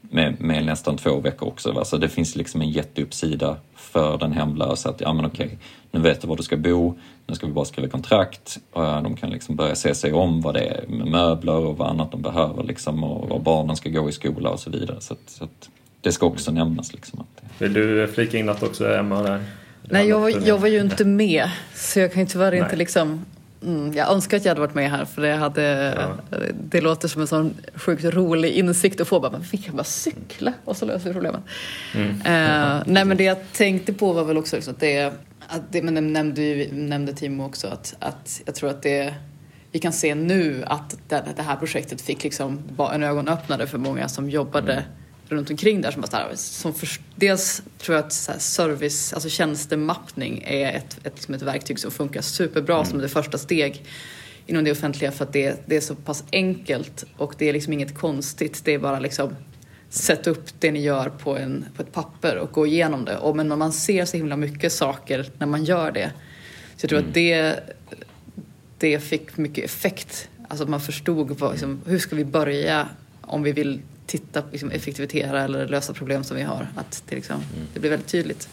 med, 0.00 0.40
med 0.40 0.64
nästan 0.64 0.96
två 0.96 1.20
veckor 1.20 1.48
också. 1.48 1.72
Va? 1.72 1.84
Så 1.84 1.96
det 1.96 2.08
finns 2.08 2.36
liksom 2.36 2.62
en 2.62 2.70
jätteuppsida 2.70 3.56
för 3.74 4.18
den 4.18 4.32
hemlösa 4.32 4.88
att 4.88 5.00
ja 5.00 5.12
men 5.12 5.24
okej, 5.24 5.58
nu 5.90 6.00
vet 6.00 6.20
du 6.20 6.28
var 6.28 6.36
du 6.36 6.42
ska 6.42 6.56
bo, 6.56 6.94
nu 7.26 7.34
ska 7.34 7.46
vi 7.46 7.52
bara 7.52 7.64
skriva 7.64 7.88
kontrakt 7.88 8.58
och 8.72 8.82
de 8.82 9.16
kan 9.16 9.30
liksom 9.30 9.56
börja 9.56 9.74
se 9.74 9.94
sig 9.94 10.12
om 10.12 10.40
vad 10.40 10.54
det 10.54 10.60
är 10.60 10.84
med 10.88 11.06
möbler 11.06 11.56
och 11.56 11.78
vad 11.78 11.88
annat 11.88 12.12
de 12.12 12.22
behöver 12.22 12.62
liksom 12.62 13.04
och 13.04 13.28
var 13.28 13.38
barnen 13.38 13.76
ska 13.76 13.90
gå 13.90 14.08
i 14.08 14.12
skola 14.12 14.50
och 14.50 14.60
så 14.60 14.70
vidare. 14.70 15.00
Så, 15.00 15.14
att, 15.14 15.30
så 15.30 15.44
att 15.44 15.70
det 16.00 16.12
ska 16.12 16.26
också 16.26 16.52
nämnas. 16.52 16.92
Liksom 16.92 17.26
Vill 17.58 17.72
du 17.72 18.06
flika 18.14 18.38
in 18.38 18.46
något 18.46 18.62
också 18.62 18.94
Emma? 18.94 19.22
Där? 19.22 19.44
Nej, 19.90 20.08
jag 20.08 20.20
var, 20.20 20.46
jag 20.46 20.58
var 20.58 20.68
ju 20.68 20.80
inte 20.80 21.04
med. 21.04 21.50
Så 21.74 22.00
jag 22.00 22.12
kan 22.12 22.22
ju 22.22 22.28
tyvärr 22.28 22.50
Nej. 22.50 22.60
inte 22.60 22.76
liksom... 22.76 23.24
Mm, 23.62 23.92
jag 23.92 24.10
önskar 24.12 24.36
att 24.36 24.44
jag 24.44 24.50
hade 24.50 24.60
varit 24.60 24.74
med 24.74 24.90
här 24.90 25.04
för 25.04 25.22
det, 25.22 25.34
hade, 25.34 25.94
ja. 26.30 26.38
det 26.64 26.80
låter 26.80 27.08
som 27.08 27.20
en 27.20 27.26
sån 27.26 27.54
sjukt 27.74 28.04
rolig 28.04 28.52
insikt 28.52 29.00
att 29.00 29.08
få. 29.08 29.20
Bara, 29.20 29.32
men 29.32 29.42
vi 29.52 29.58
kan 29.58 29.76
bara 29.76 29.84
cykla 29.84 30.52
och 30.64 30.76
så 30.76 30.86
löser 30.86 31.06
vi 31.06 31.12
problemet. 31.12 31.40
Mm. 31.94 32.10
Uh, 32.10 32.82
nej 32.86 33.04
men 33.04 33.16
det 33.16 33.24
jag 33.24 33.38
tänkte 33.52 33.92
på 33.92 34.12
var 34.12 34.24
väl 34.24 34.38
också 34.38 34.56
liksom 34.56 34.74
att 34.74 34.80
det, 34.80 35.12
att 35.48 35.62
det 35.70 35.82
men 35.82 35.94
det 35.94 36.00
nämnde, 36.00 36.66
nämnde 36.72 37.12
Timo 37.12 37.46
också 37.46 37.68
att, 37.68 37.96
att 37.98 38.42
jag 38.46 38.54
tror 38.54 38.70
att 38.70 38.82
det 38.82 39.14
vi 39.72 39.78
kan 39.78 39.92
se 39.92 40.14
nu 40.14 40.64
att 40.66 40.96
det, 41.08 41.22
det 41.36 41.42
här 41.42 41.56
projektet 41.56 42.00
fick 42.00 42.24
liksom 42.24 42.62
en 42.92 43.02
ögonöppnare 43.02 43.66
för 43.66 43.78
många 43.78 44.08
som 44.08 44.30
jobbade 44.30 44.72
mm 44.72 44.84
runt 45.30 45.50
omkring 45.50 45.80
där 45.80 45.90
som 45.90 46.00
bara 46.00 46.10
så 46.10 46.16
här, 46.16 46.34
som 46.34 46.74
för, 46.74 46.88
dels 47.16 47.62
tror 47.78 47.96
jag 47.96 48.04
att 48.04 48.12
så 48.12 48.32
service, 48.38 49.12
alltså 49.12 49.28
tjänstemappning 49.28 50.44
är 50.46 50.72
ett, 50.72 50.98
ett, 51.02 51.14
liksom 51.14 51.34
ett 51.34 51.42
verktyg 51.42 51.78
som 51.78 51.90
funkar 51.90 52.20
superbra 52.20 52.74
Mm. 52.74 52.86
som 52.86 52.98
det 52.98 53.08
första 53.08 53.38
steg 53.38 53.84
inom 54.46 54.64
det 54.64 54.72
offentliga 54.72 55.12
för 55.12 55.24
att 55.24 55.32
det, 55.32 55.62
det 55.66 55.76
är 55.76 55.80
så 55.80 55.94
pass 55.94 56.24
enkelt 56.32 57.04
och 57.16 57.34
det 57.38 57.48
är 57.48 57.52
liksom 57.52 57.72
inget 57.72 57.98
konstigt. 57.98 58.64
Det 58.64 58.74
är 58.74 58.78
bara 58.78 59.00
liksom 59.00 59.36
sätt 59.88 60.26
upp 60.26 60.46
det 60.58 60.72
ni 60.72 60.80
gör 60.80 61.08
på, 61.08 61.36
en, 61.36 61.64
på 61.76 61.82
ett 61.82 61.92
papper 61.92 62.36
och 62.36 62.52
gå 62.52 62.66
igenom 62.66 63.04
det. 63.04 63.16
Och, 63.16 63.36
men 63.36 63.58
man 63.58 63.72
ser 63.72 64.04
så 64.04 64.16
himla 64.16 64.36
mycket 64.36 64.72
saker 64.72 65.26
när 65.38 65.46
man 65.46 65.64
gör 65.64 65.92
det. 65.92 66.10
Så 66.76 66.84
jag 66.84 66.88
tror 66.88 66.98
att 66.98 67.14
det, 67.14 67.60
det 68.78 68.98
fick 68.98 69.36
mycket 69.36 69.64
effekt. 69.64 70.28
Alltså 70.48 70.64
att 70.64 70.70
man 70.70 70.80
förstod 70.80 71.30
vad, 71.30 71.50
liksom, 71.50 71.80
hur 71.86 71.98
ska 71.98 72.16
vi 72.16 72.24
börja 72.24 72.88
om 73.20 73.42
vi 73.42 73.52
vill 73.52 73.80
titta, 74.10 74.42
liksom, 74.50 74.70
effektivisera 74.70 75.42
eller 75.42 75.68
lösa 75.68 75.92
problem 75.92 76.24
som 76.24 76.36
vi 76.36 76.42
har. 76.42 76.66
Att 76.76 77.02
det, 77.08 77.16
liksom, 77.16 77.42
det 77.74 77.80
blir 77.80 77.90
väldigt 77.90 78.08
tydligt. 78.08 78.48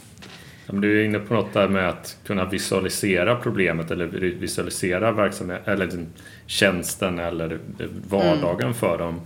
Ja, 0.65 0.73
du 0.73 0.99
är 0.99 1.05
inne 1.05 1.19
på 1.19 1.33
något 1.33 1.53
där 1.53 1.67
med 1.67 1.89
att 1.89 2.17
kunna 2.25 2.45
visualisera 2.45 3.35
problemet 3.35 3.91
eller 3.91 4.05
visualisera 4.07 5.11
verksamhet, 5.11 5.61
eller 5.65 6.05
tjänsten 6.45 7.19
eller 7.19 7.59
vardagen 8.09 8.73
för 8.73 8.97
dem. 8.97 9.21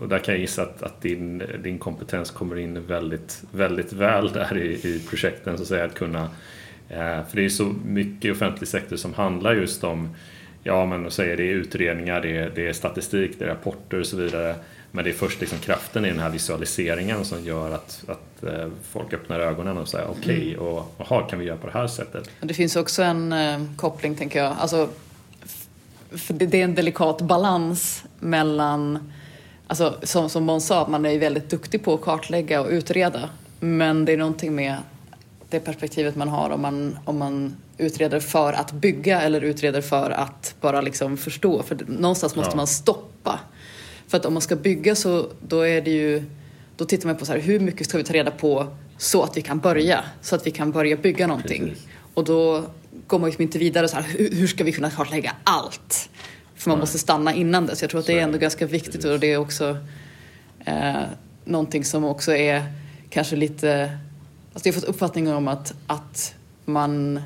Och 0.00 0.08
där 0.08 0.18
kan 0.18 0.34
jag 0.34 0.40
gissa 0.40 0.62
att, 0.62 0.82
att 0.82 1.00
din, 1.00 1.42
din 1.62 1.78
kompetens 1.78 2.30
kommer 2.30 2.58
in 2.58 2.86
väldigt, 2.86 3.42
väldigt 3.50 3.92
väl 3.92 4.32
där 4.32 4.58
i, 4.58 4.72
i 4.72 5.02
projekten. 5.10 5.56
Så 5.56 5.62
att, 5.62 5.68
säga, 5.68 5.84
att 5.84 5.94
kunna, 5.94 6.22
eh, 6.88 7.26
för 7.28 7.32
det 7.32 7.44
är 7.44 7.48
så 7.48 7.74
mycket 7.84 8.32
offentlig 8.32 8.68
sektor 8.68 8.96
som 8.96 9.14
handlar 9.14 9.54
just 9.54 9.84
om 9.84 10.08
Ja 10.62 10.86
men 10.86 11.06
och 11.06 11.12
säger 11.12 11.36
det 11.36 11.42
är 11.42 11.54
utredningar, 11.54 12.20
det 12.20 12.36
är, 12.36 12.50
det 12.54 12.66
är 12.66 12.72
statistik, 12.72 13.38
det 13.38 13.44
är 13.44 13.48
rapporter 13.48 14.00
och 14.00 14.06
så 14.06 14.16
vidare. 14.16 14.54
Men 14.90 15.04
det 15.04 15.10
är 15.10 15.14
först 15.14 15.40
liksom 15.40 15.58
kraften 15.58 16.04
i 16.04 16.08
den 16.08 16.18
här 16.18 16.30
visualiseringen 16.30 17.24
som 17.24 17.44
gör 17.44 17.70
att, 17.70 18.04
att 18.08 18.42
eh, 18.42 18.68
folk 18.90 19.12
öppnar 19.12 19.40
ögonen 19.40 19.78
och 19.78 19.88
säger 19.88 20.10
okej, 20.10 20.56
och 20.58 20.94
aha, 20.98 21.22
kan 21.22 21.38
vi 21.38 21.44
göra 21.44 21.56
på 21.56 21.66
det 21.66 21.72
här 21.72 21.86
sättet? 21.86 22.30
Och 22.40 22.46
det 22.46 22.54
finns 22.54 22.76
också 22.76 23.02
en 23.02 23.32
eh, 23.32 23.60
koppling, 23.76 24.14
tänker 24.14 24.42
jag. 24.42 24.56
Alltså, 24.60 24.88
det, 26.28 26.60
är 26.60 26.64
en 26.64 26.74
delikat 26.74 27.20
balans 27.20 28.04
mellan, 28.20 29.12
alltså, 29.66 29.94
som, 30.02 30.30
som 30.30 30.44
Måns 30.44 30.66
sa, 30.66 30.88
man 30.88 31.06
är 31.06 31.10
ju 31.10 31.18
väldigt 31.18 31.50
duktig 31.50 31.84
på 31.84 31.94
att 31.94 32.00
kartlägga 32.00 32.60
och 32.60 32.68
utreda. 32.70 33.28
Men 33.60 34.04
det 34.04 34.12
är 34.12 34.16
någonting 34.16 34.54
med 34.54 34.76
det 35.50 35.60
perspektivet 35.60 36.16
man 36.16 36.28
har 36.28 36.50
om 36.50 36.60
man, 36.62 36.98
om 37.04 37.18
man 37.18 37.56
utreder 37.78 38.20
för 38.20 38.52
att 38.52 38.72
bygga 38.72 39.20
eller 39.20 39.40
utreder 39.40 39.80
för 39.80 40.10
att 40.10 40.54
bara 40.60 40.80
liksom 40.80 41.16
förstå. 41.16 41.62
För 41.62 41.78
någonstans 41.86 42.36
måste 42.36 42.52
Ja. 42.52 42.56
man 42.56 42.66
stoppa. 42.66 43.38
För 44.08 44.16
att 44.16 44.24
om 44.24 44.32
man 44.32 44.42
ska 44.42 44.56
bygga 44.56 44.94
så 44.94 45.28
då 45.48 45.60
är 45.60 45.80
det 45.80 45.90
ju, 45.90 46.24
då 46.76 46.84
tittar 46.84 47.06
man 47.06 47.16
på 47.16 47.26
så 47.26 47.32
här, 47.32 47.40
hur 47.40 47.60
mycket 47.60 47.88
ska 47.88 47.98
vi 47.98 48.04
ta 48.04 48.12
reda 48.12 48.30
på 48.30 48.66
så 48.98 49.22
att 49.22 49.36
vi 49.36 49.42
kan 49.42 49.58
börja, 49.58 50.04
så 50.20 50.36
att 50.36 50.46
vi 50.46 50.50
kan 50.50 50.72
börja 50.72 50.96
bygga 50.96 51.26
någonting. 51.26 51.64
Precis. 51.64 51.86
Och 52.14 52.24
då 52.24 52.64
går 53.06 53.18
man 53.18 53.28
liksom 53.28 53.42
inte 53.42 53.58
vidare 53.58 53.88
så 53.88 53.96
här, 53.96 54.02
hur, 54.02 54.30
hur 54.30 54.46
ska 54.46 54.64
vi 54.64 54.72
kunna 54.72 54.90
kartlägga 54.90 55.32
allt? 55.44 56.10
För 56.54 56.70
man 56.70 56.78
Nej. 56.78 56.82
måste 56.82 56.98
stanna 56.98 57.34
innan 57.34 57.66
det. 57.66 57.76
Så 57.76 57.84
jag 57.84 57.90
tror 57.90 58.00
att 58.00 58.06
det 58.06 58.18
är 58.18 58.22
ändå 58.22 58.38
ganska 58.38 58.66
viktigt 58.66 58.92
Precis. 58.92 59.10
och 59.10 59.20
det 59.20 59.32
är 59.32 59.36
också 59.36 59.76
eh, 60.64 61.02
någonting 61.44 61.84
som 61.84 62.04
också 62.04 62.32
är 62.32 62.62
kanske 63.10 63.36
lite, 63.36 63.98
alltså 64.52 64.68
jag 64.68 64.74
har 64.74 64.80
fått 64.80 64.90
uppfattningen 64.90 65.34
om 65.34 65.48
att, 65.48 65.74
att 65.86 66.34
man 66.64 67.22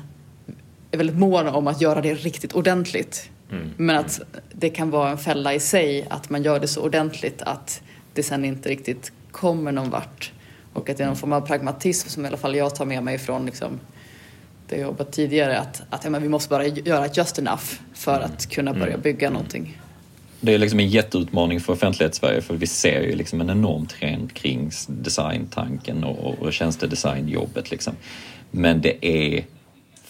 är 0.91 0.97
väldigt 0.97 1.17
mån 1.17 1.47
om 1.47 1.67
att 1.67 1.81
göra 1.81 2.01
det 2.01 2.13
riktigt 2.13 2.53
ordentligt. 2.53 3.29
Mm. 3.53 3.69
Men 3.77 3.95
att 3.95 4.21
det 4.51 4.69
kan 4.69 4.89
vara 4.89 5.09
en 5.09 5.17
fälla 5.17 5.53
i 5.53 5.59
sig 5.59 6.07
att 6.09 6.29
man 6.29 6.43
gör 6.43 6.59
det 6.59 6.67
så 6.67 6.81
ordentligt 6.81 7.41
att 7.41 7.81
det 8.13 8.23
sen 8.23 8.45
inte 8.45 8.69
riktigt 8.69 9.11
kommer 9.31 9.71
någon 9.71 9.89
vart. 9.89 10.31
Och 10.73 10.89
att 10.89 10.97
det 10.97 11.03
är 11.03 11.07
någon 11.07 11.15
form 11.15 11.33
av 11.33 11.41
pragmatism 11.41 12.09
som 12.09 12.25
i 12.25 12.27
alla 12.27 12.37
fall 12.37 12.55
jag 12.55 12.75
tar 12.75 12.85
med 12.85 13.03
mig 13.03 13.17
från 13.17 13.45
liksom, 13.45 13.79
det 14.67 14.75
jag 14.75 14.81
jobbat 14.83 15.11
tidigare. 15.11 15.59
Att, 15.59 15.81
att 15.89 16.03
ja, 16.03 16.09
men 16.09 16.21
vi 16.21 16.29
måste 16.29 16.49
bara 16.49 16.67
göra 16.67 17.07
just 17.13 17.39
enough 17.39 17.63
för 17.93 18.21
att 18.21 18.49
kunna 18.49 18.73
börja 18.73 18.97
bygga 18.97 19.29
någonting. 19.29 19.77
Det 20.41 20.53
är 20.53 20.57
liksom 20.57 20.79
en 20.79 20.89
jätteutmaning 20.89 21.59
för 21.59 21.73
offentlighetssverige 21.73 22.41
för 22.41 22.55
vi 22.55 22.67
ser 22.67 23.01
ju 23.01 23.15
liksom 23.15 23.41
en 23.41 23.49
enorm 23.49 23.85
trend 23.85 24.33
kring 24.33 24.71
designtanken 24.87 26.03
och, 26.03 26.39
och 26.39 26.53
tjänstedesignjobbet. 26.53 27.71
Liksom. 27.71 27.93
Men 28.51 28.81
det 28.81 29.05
är 29.05 29.43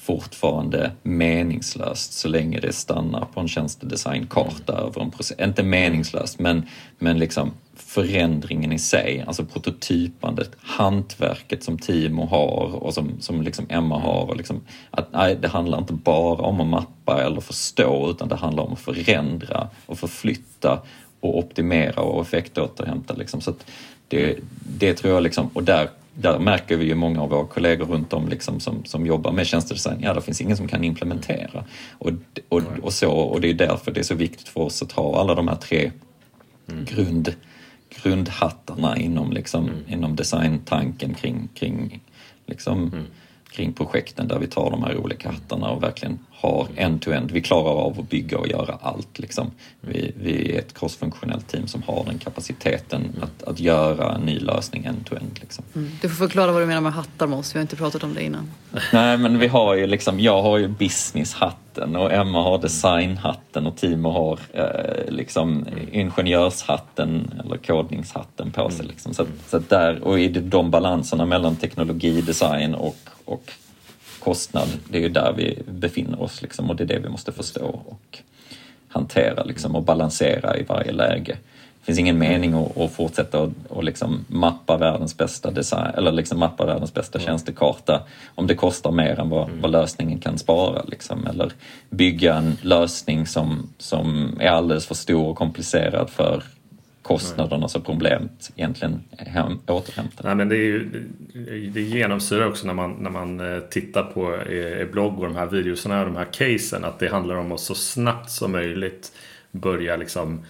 fortfarande 0.04 0.92
meningslöst 1.04 2.14
så 2.14 2.28
länge 2.28 2.60
det 2.60 2.74
stannar 2.74 3.26
på 3.34 3.40
en 3.40 3.48
tjänstedesignkarta 3.48 4.74
över 4.74 5.02
en 5.02 5.12
process. 5.12 5.38
Inte 5.40 5.64
meningslöst, 5.64 6.40
men, 6.40 6.66
men 7.00 7.20
liksom 7.20 7.52
förändringen 7.76 8.72
i 8.72 8.80
sig, 8.80 9.24
alltså 9.28 9.46
prototypandet, 9.46 10.52
hantverket 10.62 11.64
som 11.64 11.78
Timo 11.78 12.26
har 12.26 12.84
och 12.84 12.94
som, 12.94 13.12
som 13.20 13.42
liksom 13.42 13.66
Emma 13.70 14.00
har. 14.00 14.30
Och 14.30 14.38
liksom, 14.38 14.62
att, 14.92 15.14
nej, 15.14 15.36
det 15.36 15.48
handlar 15.48 15.78
inte 15.78 15.94
bara 15.94 16.42
om 16.42 16.62
att 16.62 16.68
mappa 16.68 17.24
eller 17.24 17.42
förstå 17.42 18.10
utan 18.10 18.28
det 18.28 18.36
handlar 18.36 18.64
om 18.64 18.74
att 18.74 18.80
förändra 18.80 19.70
och 19.86 20.00
förflytta 20.00 20.82
och 21.20 21.38
optimera 21.38 22.02
och 22.02 22.22
effektåterhämta. 22.22 23.14
Liksom. 23.14 23.42
Så 23.42 23.50
att 23.50 23.66
det, 24.08 24.38
det 24.78 24.94
tror 24.94 25.14
jag, 25.14 25.24
liksom, 25.24 25.50
och 25.54 25.64
där, 25.64 25.90
där 26.16 26.40
märker 26.40 26.78
vi 26.78 26.86
ju 26.86 26.96
många 26.96 27.22
av 27.22 27.30
våra 27.30 27.46
kollegor 27.46 27.86
runt 27.86 28.14
om 28.14 28.28
liksom, 28.28 28.60
som, 28.60 28.86
som 28.86 29.06
jobbar 29.06 29.32
med 29.32 29.48
tjänstedesign, 29.48 30.00
ja 30.02 30.14
det 30.14 30.22
finns 30.22 30.42
ingen 30.42 30.58
som 30.58 30.68
kan 30.68 30.84
implementera. 30.84 31.64
Och, 31.92 32.12
och, 32.50 32.62
och, 32.82 32.94
så, 32.94 33.12
och 33.12 33.42
det 33.42 33.50
är 33.50 33.54
därför 33.54 33.92
det 33.92 34.00
är 34.00 34.04
så 34.04 34.16
viktigt 34.16 34.48
för 34.48 34.62
oss 34.62 34.82
att 34.82 34.92
ha 34.92 35.20
alla 35.20 35.36
de 35.36 35.48
här 35.48 35.56
tre 35.56 35.92
grund, 36.68 37.36
grundhattarna 38.02 38.98
inom, 38.98 39.32
liksom, 39.32 39.70
inom 39.88 40.16
designtanken 40.16 41.14
kring, 41.14 41.50
kring, 41.54 42.02
liksom, 42.46 43.06
kring 43.54 43.74
projekten 43.74 44.28
där 44.28 44.40
vi 44.40 44.48
tar 44.48 44.72
de 44.72 44.84
här 44.84 44.98
olika 44.98 45.30
hattarna 45.30 45.70
och 45.70 45.84
verkligen 45.84 46.20
har 46.32 46.68
end-to-end. 46.76 47.32
Vi 47.32 47.42
klarar 47.42 47.72
av 47.72 48.00
att 48.00 48.10
bygga 48.10 48.38
och 48.38 48.48
göra 48.48 48.78
allt. 48.82 49.20
Liksom. 49.20 49.52
Vi, 49.82 50.14
vi 50.22 50.56
är 50.56 50.60
ett 50.60 50.80
crossfunktionellt 50.80 51.48
team 51.48 51.68
som 51.68 51.84
har 51.84 52.06
den 52.06 52.18
kapaciteten 52.18 53.02
att, 53.22 53.44
att 53.44 53.60
göra 53.60 54.16
en 54.16 54.22
ny 54.22 54.40
lösning 54.40 54.86
end-to-end. 54.86 55.40
Liksom. 55.42 55.64
Mm. 55.76 55.92
Du 56.02 56.10
får 56.10 56.16
förklara 56.16 56.52
vad 56.52 56.62
du 56.62 56.66
menar 56.66 56.82
med 56.82 56.94
hattar 56.94 57.28
Måns, 57.28 57.56
vi 57.56 57.60
har 57.60 57.62
inte 57.62 57.76
pratat 57.76 58.04
om 58.04 58.14
det 58.14 58.24
innan. 58.24 58.52
Nej 58.94 59.18
men 59.18 59.40
vi 59.40 59.48
har 59.48 59.76
ju 59.76 59.88
liksom, 59.88 60.20
jag 60.20 60.42
har 60.42 60.58
ju 60.58 60.68
businesshatten 60.68 61.96
och 61.96 62.14
Emma 62.14 62.44
har 62.44 62.58
designhatten 62.58 63.68
och 63.68 63.78
Timo 63.78 64.10
har 64.10 64.40
eh, 64.54 65.12
liksom 65.14 65.66
ingenjörshatten 65.92 67.42
eller 67.46 67.58
kodningshatten 67.58 68.52
på 68.52 68.70
sig. 68.70 68.86
Liksom. 68.86 69.14
Så, 69.14 69.26
så 69.48 69.60
där, 69.60 70.04
och 70.04 70.20
i 70.20 70.28
de 70.28 70.72
balanserna 70.72 71.26
mellan 71.26 71.56
teknologi, 71.56 72.22
design 72.22 72.76
och, 72.76 72.96
och 73.26 73.52
kostnad, 74.20 74.68
det 74.90 74.98
är 74.98 75.02
ju 75.02 75.10
där 75.10 75.34
vi 75.38 75.64
befinner 75.68 76.22
oss 76.22 76.42
liksom, 76.42 76.70
och 76.70 76.76
det 76.76 76.84
är 76.84 76.88
det 76.88 77.00
vi 77.00 77.10
måste 77.10 77.32
förstå 77.32 77.82
och 77.86 78.20
hantera 78.88 79.44
liksom, 79.44 79.76
och 79.76 79.84
balansera 79.84 80.58
i 80.58 80.64
varje 80.64 80.92
läge. 80.92 81.38
Det 81.80 81.86
finns 81.86 82.00
ingen 82.00 82.18
mening 82.18 82.54
att, 82.54 82.78
att 82.78 82.92
fortsätta 82.92 83.40
och, 83.40 83.52
och 83.70 83.84
liksom 83.84 84.26
mappa 84.28 84.78
världens 84.78 85.18
bästa 85.18 85.52
design 85.52 85.92
eller 85.98 86.12
liksom 86.12 86.40
mappa 86.40 86.66
världens 86.66 86.94
bästa 86.94 87.20
tjänstekarta 87.20 88.02
om 88.36 88.48
det 88.48 88.56
kostar 88.56 88.92
mer 88.92 89.20
än 89.20 89.30
vad, 89.30 89.50
vad 89.50 89.72
lösningen 89.72 90.20
kan 90.20 90.38
spara. 90.38 90.84
Liksom. 90.84 91.28
Eller 91.28 91.52
bygga 91.90 92.36
en 92.36 92.58
lösning 92.62 93.28
som, 93.28 93.70
som 93.78 94.38
är 94.40 94.48
alldeles 94.48 94.86
för 94.86 94.96
stor 94.96 95.28
och 95.28 95.38
komplicerad 95.38 96.10
för 96.10 96.44
kostnaderna 97.14 97.68
som 97.68 97.82
problemet 97.82 98.52
egentligen 98.56 99.04
hem, 99.18 99.60
återhämtar. 99.68 100.24
Nej, 100.24 100.36
men 100.36 100.50
det, 100.50 100.56
är 100.56 100.66
ju, 100.66 100.90
det- 101.74 101.82
genomsyrar 101.82 102.48
också 102.48 102.68
när 102.68 102.74
man, 102.74 102.92
när 102.92 103.10
man 103.10 103.54
eh, 103.54 103.60
tittar 103.60 104.04
på 104.04 104.36
eh, 104.36 104.82
er 104.82 104.86
blogg 104.92 105.20
och 105.20 105.26
de 105.26 105.36
här 105.36 105.46
videorna 105.46 106.00
och 106.00 106.06
de 106.06 106.16
här 106.16 106.28
casen 106.32 106.84
att 106.84 107.00
det 107.00 107.08
handlar 107.08 107.36
om 107.36 107.52
att 107.52 107.60
så 107.60 107.76
snabbt 107.76 108.32
som 108.32 108.52
möjligt 108.52 109.12
börja 109.52 109.96
liksom 109.96 110.46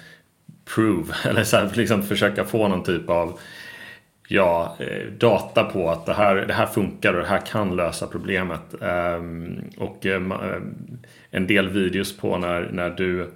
prove 0.75 1.13
eller 1.29 1.43
så 1.43 1.57
här, 1.57 1.71
liksom 1.75 2.03
försöka 2.03 2.43
få 2.43 2.67
någon 2.67 2.83
typ 2.83 3.09
av 3.09 3.39
ja, 4.27 4.77
eh, 4.79 5.07
data 5.17 5.63
på 5.63 5.89
att 5.89 6.05
det 6.05 6.13
här, 6.13 6.35
det 6.35 6.53
här 6.53 6.65
funkar 6.65 7.13
och 7.13 7.21
det 7.21 7.27
här 7.27 7.45
kan 7.45 7.75
lösa 7.75 8.07
problemet. 8.07 8.81
Ehm, 8.81 9.61
och 9.77 10.05
en 11.31 11.47
del 11.47 11.69
videos 11.69 12.17
på 12.17 12.37
när, 12.37 12.69
när 12.73 12.89
du 12.89 13.31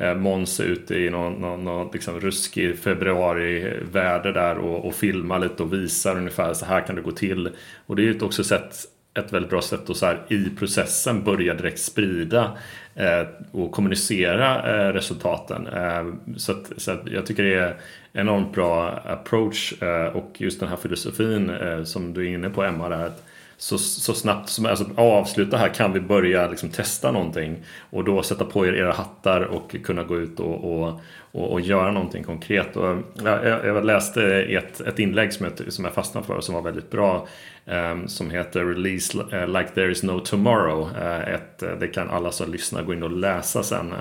Eh, 0.00 0.14
Måns 0.14 0.60
är 0.60 0.64
ute 0.64 0.94
i 0.94 1.10
någon, 1.10 1.32
någon, 1.32 1.64
någon 1.64 1.90
liksom 1.92 2.20
ruskig 2.20 2.78
februariväder 2.78 4.32
där 4.32 4.58
och, 4.58 4.86
och 4.86 4.94
filmar 4.94 5.38
lite 5.38 5.62
och 5.62 5.72
visar 5.72 6.16
ungefär 6.16 6.54
så 6.54 6.64
här 6.64 6.80
kan 6.86 6.96
det 6.96 7.02
gå 7.02 7.12
till. 7.12 7.50
Och 7.86 7.96
det 7.96 8.02
är 8.02 8.04
ju 8.04 8.20
också 8.20 8.44
sätt, 8.44 8.74
ett 9.18 9.32
väldigt 9.32 9.50
bra 9.50 9.62
sätt 9.62 9.90
att 9.90 9.96
så 9.96 10.06
här, 10.06 10.22
i 10.28 10.50
processen 10.58 11.24
börja 11.24 11.54
direkt 11.54 11.78
sprida 11.78 12.58
eh, 12.94 13.26
och 13.52 13.72
kommunicera 13.72 14.76
eh, 14.76 14.92
resultaten. 14.92 15.66
Eh, 15.66 16.36
så 16.36 16.52
att, 16.52 16.72
så 16.76 16.90
att 16.92 17.00
jag 17.06 17.26
tycker 17.26 17.42
det 17.42 17.54
är 17.54 17.76
enormt 18.12 18.52
bra 18.52 18.88
approach 18.88 19.82
eh, 19.82 20.16
och 20.16 20.32
just 20.38 20.60
den 20.60 20.68
här 20.68 20.76
filosofin 20.76 21.50
eh, 21.50 21.82
som 21.84 22.14
du 22.14 22.26
är 22.26 22.34
inne 22.34 22.50
på 22.50 22.64
Emma 22.64 22.88
där. 22.88 23.06
Att 23.06 23.24
så, 23.60 23.78
så 23.78 24.14
snabbt 24.14 24.48
som 24.48 24.66
alltså, 24.66 24.84
avsluta 24.94 25.56
här 25.56 25.68
kan 25.68 25.92
vi 25.92 26.00
börja 26.00 26.48
liksom, 26.48 26.68
testa 26.68 27.12
någonting 27.12 27.56
och 27.90 28.04
då 28.04 28.22
sätta 28.22 28.44
på 28.44 28.66
er 28.66 28.72
era 28.72 28.92
hattar 28.92 29.40
och 29.40 29.76
kunna 29.84 30.02
gå 30.02 30.18
ut 30.18 30.40
och, 30.40 30.64
och, 30.64 31.00
och, 31.32 31.52
och 31.52 31.60
göra 31.60 31.90
någonting 31.90 32.24
konkret. 32.24 32.76
Och, 32.76 32.96
jag, 33.24 33.66
jag 33.66 33.84
läste 33.84 34.22
eh, 34.22 34.56
ett, 34.56 34.80
ett 34.80 34.98
inlägg 34.98 35.32
som 35.32 35.46
jag, 35.46 35.72
som 35.72 35.84
jag 35.84 35.94
fastnade 35.94 36.26
för 36.26 36.40
som 36.40 36.54
var 36.54 36.62
väldigt 36.62 36.90
bra 36.90 37.28
um, 37.64 38.08
som 38.08 38.30
heter 38.30 38.64
Release 38.64 39.18
eh, 39.32 39.48
Like 39.48 39.68
There 39.74 39.92
Is 39.92 40.02
No 40.02 40.20
Tomorrow. 40.20 40.88
Uh, 41.02 41.34
ett, 41.34 41.58
det 41.80 41.88
kan 41.88 42.10
alla 42.10 42.32
som 42.32 42.52
lyssnar 42.52 42.82
gå 42.82 42.94
in 42.94 43.02
och 43.02 43.10
läsa 43.10 43.62
sen. 43.62 43.92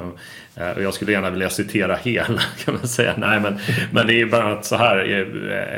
och 0.75 0.81
jag 0.81 0.93
skulle 0.93 1.11
gärna 1.11 1.29
vilja 1.29 1.49
citera 1.49 1.95
hela 1.95 2.41
kan 2.65 2.73
man 2.73 2.87
säga. 2.87 3.13
Nej 3.17 3.39
men, 3.39 3.59
men 3.91 4.07
det 4.07 4.21
är 4.21 4.25
bara 4.25 4.61
så 4.61 4.75
här, 4.75 4.97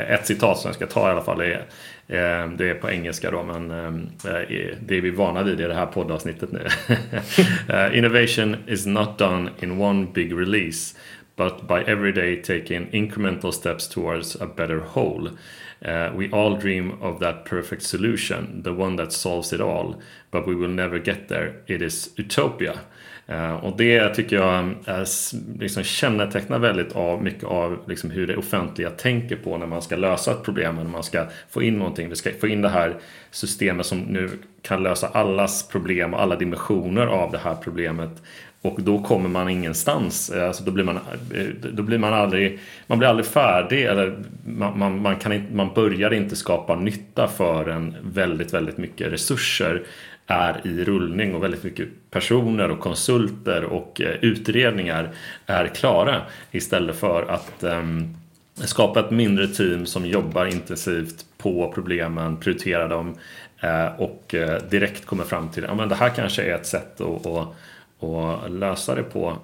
ett 0.08 0.26
citat 0.26 0.58
som 0.58 0.68
jag 0.68 0.74
ska 0.74 0.86
ta 0.86 1.08
i 1.08 1.10
alla 1.10 1.22
fall. 1.22 1.40
Är, 1.40 1.64
det 2.56 2.70
är 2.70 2.74
på 2.74 2.90
engelska 2.90 3.30
då 3.30 3.42
men 3.42 3.68
det 4.80 4.96
är 4.96 5.00
vi 5.00 5.10
vana 5.10 5.42
vid 5.42 5.60
i 5.60 5.64
det 5.64 5.74
här 5.74 5.86
poddavsnittet 5.86 6.48
nu. 6.52 6.66
Innovation 7.98 8.56
is 8.66 8.86
not 8.86 9.18
done 9.18 9.50
in 9.60 9.80
one 9.80 10.06
big 10.14 10.38
release 10.38 10.96
but 11.36 11.66
by 11.66 11.80
every 11.80 12.12
day 12.12 12.36
taking 12.36 12.90
incremental 12.92 13.52
steps 13.52 13.88
towards 13.88 14.36
a 14.40 14.46
better 14.46 14.80
whole. 14.80 15.30
Uh, 15.84 16.12
we 16.14 16.30
all 16.30 16.56
dream 16.56 17.02
of 17.02 17.18
that 17.20 17.44
perfect 17.44 17.82
solution, 17.82 18.62
the 18.62 18.72
one 18.72 18.96
that 18.96 19.12
solves 19.12 19.52
it 19.52 19.60
all, 19.60 20.00
but 20.30 20.46
we 20.46 20.54
will 20.54 20.68
never 20.68 20.98
get 20.98 21.28
there. 21.28 21.62
It 21.66 21.82
is 21.82 22.10
utopia. 22.16 22.80
Eh, 23.26 23.54
och 23.54 23.76
det 23.76 24.14
tycker 24.14 24.36
jag 24.36 24.58
eh, 24.58 24.94
är, 24.94 25.06
liksom 25.60 25.82
kännetecknar 25.82 26.58
väldigt 26.58 26.92
av 26.92 27.22
mycket 27.22 27.44
av 27.44 27.78
liksom 27.86 28.10
hur 28.10 28.26
det 28.26 28.36
offentliga 28.36 28.90
tänker 28.90 29.36
på 29.36 29.58
när 29.58 29.66
man 29.66 29.82
ska 29.82 29.96
lösa 29.96 30.30
ett 30.30 30.42
problem, 30.42 30.76
när 30.76 30.84
man 30.84 31.02
ska 31.02 31.26
få 31.50 31.62
in 31.62 31.78
någonting. 31.78 32.08
Vi 32.08 32.16
ska 32.16 32.30
få 32.40 32.48
in 32.48 32.62
det 32.62 32.68
här 32.68 32.94
systemet 33.30 33.86
som 33.86 33.98
nu 33.98 34.30
kan 34.62 34.82
lösa 34.82 35.08
allas 35.08 35.68
problem 35.68 36.14
och 36.14 36.22
alla 36.22 36.36
dimensioner 36.36 37.06
av 37.06 37.32
det 37.32 37.38
här 37.38 37.54
problemet 37.54 38.22
och 38.62 38.82
då 38.82 39.02
kommer 39.02 39.28
man 39.28 39.48
ingenstans. 39.48 40.30
Eh, 40.30 40.46
alltså 40.46 40.64
då, 40.64 40.70
blir 40.70 40.84
man, 40.84 40.98
då 41.72 41.82
blir 41.82 41.98
man 41.98 42.14
aldrig, 42.14 42.58
man 42.86 42.98
blir 42.98 43.08
aldrig 43.08 43.26
färdig. 43.26 43.84
Eller 43.84 44.16
man, 44.46 44.78
man, 44.78 45.02
man, 45.02 45.16
kan 45.16 45.32
inte, 45.32 45.54
man 45.54 45.74
börjar 45.74 46.12
inte 46.12 46.36
skapa 46.36 46.76
nytta 46.76 47.28
förrän 47.28 47.96
väldigt, 48.02 48.54
väldigt 48.54 48.78
mycket 48.78 49.12
resurser 49.12 49.82
är 50.26 50.66
i 50.66 50.84
rullning 50.84 51.34
och 51.34 51.42
väldigt 51.42 51.64
mycket 51.64 51.88
personer 52.10 52.70
och 52.70 52.80
konsulter 52.80 53.64
och 53.64 54.00
eh, 54.00 54.16
utredningar 54.20 55.10
är 55.46 55.66
klara. 55.66 56.22
Istället 56.50 56.96
för 56.96 57.22
att 57.22 57.62
ehm, 57.62 58.14
skapa 58.54 59.00
ett 59.00 59.10
mindre 59.10 59.48
team 59.48 59.86
som 59.86 60.06
jobbar 60.06 60.46
intensivt 60.46 61.24
på 61.38 61.72
problemen, 61.74 62.36
prioriterar 62.36 62.88
dem 62.88 63.14
eh, 63.60 64.00
och 64.00 64.34
eh, 64.34 64.62
direkt 64.70 65.06
kommer 65.06 65.24
fram 65.24 65.48
till 65.48 65.64
att 65.64 65.78
ja, 65.78 65.86
det 65.86 65.94
här 65.94 66.10
kanske 66.10 66.42
är 66.42 66.54
ett 66.54 66.66
sätt 66.66 67.00
att, 67.00 67.26
att 67.26 67.48
att 68.02 68.50
lösa 68.50 68.94
det 68.94 69.02
på. 69.02 69.38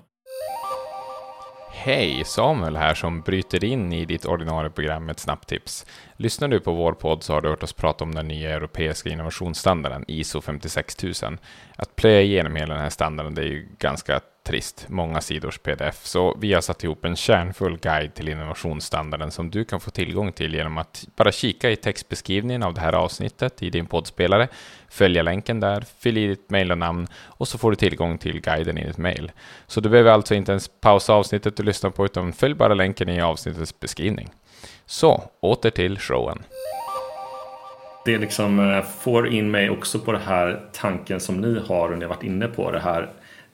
Hej, 1.81 2.23
Samuel 2.25 2.77
här 2.77 2.95
som 2.95 3.21
bryter 3.21 3.65
in 3.65 3.93
i 3.93 4.05
ditt 4.05 4.25
ordinarie 4.25 4.71
program 4.71 5.05
med 5.05 5.13
ett 5.13 5.19
snabbt 5.19 5.49
tips. 5.49 5.87
Lyssnar 6.17 6.49
du 6.49 6.61
på 6.61 6.73
vår 6.73 6.93
podd 6.93 7.23
så 7.23 7.33
har 7.33 7.41
du 7.41 7.49
hört 7.49 7.63
oss 7.63 7.73
prata 7.73 8.05
om 8.05 8.15
den 8.15 8.29
nya 8.29 8.51
europeiska 8.51 9.09
innovationsstandarden 9.09 10.05
ISO 10.09 10.41
56000. 10.41 11.39
Att 11.77 11.97
plöja 11.97 12.23
igenom 12.23 12.57
hela 12.57 12.75
den 12.75 12.83
här 12.83 12.91
standarden 12.91 13.35
det 13.35 13.43
är 13.43 13.47
ju 13.47 13.69
ganska 13.79 14.21
trist, 14.49 14.87
många 14.89 15.21
sidors 15.21 15.59
pdf. 15.59 16.07
Så 16.07 16.37
vi 16.41 16.53
har 16.53 16.61
satt 16.61 16.85
ihop 16.85 17.05
en 17.05 17.17
kärnfull 17.17 17.79
guide 17.79 18.15
till 18.15 18.29
innovationsstandarden 18.29 19.31
som 19.31 19.51
du 19.51 19.65
kan 19.65 19.81
få 19.81 19.91
tillgång 19.91 20.33
till 20.33 20.55
genom 20.55 20.79
att 20.79 21.09
bara 21.17 21.33
kika 21.33 21.71
i 21.71 21.77
textbeskrivningen 21.77 22.63
av 22.63 22.75
det 22.75 22.81
här 22.81 22.93
avsnittet 22.93 23.63
i 23.63 23.71
din 23.71 23.87
poddspelare, 23.87 24.49
följa 24.89 25.23
länken 25.23 25.61
där, 25.61 25.85
fyll 25.99 26.19
i 26.19 26.27
ditt 26.27 26.51
mejl 26.51 26.73
och 26.73 26.79
namn 26.79 27.07
och 27.15 27.49
så 27.49 27.59
får 27.59 27.71
du 27.71 27.77
tillgång 27.77 28.19
till 28.19 28.41
guiden 28.41 28.79
i 28.79 28.87
ditt 28.87 28.99
mejl. 28.99 29.33
Så 29.67 29.81
du 29.81 29.89
behöver 29.89 30.11
alltså 30.11 30.35
inte 30.35 30.53
ens 30.53 30.69
pausa 30.81 31.13
avsnittet 31.13 31.57
du 31.57 31.63
lyssnar 31.63 31.91
på 31.91 32.05
utan 32.05 32.33
följ 32.33 32.55
bara 32.55 32.75
länken 32.75 33.09
i 33.09 33.21
avsnittets 33.21 33.81
beskrivning. 33.81 34.29
Så, 34.87 35.31
åter 35.41 35.71
till 35.71 35.99
showen. 35.99 36.43
Det 38.05 38.19
liksom 38.19 38.73
eh, 38.73 38.83
får 38.83 39.29
in 39.29 39.51
mig 39.51 39.71
också 39.71 39.99
på 39.99 40.13
det 40.13 40.19
här 40.19 40.61
tanken 40.73 41.21
som 41.21 41.41
ni 41.41 41.61
har 41.69 41.93
och 41.93 41.99
ni 41.99 42.05
har 42.05 42.15
varit 42.15 42.23
inne 42.23 42.49
på 42.49 42.71
det 42.71 42.81
här 42.81 43.09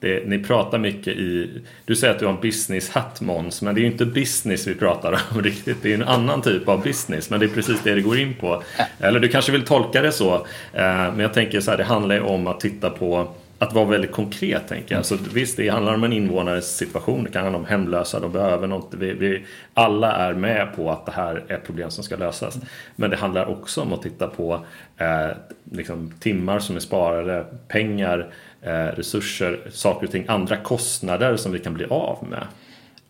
det, 0.04 0.26
ni 0.26 0.38
pratar 0.38 0.78
mycket 0.78 1.16
i... 1.16 1.50
Du 1.84 1.96
säger 1.96 2.14
att 2.14 2.20
du 2.20 2.26
har 2.26 2.32
en 2.32 2.40
business-hatt 2.40 3.20
Måns, 3.20 3.62
men 3.62 3.74
det 3.74 3.80
är 3.80 3.82
ju 3.82 3.90
inte 3.90 4.06
business 4.06 4.66
vi 4.66 4.74
pratar 4.74 5.20
om 5.32 5.42
riktigt. 5.42 5.76
Det 5.82 5.90
är 5.90 5.94
en 5.94 6.02
annan 6.02 6.42
typ 6.42 6.68
av 6.68 6.82
business, 6.82 7.30
men 7.30 7.40
det 7.40 7.46
är 7.46 7.50
precis 7.50 7.80
det 7.84 7.94
det 7.94 8.00
går 8.00 8.18
in 8.18 8.34
på. 8.34 8.62
Eller 8.98 9.20
du 9.20 9.28
kanske 9.28 9.52
vill 9.52 9.64
tolka 9.64 10.02
det 10.02 10.12
så. 10.12 10.34
Eh, 10.72 10.82
men 10.82 11.18
jag 11.18 11.34
tänker 11.34 11.60
så 11.60 11.70
här, 11.70 11.78
det 11.78 11.84
handlar 11.84 12.14
ju 12.14 12.20
om 12.20 12.46
att 12.46 12.60
titta 12.60 12.90
på 12.90 13.34
att 13.58 13.72
vara 13.72 13.84
väldigt 13.84 14.12
konkret 14.12 14.68
tänker 14.68 14.94
jag. 14.94 15.06
Så 15.06 15.16
visst, 15.34 15.56
det 15.56 15.68
handlar 15.68 15.94
om 15.94 16.04
en 16.04 16.12
invånares 16.12 16.76
situation. 16.76 17.24
Det 17.24 17.30
kan 17.30 17.42
handla 17.42 17.58
om 17.58 17.64
hemlösa, 17.64 18.20
de 18.20 18.32
behöver 18.32 18.66
något. 18.66 18.94
Vi, 18.98 19.12
vi, 19.12 19.44
alla 19.74 20.12
är 20.12 20.34
med 20.34 20.76
på 20.76 20.90
att 20.90 21.06
det 21.06 21.12
här 21.12 21.44
är 21.48 21.54
ett 21.54 21.66
problem 21.66 21.90
som 21.90 22.04
ska 22.04 22.16
lösas. 22.16 22.58
Men 22.96 23.10
det 23.10 23.16
handlar 23.16 23.46
också 23.46 23.80
om 23.80 23.92
att 23.92 24.02
titta 24.02 24.26
på 24.26 24.64
eh, 24.96 25.36
liksom, 25.72 26.12
timmar 26.20 26.58
som 26.58 26.76
är 26.76 26.80
sparade, 26.80 27.44
pengar, 27.68 28.30
resurser, 28.72 29.60
saker 29.72 30.06
och 30.06 30.12
ting, 30.12 30.24
andra 30.28 30.56
kostnader 30.56 31.36
som 31.36 31.52
vi 31.52 31.58
kan 31.58 31.74
bli 31.74 31.84
av 31.84 32.26
med. 32.30 32.46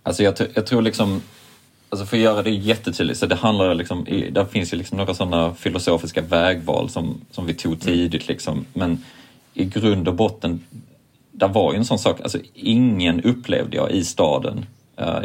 Alltså 0.03 0.23
jag, 0.23 0.35
jag 0.55 0.67
tror 0.67 0.83
liksom 0.83 1.23
Alltså 1.95 2.07
för 2.07 2.17
att 2.17 2.23
göra 2.23 2.43
det 2.43 2.51
jättetydligt, 2.51 3.19
så 3.19 3.27
det 3.27 3.35
handlar 3.35 3.75
liksom, 3.75 4.05
där 4.31 4.45
finns 4.45 4.73
ju 4.73 4.77
liksom 4.77 4.99
några 4.99 5.15
sådana 5.15 5.55
filosofiska 5.55 6.21
vägval 6.21 6.91
som, 6.91 7.21
som 7.31 7.47
vi 7.47 7.55
tog 7.55 7.81
tidigt. 7.81 8.29
Liksom. 8.29 8.67
Men 8.73 9.05
i 9.55 9.65
grund 9.65 10.09
och 10.09 10.15
botten, 10.15 10.65
där 11.31 11.49
var 11.49 11.73
ju 11.73 11.79
en 11.79 11.85
sån 11.85 11.99
sak, 11.99 12.21
alltså 12.21 12.39
ingen 12.55 13.23
upplevde 13.23 13.77
jag 13.77 13.91
i 13.91 14.05
staden 14.05 14.67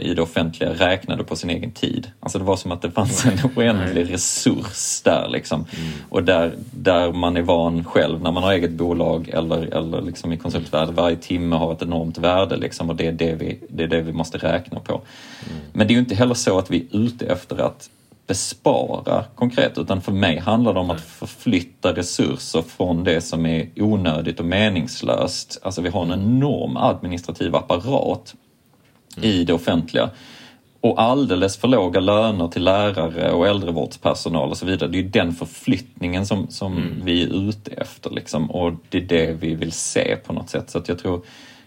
i 0.02 0.14
det 0.14 0.22
offentliga 0.22 0.70
räknade 0.74 1.24
på 1.24 1.36
sin 1.36 1.50
egen 1.50 1.72
tid. 1.72 2.12
Alltså 2.20 2.40
det 2.40 2.46
var 2.46 2.56
som 2.56 2.72
att 2.72 2.82
det 2.82 2.92
fanns 2.92 3.26
en 3.26 3.52
oändlig 3.56 4.14
resurs 4.14 5.02
där 5.02 5.28
liksom. 5.30 5.66
Mm. 5.78 5.92
Och 6.10 6.24
där, 6.24 6.54
där 6.72 7.12
man 7.12 7.38
är 7.38 7.42
van 7.42 7.84
själv 7.84 8.22
när 8.22 8.32
man 8.32 8.44
har 8.44 8.54
eget 8.54 8.72
bolag 8.72 9.30
eller, 9.30 9.62
eller 9.76 10.02
liksom 10.02 10.34
i 10.34 10.38
konsultvärlden, 10.38 10.96
varje 10.96 11.16
timme 11.16 11.56
har 11.56 11.74
ett 11.74 11.82
enormt 11.82 12.18
värde 12.18 12.58
liksom 12.58 12.90
och 12.90 12.96
det 12.96 13.08
är 13.08 13.12
det 13.12 13.36
vi, 13.36 13.60
det 13.70 13.84
är 13.84 13.88
det 13.88 14.02
vi 14.02 14.14
måste 14.14 14.38
räkna 14.38 14.80
på. 14.80 14.94
Mm. 14.94 15.62
Men 15.74 15.88
det 15.88 15.92
är 15.92 15.96
ju 15.96 16.00
inte 16.00 16.16
heller 16.16 16.34
så 16.34 16.60
att 16.60 16.72
vi 16.72 16.88
är 16.92 16.98
ute 16.98 17.26
efter 17.26 17.58
att 17.58 17.90
bespara 18.28 19.24
konkret 19.36 19.78
utan 19.78 20.02
för 20.02 20.12
mig 20.12 20.40
handlar 20.40 20.74
det 20.74 20.80
om 20.80 20.90
att 20.90 21.02
förflytta 21.02 21.96
resurser 21.96 22.62
från 22.62 23.04
det 23.04 23.22
som 23.22 23.46
är 23.46 23.70
onödigt 23.76 24.40
och 24.40 24.46
meningslöst. 24.46 25.60
Alltså 25.64 25.82
vi 25.82 25.90
har 25.90 26.04
en 26.04 26.12
enorm 26.12 26.78
administrativ 26.78 27.56
apparat 27.56 28.36
mm. 29.18 29.30
i 29.30 29.44
det 29.44 29.54
offentliga 29.54 30.10
och 30.82 31.02
alldeles 31.02 31.58
för 31.58 31.68
låga 31.68 32.00
löner 32.00 32.48
till 32.48 32.64
lärare 32.64 33.32
och 33.32 33.48
äldrevårdspersonal 33.48 34.50
och 34.50 34.58
så 34.58 34.66
vidare. 34.66 34.90
Det 34.90 35.00
är 35.00 35.04
den 35.04 35.34
förflyttningen 35.34 36.26
som, 36.26 36.48
som 36.50 36.78
mm. 36.78 37.02
vi 37.04 37.24
är 37.24 37.50
ute 37.50 37.72
efter 37.72 38.10
liksom. 38.10 38.52
och 38.52 38.74
det 38.90 38.98
är 38.98 39.02
det 39.02 39.34
vi 39.34 39.56
vill 39.56 39.72
se 39.72 40.16
på 40.16 40.34
något 40.34 40.50
sätt. 40.50 40.70
Så 40.70 40.78
att 40.78 40.88
jag 40.88 41.00
tror 41.00 41.22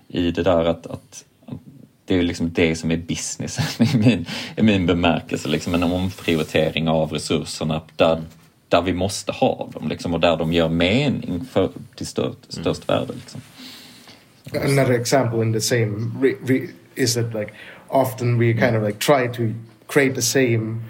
i 0.09 0.31
det 0.31 0.43
där 0.43 0.65
att, 0.65 0.87
att 0.87 1.25
det 2.05 2.19
är 2.19 2.23
liksom 2.23 2.53
det 2.53 2.77
som 2.77 2.91
är 2.91 2.97
businessen 2.97 3.87
i 3.95 3.97
min, 3.97 4.27
i 4.57 4.63
min 4.63 4.87
bemärkelse. 4.87 5.49
Liksom 5.49 5.75
en 5.75 5.83
omprioritering 5.83 6.89
av 6.89 7.13
resurserna 7.13 7.81
där, 7.97 8.23
där 8.69 8.83
vi 8.83 8.93
måste 8.93 9.33
ha 9.33 9.69
dem 9.73 9.89
liksom, 9.89 10.15
och 10.15 10.21
där 10.21 10.37
de 10.37 10.53
gör 10.53 10.69
mening 10.69 11.45
för, 11.53 11.71
till 11.95 12.07
störst, 12.07 12.39
mm. 12.53 12.63
störst 12.63 12.89
värde. 12.89 13.13
Liksom. 13.13 13.41
Another 14.55 14.93
example 14.93 15.43
in 15.43 15.53
the 15.53 15.61
same 15.61 16.11
re, 16.23 16.35
re, 16.47 16.69
is 16.97 17.15
that 17.15 17.35
like 17.35 17.53
often 17.91 18.39
we 18.39 18.55
kind 18.55 18.77
of 18.77 18.83
like 18.83 18.99
try 18.99 19.27
to 19.27 19.55
create 19.89 20.15
the 20.15 20.23
same 20.23 20.83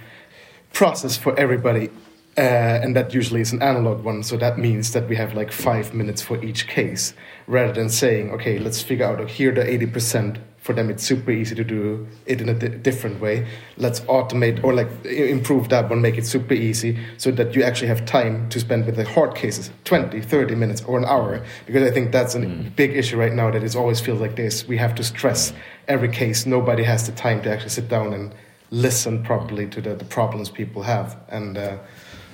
process 0.72 1.16
for 1.16 1.38
everybody 1.38 1.90
Uh, 2.36 2.80
and 2.82 2.96
that 2.96 3.12
usually 3.12 3.42
is 3.42 3.52
an 3.52 3.60
analog 3.60 4.02
one, 4.02 4.22
so 4.22 4.38
that 4.38 4.58
means 4.58 4.92
that 4.92 5.06
we 5.06 5.16
have 5.16 5.34
like 5.34 5.52
five 5.52 5.92
minutes 5.92 6.22
for 6.22 6.42
each 6.42 6.66
case, 6.66 7.12
rather 7.46 7.74
than 7.74 7.90
saying, 7.90 8.30
okay, 8.30 8.58
let's 8.58 8.80
figure 8.80 9.04
out 9.04 9.18
like, 9.20 9.28
here 9.28 9.52
the 9.52 9.60
80% 9.60 10.38
for 10.62 10.72
them 10.72 10.88
it's 10.88 11.02
super 11.02 11.32
easy 11.32 11.56
to 11.56 11.64
do 11.64 12.06
it 12.24 12.40
in 12.40 12.48
a 12.48 12.54
di 12.54 12.68
different 12.68 13.20
way. 13.20 13.46
Let's 13.76 14.00
automate 14.02 14.62
or 14.62 14.72
like 14.72 14.88
improve 15.04 15.68
that 15.70 15.90
one 15.90 16.00
make 16.00 16.16
it 16.16 16.24
super 16.24 16.54
easy 16.54 16.96
so 17.18 17.32
that 17.32 17.56
you 17.56 17.64
actually 17.64 17.88
have 17.88 18.06
time 18.06 18.48
to 18.50 18.60
spend 18.60 18.86
with 18.86 18.94
the 18.94 19.04
hard 19.04 19.34
cases 19.34 19.70
20 19.84 20.20
30 20.20 20.54
minutes 20.54 20.80
or 20.82 20.98
an 20.98 21.04
hour 21.04 21.44
because 21.66 21.82
i 21.82 21.90
think 21.90 22.12
that's 22.12 22.36
a 22.36 22.38
mm. 22.38 22.76
big 22.76 22.96
issue 22.96 23.16
right 23.16 23.32
now 23.32 23.50
that 23.50 23.64
it 23.64 23.74
always 23.74 24.00
feels 24.00 24.20
like 24.20 24.36
this. 24.36 24.66
We 24.68 24.76
have 24.78 24.94
to 24.94 25.04
stress 25.04 25.52
every 25.88 26.08
case. 26.08 26.46
Nobody 26.46 26.84
has 26.84 27.06
the 27.06 27.12
time 27.12 27.42
to 27.42 27.50
actually 27.50 27.70
sit 27.70 27.88
down 27.88 28.12
and 28.12 28.32
listen 28.70 29.22
properly 29.22 29.66
to 29.66 29.80
the, 29.80 29.94
the 29.96 30.04
problems 30.04 30.48
people 30.48 30.82
have 30.82 31.18
and 31.28 31.58
uh, 31.58 31.76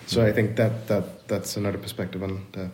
so 0.09 0.29
i 0.29 0.33
think 0.33 0.57
that 0.57 0.89
that 0.89 1.29
that's 1.29 1.59
another 1.59 1.79
perspective 1.79 2.25
on 2.25 2.47
the 2.53 2.69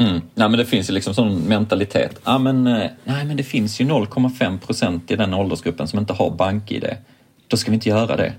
Mm. 0.00 0.20
Nej, 0.34 0.48
men 0.48 0.58
det 0.58 0.64
finns 0.64 0.90
ju 0.90 0.94
liksom 0.94 1.14
sån 1.14 1.38
mentalitet. 1.48 2.20
Ah, 2.22 2.38
men, 2.38 2.66
eh, 2.66 2.90
nej, 3.04 3.24
men 3.24 3.36
det 3.36 3.42
finns 3.42 3.80
ju 3.80 3.84
0,5 3.84 4.58
procent 4.58 5.10
i 5.10 5.16
den 5.16 5.34
åldersgruppen 5.34 5.88
som 5.88 5.98
inte 5.98 6.12
har 6.12 6.30
bank-id. 6.30 6.96
Då 7.48 7.56
ska 7.56 7.70
vi 7.70 7.74
inte 7.74 7.88
göra 7.88 8.16
det. 8.16 8.32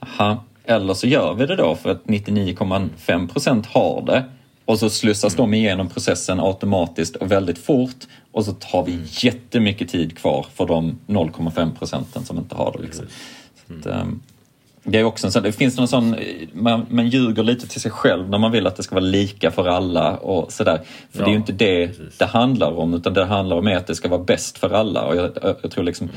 Aha. 0.00 0.44
Eller 0.64 0.94
så 0.94 1.06
gör 1.06 1.34
vi 1.34 1.46
det 1.46 1.56
då 1.56 1.74
för 1.74 1.90
att 1.90 2.04
99,5 2.04 3.28
procent 3.28 3.66
har 3.66 4.02
det. 4.06 4.24
och 4.64 4.78
så 4.78 4.90
slussas 4.90 5.34
de 5.34 5.54
igenom 5.54 5.88
processen 5.88 6.40
automatiskt 6.40 7.16
och 7.16 7.32
väldigt 7.32 7.58
fort 7.58 7.96
och 8.32 8.44
så 8.44 8.54
har 8.62 8.84
vi 8.84 8.98
jättemycket 9.04 9.88
tid 9.88 10.18
kvar 10.18 10.46
för 10.54 10.66
de 10.66 10.98
0,5 11.06 11.78
procenten 11.78 12.24
som 12.24 12.38
inte 12.38 12.54
har 12.54 12.72
det. 12.72 12.82
Liksom. 12.82 13.06
Så 13.66 13.74
att, 13.74 14.00
um, 14.02 14.22
det 14.86 14.98
är 14.98 15.04
också 15.04 15.26
en 15.26 15.32
sån, 15.32 15.42
det 15.42 15.52
finns 15.52 15.76
någon 15.76 15.88
sån, 15.88 16.16
man, 16.52 16.86
man 16.90 17.08
ljuger 17.08 17.42
lite 17.42 17.66
till 17.68 17.80
sig 17.80 17.90
själv 17.90 18.30
när 18.30 18.38
man 18.38 18.52
vill 18.52 18.66
att 18.66 18.76
det 18.76 18.82
ska 18.82 18.94
vara 18.94 19.04
lika 19.04 19.50
för 19.50 19.68
alla 19.68 20.16
och 20.16 20.52
sådär. 20.52 20.80
För 21.12 21.18
Ja, 21.18 21.24
det 21.24 21.30
är 21.30 21.32
ju 21.32 21.36
inte 21.36 21.52
det 21.52 21.86
precis. 21.88 22.18
det 22.18 22.24
handlar 22.24 22.78
om 22.78 22.94
utan 22.94 23.14
det 23.14 23.24
handlar 23.24 23.56
om 23.56 23.66
att 23.66 23.86
det 23.86 23.94
ska 23.94 24.08
vara 24.08 24.22
bäst 24.22 24.58
för 24.58 24.70
alla. 24.70 25.02
Och 25.02 25.16
jag, 25.16 25.30
jag, 25.62 25.70
tror 25.70 25.84
liksom 25.84 26.08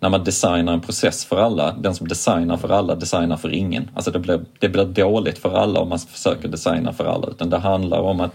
när 0.00 0.08
man 0.08 0.24
designar 0.24 0.72
en 0.72 0.80
process 0.80 1.24
för 1.24 1.36
alla, 1.36 1.72
den 1.72 1.94
som 1.94 2.08
designar 2.08 2.56
för 2.56 2.68
alla 2.68 2.94
designar 2.94 3.36
för 3.36 3.54
ingen. 3.54 3.90
Alltså 3.94 4.10
det 4.10 4.18
blir, 4.18 4.40
det 4.58 4.68
blir 4.68 4.84
dåligt 4.84 5.38
för 5.38 5.54
alla 5.54 5.80
om 5.80 5.88
man 5.88 5.98
försöker 5.98 6.48
designa 6.48 6.92
för 6.92 7.04
alla 7.04 7.26
utan 7.26 7.50
det 7.50 7.58
handlar 7.58 8.00
om 8.00 8.20
att 8.20 8.34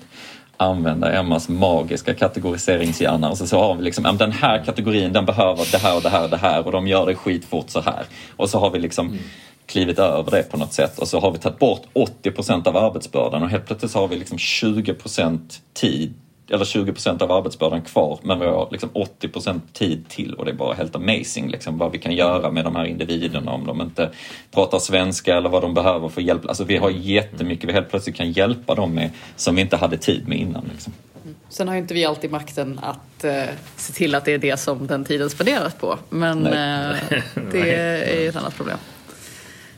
använda 0.58 1.12
Emmas 1.12 1.50
magiska 1.50 2.14
kategoriseringshjärna 2.14 3.30
och 3.30 3.38
så, 3.38 3.48
så 3.48 3.60
har 3.60 3.76
vi 3.76 3.84
liksom, 3.84 4.18
den 4.18 4.32
här 4.32 4.64
kategorin 4.66 5.14
den 5.14 5.26
behöver 5.26 5.72
det 5.72 5.78
här 5.78 5.96
och 5.96 6.02
det 6.02 6.10
här 6.10 6.24
och 6.24 6.30
det 6.30 6.38
här 6.38 6.66
och 6.66 6.72
de 6.72 6.88
gör 6.88 7.06
det 7.06 7.16
skitfort 7.16 7.70
så 7.70 7.82
här. 7.82 8.04
Och 8.36 8.50
så 8.50 8.60
har 8.60 8.70
vi 8.70 8.80
liksom 8.80 9.20
klivit 9.66 10.00
över 10.00 10.32
det 10.32 10.44
på 10.44 10.58
något 10.58 10.74
sätt 10.74 11.00
och 11.00 11.08
så 11.08 11.20
har 11.20 11.32
vi 11.32 11.38
tagit 11.38 11.60
bort 11.60 11.82
80% 11.94 12.68
av 12.68 12.78
arbetsbördan 12.78 13.44
och 13.44 13.50
helt 13.50 13.66
plötsligt 13.66 13.92
så 13.92 14.00
har 14.00 14.08
vi 14.08 14.16
liksom 14.16 14.38
20% 14.38 15.40
tid 15.74 16.14
eller 16.50 16.66
20% 16.66 17.24
av 17.24 17.32
arbetsbördan 17.32 17.82
kvar 17.82 18.20
men 18.24 18.40
vi 18.40 18.46
har 18.46 18.68
liksom 18.72 18.90
80% 18.90 19.60
tid 19.74 20.10
till 20.10 20.34
och 20.34 20.46
det 20.46 20.52
är 20.52 20.56
bara 20.56 20.74
helt 20.74 20.96
amazing 20.96 21.50
liksom, 21.50 21.78
vad 21.78 21.92
vi 21.92 21.98
kan 21.98 22.16
göra 22.16 22.52
med 22.52 22.64
de 22.66 22.76
här 22.76 22.86
individerna 22.86 23.52
om 23.52 23.66
de 23.66 23.82
inte 23.82 24.10
pratar 24.52 24.80
svenska 24.80 25.38
eller 25.38 25.50
vad 25.50 25.62
de 25.62 25.74
behöver 25.74 26.10
för 26.10 26.22
hjälp. 26.22 26.46
Alltså 26.48 26.64
vi 26.64 26.78
har 26.78 26.90
jättemycket 26.90 27.70
vi 27.70 27.74
helt 27.74 27.90
plötsligt 27.90 28.16
kan 28.16 28.32
hjälpa 28.32 28.76
dem 28.76 28.94
med 28.94 29.10
som 29.36 29.56
vi 29.56 29.62
inte 29.62 29.78
hade 29.78 29.98
tid 29.98 30.28
med 30.28 30.38
innan. 30.38 30.70
Liksom. 30.74 30.94
Sen 31.50 31.68
har 31.68 31.76
ju 31.76 31.82
inte 31.82 31.94
vi 31.94 32.06
alltid 32.06 32.32
makten 32.32 32.80
att 32.84 33.24
eh, 33.24 33.44
se 33.76 33.94
till 33.94 34.16
att 34.16 34.26
det 34.26 34.34
är 34.34 34.38
det 34.38 34.58
som 34.58 34.88
den 34.88 35.06
tiden 35.06 35.30
spenderas 35.30 35.74
på. 35.74 35.98
Men 36.10 36.46
eh, 36.46 36.52
det 37.52 37.76
är 37.76 38.30
ett 38.30 38.36
annat 38.36 38.56
problem. 38.56 38.78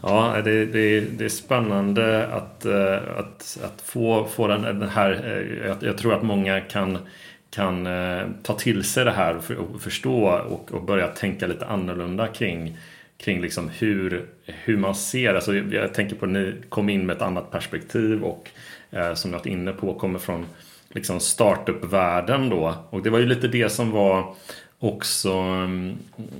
Ja, 0.01 0.41
det, 0.43 0.65
det, 0.65 0.99
det 0.99 1.25
är 1.25 1.29
spännande 1.29 2.27
att, 2.27 2.65
eh, 2.65 3.17
att, 3.17 3.57
att 3.63 3.81
få, 3.85 4.25
få 4.25 4.47
den, 4.47 4.61
den 4.61 4.89
här... 4.89 5.11
Eh, 5.11 5.67
jag, 5.67 5.77
jag 5.81 5.97
tror 5.97 6.13
att 6.13 6.23
många 6.23 6.59
kan, 6.61 6.97
kan 7.49 7.87
eh, 7.87 8.27
ta 8.43 8.53
till 8.53 8.83
sig 8.83 9.05
det 9.05 9.11
här 9.11 9.37
och 9.37 9.43
för- 9.43 9.55
och 9.55 9.81
förstå 9.81 10.25
och, 10.49 10.71
och 10.71 10.83
börja 10.83 11.07
tänka 11.07 11.47
lite 11.47 11.65
annorlunda 11.65 12.27
kring, 12.27 12.77
kring 13.17 13.41
liksom 13.41 13.69
hur, 13.69 14.25
hur 14.45 14.77
man 14.77 14.95
ser. 14.95 15.33
Alltså 15.35 15.55
jag, 15.55 15.73
jag 15.73 15.93
tänker 15.93 16.15
på 16.15 16.25
att 16.25 16.31
ni 16.31 16.53
kom 16.69 16.89
in 16.89 17.05
med 17.05 17.15
ett 17.15 17.21
annat 17.21 17.51
perspektiv 17.51 18.23
och 18.23 18.49
eh, 18.91 19.13
som 19.13 19.31
ni 19.31 19.37
varit 19.37 19.45
inne 19.45 19.71
på 19.71 19.93
kommer 19.93 20.19
från 20.19 20.45
liksom 20.89 21.19
startup-världen 21.19 22.49
då. 22.49 22.75
Och 22.89 23.03
det 23.03 23.09
var 23.09 23.19
ju 23.19 23.25
lite 23.25 23.47
det 23.47 23.69
som 23.69 23.91
var 23.91 24.35
också 24.79 25.31
mm, 25.31 25.97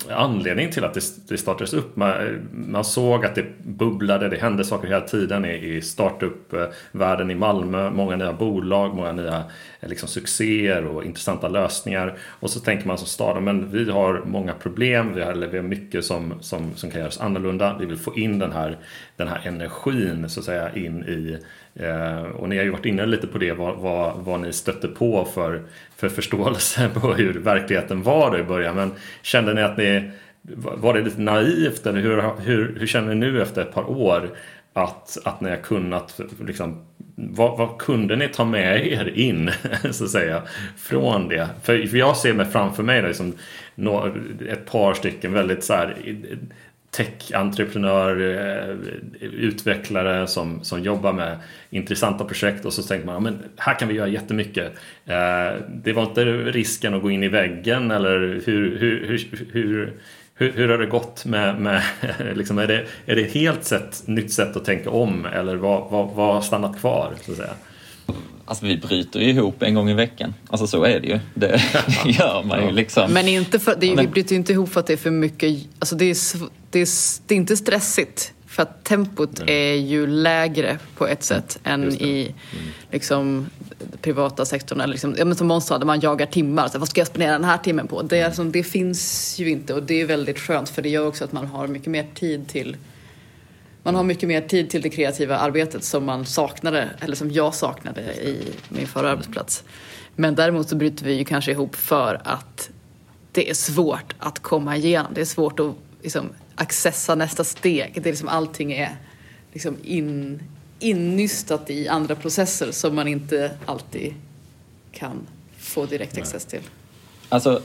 anledningen 0.09 0.71
till 0.71 0.83
att 0.83 0.93
det, 0.93 1.27
det 1.27 1.38
startades 1.38 1.73
upp. 1.73 1.95
Man, 1.95 2.13
man 2.51 2.86
såg 2.86 3.25
att 3.25 3.36
det 3.36 3.45
bubblade, 3.63 4.29
det 4.29 4.38
hände 4.38 4.63
saker 4.63 4.88
hela 4.88 5.01
tiden 5.01 5.45
i, 5.45 5.75
i 5.75 5.81
startup-världen 5.81 7.31
i 7.31 7.36
Malmö. 7.36 7.89
Många 7.89 8.15
nya 8.15 8.33
bolag, 8.33 8.95
många 8.95 9.11
nya 9.11 9.43
eh, 9.79 9.89
liksom, 9.89 10.09
succéer 10.09 10.86
och 10.86 11.03
intressanta 11.03 11.47
lösningar. 11.47 12.17
Och 12.39 12.49
så 12.49 12.59
tänker 12.59 12.88
man 12.88 12.97
som 12.97 13.07
stad, 13.07 13.43
men 13.43 13.71
vi 13.71 13.91
har 13.91 14.23
många 14.25 14.53
problem, 14.53 15.13
vi 15.13 15.21
har, 15.21 15.31
eller 15.31 15.47
vi 15.47 15.57
har 15.57 15.65
mycket 15.65 16.05
som, 16.05 16.33
som, 16.41 16.75
som 16.75 16.91
kan 16.91 17.01
göras 17.01 17.19
annorlunda. 17.19 17.77
Vi 17.79 17.86
vill 17.86 17.97
få 17.97 18.17
in 18.17 18.39
den 18.39 18.51
här, 18.51 18.77
den 19.15 19.27
här 19.27 19.41
energin 19.43 20.29
så 20.29 20.39
att 20.39 20.45
säga 20.45 20.75
in 20.75 21.03
i 21.03 21.38
Eh, 21.80 22.21
och 22.21 22.49
ni 22.49 22.57
har 22.57 22.63
ju 22.63 22.69
varit 22.69 22.86
inne 22.86 23.05
lite 23.05 23.28
på 23.28 23.38
det, 23.38 23.51
vad, 23.51 23.78
vad, 23.78 24.15
vad 24.15 24.39
ni 24.39 24.53
stötte 24.53 24.88
på 24.88 25.26
för, 25.26 25.61
för 25.95 26.09
förståelse 26.09 26.89
på 26.93 27.13
hur 27.13 27.34
verkligheten 27.34 28.03
var 28.03 28.32
då 28.32 28.38
i 28.38 28.43
början. 28.43 28.76
Men 28.76 28.91
kände 29.21 29.53
ni 29.53 29.61
att 29.61 29.78
ni, 29.78 30.11
var 30.57 30.93
det 30.93 31.01
lite 31.01 31.21
naivt 31.21 31.86
eller 31.86 31.99
hur, 31.99 32.23
hur, 32.39 32.76
hur 32.80 32.88
känner 32.88 33.15
ni 33.15 33.15
nu 33.15 33.41
efter 33.41 33.61
ett 33.61 33.73
par 33.73 33.89
år 33.89 34.30
att, 34.73 35.17
att 35.26 35.41
ni 35.41 35.49
har 35.49 35.57
kunnat, 35.57 36.19
liksom, 36.45 36.86
vad, 37.15 37.57
vad 37.57 37.78
kunde 37.78 38.15
ni 38.15 38.28
ta 38.28 38.45
med 38.45 38.88
er 38.88 39.07
in 39.15 39.51
så 39.91 40.03
att 40.03 40.09
säga 40.09 40.41
från 40.78 41.28
det? 41.28 41.49
För, 41.63 41.88
för 41.88 41.97
jag 41.97 42.17
ser 42.17 42.34
mig 42.34 42.45
framför 42.45 42.84
mig 42.84 43.01
då, 43.01 43.07
liksom, 43.07 43.34
ett 44.49 44.65
par 44.65 44.93
stycken 44.93 45.34
väldigt 45.34 45.63
så 45.63 45.73
här 45.73 45.95
tech-entreprenör, 46.95 48.21
eh, 48.21 48.75
utvecklare 49.21 50.27
som, 50.27 50.63
som 50.63 50.83
jobbar 50.83 51.13
med 51.13 51.37
intressanta 51.69 52.25
projekt 52.25 52.65
och 52.65 52.73
så 52.73 52.83
tänker 52.83 53.05
man, 53.05 53.15
ja, 53.15 53.19
men 53.19 53.39
här 53.57 53.79
kan 53.79 53.87
vi 53.87 53.93
göra 53.93 54.07
jättemycket. 54.07 54.73
Eh, 55.05 55.61
det 55.83 55.93
var 55.93 56.03
inte 56.03 56.25
risken 56.25 56.93
att 56.93 57.01
gå 57.01 57.11
in 57.11 57.23
i 57.23 57.27
väggen 57.27 57.91
eller 57.91 58.41
hur, 58.45 58.79
hur, 58.79 59.07
hur, 59.07 59.27
hur, 59.51 59.93
hur, 60.35 60.51
hur 60.51 60.69
har 60.69 60.77
det 60.77 60.85
gått 60.85 61.25
med, 61.25 61.61
med 61.61 61.81
liksom, 62.35 62.57
är, 62.57 62.67
det, 62.67 62.85
är 63.05 63.15
det 63.15 63.21
ett 63.21 63.33
helt 63.33 63.63
sätt, 63.63 64.03
nytt 64.05 64.33
sätt 64.33 64.55
att 64.55 64.65
tänka 64.65 64.89
om 64.89 65.25
eller 65.25 65.55
vad, 65.55 65.91
vad, 65.91 66.09
vad 66.15 66.33
har 66.33 66.41
stannat 66.41 66.79
kvar? 66.79 67.13
Så 67.21 67.31
att 67.31 67.37
säga? 67.37 67.53
Alltså 68.45 68.65
vi 68.65 68.77
bryter 68.77 69.19
ju 69.19 69.29
ihop 69.29 69.63
en 69.63 69.73
gång 69.75 69.89
i 69.89 69.93
veckan. 69.93 70.33
Alltså 70.47 70.67
så 70.67 70.83
är 70.83 70.99
det 70.99 71.07
ju. 71.07 71.19
Det, 71.33 71.61
gör 72.05 72.43
man 72.43 72.65
ju 72.65 72.71
liksom. 72.71 73.13
Men 73.13 73.27
inte 73.27 73.59
för, 73.59 73.75
det, 73.79 73.91
är- 73.91 73.97
vi 73.97 74.07
bryter 74.07 74.31
ju 74.31 74.35
inte 74.37 74.51
ihop 74.53 74.69
för 74.69 74.79
att 74.79 74.87
det 74.87 74.93
är 74.93 74.97
för 74.97 75.11
mycket. 75.11 75.57
Alltså 75.79 75.95
det, 75.95 76.05
är, 76.05 76.17
det, 76.71 76.79
är, 76.79 76.87
det 77.27 77.33
är 77.33 77.37
inte 77.37 77.57
stressigt. 77.57 78.31
För 78.47 78.63
att 78.63 78.83
tempot 78.83 79.39
är 79.47 79.73
ju 79.73 80.07
lägre 80.07 80.77
på 80.97 81.07
ett 81.07 81.23
sätt 81.23 81.59
än 81.63 81.93
i 81.93 82.35
liksom, 82.91 83.49
privata 84.01 84.45
sektorn. 84.45 84.81
Eller 84.81 84.91
liksom, 84.91 85.15
ja, 85.17 85.25
men 85.25 85.35
som 85.35 85.47
Måns 85.47 85.67
sa, 85.67 85.77
där 85.77 85.85
man 85.85 85.99
jagar 85.99 86.25
timmar. 86.25 86.67
Så, 86.67 86.79
vad 86.79 86.87
ska 86.89 87.01
jag 87.01 87.07
spendera 87.07 87.31
den 87.31 87.43
här 87.43 87.57
timmen 87.57 87.87
på? 87.87 88.01
Det, 88.01 88.19
är, 88.19 88.25
alltså, 88.25 88.43
det 88.43 88.63
finns 88.63 89.35
ju 89.39 89.49
inte 89.49 89.73
och 89.73 89.83
det 89.83 90.01
är 90.01 90.05
väldigt 90.05 90.39
skönt 90.39 90.69
för 90.69 90.81
det 90.81 90.89
gör 90.89 91.07
också 91.07 91.23
att 91.23 91.31
man 91.31 91.45
har 91.47 91.67
mycket 91.67 91.87
mer 91.87 92.05
tid 92.13 92.47
till 92.47 92.77
man 93.86 93.95
har 93.95 94.03
mycket 94.03 94.29
mer 94.29 94.41
tid 94.41 94.69
till 94.69 94.81
det 94.81 94.89
kreativa 94.89 95.38
arbetet 95.38 95.83
som 95.83 96.05
man 96.05 96.25
saknade, 96.25 96.89
eller 96.99 97.15
som 97.15 97.31
jag 97.31 97.55
saknade 97.55 98.01
i 98.01 98.53
min 98.69 98.88
förra 98.88 99.11
arbetsplats. 99.11 99.63
Men 100.15 100.36
däremot 100.36 100.69
så 100.69 100.75
bryter 100.75 101.05
vi 101.05 101.13
ju 101.13 101.25
kanske 101.25 101.51
ihop 101.51 101.75
för 101.75 102.21
att 102.23 102.69
det 103.31 103.49
är 103.49 103.53
svårt 103.53 104.15
att 104.19 104.39
komma 104.39 104.77
igenom. 104.77 105.11
Det 105.13 105.21
är 105.21 105.25
svårt 105.25 105.59
att 105.59 105.75
liksom, 106.01 106.29
accessa 106.55 107.15
nästa 107.15 107.43
steg. 107.43 107.91
Det 107.93 108.09
är 108.09 108.11
liksom, 108.11 108.27
allting 108.27 108.73
är 108.73 108.95
liksom 109.53 109.75
in, 109.83 110.43
innystat 110.79 111.69
i 111.69 111.88
andra 111.88 112.15
processer 112.15 112.71
som 112.71 112.95
man 112.95 113.07
inte 113.07 113.51
alltid 113.65 114.13
kan 114.91 115.27
få 115.57 115.86
direkt 115.86 116.17
access 116.17 116.45
till. 116.45 116.61
Alltså, 117.29 117.61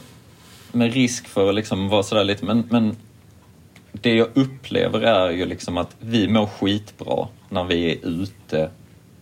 med 0.72 0.92
risk 0.92 1.28
för 1.28 1.48
att 1.48 1.54
liksom 1.54 1.88
vara 1.88 2.02
sådär 2.02 2.24
lite, 2.24 2.44
men, 2.44 2.66
men 2.70 2.96
det 3.92 4.14
jag 4.14 4.28
upplever 4.34 5.00
är 5.00 5.30
ju 5.30 5.46
liksom 5.46 5.78
att 5.78 5.96
vi 6.00 6.28
mår 6.28 6.46
skitbra 6.46 7.28
när 7.48 7.64
vi 7.64 7.92
är 7.92 8.06
ute 8.06 8.70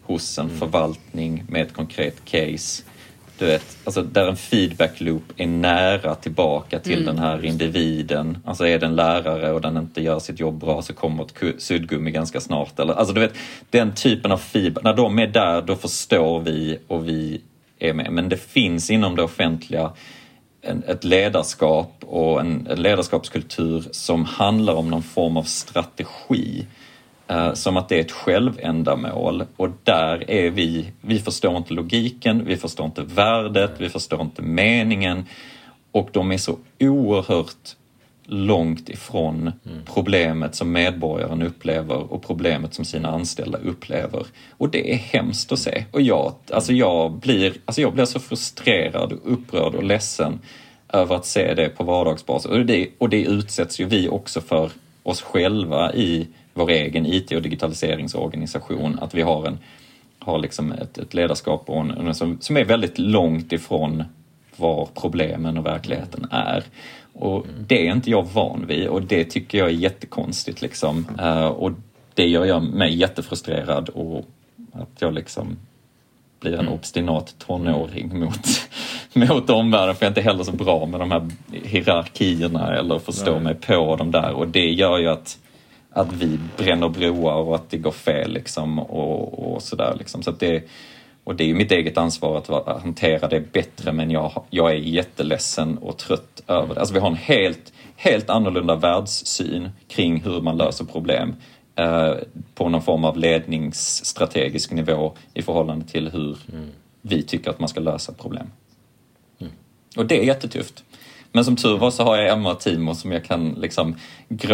hos 0.03 0.39
en 0.39 0.51
förvaltning 0.51 1.45
med 1.49 1.63
ett 1.63 1.73
konkret 1.73 2.25
case. 2.25 2.83
Du 3.39 3.47
vet, 3.47 3.77
alltså 3.85 4.03
där 4.03 4.29
en 4.29 4.37
feedback 4.37 5.01
loop 5.01 5.23
är 5.37 5.47
nära 5.47 6.15
tillbaka 6.15 6.79
till 6.79 7.05
den 7.05 7.19
här 7.19 7.45
individen. 7.45 8.39
Alltså 8.45 8.67
är 8.67 8.79
det 8.79 8.87
en 8.87 8.97
lärare 8.97 9.53
och 9.53 9.61
den 9.61 9.77
inte 9.77 10.03
gör 10.03 10.19
sitt 10.19 10.41
jobb 10.41 10.61
bra 10.61 10.83
så 10.83 10.95
kommer 10.95 11.25
ett 11.25 11.63
suddgummi 11.63 12.11
ganska 12.11 12.41
snart. 12.41 12.79
Eller, 12.79 12.95
alltså 12.95 13.15
du 13.15 13.21
vet, 13.21 13.35
den 13.71 13.95
typen 13.95 14.33
av 14.33 14.39
feedback, 14.39 14.85
när 14.85 14.95
de 14.95 15.19
är 15.19 15.27
där 15.27 15.63
då 15.63 15.75
förstår 15.75 16.41
vi 16.41 16.79
och 16.87 17.09
vi 17.09 17.41
är 17.79 17.93
med. 17.93 18.13
Men 18.13 18.29
det 18.29 18.37
finns 18.37 18.91
inom 18.91 19.17
det 19.17 19.23
offentliga 19.23 19.93
en, 20.63 20.85
ett 20.87 21.05
ledarskap 21.05 21.93
och 22.01 22.41
en, 22.41 22.67
en 22.71 22.83
ledarskapskultur 22.83 23.85
som 23.91 24.25
handlar 24.25 24.75
om 24.75 24.91
någon 24.91 25.03
form 25.03 25.37
av 25.37 25.43
strategi. 25.43 26.67
Eh, 27.29 27.55
som 27.55 27.77
att 27.77 27.89
det 27.89 27.97
är 27.97 28.01
ett 28.01 28.13
självändamål 28.13 29.45
och 29.57 29.69
där 29.85 30.31
är 30.31 30.51
vi, 30.51 30.93
vi 31.01 31.19
förstår 31.19 31.57
inte 31.57 31.75
logiken, 31.75 32.45
vi 32.45 32.57
förstår 32.57 32.87
inte 32.87 33.03
värdet, 33.03 33.71
vi 33.79 33.89
förstår 33.89 34.21
inte 34.21 34.43
meningen 34.43 35.27
och 35.93 36.09
de 36.13 36.33
är 36.33 36.39
så 36.39 36.59
oerhört 36.81 37.77
långt 38.31 38.89
ifrån 38.89 39.53
problemet 39.85 40.55
som 40.55 40.73
medborgaren 40.73 41.43
upplever 41.43 42.13
och 42.13 42.23
problemet 42.23 42.75
som 42.75 42.85
sina 42.85 43.11
anställda 43.11 43.59
upplever. 43.59 44.27
Och 44.51 44.69
det 44.69 44.93
är 44.93 44.97
hemskt 44.97 45.53
att 45.53 45.59
se. 45.59 45.85
Och 45.93 46.03
jag, 46.03 46.35
alltså 46.53 46.73
jag, 46.73 47.13
blir, 47.13 47.55
alltså 47.65 47.81
jag 47.81 47.95
blir 47.95 48.05
så 48.05 48.21
frustrerad, 48.21 49.13
och 49.13 49.33
upprörd 49.33 49.75
och 49.75 49.85
ledsen 49.85 50.41
över 50.89 51.17
att 51.17 51.27
se 51.27 51.55
det 51.55 51.69
på 51.69 51.85
vardagsbasis. 51.85 52.51
Och 52.51 52.67
det, 52.67 52.89
och 52.99 53.09
det 53.09 53.23
utsätts 53.23 53.81
ju 53.81 53.85
vi 53.85 54.09
också 54.09 54.41
för 54.41 54.71
oss 55.03 55.23
själva 55.23 55.93
i 55.95 56.27
vår 56.55 56.71
egen 56.71 57.07
IT 57.07 57.33
och 57.33 57.43
digitaliseringsorganisation, 57.43 58.99
att 58.99 59.15
vi 59.15 59.23
har, 59.23 59.47
en, 59.47 59.59
har 60.19 60.39
liksom 60.39 60.73
ett, 60.73 60.99
ett 60.99 61.15
ledarskap 61.15 61.71
och 61.71 61.81
en, 61.81 62.15
som, 62.15 62.39
som 62.41 62.57
är 62.57 62.65
väldigt 62.65 62.99
långt 62.99 63.53
ifrån 63.53 64.05
var 64.57 64.89
problemen 64.95 65.59
och 65.59 65.67
verkligheten 65.67 66.27
är. 66.31 66.65
Och 67.19 67.47
det 67.67 67.87
är 67.87 67.93
inte 67.93 68.11
jag 68.11 68.29
van 68.33 68.67
vid 68.67 68.89
och 68.89 69.03
det 69.03 69.25
tycker 69.25 69.59
jag 69.59 69.69
är 69.69 69.73
jättekonstigt. 69.73 70.63
Liksom. 70.63 71.07
Eh, 71.19 71.47
och 71.47 71.73
det 72.15 72.27
gör 72.27 72.45
jag 72.45 72.63
mig 72.63 72.97
jättefrustrerad 72.97 73.89
och 73.89 74.25
att 74.73 74.89
jag 74.99 75.15
liksom 75.15 75.57
blir 76.41 76.55
en 76.55 76.69
obstinat 76.69 77.35
tonåring 77.39 78.19
mot, 78.19 78.47
mot 79.31 79.51
omvärlden 79.51 79.95
för 79.95 80.05
jag 80.05 80.07
är 80.07 80.11
inte 80.11 80.21
heller 80.21 80.45
så 80.45 80.53
bra 80.53 80.87
med 80.87 81.01
de 81.01 81.11
här 81.11 81.31
hierarkierna 81.53 82.77
eller 82.77 82.99
förstå 82.99 83.33
Nej. 83.33 83.41
mig 83.41 83.55
på 83.55 83.97
dem 83.97 84.11
där 84.11 84.33
och 84.33 84.49
det 84.49 84.71
gör 84.71 84.99
ju 84.99 85.09
att, 85.09 85.39
att 85.91 86.13
vi 86.13 86.39
bränner 86.57 86.89
broar 86.89 87.35
och 87.35 87.55
att 87.55 87.71
det 87.71 87.79
går 87.79 87.91
fel 87.91 88.33
liksom 88.33 88.79
och, 88.79 89.53
och 89.53 89.63
sådär 89.63 89.95
liksom. 89.99 90.23
Så 90.23 90.31
att 90.31 90.41
det, 90.41 90.69
och 91.29 91.37
det 91.37 91.45
är 91.45 91.49
ju 91.49 91.55
mitt 91.55 91.73
eget 91.73 91.99
ansvar 91.99 92.39
att 92.39 92.83
hantera 92.83 93.29
det 93.29 93.53
bättre 93.53 93.93
men 93.93 94.11
jag, 94.11 94.45
jag 94.51 94.71
är 94.71 94.75
jätteledsen 94.75 95.79
och 95.79 95.97
trött 95.97 96.43
över 96.47 96.75
det. 96.75 96.81
Alltså 96.81 96.95
vi 96.95 97.01
har 97.01 97.09
en 97.09 97.17
helt, 97.17 97.73
helt 97.97 98.31
annorlunda 98.31 98.77
världssyn 98.77 99.71
kring 99.89 100.21
hur 100.21 100.41
man 100.41 100.57
löser 100.57 100.85
problem 100.85 101.35
eh, 101.77 102.13
på 102.55 102.69
någon 102.69 102.83
form 102.83 103.05
av 103.05 103.17
ledningsstrategisk 103.17 104.71
nivå 104.71 105.13
i 105.35 105.43
förhållande 105.43 105.87
till 105.87 106.09
hur 106.09 106.37
vi 107.03 107.23
tycker 107.23 107.51
att 107.51 107.61
man 107.61 107.69
ska 107.69 107.81
lösa 107.81 108.13
problem. 108.13 108.47
Och 109.97 110.07
det 110.07 110.21
är 110.21 110.25
jättetufft. 110.25 110.85
Men 111.33 111.45
som 111.45 111.57
tur 111.57 111.79
var 111.79 111.91
så 111.91 112.05
har 112.05 112.17
jag 112.17 112.33
Emma 112.33 112.53
och 112.53 112.61
Timo 112.61 112.95
som 112.95 113.13
jag 113.13 113.25
kan 113.25 113.51
liksom, 113.51 113.97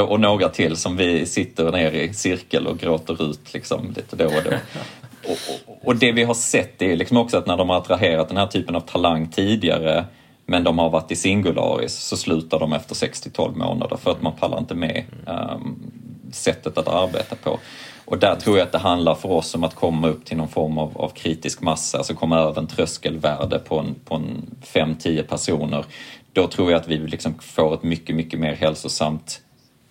och 0.08 0.20
några 0.20 0.48
till 0.48 0.76
som 0.76 0.96
vi 0.96 1.26
sitter 1.26 1.72
ner 1.72 1.92
i 1.92 2.14
cirkel 2.14 2.66
och 2.66 2.78
gråter 2.78 3.30
ut 3.30 3.54
liksom 3.54 3.94
lite 3.96 4.16
då 4.16 4.26
och 4.26 4.42
då. 4.44 4.50
Och, 5.26 5.38
och, 5.66 5.86
och 5.88 5.96
det 5.96 6.12
vi 6.12 6.24
har 6.24 6.34
sett 6.34 6.82
är 6.82 6.96
liksom 6.96 7.16
också 7.16 7.38
att 7.38 7.46
när 7.46 7.56
de 7.56 7.68
har 7.68 7.76
attraherat 7.76 8.28
den 8.28 8.36
här 8.36 8.46
typen 8.46 8.76
av 8.76 8.80
talang 8.80 9.28
tidigare 9.28 10.04
men 10.46 10.64
de 10.64 10.78
har 10.78 10.90
varit 10.90 11.10
i 11.10 11.16
singularis 11.16 11.94
så 11.94 12.16
slutar 12.16 12.60
de 12.60 12.72
efter 12.72 12.94
6-12 12.94 13.56
månader 13.56 13.96
för 13.96 14.10
att 14.10 14.22
man 14.22 14.32
pallar 14.32 14.58
inte 14.58 14.74
med 14.74 15.04
um, 15.26 15.92
sättet 16.32 16.78
att 16.78 16.88
arbeta 16.88 17.36
på. 17.36 17.58
Och 18.04 18.18
där 18.18 18.36
tror 18.36 18.58
jag 18.58 18.66
att 18.66 18.72
det 18.72 18.78
handlar 18.78 19.14
för 19.14 19.30
oss 19.30 19.54
om 19.54 19.64
att 19.64 19.74
komma 19.74 20.08
upp 20.08 20.24
till 20.24 20.36
någon 20.36 20.48
form 20.48 20.78
av, 20.78 20.98
av 20.98 21.08
kritisk 21.08 21.60
massa, 21.60 21.98
alltså 21.98 22.14
komma 22.14 22.38
över 22.38 22.60
en 22.60 22.66
tröskelvärde 22.66 23.58
på 23.58 23.78
en, 23.78 23.94
på 24.04 24.14
en 24.14 24.56
5-10 24.64 25.22
personer. 25.22 25.84
Då 26.32 26.46
tror 26.46 26.70
jag 26.70 26.80
att 26.80 26.88
vi 26.88 26.96
liksom 26.96 27.34
får 27.40 27.74
ett 27.74 27.82
mycket, 27.82 28.16
mycket 28.16 28.40
mer 28.40 28.54
hälsosamt 28.54 29.40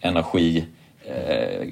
energi 0.01 0.65
eh, 1.05 1.67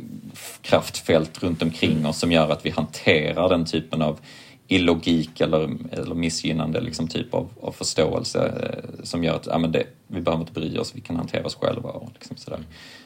kraftfält 0.61 1.43
runt 1.43 1.61
omkring 1.61 2.05
oss 2.05 2.19
som 2.19 2.31
gör 2.31 2.49
att 2.49 2.65
vi 2.65 2.69
hanterar 2.69 3.49
den 3.49 3.65
typen 3.65 4.01
av 4.01 4.19
illogik 4.67 5.41
eller, 5.41 5.69
eller 5.91 6.15
missgynnande 6.15 6.81
liksom 6.81 7.07
typ 7.07 7.33
av, 7.33 7.49
av 7.61 7.71
förståelse 7.71 8.51
eh, 8.63 9.03
som 9.03 9.23
gör 9.23 9.35
att 9.35 9.45
ja, 9.45 9.57
men 9.57 9.71
det, 9.71 9.83
vi 10.07 10.21
behöver 10.21 10.41
inte 10.41 10.53
bry 10.53 10.77
oss, 10.77 10.95
vi 10.95 11.01
kan 11.01 11.15
hantera 11.15 11.45
oss 11.45 11.55
själva. 11.55 11.89
Och 11.89 12.09
liksom 12.13 12.37
sådär. 12.37 12.59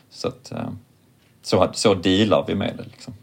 Så, 0.09 0.27
att, 0.27 0.51
eh, 0.51 0.69
så, 1.41 1.69
så 1.73 1.93
dealar 1.93 2.45
vi 2.47 2.55
med 2.55 2.73
det. 2.77 2.83
Liksom. 2.83 3.13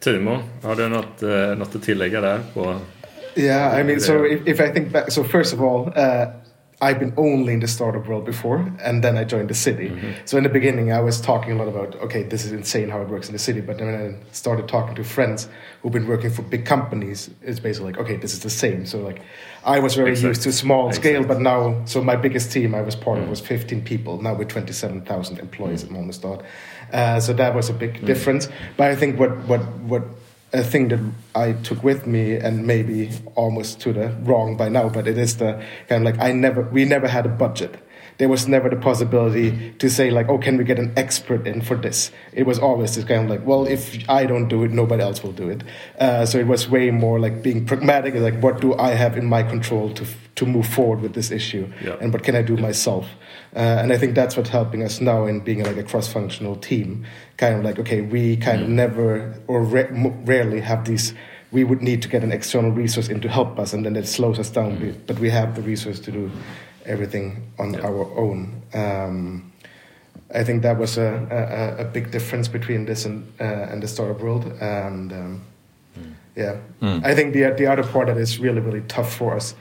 Timo, 0.00 0.38
har 0.62 0.76
du 0.76 0.88
något, 0.88 1.22
eh, 1.22 1.58
något 1.58 1.74
att 1.74 1.82
tillägga 1.82 2.20
där? 2.20 2.40
På? 2.54 2.76
Yeah, 3.34 3.80
I 3.80 3.84
mean, 3.84 4.00
so 4.00 4.26
if, 4.26 4.46
if 4.46 4.60
I 4.60 4.72
think 4.72 4.92
back, 4.92 5.12
so 5.12 5.24
first 5.24 5.54
of 5.54 5.60
all, 5.60 5.88
uh, 5.88 6.28
I've 6.82 6.98
been 6.98 7.14
only 7.16 7.52
in 7.54 7.60
the 7.60 7.68
startup 7.68 8.08
world 8.08 8.24
before, 8.24 8.58
and 8.82 9.04
then 9.04 9.16
I 9.16 9.22
joined 9.22 9.48
the 9.48 9.54
city. 9.54 9.90
Mm-hmm. 9.90 10.10
So 10.24 10.36
in 10.36 10.42
the 10.42 10.48
beginning, 10.48 10.90
I 10.90 10.98
was 10.98 11.20
talking 11.20 11.52
a 11.52 11.54
lot 11.54 11.68
about, 11.68 11.94
okay, 12.02 12.24
this 12.24 12.44
is 12.44 12.50
insane 12.50 12.88
how 12.88 13.00
it 13.00 13.08
works 13.08 13.28
in 13.28 13.32
the 13.32 13.38
city. 13.38 13.60
But 13.60 13.78
then 13.78 13.88
I 13.94 14.32
started 14.32 14.66
talking 14.66 14.96
to 14.96 15.04
friends 15.04 15.48
who've 15.80 15.92
been 15.92 16.08
working 16.08 16.30
for 16.30 16.42
big 16.42 16.66
companies, 16.66 17.30
it's 17.40 17.60
basically 17.60 17.92
like, 17.92 18.00
okay, 18.00 18.16
this 18.16 18.32
is 18.32 18.40
the 18.40 18.50
same. 18.50 18.84
So 18.84 18.98
like, 18.98 19.22
I 19.64 19.78
was 19.78 19.94
very 19.94 20.10
Exactly. 20.10 20.30
used 20.30 20.42
to 20.42 20.52
small 20.52 20.92
scale, 20.92 21.22
but 21.22 21.40
now, 21.40 21.84
so 21.84 22.02
my 22.02 22.16
biggest 22.16 22.50
team 22.50 22.74
I 22.74 22.82
was 22.82 22.96
part 22.96 23.18
of 23.18 23.26
mm. 23.26 23.30
was 23.30 23.38
15 23.38 23.82
people. 23.84 24.20
Now 24.20 24.34
we're 24.34 24.44
27,000 24.44 25.38
employees 25.38 25.84
mm. 25.84 25.86
at 25.86 25.92
Molnestad. 25.92 26.44
Uh, 26.92 27.20
so 27.20 27.32
that 27.32 27.54
was 27.54 27.70
a 27.70 27.72
big 27.74 27.94
mm. 27.94 28.06
difference. 28.06 28.48
But 28.76 28.90
I 28.90 28.96
think 28.96 29.20
what 29.20 29.36
what 29.46 29.60
what 29.82 30.02
a 30.52 30.62
thing 30.62 30.88
that 30.88 31.00
I 31.34 31.52
took 31.52 31.82
with 31.82 32.06
me 32.06 32.36
and 32.36 32.66
maybe 32.66 33.10
almost 33.34 33.80
to 33.80 33.92
the 33.92 34.08
wrong 34.22 34.56
by 34.56 34.68
now, 34.68 34.88
but 34.88 35.06
it 35.06 35.16
is 35.16 35.38
the 35.38 35.62
kind 35.88 36.06
of 36.06 36.14
like 36.14 36.22
I 36.22 36.32
never 36.32 36.62
we 36.62 36.84
never 36.84 37.08
had 37.08 37.26
a 37.26 37.30
budget. 37.30 37.76
There 38.22 38.28
was 38.28 38.46
never 38.46 38.68
the 38.70 38.76
possibility 38.76 39.72
to 39.80 39.90
say 39.90 40.12
like, 40.12 40.28
oh, 40.28 40.38
can 40.38 40.56
we 40.56 40.62
get 40.62 40.78
an 40.78 40.92
expert 40.96 41.44
in 41.44 41.60
for 41.60 41.74
this? 41.74 42.12
It 42.32 42.46
was 42.46 42.56
always 42.56 42.94
this 42.94 43.04
kind 43.04 43.24
of 43.24 43.28
like, 43.28 43.44
well, 43.44 43.66
if 43.66 44.08
I 44.08 44.26
don't 44.26 44.46
do 44.46 44.62
it, 44.62 44.70
nobody 44.70 45.02
else 45.02 45.24
will 45.24 45.32
do 45.32 45.48
it. 45.48 45.64
Uh, 45.98 46.24
so 46.24 46.38
it 46.38 46.46
was 46.46 46.68
way 46.70 46.92
more 46.92 47.18
like 47.18 47.42
being 47.42 47.66
pragmatic, 47.66 48.14
like 48.14 48.40
what 48.40 48.60
do 48.60 48.74
I 48.78 48.90
have 48.90 49.18
in 49.18 49.26
my 49.26 49.42
control 49.42 49.92
to 49.94 50.06
to 50.36 50.46
move 50.46 50.68
forward 50.68 51.00
with 51.00 51.14
this 51.14 51.32
issue, 51.32 51.66
Yeah. 51.84 51.96
and 52.00 52.12
what 52.12 52.22
can 52.22 52.36
I 52.36 52.42
do 52.42 52.56
myself? 52.56 53.06
Uh, 53.56 53.58
and 53.82 53.92
I 53.92 53.98
think 53.98 54.14
that's 54.14 54.36
what's 54.36 54.50
helping 54.50 54.84
us 54.84 55.00
now 55.00 55.26
in 55.26 55.40
being 55.40 55.64
like 55.64 55.76
a 55.76 55.82
cross-functional 55.82 56.56
team. 56.56 57.04
Kind 57.38 57.56
of 57.58 57.64
like, 57.64 57.80
okay, 57.80 58.02
we 58.02 58.36
kind 58.36 58.62
of 58.62 58.68
never 58.68 59.34
or 59.48 59.62
ra- 59.64 59.90
rarely 60.24 60.60
have 60.60 60.84
these. 60.84 61.12
We 61.50 61.64
would 61.64 61.82
need 61.82 62.00
to 62.02 62.08
get 62.08 62.22
an 62.22 62.30
external 62.32 62.70
resource 62.70 63.08
in 63.10 63.20
to 63.20 63.28
help 63.28 63.58
us, 63.58 63.72
and 63.74 63.84
then 63.84 63.96
it 63.96 64.06
slows 64.06 64.38
us 64.38 64.48
down. 64.48 64.80
We- 64.80 64.94
But 65.08 65.18
we 65.18 65.28
have 65.30 65.54
the 65.56 65.62
resource 65.62 65.98
to 66.06 66.12
do 66.12 66.30
everything 66.86 67.36
on 67.58 67.72
Yeah. 67.74 67.86
our 67.86 68.06
own. 68.16 68.48
Um, 68.74 69.42
I 70.34 70.44
think 70.44 70.62
that 70.62 70.78
was 70.78 70.98
a, 70.98 71.26
a, 71.78 71.82
a 71.82 71.84
big 71.84 72.10
difference 72.10 72.48
between 72.50 72.86
this 72.86 73.06
and 73.06 73.22
uh, 73.40 73.72
and 73.72 73.82
the 73.82 73.88
startup 73.88 74.20
world. 74.22 74.44
And 74.60 75.12
um, 75.12 75.40
yeah, 76.36 76.56
Mm. 76.80 77.04
I 77.04 77.14
think 77.14 77.32
the 77.34 77.54
the 77.56 77.66
other 77.72 77.84
part 77.92 78.06
that 78.06 78.16
is 78.18 78.38
really 78.40 78.60
really 78.60 78.82
tough 78.88 79.12
for 79.16 79.36
us 79.36 79.54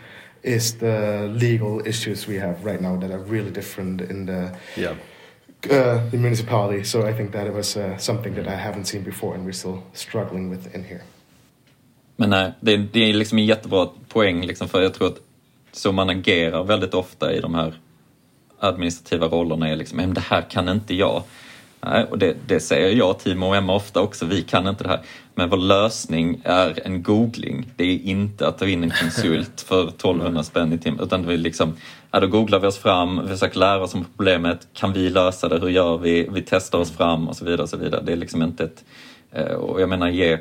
is 0.44 0.74
the 0.78 1.28
legal 1.42 1.82
issues 1.88 2.28
we 2.28 2.40
have 2.40 2.56
right 2.66 2.82
now 2.82 2.98
that 3.00 3.12
are 3.12 3.20
really 3.32 3.52
different 3.52 4.02
in 4.02 4.26
the 4.26 4.50
Yeah. 4.78 4.96
uh, 5.70 6.10
the 6.12 6.18
municipality. 6.18 6.84
So 6.84 7.10
I 7.10 7.14
think 7.14 7.32
that 7.32 7.48
it 7.48 7.54
was 7.54 7.76
uh, 7.78 7.98
something 7.98 8.36
that 8.36 8.48
I 8.48 8.56
haven't 8.56 8.86
seen 8.86 9.04
before, 9.04 9.36
and 9.36 9.46
we're 9.46 9.54
still 9.58 9.84
struggling 9.94 10.50
with 10.52 10.76
in 10.76 10.84
here. 10.84 11.02
Men 12.18 12.30
nej, 12.30 12.52
det, 12.60 12.78
det 12.78 13.00
är 13.10 13.14
liksom 13.14 13.38
en 13.38 13.46
jättebra 13.46 13.88
poäng 14.10 14.46
liksom, 14.46 14.68
för 14.68 14.82
jag 14.82 14.94
tror 14.94 15.08
att 15.08 15.20
så 15.72 15.92
man 15.92 16.10
agerar 16.10 16.64
väldigt 16.64 16.94
ofta 16.94 17.34
i 17.34 17.40
de 17.40 17.56
här 17.56 17.74
administrativa 18.60 19.28
rollerna 19.28 19.70
är 19.70 19.76
liksom, 19.76 19.98
men 19.98 20.14
det 20.14 20.22
här 20.22 20.42
kan 20.50 20.70
inte 20.70 20.96
jag. 20.96 21.24
Nej, 21.86 22.04
och 22.04 22.18
det, 22.18 22.36
det 22.48 22.60
säger 22.60 22.96
jag, 22.96 23.20
Timo 23.20 23.46
och 23.48 23.56
Emma 23.56 23.76
ofta 23.76 24.02
också, 24.02 24.26
vi 24.26 24.42
kan 24.42 24.68
inte 24.68 24.84
det 24.84 24.90
här. 24.90 25.02
Men 25.36 25.50
vår 25.50 25.58
lösning 25.58 26.42
är 26.44 26.80
en 26.86 27.04
googling. 27.04 27.72
Det 27.76 27.84
är 27.84 28.00
inte 28.00 28.48
att 28.48 28.58
ta 28.58 28.68
in 28.68 28.84
en 28.84 28.92
konsult 29.02 29.62
för 29.68 29.88
1200 29.88 30.44
spänn 30.44 30.74
i 30.74 30.78
timmen. 30.78 31.00
Utan 31.04 31.28
vi 31.28 31.38
liksom, 31.38 31.74
ja, 32.12 32.20
då 32.20 32.28
googlar 32.28 32.60
vi 32.60 32.68
oss 32.68 32.78
fram, 32.78 33.22
vi 33.24 33.28
försöker 33.28 33.60
lära 33.60 33.84
oss 33.84 33.94
om 33.94 34.06
problemet. 34.18 34.68
Kan 34.74 34.94
vi 34.94 35.10
lösa 35.10 35.50
det? 35.50 35.60
Hur 35.60 35.70
gör 35.70 35.98
vi? 35.98 36.28
Vi 36.32 36.42
testar 36.42 36.80
oss 36.80 36.92
fram 36.92 37.28
och 37.28 37.36
så 37.36 37.46
vidare. 37.46 37.62
Och 37.64 37.70
så 37.70 37.78
vidare. 37.78 38.02
Det 38.06 38.12
är 38.12 38.16
liksom 38.18 38.42
inte 38.44 38.64
ett... 38.64 38.84
eh, 39.32 39.46
Och 39.56 39.82
jag 39.82 39.90
menar, 39.90 40.10
ge, 40.10 40.38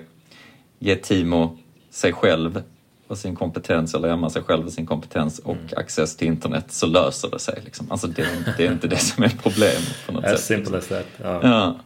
ge 0.79 0.97
Timo 0.97 1.59
sig 1.91 2.13
själv 2.13 2.63
och 3.11 3.19
sin 3.19 3.37
kompetens, 3.37 3.95
eller 3.95 4.09
Emma 4.09 4.31
sig 4.31 4.43
själv 4.43 4.67
och 4.67 4.73
sin 4.73 4.87
kompetens 4.87 5.39
och 5.39 5.57
access 5.77 6.17
till 6.17 6.27
internet 6.29 6.65
så 6.69 6.87
löser 6.87 7.31
det 7.31 7.39
sig. 7.39 7.61
Liksom. 7.65 7.91
Alltså 7.91 8.07
det, 8.07 8.27
det 8.57 8.67
är 8.67 8.73
inte 8.73 8.89
det 8.89 8.97
som 8.99 9.25
är 9.25 9.29
problemet 9.43 9.95
på 10.07 10.13
något 10.13 10.25
As 10.25 10.31
sätt. 10.31 10.41
simple 10.41 10.79
as 10.79 10.89
that. 10.89 11.07
Ja. 11.23 11.41
Ja. 11.43 11.77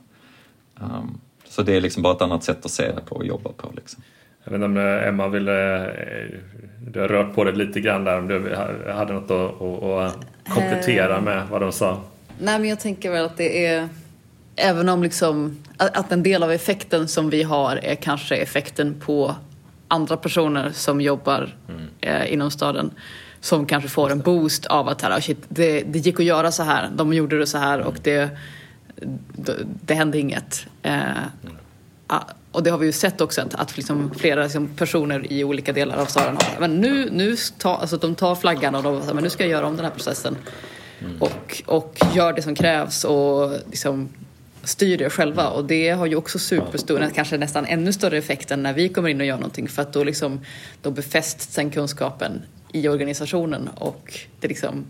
Um, 0.81 1.21
så 1.49 1.63
det 1.63 1.77
är 1.77 1.81
liksom 1.81 2.03
bara 2.03 2.15
ett 2.15 2.23
annat 2.23 2.45
sätt 2.45 2.65
att 2.65 2.71
se 2.71 2.93
det 2.93 3.01
på 3.01 3.17
och 3.17 3.27
jobba 3.27 3.51
på. 3.57 3.69
Liksom. 3.77 4.03
Jag 4.45 4.51
vet 4.53 4.57
inte 4.57 4.65
om 4.67 4.77
eh, 4.77 5.09
Emma 5.09 5.29
ville... 5.29 5.85
eh, 5.87 6.39
Du 6.89 7.01
har 7.01 7.09
rört 7.09 7.35
på 7.35 7.45
det 7.45 7.53
lite 7.53 7.81
grann 7.81 8.05
där. 8.05 8.19
Om 8.19 8.29
du 8.29 8.57
hade 8.95 9.13
något 9.13 9.31
att, 9.31 9.63
att, 9.83 10.27
komplettera 10.55 11.21
med 11.21 11.43
vad 11.51 11.61
de 11.61 11.73
sa. 11.73 12.01
Nej, 12.39 12.59
men 12.59 12.69
jag 12.69 12.81
tänker 12.81 13.11
väl 13.11 13.25
att 13.25 13.37
det 13.37 13.67
är... 13.67 13.89
Även 14.57 14.89
om 14.89 15.03
liksom, 15.03 15.63
att 15.77 16.13
en 16.13 16.23
del 16.23 16.43
av 16.43 16.53
effekten 16.53 17.09
som 17.09 17.31
vi 17.31 17.43
har 17.43 17.77
är 17.77 17.95
kanske 17.95 18.37
effekten 18.37 19.01
på 19.01 19.35
andra 19.95 20.17
personer 20.17 20.71
som 20.73 21.01
jobbar 21.01 21.57
eh, 22.01 22.33
inom 22.33 22.51
staden 22.51 22.91
som 23.41 23.67
kanske 23.67 23.89
får 23.89 24.11
en 24.11 24.21
boost 24.21 24.67
av 24.67 24.89
att 24.89 25.03
här, 25.03 25.17
oh 25.17 25.21
shit, 25.21 25.39
det, 25.49 25.81
det 25.81 25.99
gick 25.99 26.21
att 26.21 26.27
göra 26.27 26.53
så 26.53 26.63
här, 26.63 26.91
de 26.97 27.13
gjorde 27.13 27.39
det 27.39 27.47
så 27.47 27.59
här 27.59 27.81
och 27.81 27.97
det, 28.03 28.31
det, 29.33 29.57
det 29.87 29.95
hände 29.95 30.19
inget. 30.19 30.67
Eh, 30.83 30.99
ah, 32.07 32.21
och 32.53 32.63
det 32.63 32.71
har 32.71 32.79
vi 32.79 32.87
ju 32.87 32.93
sett 32.93 33.21
också 33.21 33.43
att, 33.53 33.77
liksom 33.77 34.11
flera 34.17 34.43
liksom 34.43 34.69
personer 34.69 35.33
i 35.33 35.45
olika 35.45 35.73
delar 35.73 35.97
av 35.97 36.07
staden 36.07 36.37
har 36.37 36.61
men 36.61 36.77
nu, 36.81 37.09
nu 37.13 37.37
ta, 37.59 37.77
alltså 37.77 37.97
de 37.97 38.15
tar 38.15 38.35
flaggan 38.35 38.75
och 38.75 38.83
de 38.83 39.01
säger 39.01 39.15
men 39.15 39.25
nu 39.25 39.31
ska 39.31 39.43
jag 39.43 39.51
göra 39.51 39.67
om 39.67 39.77
den 39.77 39.85
här 39.85 39.93
processen. 39.93 40.37
Och, 41.21 41.63
och 41.67 41.99
gör 42.15 42.33
det 42.33 42.43
som 42.43 42.55
krävs 42.55 43.05
och 43.05 43.53
liksom 43.71 44.09
styr 44.65 44.99
det 44.99 45.11
själva. 45.11 45.49
Och 45.49 45.65
det 45.65 45.91
har 45.91 46.07
ju 46.07 46.17
också 46.17 46.39
superstor, 46.39 47.11
kanske 47.15 47.39
nästan 47.39 47.67
ännu 47.67 47.93
större 47.93 48.19
effekt 48.19 48.51
än 48.51 48.63
när 48.63 48.73
vi 48.73 48.89
kommer 48.89 49.09
in 49.09 49.21
och 49.21 49.27
gör 49.27 49.37
någonting. 49.37 49.69
För 49.69 49.83
att 49.83 49.93
då, 49.93 50.05
liksom, 50.05 50.41
då 50.83 50.91
befästs 50.91 51.53
sen 51.53 51.71
kunskapen 51.71 52.43
i 52.73 52.89
organisationen 52.89 53.69
och 53.69 54.21
det 54.41 54.49
liksom 54.49 54.85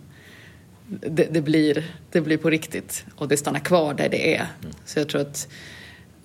det, 0.87 1.29
det, 1.31 1.41
blir, 1.41 1.85
det 2.11 2.21
blir 2.21 2.37
på 2.37 2.51
riktigt 2.51 3.05
och 3.17 3.29
det 3.29 3.37
stannar 3.37 3.61
kvar 3.61 3.95
där 3.95 4.09
det 4.09 4.37
är. 4.37 4.47
Så 4.85 4.99
jag 4.99 5.09
tror 5.09 5.21
att 5.21 5.49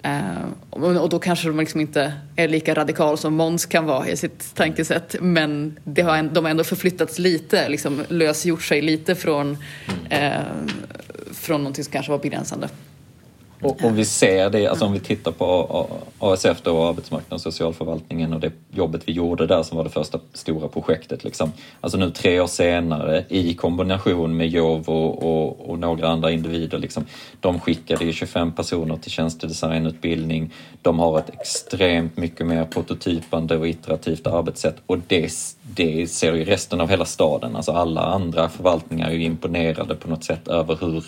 eh, 0.01 0.45
och 0.69 1.09
då 1.09 1.19
kanske 1.19 1.47
de 1.47 1.59
liksom 1.59 1.81
inte 1.81 2.13
är 2.35 2.47
lika 2.47 2.73
radikal 2.73 3.17
som 3.17 3.33
Måns 3.33 3.65
kan 3.65 3.85
vara 3.85 4.07
i 4.07 4.17
sitt 4.17 4.55
tankesätt. 4.55 5.15
Men 5.21 5.79
det 5.83 6.01
har, 6.01 6.23
de 6.23 6.45
har 6.45 6.51
ändå 6.51 6.63
förflyttats 6.63 7.19
lite, 7.19 7.69
liksom 7.69 8.03
lösgjort 8.07 8.63
sig 8.63 8.81
lite 8.81 9.15
från, 9.15 9.57
eh, 10.09 10.31
från 11.33 11.61
någonting 11.61 11.83
som 11.83 11.93
kanske 11.93 12.11
var 12.11 12.19
begränsande. 12.19 12.69
Och, 13.61 13.83
och, 13.83 13.99
vi 13.99 14.05
ser 14.05 14.49
det, 14.49 14.67
alltså 14.67 14.85
om 14.85 14.93
vi 14.93 14.99
tittar 14.99 15.31
på 15.31 15.87
ASF 16.19 16.61
då, 16.63 16.83
Arbetsmarknads 16.87 17.45
och 17.45 17.53
socialförvaltningen 17.53 18.33
och 18.33 18.39
det 18.39 18.51
jobbet 18.71 19.01
vi 19.05 19.11
gjorde 19.11 19.47
där 19.47 19.63
som 19.63 19.77
var 19.77 19.83
det 19.83 19.89
första 19.89 20.19
stora 20.33 20.67
projektet. 20.67 21.23
Liksom. 21.23 21.51
Alltså 21.81 21.97
nu 21.97 22.11
tre 22.11 22.39
år 22.39 22.47
senare 22.47 23.25
i 23.29 23.53
kombination 23.53 24.37
med 24.37 24.49
Jov 24.49 24.89
och, 24.89 25.23
och, 25.23 25.69
och 25.69 25.79
några 25.79 26.07
andra 26.07 26.31
individer. 26.31 26.77
Liksom, 26.77 27.05
de 27.39 27.59
skickade 27.59 28.05
ju 28.05 28.13
25 28.13 28.51
personer 28.51 28.97
till 28.97 29.11
tjänstedesignutbildning. 29.11 30.53
De 30.81 30.99
har 30.99 31.19
ett 31.19 31.29
extremt 31.29 32.17
mycket 32.17 32.47
mer 32.47 32.65
prototypande 32.65 33.57
och 33.57 33.67
iterativt 33.67 34.27
arbetssätt 34.27 34.75
och 34.85 34.97
det, 35.07 35.31
det 35.61 36.11
ser 36.11 36.33
ju 36.33 36.45
resten 36.45 36.81
av 36.81 36.89
hela 36.89 37.05
staden. 37.05 37.55
Alltså 37.55 37.71
alla 37.71 38.01
andra 38.01 38.49
förvaltningar 38.49 39.09
är 39.09 39.13
ju 39.13 39.23
imponerade 39.23 39.95
på 39.95 40.09
något 40.09 40.23
sätt 40.23 40.47
över 40.47 40.77
hur 40.81 41.03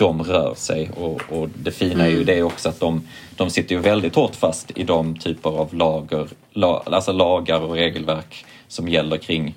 de 0.00 0.22
rör 0.22 0.54
sig 0.54 0.90
och, 0.96 1.22
och 1.28 1.48
det 1.48 1.70
fina 1.70 2.04
är 2.04 2.08
ju 2.08 2.14
mm. 2.14 2.26
det 2.26 2.42
också 2.42 2.68
att 2.68 2.80
de, 2.80 3.02
de 3.36 3.50
sitter 3.50 3.74
ju 3.74 3.80
väldigt 3.80 4.14
hårt 4.14 4.36
fast 4.36 4.78
i 4.78 4.84
de 4.84 5.18
typer 5.18 5.50
av 5.50 5.74
lager, 5.74 6.28
la, 6.52 6.82
alltså 6.86 7.12
lagar 7.12 7.60
och 7.60 7.74
regelverk 7.74 8.44
som 8.68 8.88
gäller 8.88 9.16
kring 9.16 9.54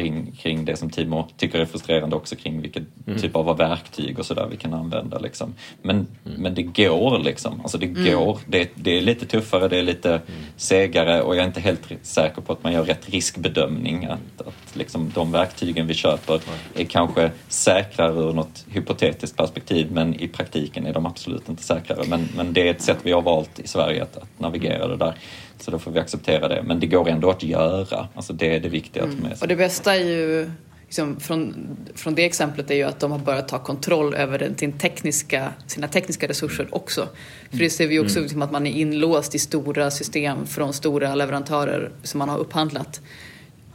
kring, 0.00 0.32
kring 0.32 0.64
det 0.64 0.76
som 0.76 0.90
Timo 0.90 1.28
tycker 1.36 1.58
är 1.58 1.64
frustrerande 1.64 2.16
också 2.16 2.36
kring 2.36 2.62
vilken 2.62 2.86
mm. 3.06 3.20
typ 3.20 3.36
av 3.36 3.56
verktyg 3.56 4.18
och 4.18 4.26
sådär 4.26 4.48
vi 4.50 4.56
kan 4.56 4.74
använda. 4.74 5.18
Liksom. 5.18 5.54
Men, 5.82 5.96
mm. 5.96 6.42
men 6.42 6.54
det 6.54 6.62
går 6.62 7.18
liksom. 7.18 7.60
Alltså 7.60 7.78
det 7.78 7.86
mm. 7.86 8.04
går. 8.04 8.38
Det, 8.46 8.70
det, 8.74 8.98
är 8.98 9.00
lite 9.00 9.26
tuffare, 9.26 9.68
det 9.68 9.78
är 9.78 9.82
lite 9.82 10.10
mm. 10.10 10.22
segare 10.56 11.22
och 11.22 11.36
jag 11.36 11.42
är 11.42 11.46
inte 11.46 11.60
helt 11.60 11.92
säker 12.02 12.42
på 12.42 12.52
att 12.52 12.64
man 12.64 12.72
gör 12.72 12.84
rätt 12.84 13.10
riskbedömning. 13.10 14.04
Att, 14.04 14.46
att 14.46 14.76
liksom 14.76 15.12
de 15.14 15.32
verktygen 15.32 15.86
vi 15.86 15.94
köper 15.94 16.40
är 16.76 16.84
kanske 16.84 17.30
säkrare 17.48 18.20
ur 18.20 18.32
något 18.32 18.66
hypotetiskt 18.68 19.36
perspektiv 19.36 19.92
men 19.92 20.14
i 20.20 20.28
praktiken 20.28 20.86
är 20.86 20.92
de 20.92 21.06
absolut 21.06 21.48
inte 21.48 21.62
säkrare. 21.62 22.04
Men, 22.08 22.28
men 22.36 22.52
det 22.52 22.68
är 22.68 22.70
ett 22.70 22.82
sätt 22.82 22.98
vi 23.02 23.12
har 23.12 23.22
valt 23.22 23.60
i 23.60 23.68
Sverige 23.68 24.02
att, 24.02 24.16
att 24.16 24.40
navigera 24.40 24.88
det 24.88 24.96
där. 24.96 25.14
Så 25.62 25.70
då 25.70 25.78
får 25.78 25.90
vi 25.90 25.98
acceptera 25.98 26.48
det. 26.48 26.62
Men 26.62 26.80
det 26.80 26.86
går 26.86 27.08
ändå 27.08 27.30
att 27.30 27.42
göra. 27.42 28.08
Alltså 28.14 28.32
det 28.32 28.56
är 28.56 28.60
det 28.60 28.68
viktiga 28.68 29.04
att 29.04 29.08
med 29.08 29.38
sig. 29.38 29.38
Och 29.40 29.48
det 29.48 29.56
bästa 29.56 29.96
är 29.96 30.04
ju 30.04 30.50
Liksom 30.90 31.20
från, 31.20 31.68
från 31.94 32.14
det 32.14 32.24
exemplet 32.24 32.70
är 32.70 32.74
ju 32.74 32.82
att 32.82 33.00
de 33.00 33.12
har 33.12 33.18
börjat 33.18 33.48
ta 33.48 33.58
kontroll 33.58 34.14
över 34.14 34.54
den, 34.58 34.72
tekniska, 34.72 35.52
sina 35.66 35.88
tekniska 35.88 36.28
resurser 36.28 36.68
också. 36.74 37.08
För 37.50 37.58
det 37.58 37.70
ser 37.70 37.86
vi 37.86 37.98
också 37.98 38.16
mm. 38.16 38.22
liksom 38.22 38.42
att 38.42 38.50
man 38.50 38.66
är 38.66 38.70
inlåst 38.70 39.34
i 39.34 39.38
stora 39.38 39.90
system 39.90 40.46
från 40.46 40.72
stora 40.72 41.14
leverantörer 41.14 41.90
som 42.02 42.18
man 42.18 42.28
har 42.28 42.38
upphandlat. 42.38 43.00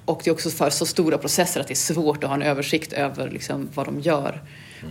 Och 0.05 0.21
det 0.23 0.29
är 0.29 0.33
också 0.33 0.49
för 0.49 0.69
så 0.69 0.85
stora 0.85 1.17
processer 1.17 1.61
att 1.61 1.67
det 1.67 1.73
är 1.73 1.93
svårt 1.93 2.23
att 2.23 2.29
ha 2.29 2.35
en 2.35 2.41
översikt 2.41 2.93
över 2.93 3.29
liksom 3.29 3.69
vad 3.73 3.85
de 3.85 3.99
gör. 3.99 4.41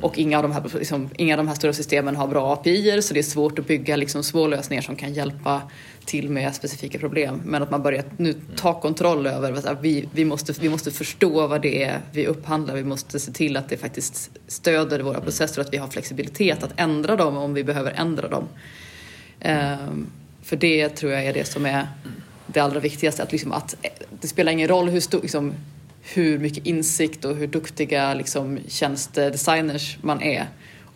Och 0.02 0.18
inga 0.18 0.36
av, 0.36 0.42
de 0.42 0.52
här, 0.52 0.62
liksom, 0.78 1.08
inga 1.16 1.34
av 1.34 1.38
de 1.38 1.48
här 1.48 1.54
stora 1.54 1.72
systemen 1.72 2.16
har 2.16 2.26
bra 2.26 2.52
API 2.52 3.02
så 3.02 3.14
det 3.14 3.20
är 3.20 3.22
svårt 3.22 3.58
att 3.58 3.66
bygga 3.66 3.96
liksom, 3.96 4.22
små 4.22 4.46
lösningar 4.46 4.82
som 4.82 4.96
kan 4.96 5.14
hjälpa 5.14 5.62
till 6.06 6.30
med 6.30 6.54
specifika 6.54 6.98
problem. 6.98 7.42
Men 7.44 7.62
att 7.62 7.70
man 7.70 7.82
börjar 7.82 8.04
nu 8.16 8.34
ta 8.56 8.80
kontroll 8.80 9.26
över 9.26 9.52
att 9.52 9.78
vi, 9.80 10.08
vi, 10.12 10.24
måste, 10.24 10.52
vi 10.52 10.68
måste 10.68 10.90
förstå 10.90 11.46
vad 11.46 11.62
det 11.62 11.82
är 11.82 12.00
vi 12.12 12.26
upphandlar. 12.26 12.74
Vi 12.74 12.84
måste 12.84 13.20
se 13.20 13.32
till 13.32 13.56
att 13.56 13.68
det 13.68 13.76
faktiskt 13.76 14.30
stöder 14.46 15.00
våra 15.00 15.20
processer 15.20 15.60
och 15.60 15.66
att 15.66 15.72
vi 15.72 15.78
har 15.78 15.88
flexibilitet 15.88 16.62
att 16.62 16.72
ändra 16.76 17.16
dem 17.16 17.36
om 17.36 17.54
vi 17.54 17.64
behöver 17.64 17.92
ändra 17.96 18.28
dem. 18.28 18.48
Um, 19.44 20.06
för 20.42 20.56
det 20.56 20.88
tror 20.88 21.12
jag 21.12 21.26
är 21.26 21.34
det 21.34 21.44
som 21.44 21.66
är 21.66 21.88
det 22.46 22.60
allra 22.60 22.80
viktigaste. 22.80 23.22
Att, 23.22 23.32
liksom, 23.32 23.52
att 23.52 23.76
det 24.20 24.28
spelar 24.28 24.52
ingen 24.52 24.68
roll 24.68 24.88
hur, 24.88 25.00
stor, 25.00 25.22
liksom, 25.22 25.54
hur 26.02 26.38
mycket 26.38 26.66
insikt 26.66 27.24
och 27.24 27.36
hur 27.36 27.46
duktiga 27.46 28.14
liksom, 28.14 28.58
tjänstedesigners 28.68 29.98
man 30.02 30.22
är 30.22 30.48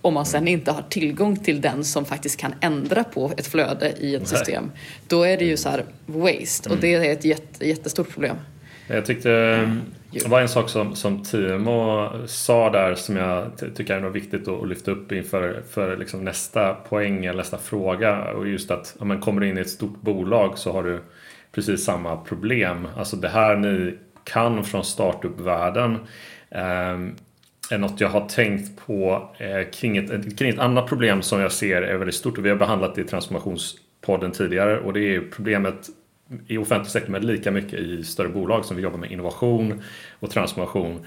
om 0.03 0.15
man 0.15 0.27
sen 0.27 0.49
inte 0.49 0.73
har 0.73 0.83
tillgång 0.83 1.37
till 1.37 1.61
den 1.61 1.85
som 1.85 2.05
faktiskt 2.05 2.41
kan 2.41 2.55
ändra 2.61 3.05
på 3.05 3.33
ett 3.37 3.47
flöde 3.47 3.93
i 4.01 4.15
ett 4.15 4.29
system. 4.29 4.71
Då 5.09 5.23
är 5.23 5.37
det 5.37 5.45
ju 5.45 5.57
så 5.57 5.69
här 5.69 5.85
waste 6.07 6.69
och 6.69 6.77
mm. 6.77 6.81
det 6.81 6.95
är 6.95 7.13
ett 7.13 7.25
jätte, 7.25 7.69
jättestort 7.69 8.11
problem. 8.11 8.37
Jag 8.87 9.07
tyckte 9.07 9.29
det 10.11 10.29
var 10.29 10.41
en 10.41 10.49
sak 10.49 10.69
som, 10.69 10.97
som 10.97 11.25
Timo 11.25 12.11
sa 12.27 12.71
där 12.71 12.95
som 12.95 13.17
jag 13.17 13.51
tycker 13.75 13.95
är 13.95 14.11
viktigt 14.11 14.49
att 14.49 14.69
lyfta 14.69 14.91
upp 14.91 15.13
inför 15.13 15.63
för 15.71 15.97
liksom 15.97 16.25
nästa 16.25 16.75
poäng 16.75 17.25
eller 17.25 17.39
nästa 17.39 17.59
fråga. 17.59 18.25
Och 18.25 18.49
just 18.49 18.71
att 18.71 18.97
om 18.99 19.09
man 19.09 19.21
kommer 19.21 19.45
in 19.45 19.59
i 19.59 19.61
ett 19.61 19.71
stort 19.71 20.01
bolag 20.01 20.59
så 20.59 20.73
har 20.73 20.83
du 20.83 21.01
precis 21.53 21.85
samma 21.85 22.17
problem. 22.17 22.89
Alltså 22.97 23.17
det 23.17 23.29
här 23.29 23.57
ni 23.57 23.99
kan 24.25 24.65
från 24.65 24.85
startup-världen 24.85 25.99
eh, 26.51 26.99
är 27.71 27.79
något 27.79 28.01
jag 28.01 28.09
har 28.09 28.29
tänkt 28.29 28.87
på 28.87 29.31
eh, 29.39 29.71
kring, 29.71 29.97
ett, 29.97 30.39
kring 30.39 30.51
ett 30.51 30.59
annat 30.59 30.87
problem 30.87 31.23
som 31.23 31.41
jag 31.41 31.53
ser 31.53 31.83
är 31.83 31.97
väldigt 31.97 32.15
stort 32.15 32.39
och 32.39 32.45
vi 32.45 32.49
har 32.51 32.57
behandlat 32.57 32.95
det 32.95 33.01
i 33.01 33.05
transformationspodden 33.05 34.33
tidigare 34.33 34.81
och 34.81 34.93
det 34.93 35.15
är 35.15 35.21
problemet 35.21 35.89
i 36.47 36.59
offentlig 36.59 36.91
sektor 36.91 37.13
men 37.13 37.27
lika 37.27 37.51
mycket 37.51 37.79
i 37.79 38.05
större 38.05 38.29
bolag 38.29 38.65
som 38.65 38.77
vi 38.77 38.83
jobbar 38.83 38.99
med 38.99 39.13
innovation 39.13 39.83
och 40.21 40.31
transformation. 40.31 41.07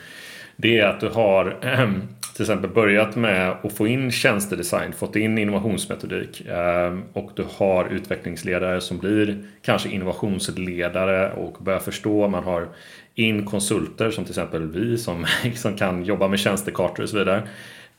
Det 0.56 0.80
är 0.80 0.88
att 0.88 1.00
du 1.00 1.10
har 1.10 1.58
ehm, 1.62 2.02
till 2.34 2.44
exempel 2.44 2.70
börjat 2.70 3.16
med 3.16 3.50
att 3.64 3.74
få 3.74 3.88
in 3.88 4.12
tjänstedesign, 4.12 4.94
fått 4.94 5.16
in 5.16 5.38
innovationsmetodik 5.38 6.42
ehm, 6.50 7.04
och 7.14 7.32
du 7.36 7.46
har 7.58 7.86
utvecklingsledare 7.86 8.82
som 8.82 8.98
blir 8.98 9.44
kanske 9.62 9.90
innovationsledare 9.90 11.32
och 11.32 11.64
börjar 11.64 11.80
förstå. 11.80 12.28
Man 12.28 12.44
har 12.44 12.68
in 13.16 13.46
konsulter 13.46 14.12
som 14.12 14.24
till 14.24 14.32
exempel 14.32 14.68
vi 14.68 14.98
som, 14.98 15.26
som 15.56 15.78
kan 15.78 16.04
jobba 16.04 16.28
med 16.28 16.40
tjänstekartor 16.40 17.04
och 17.04 17.10
så 17.10 17.18
vidare. 17.18 17.44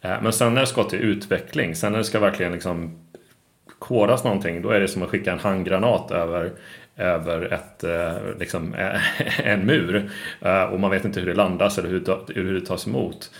Eh, 0.02 0.22
men 0.22 0.32
sen 0.32 0.54
när 0.54 0.60
det 0.60 0.66
ska 0.66 0.84
till 0.84 0.98
utveckling, 0.98 1.74
sen 1.74 1.92
när 1.92 1.98
det 1.98 2.04
ska 2.04 2.20
verkligen 2.20 2.52
liksom 2.52 2.98
kodas 3.78 4.24
någonting, 4.24 4.62
då 4.62 4.70
är 4.70 4.80
det 4.80 4.88
som 4.88 5.02
att 5.02 5.08
skicka 5.08 5.32
en 5.32 5.38
handgranat 5.38 6.10
över, 6.10 6.52
över 6.96 7.52
ett, 7.52 7.84
eh, 7.84 8.38
liksom, 8.38 8.74
en 9.36 9.66
mur. 9.66 10.10
Eh, 10.40 10.62
och 10.62 10.80
man 10.80 10.90
vet 10.90 11.04
inte 11.04 11.20
hur 11.20 11.26
det 11.26 11.34
landas 11.34 11.78
eller 11.78 11.88
hur, 11.88 12.32
hur 12.34 12.54
det 12.54 12.66
tas 12.66 12.86
emot. 12.86 13.30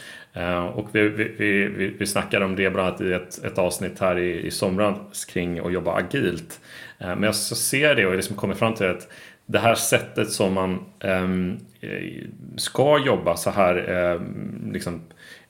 Och 0.75 0.89
vi, 0.93 1.09
vi, 1.09 1.35
vi, 1.39 1.89
vi 1.99 2.07
snackade 2.07 2.45
om 2.45 2.57
det 2.57 2.71
bland 2.71 2.89
annat 2.89 3.01
i 3.01 3.13
ett, 3.13 3.45
ett 3.45 3.59
avsnitt 3.59 4.01
här 4.01 4.19
i, 4.19 4.47
i 4.47 4.51
somras 4.51 5.25
kring 5.25 5.59
att 5.59 5.73
jobba 5.73 5.95
agilt. 5.95 6.61
Men 6.99 7.23
jag 7.23 7.35
ser 7.35 7.95
det 7.95 8.07
och 8.07 8.17
liksom 8.17 8.37
kommer 8.37 8.55
fram 8.55 8.75
till 8.75 8.87
att 8.87 9.09
det 9.53 9.59
här 9.59 9.75
sättet 9.75 10.31
som 10.31 10.55
man 10.55 10.79
ehm, 11.01 11.59
eh, 11.81 12.27
ska 12.57 12.99
jobba 12.99 13.37
så 13.37 13.51
här 13.51 13.89
ehm, 13.89 14.71
liksom, 14.73 15.01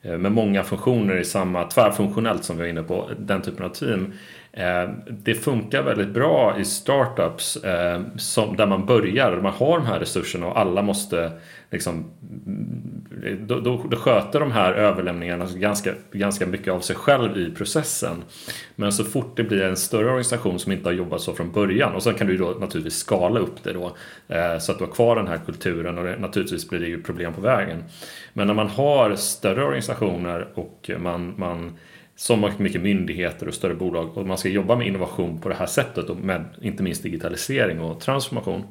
eh, 0.02 0.18
med 0.18 0.32
många 0.32 0.62
funktioner 0.62 1.16
i 1.16 1.24
samma, 1.24 1.64
tvärfunktionellt 1.64 2.44
som 2.44 2.56
vi 2.56 2.62
var 2.62 2.68
inne 2.68 2.82
på, 2.82 3.10
den 3.18 3.42
typen 3.42 3.64
av 3.64 3.68
team. 3.68 4.12
Ehm, 4.52 4.90
det 5.06 5.34
funkar 5.34 5.82
väldigt 5.82 6.14
bra 6.14 6.58
i 6.58 6.64
startups 6.64 7.58
som, 8.16 8.56
där 8.56 8.66
man 8.66 8.86
börjar, 8.86 9.40
man 9.42 9.52
har 9.52 9.78
de 9.78 9.86
här 9.86 9.98
resurserna 9.98 10.46
och 10.46 10.58
alla 10.58 10.82
måste 10.82 11.32
liksom, 11.70 12.10
då, 13.22 13.60
då, 13.60 13.84
då 13.90 13.96
sköter 13.96 14.40
de 14.40 14.52
här 14.52 14.72
överlämningarna 14.72 15.46
ganska, 15.54 15.94
ganska 16.12 16.46
mycket 16.46 16.72
av 16.72 16.80
sig 16.80 16.96
själv 16.96 17.38
i 17.38 17.50
processen. 17.50 18.24
Men 18.76 18.92
så 18.92 19.04
fort 19.04 19.36
det 19.36 19.44
blir 19.44 19.62
en 19.62 19.76
större 19.76 20.04
organisation 20.04 20.58
som 20.58 20.72
inte 20.72 20.88
har 20.88 20.94
jobbat 20.94 21.20
så 21.20 21.32
från 21.32 21.52
början 21.52 21.94
och 21.94 22.02
sen 22.02 22.14
kan 22.14 22.26
du 22.26 22.36
då 22.36 22.50
naturligtvis 22.50 22.98
skala 22.98 23.40
upp 23.40 23.62
det 23.62 23.72
då 23.72 23.96
eh, 24.28 24.58
så 24.58 24.72
att 24.72 24.78
du 24.78 24.84
har 24.84 24.92
kvar 24.92 25.16
den 25.16 25.28
här 25.28 25.40
kulturen 25.46 25.98
och 25.98 26.04
det, 26.04 26.18
naturligtvis 26.18 26.68
blir 26.68 26.80
det 26.80 26.86
ju 26.86 27.02
problem 27.02 27.32
på 27.32 27.40
vägen. 27.40 27.84
Men 28.32 28.46
när 28.46 28.54
man 28.54 28.68
har 28.68 29.16
större 29.16 29.64
organisationer 29.64 30.48
och 30.54 30.90
man, 30.98 31.34
man 31.36 31.78
som 32.16 32.42
har 32.42 32.52
mycket 32.56 32.80
myndigheter 32.80 33.48
och 33.48 33.54
större 33.54 33.74
bolag 33.74 34.18
och 34.18 34.26
man 34.26 34.38
ska 34.38 34.48
jobba 34.48 34.76
med 34.76 34.86
innovation 34.86 35.40
på 35.40 35.48
det 35.48 35.54
här 35.54 35.66
sättet 35.66 36.10
och 36.10 36.16
med 36.16 36.44
inte 36.60 36.82
minst 36.82 37.02
digitalisering 37.02 37.80
och 37.80 38.00
transformation 38.00 38.64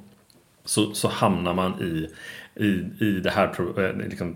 så, 0.66 0.94
så 0.94 1.08
hamnar 1.08 1.54
man 1.54 1.82
i 1.82 2.08
i, 2.56 2.84
i 3.00 3.20
det 3.24 3.30
här, 3.30 3.50
eh, 3.78 4.08
liksom, 4.10 4.36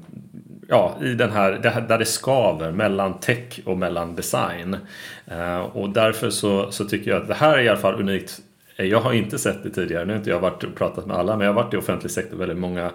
ja, 0.68 0.98
i 1.02 1.14
den 1.14 1.32
här, 1.32 1.52
där 1.88 1.98
det 1.98 2.06
skaver 2.06 2.72
mellan 2.72 3.20
tech 3.20 3.60
och 3.66 3.78
mellan 3.78 4.16
design. 4.16 4.78
Eh, 5.26 5.60
och 5.60 5.90
därför 5.90 6.30
så, 6.30 6.72
så 6.72 6.86
tycker 6.86 7.12
jag 7.12 7.22
att 7.22 7.28
det 7.28 7.34
här 7.34 7.58
är 7.58 7.64
i 7.64 7.70
alla 7.70 7.80
fall 7.80 8.00
unikt 8.00 8.40
eh, 8.76 8.86
jag 8.86 9.00
har 9.00 9.14
inte 9.14 9.38
sett 9.38 9.64
det 9.64 9.70
tidigare, 9.70 10.06
nu 10.06 10.14
har 10.14 10.18
inte 10.18 10.30
jag 10.30 10.40
varit 10.40 10.64
och 10.64 10.76
pratat 10.76 11.06
med 11.06 11.18
alla, 11.18 11.38
men 11.38 11.48
jag 11.48 11.54
har 11.54 11.64
varit 11.64 11.74
i 11.74 11.78
offentlig 11.78 12.12
sektor 12.12 12.38
väldigt 12.38 12.58
många 12.58 12.92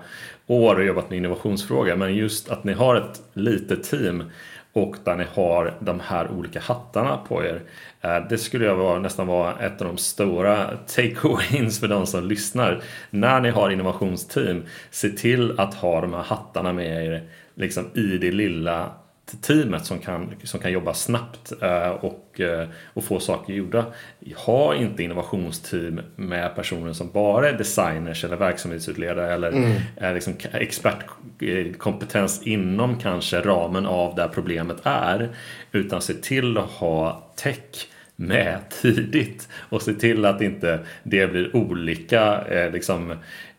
år 0.46 0.76
och 0.76 0.84
jobbat 0.84 1.10
med 1.10 1.16
innovationsfrågor. 1.16 1.96
Men 1.96 2.14
just 2.14 2.50
att 2.50 2.64
ni 2.64 2.72
har 2.72 2.94
ett 2.94 3.22
litet 3.34 3.82
team 3.82 4.24
och 4.72 4.96
där 5.04 5.16
ni 5.16 5.24
har 5.34 5.74
de 5.80 6.00
här 6.00 6.30
olika 6.30 6.60
hattarna 6.60 7.16
på 7.16 7.44
er. 7.44 7.62
Eh, 8.00 8.28
det 8.28 8.38
skulle 8.38 8.64
jag 8.64 8.76
vara, 8.76 8.98
nästan 8.98 9.26
vara 9.26 9.58
ett 9.58 9.80
av 9.80 9.88
de 9.88 9.98
stora 9.98 10.70
take-aways 10.86 11.80
för 11.80 11.88
de 11.88 12.06
som 12.06 12.24
lyssnar. 12.24 12.82
När 13.10 13.40
ni 13.40 13.50
har 13.50 13.70
innovationsteam, 13.70 14.64
se 14.90 15.08
till 15.08 15.60
att 15.60 15.74
ha 15.74 16.00
de 16.00 16.14
här 16.14 16.22
hattarna 16.22 16.72
med 16.72 17.06
er 17.06 17.22
liksom 17.54 17.84
i 17.94 18.18
det 18.18 18.32
lilla 18.32 18.90
teamet 19.36 19.86
som 19.86 19.98
kan, 19.98 20.34
som 20.44 20.60
kan 20.60 20.72
jobba 20.72 20.94
snabbt 20.94 21.52
eh, 21.62 21.88
och, 21.88 22.40
eh, 22.40 22.68
och 22.94 23.04
få 23.04 23.20
saker 23.20 23.52
gjorda. 23.52 23.84
Ha 24.36 24.74
inte 24.74 25.02
innovationsteam 25.02 26.00
med 26.16 26.54
personer 26.54 26.92
som 26.92 27.10
bara 27.12 27.48
är 27.48 27.58
designers 27.58 28.24
eller 28.24 28.36
verksamhetsutledare 28.36 29.34
eller 29.34 29.48
mm. 29.48 30.14
liksom 30.14 30.34
expertkompetens 30.52 32.42
inom 32.42 32.98
kanske 32.98 33.40
ramen 33.40 33.86
av 33.86 34.14
där 34.14 34.28
problemet 34.28 34.76
är. 34.82 35.28
Utan 35.72 36.02
se 36.02 36.14
till 36.14 36.58
att 36.58 36.70
ha 36.70 37.32
tech 37.36 37.88
med 38.16 38.58
tidigt 38.82 39.48
och 39.68 39.82
se 39.82 39.92
till 39.92 40.24
att 40.24 40.40
inte 40.40 40.78
det 41.02 41.26
blir 41.26 41.56
olika 41.56 42.44
eh, 42.44 42.72
liksom, 42.72 43.14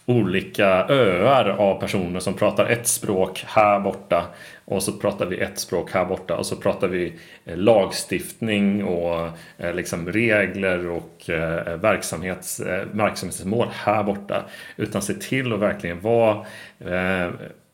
olika 0.06 0.68
öar 0.90 1.50
av 1.50 1.80
personer 1.80 2.20
som 2.20 2.34
pratar 2.34 2.66
ett 2.66 2.88
språk 2.88 3.44
här 3.48 3.80
borta 3.80 4.26
och 4.72 4.84
så 4.84 4.92
pratar 4.92 5.26
vi 5.26 5.38
ett 5.38 5.60
språk 5.60 5.92
här 5.92 6.06
borta 6.06 6.38
och 6.38 6.46
så 6.46 6.56
pratar 6.56 6.88
vi 6.88 7.14
eh, 7.46 7.58
lagstiftning 7.58 8.84
och 8.84 9.30
eh, 9.58 9.74
liksom 9.74 10.12
regler 10.12 10.88
och 10.88 11.30
eh, 11.30 11.78
verksamhets, 11.78 12.62
verksamhetsmål 12.92 13.68
här 13.72 14.04
borta. 14.04 14.46
Utan 14.78 15.02
se 15.02 15.14
till 15.14 15.54
att 15.54 15.60
verkligen 15.60 16.02
vara 16.02 16.46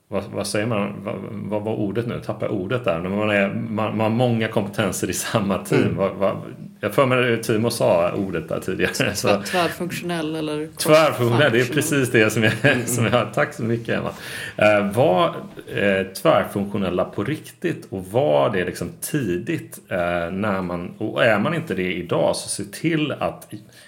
vad, 0.10 0.24
vad, 0.24 0.47
säger 0.47 0.66
man? 0.66 0.93
Vad, 1.03 1.16
vad 1.32 1.64
var 1.64 1.76
ordet 1.76 2.08
nu? 2.08 2.20
Tappar 2.20 2.47
ordet 2.47 2.86
där. 2.86 3.01
Man, 3.01 3.30
är, 3.30 3.49
man, 3.49 3.97
man 3.97 3.99
har 3.99 4.10
många 4.10 4.47
kompetenser 4.47 5.10
i 5.10 5.14
samma 5.14 5.58
team. 5.58 5.82
Mm. 5.82 5.95
Vad, 5.95 6.16
vad, 6.16 6.38
jag 6.80 6.93
för 6.93 7.05
mig 7.05 7.43
Timo 7.43 7.70
sa 7.70 8.12
ordet 8.12 8.49
där 8.49 8.60
tidigare. 8.60 9.16
Så, 9.16 9.41
tvärfunktionell 9.45 10.36
eller 10.36 10.68
Tvärfunktionell, 10.78 11.51
det 11.51 11.60
är 11.60 11.74
precis 11.74 12.12
det 12.12 12.30
som 12.30 12.43
jag, 12.43 12.53
mm. 12.62 12.86
som 12.86 13.05
jag 13.05 13.34
Tack 13.34 13.53
så 13.53 13.64
mycket 13.64 13.89
Emma. 13.89 14.12
Eh, 14.55 14.91
var 14.91 15.36
eh, 15.76 16.08
tvärfunktionella 16.22 17.05
på 17.05 17.24
riktigt 17.24 17.88
och 17.89 18.05
var 18.05 18.49
det 18.49 18.66
liksom 18.66 18.91
tidigt 19.01 19.80
eh, 19.89 19.97
när 20.32 20.62
man, 20.62 20.93
och 20.97 21.24
är 21.24 21.39
man 21.39 21.53
inte 21.53 21.74
det 21.74 21.93
idag 21.93 22.36
så 22.36 22.49
se 22.49 22.64
till 22.64 23.12
att 23.12 23.47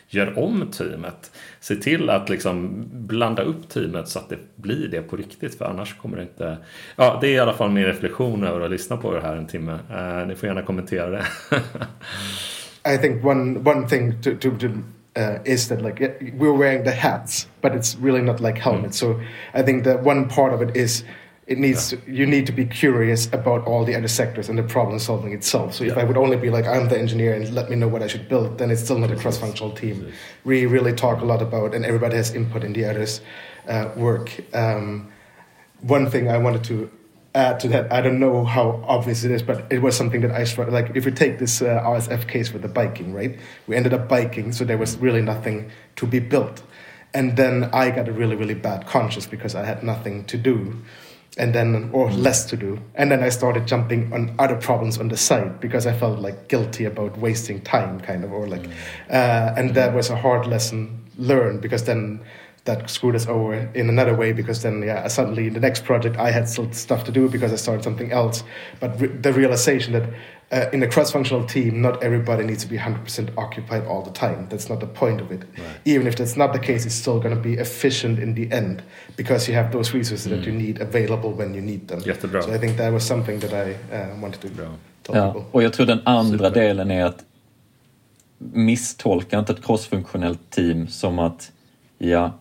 gör 0.09 0.39
om 0.39 0.71
teamet. 0.71 1.31
Se 1.59 1.75
till 1.75 2.09
att 2.09 2.29
liksom 2.29 2.85
blanda 2.91 3.43
upp 3.43 3.69
teamet 3.69 4.07
så 4.07 4.19
att 4.19 4.29
det 4.29 4.37
blir 4.55 4.87
det 4.87 5.01
på 5.01 5.15
riktigt. 5.15 5.57
För 5.57 5.65
annars 5.65 5.95
kommer 5.97 6.17
det 6.17 6.23
inte... 6.23 6.57
Ja, 6.95 7.17
det 7.21 7.27
är 7.27 7.31
i 7.31 7.39
alla 7.39 7.53
fall 7.53 7.71
min 7.71 7.85
reflektion 7.85 8.43
över 8.43 8.61
att 8.61 8.71
lyssna 8.71 8.97
på 8.97 9.13
det 9.13 9.21
här 9.21 9.35
en 9.35 9.47
timme. 9.47 9.71
Uh, 9.71 10.27
ni 10.27 10.35
får 10.35 10.47
gärna 10.47 10.61
kommentera 10.61 11.09
det. 11.09 11.23
I 12.95 12.97
think 12.97 13.25
one, 13.25 13.59
one 13.59 13.87
thing 13.87 14.21
to, 14.21 14.31
to, 14.35 14.57
to 14.57 14.67
uh, 15.15 15.37
is 15.45 15.67
that 15.67 15.81
like 15.81 15.99
we're 16.37 16.57
wearing 16.57 16.83
the 16.83 16.91
hats, 16.91 17.47
but 17.61 17.73
it's 17.73 17.97
really 17.99 18.21
not 18.21 18.39
like 18.39 18.57
helmets. 18.57 19.03
Mm. 19.03 19.13
So 19.13 19.21
I 19.53 19.63
think 19.63 19.83
that 19.83 20.03
one 20.03 20.29
part 20.29 20.53
of 20.53 20.61
it 20.61 20.77
is 20.77 21.03
it 21.49 21.57
needs 21.57 21.91
yeah. 21.91 21.99
to, 21.99 22.11
you 22.11 22.27
need 22.27 22.45
to 22.45 22.51
be 22.51 22.63
curious 22.63 23.25
about 23.33 23.65
all 23.65 23.83
the 23.83 23.95
other 23.95 24.07
sectors 24.07 24.49
and 24.49 24.57
the 24.57 24.63
problem 24.63 24.99
solving 24.99 25.33
itself. 25.33 25.73
So 25.73 25.83
yeah. 25.83 25.93
if 25.93 25.97
I 25.97 26.03
would 26.03 26.15
only 26.15 26.37
be 26.37 26.51
like 26.51 26.67
I'm 26.67 26.87
the 26.89 26.97
engineer 26.97 27.33
and 27.33 27.51
let 27.55 27.71
me 27.71 27.75
know 27.75 27.87
what 27.87 28.03
I 28.03 28.07
should 28.07 28.29
build, 28.29 28.59
then 28.59 28.69
it's 28.69 28.83
still 28.83 28.99
not 28.99 29.09
a 29.09 29.15
cross 29.15 29.39
functional 29.39 29.71
team. 29.71 30.13
We 30.43 30.67
really 30.67 30.93
talk 30.93 31.21
a 31.21 31.25
lot 31.25 31.41
about 31.41 31.73
and 31.73 31.83
everybody 31.83 32.17
has 32.17 32.35
input 32.35 32.63
in 32.63 32.73
the 32.73 32.85
others' 32.85 33.21
uh, 33.67 33.89
work. 33.95 34.29
Um, 34.53 35.11
one 35.81 36.07
thing 36.11 36.29
I 36.29 36.37
wanted 36.37 36.63
to 36.65 36.91
add 37.33 37.59
to 37.61 37.67
that, 37.69 37.91
I 37.91 38.01
don't 38.01 38.19
know 38.19 38.45
how 38.45 38.83
obvious 38.87 39.23
it 39.23 39.31
is, 39.31 39.41
but 39.41 39.65
it 39.71 39.81
was 39.81 39.97
something 39.97 40.21
that 40.21 40.31
I 40.31 40.43
struggled. 40.43 40.75
Like 40.75 40.95
if 40.95 41.03
we 41.03 41.11
take 41.11 41.39
this 41.39 41.63
uh, 41.63 41.81
RSF 41.83 42.27
case 42.27 42.53
with 42.53 42.61
the 42.61 42.67
biking, 42.67 43.11
right? 43.11 43.39
We 43.65 43.75
ended 43.75 43.95
up 43.95 44.07
biking, 44.07 44.51
so 44.51 44.65
there 44.65 44.77
was 44.77 44.97
really 44.97 45.23
nothing 45.23 45.71
to 45.95 46.05
be 46.05 46.19
built. 46.19 46.61
And 47.11 47.37
then 47.37 47.71
I 47.73 47.89
got 47.89 48.07
a 48.07 48.11
really, 48.11 48.35
really 48.35 48.53
bad 48.53 48.85
conscience 48.85 49.25
because 49.25 49.55
I 49.55 49.65
had 49.65 49.81
nothing 49.81 50.25
to 50.25 50.37
do 50.37 50.79
and 51.37 51.53
then 51.53 51.89
or 51.93 52.11
less 52.11 52.45
to 52.45 52.57
do. 52.57 52.79
And 52.95 53.11
then 53.11 53.23
i 53.23 53.29
started 53.29 53.67
jumping 53.67 54.11
on 54.13 54.35
other 54.39 54.55
problems 54.55 54.97
on 54.97 55.07
the 55.09 55.17
side 55.17 55.59
because 55.59 55.85
i 55.85 55.93
felt 55.93 56.19
like 56.19 56.47
guilty 56.47 56.85
about 56.85 57.17
wasting 57.17 57.61
time 57.61 57.99
kind 57.99 58.23
of 58.23 58.31
or 58.31 58.47
like 58.47 58.67
uh, 59.09 59.53
and 59.57 59.75
that 59.75 59.93
was 59.93 60.09
a 60.09 60.15
hard 60.15 60.47
lesson 60.47 61.05
learned 61.17 61.61
because 61.61 61.83
then 61.83 62.21
that 62.65 62.89
screwed 62.89 63.15
us 63.15 63.27
over 63.27 63.53
in 63.53 63.89
another 63.89 64.15
way 64.15 64.31
because 64.31 64.61
then 64.63 64.81
yeah 64.83 65.07
suddenly 65.07 65.47
in 65.47 65.53
the 65.53 65.59
next 65.59 65.85
project 65.85 66.17
i 66.17 66.31
had 66.31 66.47
still 66.47 66.71
stuff 66.71 67.03
to 67.03 67.11
do 67.11 67.29
because 67.29 67.51
i 67.53 67.55
started 67.55 67.83
something 67.83 68.11
else. 68.11 68.43
But 68.79 68.99
re- 68.99 69.07
the 69.07 69.33
realization 69.33 69.93
that 69.93 70.09
uh, 70.51 70.65
in 70.73 70.83
a 70.83 70.87
cross-functional 70.87 71.45
team, 71.45 71.81
not 71.81 72.03
everybody 72.03 72.43
needs 72.43 72.63
to 72.63 72.69
be 72.69 72.77
100% 72.77 73.29
occupied 73.37 73.85
all 73.85 74.01
the 74.01 74.11
time. 74.11 74.47
That's 74.49 74.69
not 74.69 74.79
the 74.79 74.87
point 74.87 75.21
of 75.21 75.31
it. 75.31 75.41
Right. 75.41 75.67
Even 75.85 76.07
if 76.07 76.15
that's 76.15 76.35
not 76.35 76.53
the 76.53 76.59
case, 76.59 76.85
it's 76.85 76.95
still 76.95 77.19
going 77.19 77.35
to 77.35 77.41
be 77.41 77.53
efficient 77.53 78.19
in 78.19 78.35
the 78.35 78.51
end 78.51 78.81
because 79.15 79.47
you 79.47 79.55
have 79.55 79.71
those 79.71 79.93
resources 79.93 80.27
mm. 80.27 80.35
that 80.35 80.45
you 80.45 80.51
need 80.51 80.81
available 80.81 81.31
when 81.31 81.53
you 81.53 81.61
need 81.61 81.87
them. 81.87 81.99
Jättebra. 81.99 82.41
So 82.41 82.53
I 82.53 82.57
think 82.57 82.77
that 82.77 82.93
was 82.93 83.07
something 83.07 83.39
that 83.39 83.53
I 83.53 83.75
uh, 83.95 84.21
wanted 84.21 84.41
to 84.41 84.47
Bra. 84.47 84.67
tell 85.03 85.15
ja, 85.15 85.33
people. 85.33 85.49
Och 85.51 85.63
jag 85.63 85.73
tror 85.73 85.85
den 85.85 86.01
andra 86.03 86.49
Super. 86.49 86.61
delen 86.61 86.91
är 86.91 87.05
att 87.05 87.25
misstolka 88.37 89.39
inte 89.39 89.53
ett 89.53 89.65
crossfunktionellt 89.65 90.49
team 90.49 90.87
som 90.87 91.19
att 91.19 91.51
ja, 91.97 92.33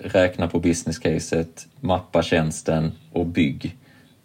räkna 0.00 0.48
på 0.48 0.58
business 0.60 0.98
caset, 0.98 1.66
mappa 1.80 2.22
tjänsten 2.22 2.92
och 3.12 3.26
bygg 3.26 3.76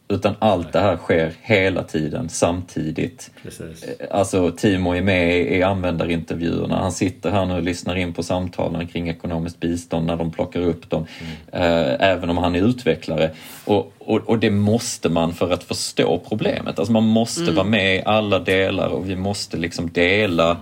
utan 0.07 0.35
allt 0.39 0.73
det 0.73 0.79
här 0.79 0.97
sker 0.97 1.33
hela 1.41 1.83
tiden 1.83 2.29
samtidigt. 2.29 3.31
Precis. 3.43 3.83
Eh, 3.83 4.07
alltså 4.11 4.51
Timo 4.51 4.93
är 4.93 5.01
med 5.01 5.37
i 5.37 5.63
användarintervjuerna. 5.63 6.77
Han 6.77 6.91
sitter 6.91 7.31
här 7.31 7.45
nu 7.45 7.53
och 7.53 7.63
lyssnar 7.63 7.95
in 7.95 8.13
på 8.13 8.23
samtalen 8.23 8.87
kring 8.87 9.09
ekonomiskt 9.09 9.59
bistånd 9.59 10.05
när 10.05 10.15
de 10.15 10.31
plockar 10.31 10.61
upp 10.61 10.89
dem. 10.89 11.05
Mm. 11.51 11.97
Även 11.99 12.29
om 12.29 12.37
han 12.37 12.55
är 12.55 12.61
utvecklare. 12.61 13.31
Och, 13.65 13.93
och, 13.97 14.29
och, 14.29 14.39
det 14.39 14.51
måste 14.51 15.09
man 15.09 15.33
för 15.33 15.51
att 15.51 15.63
förstå 15.63 16.21
problemet. 16.29 16.79
Alltså 16.79 16.93
man 16.93 17.03
måste 17.03 17.41
mm. 17.41 17.55
vara 17.55 17.67
med 17.67 17.95
i 17.95 18.01
alla 18.05 18.39
delar 18.39 18.87
och 18.89 19.09
vi 19.09 19.15
måste 19.15 19.57
liksom 19.57 19.89
dela 19.89 20.57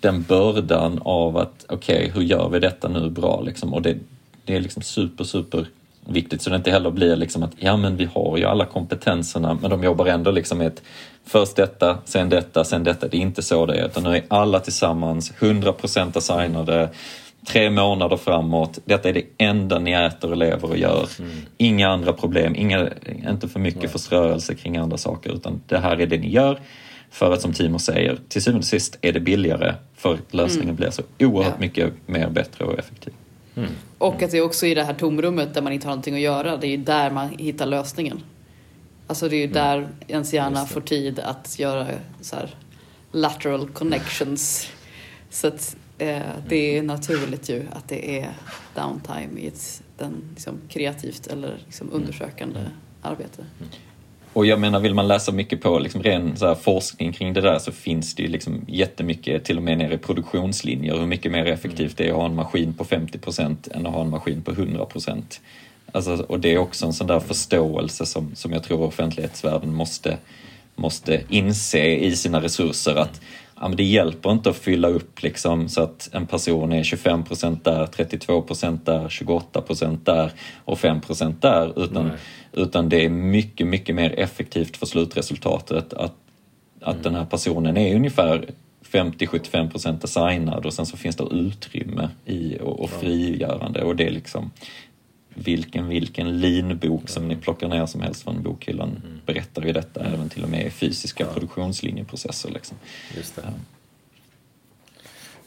den 0.00 0.22
bördan 0.22 1.00
av 1.04 1.36
att 1.36 1.64
okej, 1.68 1.96
okay, 1.96 2.10
hur 2.10 2.22
gör 2.22 2.48
vi 2.48 2.58
detta 2.58 2.88
nu 2.88 3.10
bra? 3.10 3.40
Liksom? 3.40 3.74
Och 3.74 3.82
det, 3.82 3.96
det 4.44 4.56
är 4.56 4.60
liksom 4.60 4.82
super, 4.82 5.24
super 5.24 5.66
viktigt 6.06 6.42
så 6.42 6.50
det 6.50 6.56
inte 6.56 6.70
heller 6.70 6.90
blir 6.90 7.16
liksom 7.16 7.42
att 7.42 7.52
ja 7.56 7.76
men 7.76 7.96
vi 7.96 8.04
har 8.04 8.36
ju 8.36 8.44
alla 8.44 8.66
kompetenserna 8.66 9.58
men 9.60 9.70
de 9.70 9.84
jobbar 9.84 10.06
ändå 10.06 10.30
liksom 10.30 10.58
med 10.58 10.66
ett 10.66 10.82
först 11.24 11.56
detta, 11.56 11.98
sen 12.04 12.28
detta, 12.28 12.64
sen 12.64 12.84
detta. 12.84 13.08
Det 13.08 13.16
är 13.16 13.20
inte 13.20 13.42
så 13.42 13.66
det 13.66 13.74
är 13.74 13.86
utan 13.86 14.02
nu 14.02 14.16
är 14.16 14.22
alla 14.28 14.60
tillsammans 14.60 15.32
100% 15.32 16.18
assignade 16.18 16.88
tre 17.46 17.70
månader 17.70 18.16
framåt. 18.16 18.78
Detta 18.84 19.08
är 19.08 19.12
det 19.12 19.24
enda 19.38 19.78
ni 19.78 19.92
äter 19.92 20.30
och 20.30 20.36
lever 20.36 20.70
och 20.70 20.76
gör. 20.76 21.08
Mm. 21.18 21.30
Inga 21.56 21.88
andra 21.88 22.12
problem, 22.12 22.56
inga, 22.56 22.88
inte 23.30 23.48
för 23.48 23.60
mycket 23.60 23.82
Nej. 23.82 23.90
förströrelse 23.90 24.54
kring 24.54 24.76
andra 24.76 24.96
saker 24.96 25.30
utan 25.30 25.62
det 25.66 25.78
här 25.78 26.00
är 26.00 26.06
det 26.06 26.18
ni 26.18 26.30
gör. 26.30 26.60
För 27.10 27.32
att 27.32 27.40
som 27.40 27.52
Timo 27.52 27.78
säger, 27.78 28.18
till 28.28 28.42
syvende 28.42 28.58
och 28.58 28.64
sist 28.64 28.98
är 29.00 29.12
det 29.12 29.20
billigare 29.20 29.74
för 29.96 30.18
lösningen 30.30 30.68
mm. 30.68 30.76
blir 30.76 30.90
så 30.90 31.02
oerhört 31.18 31.54
ja. 31.56 31.60
mycket 31.60 31.92
mer 32.06 32.28
bättre 32.28 32.64
och 32.64 32.78
effektiv. 32.78 33.12
Mm. 33.60 33.72
Och 33.98 34.22
att 34.22 34.30
det 34.30 34.38
är 34.38 34.42
också 34.42 34.66
i 34.66 34.74
det 34.74 34.84
här 34.84 34.94
tomrummet 34.94 35.54
där 35.54 35.62
man 35.62 35.72
inte 35.72 35.86
har 35.86 35.92
någonting 35.92 36.14
att 36.14 36.20
göra, 36.20 36.56
det 36.56 36.66
är 36.66 36.70
ju 36.70 36.76
där 36.76 37.10
man 37.10 37.28
hittar 37.28 37.66
lösningen. 37.66 38.20
Alltså 39.06 39.28
det 39.28 39.36
är 39.36 39.38
ju 39.38 39.44
mm. 39.44 39.54
där 39.54 39.88
ens 40.08 40.32
hjärna 40.32 40.66
får 40.66 40.80
tid 40.80 41.18
att 41.18 41.58
göra 41.58 41.86
så 42.20 42.36
här 42.36 42.54
lateral 43.12 43.68
connections. 43.70 44.68
Så 45.30 45.46
att 45.46 45.76
eh, 45.98 46.22
det 46.48 46.78
är 46.78 46.82
naturligt 46.82 47.48
ju 47.48 47.66
att 47.72 47.88
det 47.88 48.20
är 48.20 48.32
downtime 48.74 49.40
i 49.40 49.46
ett 49.46 49.82
den, 49.98 50.22
liksom, 50.30 50.54
kreativt 50.68 51.26
eller 51.26 51.58
liksom, 51.66 51.88
mm. 51.88 52.00
undersökande 52.00 52.60
arbete. 53.02 53.44
Och 54.32 54.46
jag 54.46 54.60
menar, 54.60 54.80
vill 54.80 54.94
man 54.94 55.08
läsa 55.08 55.32
mycket 55.32 55.60
på 55.60 55.78
liksom 55.78 56.02
ren 56.02 56.36
så 56.36 56.54
forskning 56.54 57.12
kring 57.12 57.32
det 57.32 57.40
där 57.40 57.58
så 57.58 57.72
finns 57.72 58.14
det 58.14 58.22
ju 58.22 58.28
liksom 58.28 58.64
jättemycket, 58.68 59.44
till 59.44 59.56
och 59.56 59.62
med 59.62 59.78
nere 59.78 59.94
i 59.94 59.98
produktionslinjer, 59.98 60.98
hur 60.98 61.06
mycket 61.06 61.32
mer 61.32 61.46
effektivt 61.46 61.96
det 61.96 62.08
är 62.08 62.10
att 62.10 62.16
ha 62.16 62.26
en 62.26 62.34
maskin 62.34 62.74
på 62.74 62.84
50 62.84 63.18
procent 63.18 63.68
än 63.68 63.86
att 63.86 63.92
ha 63.92 64.00
en 64.00 64.10
maskin 64.10 64.42
på 64.42 64.50
100 64.50 64.86
Alltså, 65.92 66.24
och 66.28 66.40
det 66.40 66.54
är 66.54 66.58
också 66.58 66.86
en 66.86 66.92
sån 66.92 67.06
där 67.06 67.20
förståelse 67.20 68.06
som, 68.06 68.34
som 68.34 68.52
jag 68.52 68.62
tror 68.62 68.82
offentlighetsvärlden 68.82 69.74
måste, 69.74 70.16
måste 70.76 71.22
inse 71.28 71.86
i 71.86 72.16
sina 72.16 72.42
resurser 72.42 72.96
att 72.96 73.20
ja, 73.60 73.68
men 73.68 73.76
det 73.76 73.84
hjälper 73.84 74.30
inte 74.30 74.50
att 74.50 74.56
fylla 74.56 74.88
upp 74.88 75.22
liksom, 75.22 75.68
så 75.68 75.82
att 75.82 76.10
en 76.12 76.26
person 76.26 76.72
är 76.72 76.82
25% 76.82 77.58
där, 77.64 77.86
32% 77.86 78.78
där, 78.84 79.08
28% 79.08 79.98
där 80.04 80.32
och 80.64 80.78
5% 80.78 81.34
där 81.40 81.84
utan 81.84 82.06
Nej 82.06 82.16
utan 82.52 82.88
det 82.88 83.04
är 83.04 83.08
mycket, 83.08 83.66
mycket 83.66 83.94
mer 83.94 84.18
effektivt 84.18 84.76
för 84.76 84.86
slutresultatet 84.86 85.92
att, 85.92 86.14
att 86.80 86.92
mm. 86.92 87.02
den 87.02 87.14
här 87.14 87.24
personen 87.24 87.76
är 87.76 87.96
ungefär 87.96 88.50
50-75% 88.90 90.04
assignad 90.04 90.66
och 90.66 90.72
sen 90.72 90.86
så 90.86 90.96
finns 90.96 91.16
det 91.16 91.24
utrymme 91.30 92.08
i 92.24 92.58
och, 92.60 92.80
och 92.80 92.90
frigörande 92.90 93.82
och 93.82 93.96
det 93.96 94.06
är 94.06 94.10
liksom 94.10 94.50
vilken, 95.44 95.88
vilken 95.88 96.40
linbok 96.40 97.08
som 97.08 97.28
ni 97.28 97.36
plockar 97.36 97.68
ner 97.68 97.86
som 97.86 98.00
helst 98.00 98.22
från 98.22 98.42
bokhyllan 98.42 98.88
mm. 98.88 99.20
berättar 99.26 99.62
ju 99.62 99.72
detta, 99.72 100.04
även 100.04 100.28
till 100.28 100.42
och 100.42 100.50
med 100.50 100.66
i 100.66 100.70
fysiska 100.70 101.24
ja. 101.24 101.32
produktionslinjeprocesser. 101.32 102.50
Liksom. 102.50 102.76
Just 103.16 103.36
det. 103.36 103.42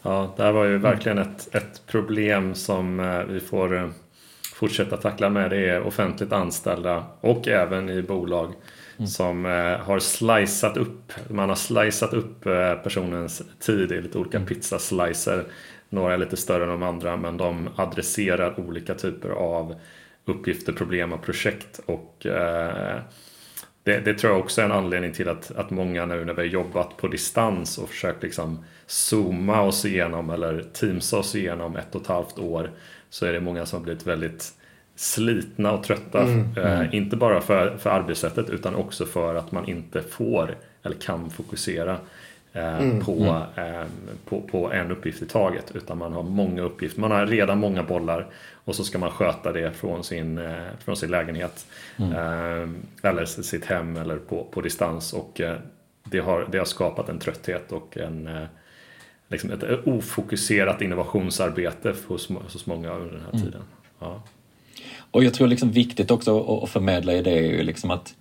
Ja. 0.01 0.33
det 0.37 0.43
här 0.43 0.51
var 0.51 0.65
ju 0.65 0.77
verkligen 0.77 1.17
ett, 1.17 1.55
ett 1.55 1.81
problem 1.87 2.55
som 2.55 2.99
eh, 2.99 3.23
vi 3.23 3.39
får 3.39 3.77
eh, 3.77 3.89
fortsätta 4.55 4.97
tackla 4.97 5.29
med 5.29 5.49
det 5.49 5.69
är 5.69 5.81
offentligt 5.81 6.31
anställda 6.31 7.03
och 7.21 7.47
även 7.47 7.89
i 7.89 8.01
bolag 8.01 8.53
mm. 8.97 9.07
som 9.07 9.45
eh, 9.45 9.77
har 9.77 9.99
slicat 9.99 10.77
upp, 10.77 11.13
man 11.27 11.49
har 11.49 11.55
slicat 11.55 12.13
upp 12.13 12.43
personens 12.83 13.41
tid 13.59 13.91
i 13.91 14.01
lite 14.01 14.17
olika 14.17 14.37
mm. 14.37 14.47
pizzaslicer. 14.49 15.45
Några 15.93 16.13
är 16.13 16.17
lite 16.17 16.37
större 16.37 16.63
än 16.63 16.69
de 16.69 16.83
andra 16.83 17.17
men 17.17 17.37
de 17.37 17.69
adresserar 17.75 18.59
olika 18.59 18.95
typer 18.95 19.29
av 19.29 19.75
uppgifter, 20.25 20.73
problem 20.73 21.13
och 21.13 21.21
projekt 21.21 21.79
och 21.85 22.25
eh, 22.25 22.99
det, 23.83 23.99
det, 23.99 24.13
tror 24.13 24.33
jag 24.33 24.41
också 24.41 24.61
är 24.61 24.65
en 24.65 24.71
anledning 24.71 25.13
till 25.13 25.29
att, 25.29 25.51
att 25.51 25.69
många 25.69 26.05
nu 26.05 26.25
när 26.25 26.33
vi 26.33 26.41
har 26.41 26.47
jobbat 26.47 26.97
på 26.97 27.07
distans 27.07 27.77
och 27.77 27.89
försökt 27.89 28.23
liksom 28.23 28.65
zooma 28.85 29.61
oss 29.61 29.85
igenom 29.85 30.29
eller 30.29 30.63
teamsa 30.73 31.17
oss 31.17 31.35
igenom 31.35 31.75
ett 31.75 31.95
och 31.95 32.01
ett 32.01 32.07
halvt 32.07 32.39
år 32.39 32.71
så 33.09 33.25
är 33.25 33.33
det 33.33 33.39
många 33.39 33.65
som 33.65 33.79
har 33.79 33.83
blivit 33.83 34.07
väldigt 34.07 34.53
slitna 34.95 35.71
och 35.71 35.83
trötta. 35.83 36.23
Mm, 36.23 36.57
eh, 36.57 36.79
mm. 36.79 36.93
Inte 36.93 37.15
bara 37.15 37.41
för, 37.41 37.77
för 37.77 37.89
arbetssättet 37.89 38.49
utan 38.49 38.75
också 38.75 39.05
för 39.05 39.35
att 39.35 39.51
man 39.51 39.67
inte 39.69 40.01
får 40.01 40.55
eller 40.83 40.95
kan 40.95 41.29
fokusera 41.29 41.97
mm, 42.53 42.99
på, 42.99 43.11
mm. 43.11 43.75
eh, 43.75 43.87
på, 44.25 44.41
på, 44.41 44.71
en 44.71 44.91
uppgift 44.91 45.21
i 45.21 45.25
taget. 45.25 45.71
Utan 45.75 45.97
man 45.97 46.13
har 46.13 46.23
många 46.23 46.61
uppgifter. 46.61 47.01
Man 47.01 47.11
har 47.11 47.25
redan 47.25 47.59
många 47.59 47.83
bollar 47.83 48.27
och 48.65 48.75
så 48.75 48.83
ska 48.83 48.97
man 48.97 49.11
sköta 49.11 49.51
det 49.51 49.71
från 49.71 50.03
sin, 50.03 50.37
eh, 50.37 50.67
från 50.79 50.97
sin 50.97 51.11
lägenhet. 51.11 51.65
Mm. 51.97 52.11
Eh, 52.11 53.09
eller 53.09 53.25
sitt 53.25 53.65
hem 53.65 53.97
eller 53.97 54.17
på, 54.17 54.47
på 54.51 54.61
distans. 54.61 55.13
Och 55.13 55.41
eh, 55.41 55.57
det, 56.03 56.19
har, 56.19 56.47
det 56.51 56.57
har 56.57 56.65
skapat 56.65 57.09
en 57.09 57.19
trötthet 57.19 57.71
och 57.71 57.97
en 57.97 58.47
liksom 59.27 59.51
ett 59.51 59.87
ofokuserat 59.87 60.81
innovationsarbete 60.81 61.95
hos, 62.07 62.29
hos 62.29 62.65
många 62.65 62.93
under 62.93 63.11
den 63.11 63.21
här 63.21 63.31
mm. 63.31 63.43
tiden. 63.43 63.61
Ja. 63.99 64.23
Och 65.11 65.23
jag 65.23 65.33
tror 65.33 65.47
liksom 65.47 65.71
viktigt 65.71 66.11
också 66.11 66.59
att 66.63 66.69
förmedla 66.69 67.13
i 67.13 67.21
det 67.21 67.31
är 67.31 67.41
ju 67.41 67.63
liksom 67.63 67.91
att 67.91 68.15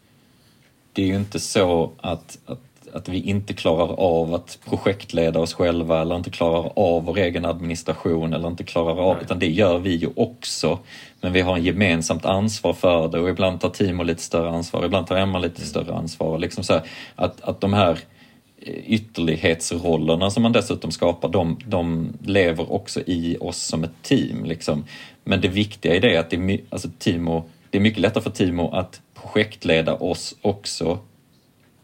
det 0.93 1.03
är 1.03 1.07
ju 1.07 1.17
inte 1.17 1.41
så 1.41 1.93
att, 2.01 2.39
att, 2.47 2.61
att 2.93 3.09
vi 3.09 3.21
inte 3.21 3.55
klarar 3.55 4.01
av 4.01 4.35
att 4.35 4.59
projektleda 4.69 5.41
oss 5.41 5.55
själva 5.55 6.01
eller 6.01 6.17
inte 6.17 6.31
klarar 6.31 6.73
av 6.77 7.05
vår 7.05 7.19
egen 7.19 7.45
administration 7.45 8.33
eller 8.33 8.49
inte 8.49 8.65
klarar 8.65 9.01
av, 9.01 9.15
Nej. 9.15 9.25
utan 9.25 9.39
det 9.39 9.51
gör 9.51 9.79
vi 9.79 9.97
ju 9.97 10.09
också. 10.17 10.79
Men 11.21 11.33
vi 11.33 11.41
har 11.41 11.57
en 11.57 11.65
gemensamt 11.65 12.25
ansvar 12.25 12.73
för 12.73 13.09
det 13.09 13.21
och 13.21 13.29
ibland 13.29 13.61
tar 13.61 13.69
Timo 13.69 14.03
lite 14.03 14.23
större 14.23 14.51
ansvar, 14.51 14.85
ibland 14.85 15.07
tar 15.07 15.17
Emma 15.17 15.39
lite 15.39 15.57
mm. 15.57 15.69
större 15.69 15.95
ansvar. 15.95 16.39
Liksom 16.39 16.65
så 16.65 16.73
här, 16.73 16.83
att, 17.17 17.41
att 17.41 17.61
de 17.61 17.73
här 17.73 17.99
ytterlighetsrollerna 18.87 20.31
som 20.31 20.43
man 20.43 20.53
dessutom 20.53 20.91
skapar, 20.91 21.29
de, 21.29 21.59
de 21.67 22.13
lever 22.25 22.73
också 22.73 23.01
i 23.01 23.37
oss 23.41 23.63
som 23.63 23.85
ett 23.85 24.03
team. 24.03 24.45
Liksom. 24.45 24.85
Men 25.25 25.41
det 25.41 25.49
viktiga 25.49 25.95
i 25.95 25.99
det 26.01 26.15
är 26.15 26.21
att 26.21 26.31
det 26.31 26.37
är, 26.37 26.61
alltså, 26.71 26.89
Timo, 26.99 27.45
det 27.71 27.79
är 27.79 27.83
mycket 27.83 28.01
lättare 28.01 28.23
för 28.23 28.31
Timo 28.31 28.71
att 28.71 29.01
projektleda 29.15 29.95
oss 29.95 30.35
också 30.43 30.99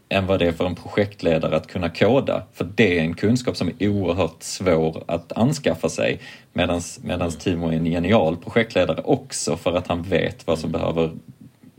än 0.09 0.25
vad 0.25 0.39
det 0.39 0.47
är 0.47 0.51
för 0.51 0.65
en 0.65 0.75
projektledare 0.75 1.55
att 1.55 1.67
kunna 1.67 1.89
koda. 1.89 2.43
För 2.53 2.67
det 2.75 2.99
är 2.99 3.01
en 3.01 3.13
kunskap 3.13 3.57
som 3.57 3.71
är 3.79 3.89
oerhört 3.89 4.43
svår 4.43 5.03
att 5.07 5.31
anskaffa 5.31 5.89
sig. 5.89 6.19
Medan 6.53 6.81
mm. 7.03 7.31
Timo 7.31 7.67
är 7.67 7.73
en 7.73 7.85
genial 7.85 8.37
projektledare 8.37 9.01
också 9.03 9.57
för 9.57 9.77
att 9.77 9.87
han 9.87 10.03
vet 10.03 10.47
vad 10.47 10.59
som 10.59 10.69
mm. 10.69 10.81
behöver 10.81 11.11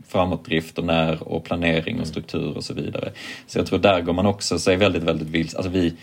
framåtdrift 0.07 0.77
och 0.77 0.85
när 0.85 1.23
och 1.23 1.43
planering 1.43 1.95
och 1.95 2.01
mm. 2.01 2.05
struktur 2.05 2.57
och 2.57 2.63
så 2.63 2.73
vidare. 2.73 3.11
Så 3.47 3.59
jag 3.59 3.65
tror 3.67 3.79
där 3.79 4.01
går 4.01 4.13
man 4.13 4.25
också 4.25 4.59
sig 4.59 4.75
väldigt, 4.75 5.03
väldigt 5.03 5.27
vilse. 5.27 5.57
Alltså 5.57 5.71
vi, 5.71 5.93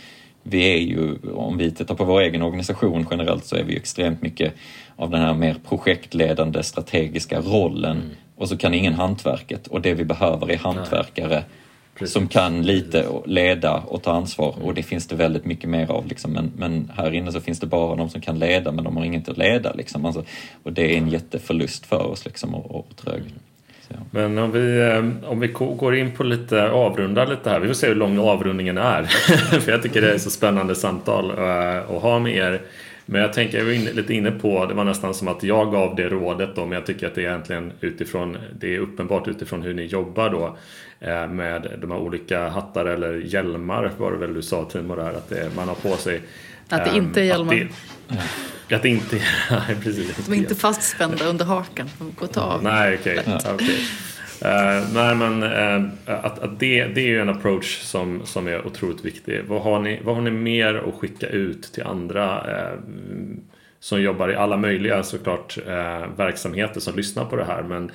vi 0.43 0.74
är 0.74 0.79
ju, 0.79 1.16
om 1.35 1.59
vi 1.59 1.70
tittar 1.70 1.95
på 1.95 2.05
vår 2.05 2.20
egen 2.20 2.43
organisation 2.43 3.07
generellt 3.11 3.45
så 3.45 3.57
är 3.57 3.64
vi 3.64 3.76
extremt 3.76 4.22
mycket 4.22 4.55
av 4.97 5.11
den 5.11 5.20
här 5.20 5.35
mer 5.35 5.57
projektledande 5.68 6.62
strategiska 6.62 7.41
rollen 7.41 7.97
mm. 7.97 8.09
och 8.37 8.49
så 8.49 8.57
kan 8.57 8.74
ingen 8.74 8.95
hantverket 8.95 9.66
och 9.66 9.81
det 9.81 9.95
vi 9.95 10.05
behöver 10.05 10.51
är 10.51 10.57
hantverkare 10.57 11.35
Nej 11.35 11.45
som 12.07 12.28
kan 12.28 12.62
lite 12.62 13.07
leda 13.26 13.74
och 13.74 14.03
ta 14.03 14.12
ansvar 14.12 14.53
mm. 14.53 14.66
och 14.66 14.74
det 14.74 14.82
finns 14.82 15.07
det 15.07 15.16
väldigt 15.16 15.44
mycket 15.44 15.70
mer 15.70 15.90
av. 15.90 16.07
Liksom. 16.07 16.32
Men, 16.32 16.53
men, 16.57 16.92
här 16.96 17.14
inne 17.14 17.32
så 17.32 17.40
finns 17.40 17.61
det 17.61 17.66
bara 17.66 17.96
de 17.96 18.09
som 18.09 18.20
kan 18.20 18.38
leda 18.38 18.72
men 18.72 18.84
de 18.84 18.96
har 18.96 19.05
inget 19.05 19.28
att 19.28 19.38
leda. 19.38 19.72
Liksom. 19.72 20.05
Alltså, 20.05 20.24
och 20.62 20.72
det 20.72 20.94
är 20.94 20.99
en 20.99 21.09
jätteförlust 21.09 21.86
för 21.86 22.07
oss 22.07 22.24
liksom, 22.24 22.55
och, 22.55 22.74
och 22.74 22.96
trög. 22.96 23.20
Mm. 23.20 23.32
Men 24.11 24.38
om 24.38 24.53
vi, 24.53 24.80
eh, 24.80 25.30
om 25.30 25.40
vi 25.40 25.49
går 25.49 25.96
in 25.96 26.11
på 26.11 26.22
lite, 26.24 26.70
avrundar 26.70 27.26
lite 27.26 27.51
här. 27.51 27.61
Vi 27.61 27.66
får 27.66 27.74
se 27.74 27.86
hur 27.86 27.94
lång 27.94 28.18
avrundningen 28.18 28.78
är. 28.78 29.03
För 29.61 29.72
jag 29.72 29.82
tycker 29.82 30.01
det 30.01 30.12
är 30.14 30.18
så 30.18 30.30
spännande 30.30 30.74
samtal 30.74 31.30
eh, 31.30 31.96
att 31.96 32.03
ha 32.03 32.18
med 32.18 32.36
er. 32.36 32.61
Men 33.11 33.20
jag 33.20 33.32
tänker, 33.32 33.59
jag 33.59 33.64
var 33.64 33.72
inne, 33.72 33.92
lite 33.92 34.14
inne 34.14 34.30
på, 34.30 34.66
det 34.66 34.74
var 34.74 34.84
nästan 34.84 35.14
som 35.14 35.28
att 35.28 35.42
jag 35.42 35.72
gav 35.72 35.96
det 35.96 36.09
rådet 36.09 36.50
då, 36.54 36.66
men 36.66 36.72
jag 36.72 36.86
tycker 36.86 37.06
att 37.06 37.14
det 37.14 37.24
är 37.24 37.28
egentligen 37.28 37.72
utifrån, 37.80 38.36
det 38.61 38.74
är 38.74 38.78
uppenbart 38.78 39.28
utifrån 39.28 39.62
hur 39.62 39.74
ni 39.74 39.84
jobbar 39.84 40.30
då 40.30 40.56
eh, 41.00 41.28
med 41.28 41.78
de 41.80 41.90
här 41.90 41.98
olika 41.98 42.48
hattar 42.48 42.84
eller 42.84 43.14
hjälmar 43.14 43.92
var 43.98 44.12
det 44.12 44.18
väl 44.18 44.34
du 44.34 44.42
sa 44.42 44.64
Timo 44.64 44.96
där, 44.96 45.09
att 45.09 45.28
det, 45.28 45.56
man 45.56 45.68
har 45.68 45.74
på 45.74 45.96
sig. 45.96 46.22
Att 46.68 46.84
det 46.84 46.96
inte 46.96 47.20
är 47.20 47.24
hjälmar. 47.24 47.54
Att 47.54 48.18
det, 48.68 48.74
att 48.74 48.82
det 48.82 48.88
inte, 48.88 49.16
nej, 49.50 49.76
precis. 49.82 50.26
De 50.26 50.32
är 50.32 50.36
inte 50.36 50.54
fastspända 50.54 51.24
under 51.24 51.44
hakan, 51.44 51.90
de 51.98 52.12
går 52.18 52.26
att 52.26 52.32
ta 52.32 52.40
av. 52.40 52.62
Nej, 52.62 52.98
okej. 53.00 53.18
Okay. 53.18 53.54
okay. 53.54 53.76
Eh, 54.43 54.49
uh, 54.49 54.95
nej 54.95 55.14
men 55.14 55.43
uh, 55.43 55.91
eh, 56.07 56.24
att, 56.24 56.39
att 56.39 56.61
det, 56.61 56.84
det 56.84 57.01
är 57.01 57.07
ju 57.07 57.20
en 57.20 57.28
approach 57.28 57.80
som, 57.80 58.26
som 58.26 58.49
är 58.49 58.66
otroligt 58.66 59.05
viktig. 59.05 59.41
Vad 59.47 59.62
har, 59.62 59.80
ni, 59.80 60.01
vad 60.05 60.14
har 60.14 60.22
ni 60.22 60.30
mer 60.30 60.74
att 60.74 60.95
skicka 60.95 61.26
ut 61.28 61.62
till 61.62 61.82
andra 61.82 62.41
uh, 62.41 62.78
som 63.80 64.03
jobbar 64.03 64.28
i 64.28 64.34
alla 64.34 64.57
möjliga 64.57 65.03
såklart 65.03 65.59
verksamheter 66.16 66.80
som 66.80 66.97
lyssnar 66.97 67.24
på 67.24 67.36
det 67.36 67.45
här 67.45 67.62
men 67.62 67.91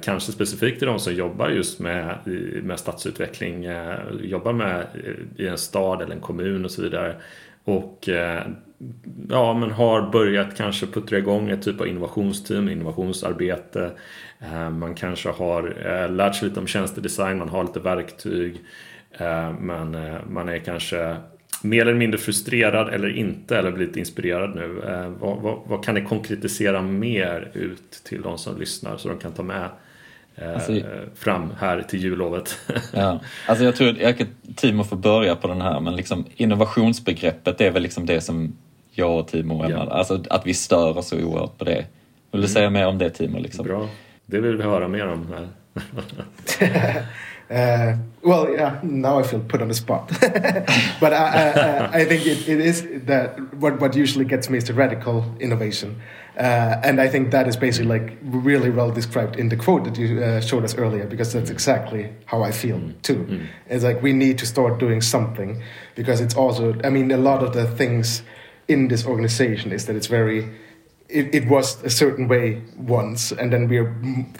kanske 0.00 0.32
specifikt 0.32 0.78
till 0.78 0.88
de 0.88 0.98
som 0.98 1.14
jobbar 1.14 1.48
just 1.48 1.80
med, 1.80 2.14
med 2.62 2.78
stadsutveckling, 2.78 3.66
jobbar 4.22 4.52
med 4.52 4.86
i 5.36 5.46
en 5.46 5.58
stad 5.58 6.02
eller 6.02 6.14
en 6.14 6.20
kommun 6.20 6.64
och 6.64 6.70
så 6.70 6.82
vidare 6.82 7.16
och 7.64 8.08
ja, 9.28 9.54
men 9.54 9.70
har 9.70 10.10
börjat 10.10 10.56
kanske 10.56 10.86
puttra 10.86 11.18
igång 11.18 11.50
ett 11.50 11.62
typ 11.62 11.80
av 11.80 11.88
innovationsteam, 11.88 12.68
innovationsarbete. 12.68 13.90
Eh, 14.42 14.70
man 14.70 14.94
kanske 14.94 15.28
har 15.28 15.76
eh, 15.86 16.10
lärt 16.10 16.34
sig 16.34 16.48
lite 16.48 16.60
om 16.60 16.66
tjänstedesign, 16.66 17.38
man 17.38 17.48
har 17.48 17.64
lite 17.64 17.80
verktyg. 17.80 18.60
Eh, 19.12 19.52
men 19.60 20.16
man 20.28 20.48
är 20.48 20.58
kanske 20.58 21.16
mer 21.62 21.82
eller 21.82 21.94
mindre 21.94 22.18
frustrerad 22.18 22.94
eller 22.94 23.16
inte 23.16 23.58
eller 23.58 23.72
blivit 23.72 23.96
inspirerad 23.96 24.54
nu. 24.54 24.82
Vad, 25.20 25.38
vad, 25.38 25.58
vad, 25.66 25.84
kan 25.84 25.94
ni 25.94 26.04
konkretisera 26.04 26.82
mer 26.82 27.50
ut 27.54 27.90
till 28.04 28.22
de 28.22 28.38
som 28.38 28.60
lyssnar 28.60 28.96
så 28.96 29.08
de 29.08 29.18
kan 29.18 29.32
ta 29.32 29.42
med 29.42 29.68
alltså, 30.54 30.72
fram 31.14 31.52
här 31.58 31.82
till 31.82 32.02
jullovet? 32.02 32.58
ja, 32.92 33.20
alltså 33.46 33.64
jag 33.64 33.76
tror 33.76 34.04
att 34.04 34.16
Timo 34.56 34.84
får 34.84 34.96
börja 34.96 35.36
på 35.36 35.48
den 35.48 35.60
här 35.60 35.80
men 35.80 35.96
liksom 35.96 36.24
innovationsbegreppet 36.36 37.60
är 37.60 37.70
väl 37.70 37.82
liksom 37.82 38.06
det 38.06 38.20
som 38.20 38.56
jag 38.90 39.18
och 39.18 39.28
Timo 39.28 39.58
och 39.58 39.64
Emma, 39.64 39.86
ja. 39.88 39.92
alltså 39.92 40.22
att 40.30 40.46
vi 40.46 40.54
stör 40.54 40.98
oss 40.98 41.08
så 41.08 41.16
oerhört 41.16 41.58
på 41.58 41.64
det. 41.64 41.86
Vill 42.30 42.40
du 42.40 42.46
mm. 42.46 42.48
säga 42.48 42.70
mer 42.70 42.86
om 42.86 42.98
det 42.98 43.10
Timo? 43.10 43.38
Liksom? 43.38 43.66
Bra. 43.66 43.88
Det 44.30 44.40
vill 44.40 44.56
vi 44.56 44.62
höra 44.62 44.88
mer 44.88 45.06
om 45.08 45.26
här. 45.30 45.48
uh, 47.50 47.96
well, 48.22 48.48
yeah, 48.52 48.78
now 48.82 49.18
I 49.18 49.22
feel 49.22 49.40
put 49.40 49.62
on 49.62 49.68
the 49.68 49.74
spot. 49.74 50.08
but 51.00 51.12
I, 51.12 51.52
I, 51.56 52.00
I 52.00 52.04
think 52.04 52.26
it, 52.26 52.48
it 52.48 52.60
is 52.60 52.86
that 53.06 53.54
what, 53.54 53.80
what 53.80 53.96
usually 53.96 54.24
gets 54.24 54.48
me 54.48 54.58
is 54.58 54.64
the 54.64 54.72
radical 54.72 55.24
innovation. 55.40 56.00
Uh, 56.38 56.80
and 56.84 57.00
I 57.00 57.08
think 57.08 57.32
that 57.32 57.48
is 57.48 57.56
basically 57.56 57.88
like 57.88 58.18
really 58.22 58.70
well 58.70 58.92
described 58.92 59.36
in 59.36 59.48
the 59.48 59.56
quote 59.56 59.84
that 59.84 59.98
you 59.98 60.22
uh, 60.22 60.40
showed 60.40 60.64
us 60.64 60.76
earlier, 60.76 61.06
because 61.06 61.32
that's 61.32 61.50
exactly 61.50 62.08
how 62.26 62.44
I 62.44 62.52
feel 62.52 62.78
mm. 62.78 63.02
too. 63.02 63.24
Mm. 63.24 63.46
It's 63.68 63.82
like 63.82 64.00
we 64.00 64.12
need 64.12 64.38
to 64.38 64.46
start 64.46 64.78
doing 64.78 65.00
something 65.00 65.60
because 65.96 66.20
it's 66.20 66.36
also, 66.36 66.78
I 66.84 66.90
mean, 66.90 67.10
a 67.10 67.16
lot 67.16 67.42
of 67.42 67.52
the 67.52 67.66
things 67.66 68.22
in 68.68 68.88
this 68.88 69.04
organization 69.04 69.72
is 69.72 69.86
that 69.86 69.96
it's 69.96 70.06
very 70.06 70.48
it, 71.10 71.34
it, 71.34 71.48
was 71.48 71.82
a 71.82 71.90
certain 71.90 72.28
way 72.28 72.62
once, 72.76 73.32
and 73.32 73.52
then 73.52 73.68
we're 73.68 73.94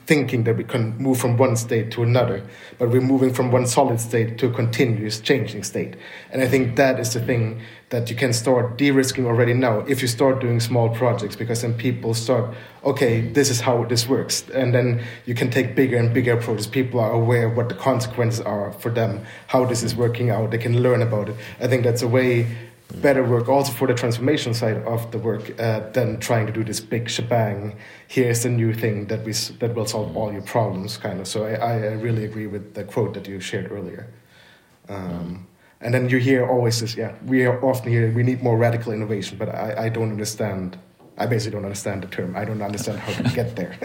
thinking 0.07 0.45
that 0.45 0.57
we 0.57 0.65
can 0.65 0.97
move 0.99 1.19
from 1.19 1.37
one 1.37 1.57
state 1.57 1.91
to 1.93 2.03
another, 2.03 2.47
but 2.79 2.91
we're 2.91 3.01
moving 3.01 3.33
from 3.33 3.51
one 3.51 3.67
solid 3.67 4.01
state 4.01 4.39
to 4.39 4.47
a 4.47 4.53
continuous 4.53 5.21
changing 5.21 5.65
state. 5.65 5.97
And 6.31 6.43
I 6.43 6.49
think 6.49 6.77
that 6.77 7.01
is 7.01 7.13
the 7.13 7.21
thing 7.21 7.61
that 7.91 8.09
you 8.09 8.15
can 8.15 8.33
start 8.33 8.79
de 8.79 8.93
risking 8.93 9.27
already 9.27 9.53
now 9.53 9.81
if 9.81 10.01
you 10.01 10.07
start 10.07 10.41
doing 10.41 10.61
small 10.61 10.89
projects, 10.91 11.35
because 11.35 11.63
then 11.63 11.75
people 11.75 12.15
start, 12.15 12.55
okay, 12.85 13.21
this 13.21 13.51
is 13.51 13.61
how 13.61 13.85
this 13.85 14.09
works. 14.09 14.49
And 14.55 14.73
then 14.73 15.03
you 15.27 15.35
can 15.35 15.51
take 15.51 15.75
bigger 15.75 15.97
and 15.97 16.15
bigger 16.15 16.35
approaches. 16.35 16.69
People 16.69 17.01
are 17.01 17.13
aware 17.13 17.47
of 17.47 17.57
what 17.57 17.69
the 17.69 17.75
consequences 17.75 18.41
are 18.41 18.73
for 18.73 18.91
them, 18.91 19.25
how 19.49 19.65
this 19.65 19.83
is 19.83 19.97
working 19.97 20.31
out, 20.31 20.53
they 20.53 20.59
can 20.59 20.81
learn 20.83 21.03
about 21.03 21.29
it. 21.29 21.37
I 21.61 21.67
think 21.67 21.83
that's 21.83 22.03
a 22.03 22.09
way 22.09 22.47
better 22.91 23.25
work 23.25 23.49
also 23.49 23.73
for 23.73 23.87
the 23.87 23.95
transformation 23.95 24.55
side 24.55 24.79
of 24.79 25.11
the 25.11 25.19
work 25.19 25.59
uh, 25.61 25.81
than 25.91 26.19
trying 26.21 26.47
to 26.47 26.53
do 26.53 26.65
this 26.65 26.81
big 26.81 27.09
shebang. 27.09 27.77
Here's 28.09 28.43
the 28.43 28.49
new 28.49 28.73
thing 28.75 29.07
that 29.07 29.25
we 29.25 29.33
that 29.33 29.75
will 29.75 29.87
solve 29.87 30.17
all 30.17 30.33
your 30.33 30.43
problems 30.43 30.97
kind 30.97 31.21
of 31.21 31.27
so 31.27 31.45
i, 31.45 31.55
I 31.55 31.93
really 31.93 32.25
agree 32.25 32.47
with 32.47 32.75
the 32.75 32.85
quote 32.85 33.15
that 33.15 33.27
you 33.29 33.41
shared 33.41 33.71
earlier. 33.71 34.09
Um, 34.89 35.47
and 35.81 35.95
then 35.95 36.09
you 36.09 36.19
hear 36.19 36.47
always 36.47 36.81
this 36.81 36.97
yeah 36.97 37.15
we 37.25 37.47
are 37.47 37.63
often 37.65 37.91
hear 37.91 38.11
we 38.13 38.23
need 38.23 38.43
more 38.43 38.57
radical 38.57 38.93
innovation 38.93 39.39
but 39.39 39.49
i, 39.49 39.85
I 39.87 39.89
don't 39.89 40.11
understand 40.11 40.79
I 41.21 41.27
basically 41.27 41.59
don't 41.59 41.65
understand 41.65 42.03
the 42.03 42.09
term. 42.09 42.37
I 42.37 42.45
don't 42.45 42.63
understand 42.63 42.99
how 42.99 43.13
to 43.13 43.37
get 43.37 43.57
there. 43.57 43.77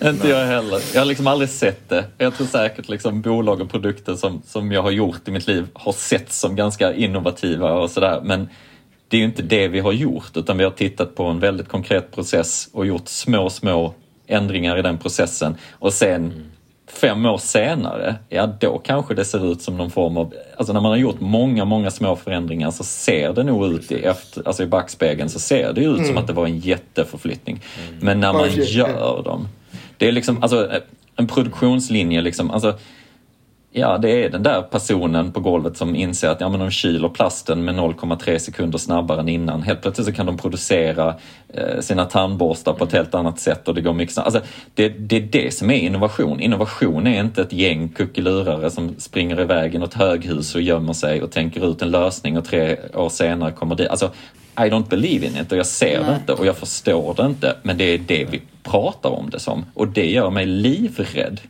Inte 0.10 0.28
jag 0.28 0.46
heller. 0.46 0.80
Jag 0.94 1.00
har 1.00 1.06
liksom 1.06 1.26
aldrig 1.26 1.50
sett 1.50 1.88
det. 1.88 2.04
Jag 2.18 2.34
tror 2.34 2.46
säkert 2.46 2.88
liksom 2.88 3.22
bolag 3.22 3.60
och 3.60 3.70
produkter 3.70 4.14
som, 4.14 4.42
som 4.46 4.72
jag 4.72 4.82
har 4.82 4.90
gjort 4.90 5.28
i 5.28 5.30
mitt 5.30 5.46
liv 5.46 5.66
har 5.72 5.92
sett 5.92 6.32
som 6.32 6.56
ganska 6.56 6.94
innovativa 6.94 7.72
och 7.72 7.90
sådär. 7.90 8.20
Men 8.24 8.48
det 9.08 9.16
är 9.16 9.18
ju 9.18 9.24
inte 9.26 9.42
det 9.42 9.68
vi 9.68 9.80
har 9.80 9.92
gjort 9.92 10.36
utan 10.36 10.58
vi 10.58 10.64
har 10.64 10.70
tittat 10.70 11.14
på 11.14 11.24
en 11.24 11.40
väldigt 11.40 11.68
konkret 11.68 12.12
process 12.14 12.68
och 12.72 12.86
gjort 12.86 13.08
små, 13.08 13.50
små 13.50 13.94
ändringar 14.26 14.78
i 14.78 14.82
den 14.82 14.98
processen 14.98 15.56
och 15.72 15.92
sen 15.92 16.24
mm. 16.24 16.50
Fem 16.92 17.26
år 17.26 17.38
senare, 17.38 18.14
ja 18.28 18.46
då 18.46 18.78
kanske 18.78 19.14
det 19.14 19.24
ser 19.24 19.52
ut 19.52 19.62
som 19.62 19.76
någon 19.76 19.90
form 19.90 20.16
av, 20.16 20.34
alltså 20.56 20.72
när 20.72 20.80
man 20.80 20.90
har 20.90 20.98
gjort 20.98 21.20
många, 21.20 21.64
många 21.64 21.90
små 21.90 22.16
förändringar 22.16 22.70
så 22.70 22.84
ser 22.84 23.32
det 23.32 23.42
nog 23.42 23.72
ut 23.72 23.92
i, 23.92 24.04
efter, 24.04 24.46
alltså 24.46 24.62
i 24.62 24.66
backspegeln 24.66 25.30
så 25.30 25.38
ser 25.38 25.72
det 25.72 25.80
ut 25.80 25.98
mm. 25.98 26.06
som 26.06 26.16
att 26.16 26.26
det 26.26 26.32
var 26.32 26.46
en 26.46 26.58
jätteförflyttning. 26.58 27.60
Mm. 27.88 27.98
Men 28.00 28.20
när 28.20 28.32
man 28.32 28.48
gör 28.52 29.22
dem, 29.22 29.48
det 29.96 30.08
är 30.08 30.12
liksom, 30.12 30.42
alltså 30.42 30.70
en 31.16 31.26
produktionslinje 31.26 32.20
liksom, 32.20 32.50
alltså 32.50 32.74
Ja, 33.72 33.98
det 33.98 34.24
är 34.24 34.30
den 34.30 34.42
där 34.42 34.62
personen 34.62 35.32
på 35.32 35.40
golvet 35.40 35.76
som 35.76 35.94
inser 35.96 36.28
att 36.28 36.40
ja, 36.40 36.48
men 36.48 36.60
de 36.60 36.70
kyler 36.70 37.08
plasten 37.08 37.64
med 37.64 37.74
0,3 37.74 38.38
sekunder 38.38 38.78
snabbare 38.78 39.20
än 39.20 39.28
innan. 39.28 39.62
Helt 39.62 39.82
plötsligt 39.82 40.06
så 40.06 40.12
kan 40.12 40.26
de 40.26 40.38
producera 40.38 41.14
eh, 41.48 41.80
sina 41.80 42.04
tandborstar 42.04 42.72
på 42.72 42.84
ett 42.84 42.92
helt 42.92 43.14
annat 43.14 43.40
sätt 43.40 43.68
och 43.68 43.74
det 43.74 43.80
går 43.80 43.92
mycket 43.92 44.18
alltså, 44.18 44.40
det, 44.74 44.88
det 44.88 45.16
är 45.16 45.20
det 45.20 45.54
som 45.54 45.70
är 45.70 45.78
innovation. 45.78 46.40
Innovation 46.40 47.06
är 47.06 47.20
inte 47.20 47.42
ett 47.42 47.52
gäng 47.52 47.88
kuckelurare 47.88 48.70
som 48.70 48.94
springer 48.98 49.40
iväg 49.40 49.74
i 49.74 49.78
något 49.78 49.94
höghus 49.94 50.54
och 50.54 50.62
gömmer 50.62 50.92
sig 50.92 51.22
och 51.22 51.30
tänker 51.30 51.70
ut 51.70 51.82
en 51.82 51.90
lösning 51.90 52.38
och 52.38 52.44
tre 52.44 52.76
år 52.94 53.08
senare 53.08 53.52
kommer 53.52 53.74
det. 53.74 53.88
Alltså, 53.88 54.10
I 54.56 54.62
don't 54.62 54.88
believe 54.88 55.26
in 55.26 55.36
it 55.36 55.52
och 55.52 55.58
jag 55.58 55.66
ser 55.66 56.00
Nej. 56.00 56.10
det 56.10 56.16
inte 56.16 56.32
och 56.32 56.46
jag 56.46 56.56
förstår 56.56 57.14
det 57.14 57.26
inte. 57.26 57.56
Men 57.62 57.78
det 57.78 57.84
är 57.84 57.98
det 57.98 58.24
vi 58.30 58.42
pratar 58.62 59.10
om 59.10 59.30
det 59.30 59.38
som 59.38 59.64
och 59.74 59.88
det 59.88 60.10
gör 60.10 60.30
mig 60.30 60.46
livrädd. 60.46 61.40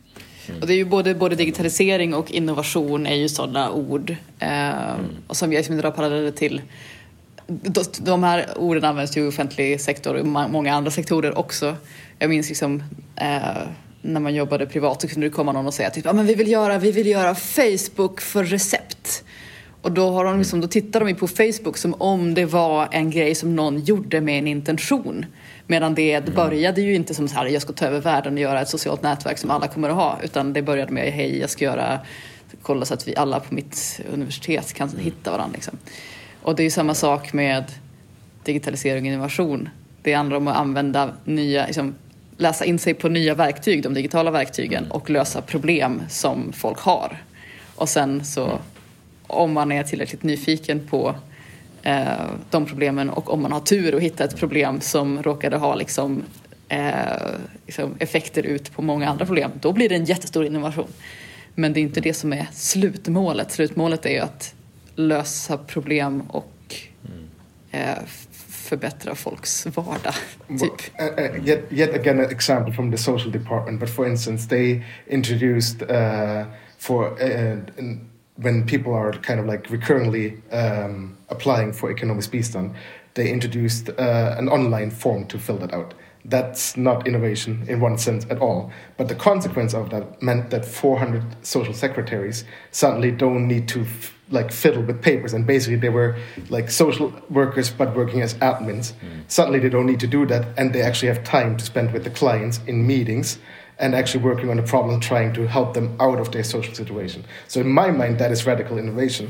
Och 0.61 0.67
det 0.67 0.73
är 0.73 0.77
ju 0.77 0.85
både, 0.85 1.15
både 1.15 1.35
digitalisering 1.35 2.13
och 2.13 2.31
innovation 2.31 3.07
är 3.07 3.15
ju 3.15 3.29
sådana 3.29 3.71
ord. 3.71 4.15
Eh, 4.39 4.91
mm. 4.93 5.05
Och 5.27 5.37
som 5.37 5.53
jag 5.53 5.59
liksom 5.59 5.77
drar 5.77 5.91
paralleller 5.91 6.31
till. 6.31 6.61
De, 7.97 8.23
här 8.23 8.45
orden 8.57 8.83
används 8.83 9.17
ju 9.17 9.25
i 9.25 9.27
offentlig 9.27 9.81
sektor 9.81 10.15
och 10.15 10.25
många 10.25 10.73
andra 10.73 10.91
sektorer 10.91 11.37
också. 11.37 11.75
Jag 12.19 12.29
minns 12.29 12.49
liksom 12.49 12.83
eh, 13.15 13.67
när 14.01 14.19
man 14.19 14.35
jobbade 14.35 14.65
privat 14.65 15.01
så 15.01 15.07
kunde 15.07 15.27
det 15.27 15.31
komma 15.31 15.51
någon 15.51 15.67
och 15.67 15.73
säga 15.73 15.89
typ, 15.89 16.07
ah, 16.07 16.13
men 16.13 16.25
vi 16.25 16.35
vill 16.35 16.51
göra, 16.51 16.77
vi 16.77 16.91
vill 16.91 17.07
göra 17.07 17.35
Facebook 17.35 18.21
för 18.21 18.43
recept. 18.43 19.23
Och 19.81 19.91
då, 19.91 20.09
har 20.09 20.25
de 20.25 20.37
liksom, 20.37 20.61
då 20.61 20.67
tittar 20.67 21.05
de 21.05 21.13
på 21.13 21.27
Facebook 21.27 21.77
som 21.77 21.93
om 21.93 22.33
det 22.33 22.45
var 22.45 22.87
en 22.91 23.11
grej 23.11 23.35
som 23.35 23.55
någon 23.55 23.79
gjorde 23.79 24.21
med 24.21 24.39
en 24.39 24.47
intention. 24.47 25.25
Medan 25.71 25.95
det, 25.95 26.19
det 26.19 26.31
började 26.31 26.81
ju 26.81 26.95
inte 26.95 27.13
som 27.13 27.27
så 27.27 27.35
här, 27.35 27.45
jag 27.45 27.61
ska 27.61 27.73
ta 27.73 27.85
över 27.85 28.01
världen 28.01 28.33
och 28.33 28.39
göra 28.39 28.61
ett 28.61 28.69
socialt 28.69 29.01
nätverk 29.01 29.37
som 29.37 29.51
alla 29.51 29.67
kommer 29.67 29.89
att 29.89 29.95
ha. 29.95 30.19
Utan 30.23 30.53
det 30.53 30.61
började 30.61 30.91
med, 30.91 31.11
hej 31.13 31.39
jag 31.39 31.49
ska 31.49 31.65
göra, 31.65 31.99
kolla 32.61 32.85
så 32.85 32.93
att 32.93 33.07
vi 33.07 33.15
alla 33.15 33.39
på 33.39 33.55
mitt 33.55 34.01
universitet 34.13 34.73
kan 34.73 34.89
hitta 34.97 35.31
varandra. 35.31 35.53
Liksom. 35.53 35.77
Och 36.41 36.55
det 36.55 36.61
är 36.61 36.63
ju 36.63 36.71
samma 36.71 36.93
sak 36.93 37.33
med 37.33 37.63
digitalisering 38.43 39.03
och 39.03 39.07
innovation. 39.07 39.69
Det 40.01 40.13
handlar 40.13 40.37
om 40.37 40.47
att 40.47 40.57
använda 40.57 41.13
nya, 41.25 41.65
liksom, 41.65 41.95
läsa 42.37 42.65
in 42.65 42.79
sig 42.79 42.93
på 42.93 43.09
nya 43.09 43.35
verktyg, 43.35 43.83
de 43.83 43.93
digitala 43.93 44.31
verktygen 44.31 44.91
och 44.91 45.09
lösa 45.09 45.41
problem 45.41 46.01
som 46.09 46.53
folk 46.53 46.79
har. 46.79 47.17
Och 47.75 47.89
sen 47.89 48.25
så, 48.25 48.59
om 49.27 49.53
man 49.53 49.71
är 49.71 49.83
tillräckligt 49.83 50.23
nyfiken 50.23 50.87
på 50.87 51.15
de 52.49 52.65
problemen 52.65 53.09
och 53.09 53.33
om 53.33 53.41
man 53.41 53.51
har 53.51 53.59
tur 53.59 53.95
och 53.95 54.01
hittar 54.01 54.25
ett 54.25 54.37
problem 54.37 54.81
som 54.81 55.23
råkade 55.23 55.57
ha 55.57 55.75
liksom, 55.75 56.23
eh, 56.69 56.91
liksom 57.65 57.95
effekter 57.99 58.43
ut 58.43 58.73
på 58.73 58.81
många 58.81 59.09
andra 59.09 59.25
problem, 59.25 59.51
då 59.61 59.71
blir 59.71 59.89
det 59.89 59.95
en 59.95 60.05
jättestor 60.05 60.45
innovation. 60.45 60.87
Men 61.55 61.73
det 61.73 61.79
är 61.79 61.81
inte 61.81 62.01
det 62.01 62.13
som 62.13 62.33
är 62.33 62.47
slutmålet. 62.53 63.51
Slutmålet 63.51 64.05
är 64.05 64.09
ju 64.09 64.19
att 64.19 64.53
lösa 64.95 65.57
problem 65.57 66.21
och 66.21 66.75
eh, 67.71 67.97
förbättra 68.71 69.15
folks 69.15 69.65
vardag. 69.65 70.13
Typ. 70.47 70.61
Uh, 71.01 71.23
uh, 71.23 71.47
yet, 71.47 71.63
yet 71.71 71.95
again 71.95 72.19
an 72.19 72.31
example 72.31 72.73
from 72.73 72.91
the 72.91 72.97
social 72.97 73.31
department, 73.31 73.79
but 73.79 73.89
for 73.89 74.07
instance 74.07 74.49
they 74.49 74.83
introduced 75.07 75.81
uh, 75.81 76.45
for 76.77 77.23
uh, 77.23 77.57
when 78.41 78.65
people 78.65 78.93
are 78.93 79.13
kind 79.13 79.39
of 79.39 79.45
like 79.45 79.69
recurrently 79.69 80.41
um, 80.51 81.17
applying 81.29 81.73
for 81.73 81.91
economic 81.91 82.25
bistånd, 82.25 82.75
they 83.13 83.31
introduced 83.31 83.89
uh, 83.89 84.35
an 84.37 84.49
online 84.49 84.89
form 84.89 85.25
to 85.27 85.37
fill 85.37 85.57
that 85.57 85.73
out. 85.73 85.93
That's 86.23 86.77
not 86.77 87.07
innovation 87.07 87.65
in 87.67 87.79
one 87.79 87.97
sense 87.97 88.25
at 88.29 88.39
all. 88.39 88.71
But 88.97 89.07
the 89.07 89.15
consequence 89.15 89.73
of 89.73 89.89
that 89.89 90.21
meant 90.21 90.51
that 90.51 90.65
400 90.65 91.23
social 91.45 91.73
secretaries 91.73 92.45
suddenly 92.71 93.11
don't 93.11 93.47
need 93.47 93.67
to 93.69 93.81
f- 93.81 94.15
like 94.29 94.51
fiddle 94.51 94.83
with 94.83 95.01
papers, 95.01 95.33
and 95.33 95.45
basically 95.45 95.75
they 95.75 95.89
were 95.89 96.15
like 96.49 96.71
social 96.71 97.11
workers 97.29 97.69
but 97.69 97.95
working 97.95 98.21
as 98.21 98.35
admins. 98.35 98.93
Mm. 98.93 99.23
Suddenly 99.27 99.59
they 99.59 99.67
don't 99.69 99.87
need 99.87 99.99
to 99.99 100.07
do 100.07 100.25
that, 100.27 100.47
and 100.57 100.73
they 100.73 100.81
actually 100.81 101.09
have 101.09 101.23
time 101.23 101.57
to 101.57 101.65
spend 101.65 101.91
with 101.91 102.03
the 102.03 102.11
clients 102.11 102.61
in 102.67 102.87
meetings 102.87 103.39
and 103.81 103.95
actually 103.95 104.23
working 104.23 104.49
on 104.49 104.59
a 104.59 104.63
problem, 104.63 104.99
trying 104.99 105.33
to 105.33 105.47
help 105.47 105.73
them 105.73 105.95
out 105.99 106.19
of 106.19 106.31
their 106.31 106.43
social 106.43 106.73
situation. 106.73 107.23
So 107.47 107.59
in 107.59 107.67
my 107.67 107.91
mind, 107.91 108.19
that 108.19 108.31
is 108.31 108.45
radical 108.47 108.77
innovation. 108.77 109.29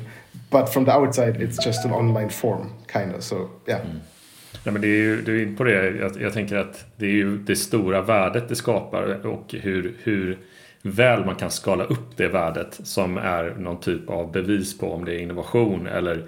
But 0.49 0.73
from 0.73 0.85
the 0.85 0.91
outside, 0.91 1.41
it's 1.41 1.65
just 1.65 1.85
an 1.85 1.91
online 1.91 2.29
form, 2.29 2.73
kind 2.87 3.15
of. 3.15 3.23
So 3.23 3.49
yeah. 3.67 3.81
Mm. 3.81 4.01
Nej, 4.63 4.73
men 4.73 4.81
det 4.81 4.87
är 4.87 4.97
ju, 4.97 5.21
du 5.21 5.37
är 5.37 5.43
inne 5.43 5.57
på 5.57 5.63
det. 5.63 5.97
Jag, 5.97 6.21
jag, 6.21 6.33
tänker 6.33 6.55
att 6.57 6.85
det 6.97 7.05
är 7.05 7.11
ju 7.11 7.37
det 7.37 7.55
stora 7.55 8.01
värdet 8.01 8.49
det 8.49 8.55
skapar 8.55 9.25
och 9.25 9.55
hur, 9.61 9.93
hur 10.03 10.37
väl 10.81 11.25
man 11.25 11.35
kan 11.35 11.51
skala 11.51 11.83
upp 11.83 12.17
det 12.17 12.27
värdet 12.27 12.79
som 12.83 13.17
är 13.17 13.55
någon 13.57 13.79
typ 13.79 14.09
av 14.09 14.31
bevis 14.31 14.77
på 14.77 14.93
om 14.93 15.05
det 15.05 15.15
är 15.15 15.19
innovation 15.19 15.87
eller 15.87 16.27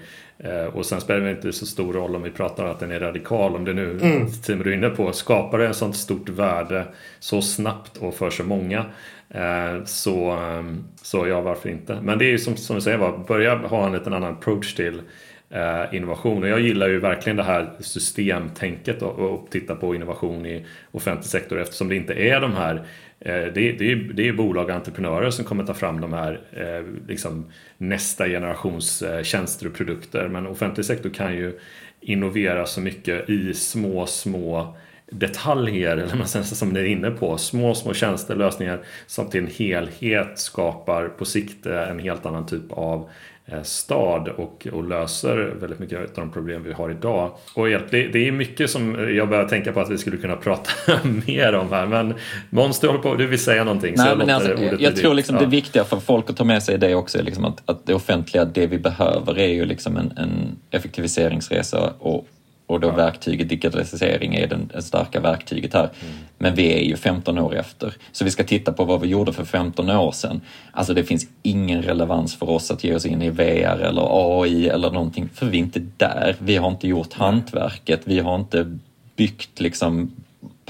och 0.72 0.86
sen 0.86 1.00
spelar 1.00 1.20
det 1.20 1.30
inte 1.30 1.52
så 1.52 1.66
stor 1.66 1.92
roll 1.92 2.16
om 2.16 2.22
vi 2.22 2.30
pratar 2.30 2.64
om 2.64 2.70
att 2.70 2.80
den 2.80 2.90
är 2.90 3.00
radikal. 3.00 3.56
Om 3.56 3.64
det 3.64 3.72
nu, 3.72 3.90
mm. 3.90 4.30
Tim 4.30 4.62
du 4.62 4.70
är 4.70 4.74
inne 4.74 4.90
på, 4.90 5.12
skapar 5.12 5.58
det 5.58 5.66
en 5.66 5.74
sånt 5.74 5.96
stort 5.96 6.28
värde 6.28 6.86
så 7.18 7.42
snabbt 7.42 7.96
och 7.96 8.14
för 8.14 8.30
så 8.30 8.44
många. 8.44 8.84
Eh, 9.30 9.84
så, 9.84 10.30
ehm, 10.30 10.84
så 11.02 11.26
ja, 11.26 11.40
varför 11.40 11.68
inte? 11.68 11.98
Men 12.02 12.18
det 12.18 12.24
är 12.24 12.30
ju 12.30 12.38
som, 12.38 12.56
som 12.56 12.76
du 12.76 12.82
säger, 12.82 13.26
börja 13.28 13.56
ha 13.56 13.86
en 13.86 13.92
liten 13.92 14.12
annan 14.12 14.32
approach 14.32 14.74
till 14.74 15.02
eh, 15.50 15.94
innovation. 15.94 16.42
Och 16.42 16.48
jag 16.48 16.60
gillar 16.60 16.88
ju 16.88 16.98
verkligen 16.98 17.36
det 17.36 17.42
här 17.42 17.70
systemtänket 17.80 19.02
och, 19.02 19.18
och 19.18 19.50
titta 19.50 19.74
på 19.74 19.94
innovation 19.94 20.46
i 20.46 20.66
offentlig 20.90 21.30
sektor 21.30 21.60
eftersom 21.60 21.88
det 21.88 21.96
inte 21.96 22.14
är 22.14 22.40
de 22.40 22.52
här 22.52 22.86
Eh, 23.13 23.13
Eh, 23.24 23.52
det, 23.54 23.72
det, 23.72 23.94
det 23.94 24.28
är 24.28 24.32
bolag 24.32 24.64
och 24.64 24.74
entreprenörer 24.74 25.30
som 25.30 25.44
kommer 25.44 25.64
ta 25.64 25.74
fram 25.74 26.00
de 26.00 26.12
här 26.12 26.40
eh, 26.52 27.08
liksom 27.08 27.46
nästa 27.78 28.28
generations 28.28 29.02
eh, 29.02 29.22
tjänster 29.22 29.66
och 29.66 29.74
produkter. 29.74 30.28
Men 30.28 30.46
offentlig 30.46 30.86
sektor 30.86 31.10
kan 31.10 31.34
ju 31.34 31.58
innovera 32.00 32.66
så 32.66 32.80
mycket 32.80 33.30
i 33.30 33.54
små, 33.54 34.06
små 34.06 34.76
detaljer, 35.10 35.96
eller 35.96 36.16
man 36.16 36.28
som 36.44 36.68
ni 36.68 36.80
är 36.80 36.84
inne 36.84 37.10
på, 37.10 37.38
små, 37.38 37.74
små 37.74 37.94
tjänster, 37.94 38.36
lösningar 38.36 38.80
som 39.06 39.30
till 39.30 39.40
en 39.40 39.50
helhet 39.50 40.38
skapar 40.38 41.08
på 41.08 41.24
sikt 41.24 41.66
en 41.66 41.98
helt 41.98 42.26
annan 42.26 42.46
typ 42.46 42.72
av 42.72 43.10
stad 43.62 44.28
och, 44.28 44.66
och 44.72 44.88
löser 44.88 45.54
väldigt 45.60 45.78
mycket 45.78 45.98
av 45.98 46.06
de 46.14 46.30
problem 46.30 46.62
vi 46.62 46.72
har 46.72 46.90
idag. 46.90 47.30
Och 47.54 47.66
det, 47.66 47.78
det 47.90 48.28
är 48.28 48.32
mycket 48.32 48.70
som 48.70 49.14
jag 49.14 49.28
börjar 49.28 49.48
tänka 49.48 49.72
på 49.72 49.80
att 49.80 49.90
vi 49.90 49.98
skulle 49.98 50.16
kunna 50.16 50.36
prata 50.44 50.70
mer 51.26 51.54
om 51.54 51.72
här. 51.72 51.86
Men 51.86 52.14
du 52.80 52.86
håller 52.86 53.02
på, 53.02 53.14
du 53.14 53.26
vill 53.26 53.38
säga 53.38 53.64
någonting. 53.64 53.94
Nej, 53.96 54.16
men 54.16 54.30
alltså, 54.30 54.62
jag, 54.62 54.80
jag 54.80 54.96
tror 54.96 55.14
liksom 55.14 55.36
ja. 55.36 55.42
det 55.42 55.48
viktiga 55.48 55.84
för 55.84 56.00
folk 56.00 56.30
att 56.30 56.36
ta 56.36 56.44
med 56.44 56.62
sig 56.62 56.78
det 56.78 56.94
också 56.94 57.18
är 57.18 57.22
liksom 57.22 57.44
att, 57.44 57.62
att 57.70 57.86
det 57.86 57.94
offentliga, 57.94 58.44
det 58.44 58.66
vi 58.66 58.78
behöver 58.78 59.38
är 59.38 59.52
ju 59.52 59.64
liksom 59.64 59.96
en, 59.96 60.12
en 60.16 60.56
effektiviseringsresa 60.70 61.92
och 61.98 62.26
och 62.66 62.80
då 62.80 62.88
ja. 62.88 62.94
verktyget 62.94 63.48
digitalisering 63.48 64.34
är 64.34 64.46
den, 64.46 64.70
det 64.74 64.82
starka 64.82 65.20
verktyget 65.20 65.74
här. 65.74 65.80
Mm. 65.80 66.14
Men 66.38 66.54
vi 66.54 66.72
är 66.72 66.84
ju 66.84 66.96
15 66.96 67.38
år 67.38 67.54
efter. 67.54 67.94
Så 68.12 68.24
vi 68.24 68.30
ska 68.30 68.44
titta 68.44 68.72
på 68.72 68.84
vad 68.84 69.00
vi 69.00 69.08
gjorde 69.08 69.32
för 69.32 69.44
15 69.44 69.90
år 69.90 70.12
sedan. 70.12 70.40
Alltså 70.72 70.94
det 70.94 71.04
finns 71.04 71.26
ingen 71.42 71.82
relevans 71.82 72.36
för 72.36 72.50
oss 72.50 72.70
att 72.70 72.84
ge 72.84 72.94
oss 72.94 73.06
in 73.06 73.22
i 73.22 73.30
VR 73.30 73.80
eller 73.80 74.40
AI 74.40 74.68
eller 74.68 74.90
någonting, 74.90 75.28
för 75.34 75.46
vi 75.46 75.58
är 75.58 75.62
inte 75.62 75.82
där. 75.96 76.36
Vi 76.38 76.56
har 76.56 76.68
inte 76.68 76.88
gjort 76.88 77.12
hantverket, 77.12 78.00
vi 78.04 78.18
har 78.18 78.34
inte 78.34 78.78
byggt 79.16 79.60
liksom 79.60 80.10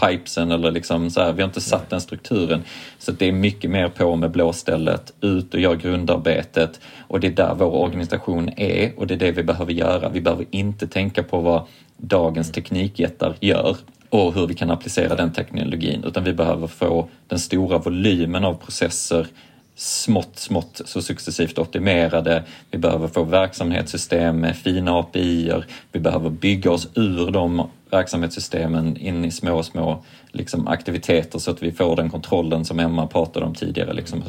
pipesen 0.01 0.51
eller 0.51 0.71
liksom 0.71 1.11
så 1.11 1.21
här, 1.21 1.33
vi 1.33 1.43
har 1.43 1.49
inte 1.49 1.61
satt 1.61 1.91
den 1.91 2.01
strukturen. 2.01 2.63
Så 2.99 3.13
det 3.13 3.29
är 3.29 3.33
mycket 3.33 3.71
mer 3.71 3.89
på 3.89 4.17
med 4.17 4.31
blåstället, 4.31 5.13
ut 5.21 5.55
och 5.55 5.61
gör 5.61 5.75
grundarbetet 5.75 6.81
och 7.09 7.21
det 7.21 7.27
är 7.27 7.31
där 7.31 7.55
vår 7.55 7.71
organisation 7.71 8.51
är 8.57 8.93
och 8.97 9.07
det 9.07 9.15
är 9.15 9.19
det 9.19 9.33
vi 9.33 9.43
behöver 9.43 9.73
göra. 9.73 10.09
Vi 10.09 10.21
behöver 10.21 10.47
inte 10.51 10.87
tänka 10.87 11.23
på 11.23 11.41
vad 11.41 11.67
dagens 12.09 12.53
teknikjättar 12.53 13.35
gör 13.41 13.77
och 14.09 14.35
hur 14.35 14.47
vi 14.47 14.55
kan 14.55 14.71
applicera 14.71 15.17
den 15.17 15.33
teknologin 15.33 16.05
utan 16.05 16.25
vi 16.25 16.33
behöver 16.33 16.67
få 16.67 17.09
den 17.29 17.39
stora 17.39 17.79
volymen 17.79 18.45
av 18.45 18.55
processer 18.55 19.27
smått, 19.75 20.39
smått 20.39 20.81
så 20.85 21.03
successivt 21.03 21.59
optimerade. 21.59 22.43
Vi 22.71 22.79
behöver 22.79 23.09
få 23.09 23.25
verksamhetssystem 23.25 24.41
med 24.41 24.57
fina 24.57 24.99
API 24.99 25.49
-er. 25.49 25.65
Vi 25.93 26.01
behöver 26.01 26.31
bygga 26.31 26.71
oss 26.71 26.89
ur 26.95 27.31
de 27.31 27.69
verksamhetssystemen 27.91 28.97
in 28.97 29.25
i 29.25 29.31
små, 29.31 29.63
små 29.63 30.05
liksom, 30.33 30.69
aktiviteter 30.69 31.39
så 31.39 31.51
att 31.51 31.63
vi 31.63 31.73
får 31.73 31.97
den 31.97 32.11
kontrollen 32.11 32.65
som 32.65 32.81
Emma 32.81 33.07
pratade 33.07 33.47
om 33.47 33.55
tidigare. 33.55 33.93
Liksom, 33.93 34.23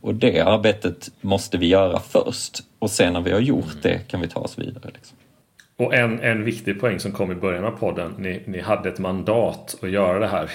och 0.00 0.14
det 0.14 0.40
arbetet 0.40 1.10
måste 1.20 1.58
vi 1.58 1.66
göra 1.66 2.00
först 2.00 2.62
och 2.78 2.90
sen 2.90 3.12
när 3.12 3.20
vi 3.20 3.32
har 3.32 3.40
gjort 3.40 3.82
det 3.82 3.98
kan 3.98 4.20
vi 4.20 4.28
ta 4.28 4.40
oss 4.40 4.58
vidare. 4.58 4.90
Liksom 4.94 5.17
och 5.78 5.94
en, 5.94 6.20
en 6.20 6.44
viktig 6.44 6.80
poäng 6.80 7.00
som 7.00 7.12
kom 7.12 7.32
i 7.32 7.34
början 7.34 7.64
av 7.64 7.70
podden, 7.70 8.14
ni, 8.18 8.42
ni 8.44 8.60
hade 8.60 8.88
ett 8.88 8.98
mandat 8.98 9.78
att 9.82 9.90
göra 9.90 10.18
det 10.18 10.26
här. 10.26 10.50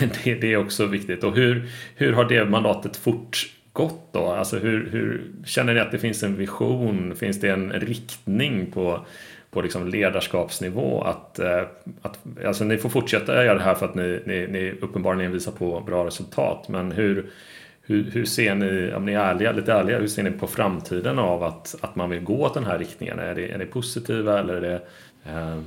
det, 0.24 0.34
det, 0.34 0.52
är 0.52 0.56
också 0.56 0.86
viktigt. 0.86 1.24
Och 1.24 1.34
hur, 1.34 1.70
hur 1.96 2.12
har 2.12 2.24
det 2.24 2.44
mandatet 2.44 2.96
fortgått 2.96 4.12
då? 4.12 4.26
Alltså 4.26 4.58
hur, 4.58 4.88
hur, 4.90 5.22
känner 5.44 5.74
ni 5.74 5.80
att 5.80 5.92
det 5.92 5.98
finns 5.98 6.22
en 6.22 6.36
vision? 6.36 7.16
Finns 7.16 7.40
det 7.40 7.50
en 7.50 7.72
riktning 7.72 8.70
på, 8.70 9.06
på 9.50 9.62
liksom 9.62 9.88
ledarskapsnivå? 9.88 11.02
Att, 11.02 11.38
eh, 11.38 11.62
att, 12.02 12.18
alltså 12.46 12.64
ni 12.64 12.76
får 12.76 12.88
fortsätta 12.88 13.44
göra 13.44 13.58
det 13.58 13.64
här 13.64 13.74
för 13.74 13.86
att 13.86 13.94
ni, 13.94 14.20
ni, 14.26 14.46
ni 14.46 14.74
uppenbarligen 14.80 15.32
visar 15.32 15.52
på 15.52 15.80
bra 15.80 16.06
resultat. 16.06 16.68
Men 16.68 16.92
hur, 16.92 17.30
hur, 17.86 18.10
hur, 18.10 18.24
ser 18.24 18.54
ni, 18.54 18.94
om 18.94 19.06
ni 19.06 19.12
är 19.12 19.18
ärliga, 19.18 19.52
lite 19.52 19.72
ärliga, 19.72 19.98
hur 19.98 20.08
ser 20.08 20.22
ni 20.22 20.30
på 20.30 20.46
framtiden 20.46 21.18
av 21.18 21.42
att, 21.42 21.74
att 21.80 21.96
man 21.96 22.10
vill 22.10 22.20
gå 22.20 22.42
åt 22.42 22.54
den 22.54 22.64
här 22.64 22.78
riktningen? 22.78 23.18
Är 23.18 23.34
det, 23.34 23.48
är 23.48 23.58
det 23.58 23.66
positiva 23.66 24.38
eller 24.38 24.54
är 24.54 24.60
det... 24.60 24.80
Eh, 25.26 25.58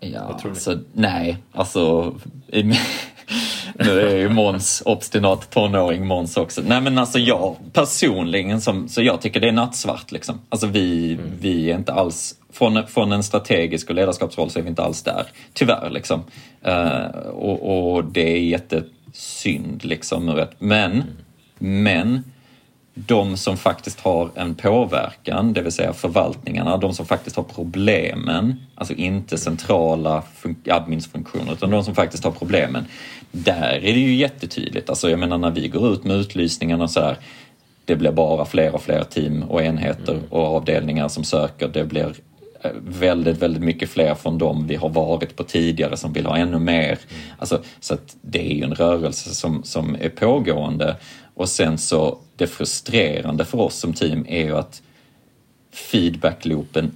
ja, 0.00 0.40
alltså, 0.44 0.78
nej, 0.92 1.38
alltså... 1.52 2.14
nu 3.74 4.00
är 4.00 4.16
ju 4.16 4.28
Måns 4.28 4.82
obstinat 4.86 5.50
tonåring 5.50 6.06
Måns 6.06 6.36
också. 6.36 6.62
Nej 6.66 6.80
men 6.80 6.98
alltså 6.98 7.18
jag 7.18 7.56
personligen, 7.72 8.60
som, 8.60 8.88
så 8.88 9.02
jag 9.02 9.20
tycker 9.20 9.40
det 9.40 9.48
är 9.48 9.52
nattsvart 9.52 10.12
liksom. 10.12 10.40
Alltså 10.48 10.66
vi, 10.66 11.12
mm. 11.12 11.32
vi 11.40 11.70
är 11.70 11.76
inte 11.76 11.92
alls, 11.92 12.34
från, 12.52 12.86
från 12.86 13.12
en 13.12 13.22
strategisk 13.22 13.88
och 13.88 13.94
ledarskapsroll 13.94 14.50
så 14.50 14.58
är 14.58 14.62
vi 14.62 14.68
inte 14.68 14.82
alls 14.82 15.02
där. 15.02 15.26
Tyvärr 15.52 15.90
liksom. 15.90 16.24
Uh, 16.66 17.06
och, 17.28 17.94
och 17.94 18.04
det 18.04 18.32
är 18.32 18.40
jätte 18.40 18.82
synd 19.16 19.84
liksom. 19.84 20.46
Men, 20.58 20.92
mm. 20.92 21.04
men 21.58 22.22
de 22.94 23.36
som 23.36 23.56
faktiskt 23.56 24.00
har 24.00 24.30
en 24.34 24.54
påverkan, 24.54 25.52
det 25.52 25.62
vill 25.62 25.72
säga 25.72 25.92
förvaltningarna, 25.92 26.76
de 26.76 26.94
som 26.94 27.06
faktiskt 27.06 27.36
har 27.36 27.42
problemen, 27.42 28.60
alltså 28.74 28.94
inte 28.94 29.38
centrala 29.38 30.22
adminsfunktioner, 30.70 31.52
utan 31.52 31.70
de 31.70 31.84
som 31.84 31.94
faktiskt 31.94 32.24
har 32.24 32.30
problemen. 32.30 32.84
Där 33.32 33.72
är 33.72 33.92
det 33.92 34.00
ju 34.00 34.14
jättetydligt. 34.14 34.90
Alltså 34.90 35.10
jag 35.10 35.18
menar 35.18 35.38
när 35.38 35.50
vi 35.50 35.68
går 35.68 35.92
ut 35.92 36.04
med 36.04 36.16
utlysningarna 36.16 36.84
och 36.84 36.90
så 36.90 37.00
här, 37.00 37.16
det 37.84 37.96
blir 37.96 38.12
bara 38.12 38.44
fler 38.44 38.74
och 38.74 38.82
fler 38.82 39.04
team 39.04 39.42
och 39.42 39.62
enheter 39.62 40.12
mm. 40.12 40.24
och 40.30 40.56
avdelningar 40.56 41.08
som 41.08 41.24
söker. 41.24 41.68
Det 41.68 41.84
blir 41.84 42.14
väldigt, 42.74 43.42
väldigt 43.42 43.62
mycket 43.62 43.90
fler 43.90 44.14
från 44.14 44.38
dem 44.38 44.66
vi 44.66 44.76
har 44.76 44.88
varit 44.88 45.36
på 45.36 45.44
tidigare 45.44 45.96
som 45.96 46.12
vill 46.12 46.26
ha 46.26 46.36
ännu 46.36 46.58
mer. 46.58 46.86
Mm. 46.86 47.22
Alltså, 47.38 47.62
så 47.80 47.94
att 47.94 48.16
det 48.22 48.52
är 48.52 48.54
ju 48.54 48.62
en 48.62 48.74
rörelse 48.74 49.34
som, 49.34 49.62
som 49.64 49.96
är 50.00 50.08
pågående. 50.08 50.96
Och 51.34 51.48
sen 51.48 51.78
så 51.78 52.18
det 52.36 52.46
frustrerande 52.46 53.44
för 53.44 53.60
oss 53.60 53.74
som 53.74 53.92
team 53.92 54.26
är 54.28 54.44
ju 54.44 54.56
att 54.56 54.82
feedbackloopen 55.72 56.92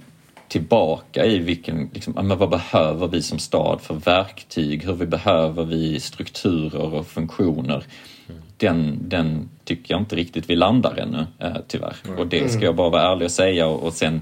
tillbaka 0.47 1.25
i 1.25 1.39
vilken, 1.39 1.89
liksom, 1.93 2.13
men 2.13 2.37
vad 2.37 2.49
behöver 2.49 3.07
vi 3.07 3.21
som 3.21 3.39
stad 3.39 3.81
för 3.81 3.95
verktyg? 3.95 4.83
Hur 4.83 4.93
vi 4.93 5.05
behöver 5.05 5.65
vi 5.65 5.99
strukturer 5.99 6.93
och 6.93 7.07
funktioner? 7.07 7.83
Mm. 8.29 8.41
Den, 8.57 8.99
den 9.01 9.49
tycker 9.63 9.93
jag 9.93 10.01
inte 10.01 10.15
riktigt 10.15 10.49
vi 10.49 10.55
landar 10.55 10.95
ännu, 10.97 11.25
eh, 11.39 11.57
tyvärr. 11.67 11.95
Mm. 12.05 12.19
Och 12.19 12.27
det 12.27 12.49
ska 12.49 12.65
jag 12.65 12.75
bara 12.75 12.89
vara 12.89 13.11
ärlig 13.11 13.25
och 13.25 13.31
säga 13.31 13.67
och, 13.67 13.83
och 13.83 13.93
sen 13.93 14.21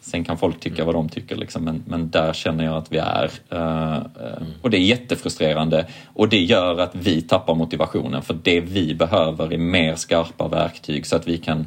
Sen 0.00 0.24
kan 0.24 0.38
folk 0.38 0.60
tycka 0.60 0.84
vad 0.84 0.94
de 0.94 1.08
tycker, 1.08 1.36
liksom, 1.36 1.64
men, 1.64 1.82
men 1.86 2.10
där 2.10 2.32
känner 2.32 2.64
jag 2.64 2.76
att 2.76 2.92
vi 2.92 2.98
är. 2.98 3.30
Uh, 3.52 3.96
uh, 3.96 4.46
och 4.62 4.70
det 4.70 4.76
är 4.76 4.80
jättefrustrerande 4.80 5.86
och 6.06 6.28
det 6.28 6.40
gör 6.40 6.78
att 6.80 6.94
vi 6.94 7.22
tappar 7.22 7.54
motivationen 7.54 8.22
för 8.22 8.36
det 8.42 8.60
vi 8.60 8.94
behöver 8.94 9.52
är 9.52 9.58
mer 9.58 9.94
skarpa 9.94 10.48
verktyg 10.48 11.06
så 11.06 11.16
att 11.16 11.28
vi 11.28 11.38
kan 11.38 11.66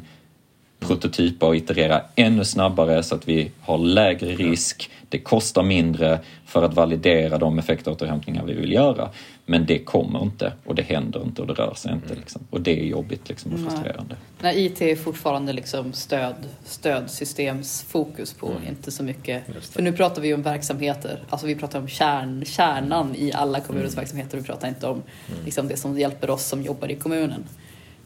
prototypa 0.80 1.46
och 1.46 1.56
iterera 1.56 2.00
ännu 2.14 2.44
snabbare 2.44 3.02
så 3.02 3.14
att 3.14 3.28
vi 3.28 3.50
har 3.60 3.78
lägre 3.78 4.26
risk, 4.26 4.90
det 5.08 5.18
kostar 5.18 5.62
mindre 5.62 6.18
för 6.46 6.62
att 6.62 6.74
validera 6.74 7.38
de 7.38 7.58
effektåterhämtningar 7.58 8.44
vi 8.44 8.54
vill 8.54 8.72
göra. 8.72 9.08
Men 9.46 9.66
det 9.66 9.78
kommer 9.78 10.22
inte 10.22 10.52
och 10.64 10.74
det 10.74 10.82
händer 10.82 11.22
inte 11.22 11.42
och 11.42 11.48
det 11.48 11.54
rör 11.54 11.74
sig 11.74 11.92
inte. 11.92 12.14
Liksom. 12.14 12.42
Och 12.50 12.60
det 12.60 12.80
är 12.80 12.84
jobbigt 12.84 13.28
liksom, 13.28 13.52
och 13.52 13.58
frustrerande. 13.58 14.16
Nej, 14.40 14.66
IT 14.66 14.82
är 14.82 14.96
fortfarande 14.96 15.52
liksom 15.52 15.92
stöd, 15.92 16.34
stödsystemsfokus 16.64 18.32
på, 18.32 18.50
mm. 18.50 18.68
inte 18.68 18.90
så 18.90 19.02
mycket. 19.02 19.42
För 19.60 19.82
nu 19.82 19.92
pratar 19.92 20.22
vi 20.22 20.34
om 20.34 20.42
verksamheter, 20.42 21.22
alltså 21.30 21.46
vi 21.46 21.54
pratar 21.54 21.78
om 21.78 21.88
kärn, 21.88 22.44
kärnan 22.44 23.14
i 23.14 23.32
alla 23.32 23.60
kommunens 23.60 23.94
mm. 23.94 24.02
verksamheter. 24.02 24.38
Vi 24.38 24.44
pratar 24.44 24.68
inte 24.68 24.86
om 24.86 25.02
mm. 25.28 25.44
liksom, 25.44 25.68
det 25.68 25.76
som 25.76 25.98
hjälper 25.98 26.30
oss 26.30 26.44
som 26.44 26.62
jobbar 26.62 26.90
i 26.90 26.96
kommunen. 26.96 27.44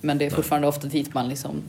Men 0.01 0.19
det 0.19 0.27
är 0.27 0.31
fortfarande 0.31 0.69
ofta 0.69 0.87
dit 0.87 1.15
man 1.15 1.29
liksom 1.29 1.63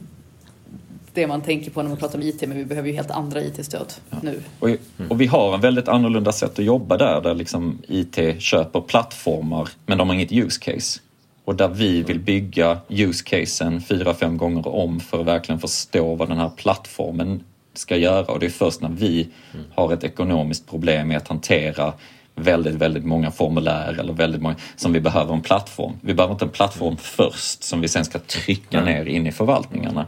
det 1.14 1.28
man 1.28 1.42
tänker 1.42 1.72
på 1.72 1.82
när 1.82 1.90
man 1.90 1.98
pratar 1.98 2.18
om 2.18 2.24
IT, 2.24 2.42
men 2.42 2.58
vi 2.58 2.66
behöver 2.66 2.90
ju 2.90 2.96
helt 2.96 3.12
andra 3.12 3.42
IT-stöd 3.42 3.94
ja. 4.10 4.18
nu. 4.22 4.42
Och, 4.60 4.70
och, 5.10 5.22
vi 5.22 5.26
har 5.26 5.54
en 5.54 5.62
väldigt 5.62 5.88
annorlunda 5.88 6.32
sätt 6.32 6.60
att 6.60 6.66
jobba 6.66 6.98
där, 6.98 7.22
där 7.22 7.34
liksom 7.34 7.82
IT 7.88 8.42
köper 8.42 8.82
plattformar, 8.82 9.70
men 9.86 9.98
de 9.98 10.10
har 10.10 10.16
inget 10.16 10.32
use 10.32 10.60
case. 10.60 11.00
Och 11.46 11.56
där 11.56 11.68
vi 11.68 12.04
vill 12.04 12.20
bygga 12.20 12.78
use 12.90 13.24
casen 13.24 13.82
fyra, 13.82 14.14
fem 14.14 14.38
gånger 14.38 14.68
om 14.68 15.00
för 15.00 15.20
att 15.20 15.26
verkligen 15.26 15.60
förstå 15.60 16.16
vad 16.16 16.28
den 16.28 16.38
här 16.38 16.50
plattformen 16.50 17.44
ska 17.74 17.98
göra. 17.98 18.26
Och 18.26 18.40
det 18.40 18.46
är 18.46 18.50
först 18.50 18.82
när 18.82 18.90
vi 18.90 19.28
mm. 19.54 19.66
har 19.76 19.94
ett 19.94 20.04
ekonomiskt 20.04 20.70
problem 20.70 21.08
med 21.08 21.18
att 21.18 21.28
hantera 21.28 21.94
väldigt, 22.36 22.76
väldigt 22.76 23.06
många 23.06 23.32
formulär 23.32 24.00
eller 24.00 24.14
väldigt 24.14 24.42
många 24.42 24.56
som 24.76 24.94
vi 24.94 25.00
behöver 25.00 25.34
en 25.34 25.42
plattform. 25.42 25.94
Vi 26.02 26.14
behöver 26.14 26.34
inte 26.34 26.46
en 26.46 26.52
plattform 26.52 26.98
först 26.98 27.64
som 27.64 27.82
vi 27.82 27.88
sen 27.88 28.06
ska 28.06 28.20
trycka 28.20 28.84
ner 28.84 29.06
in 29.06 29.28
i 29.28 29.32
förvaltningarna. 29.32 30.06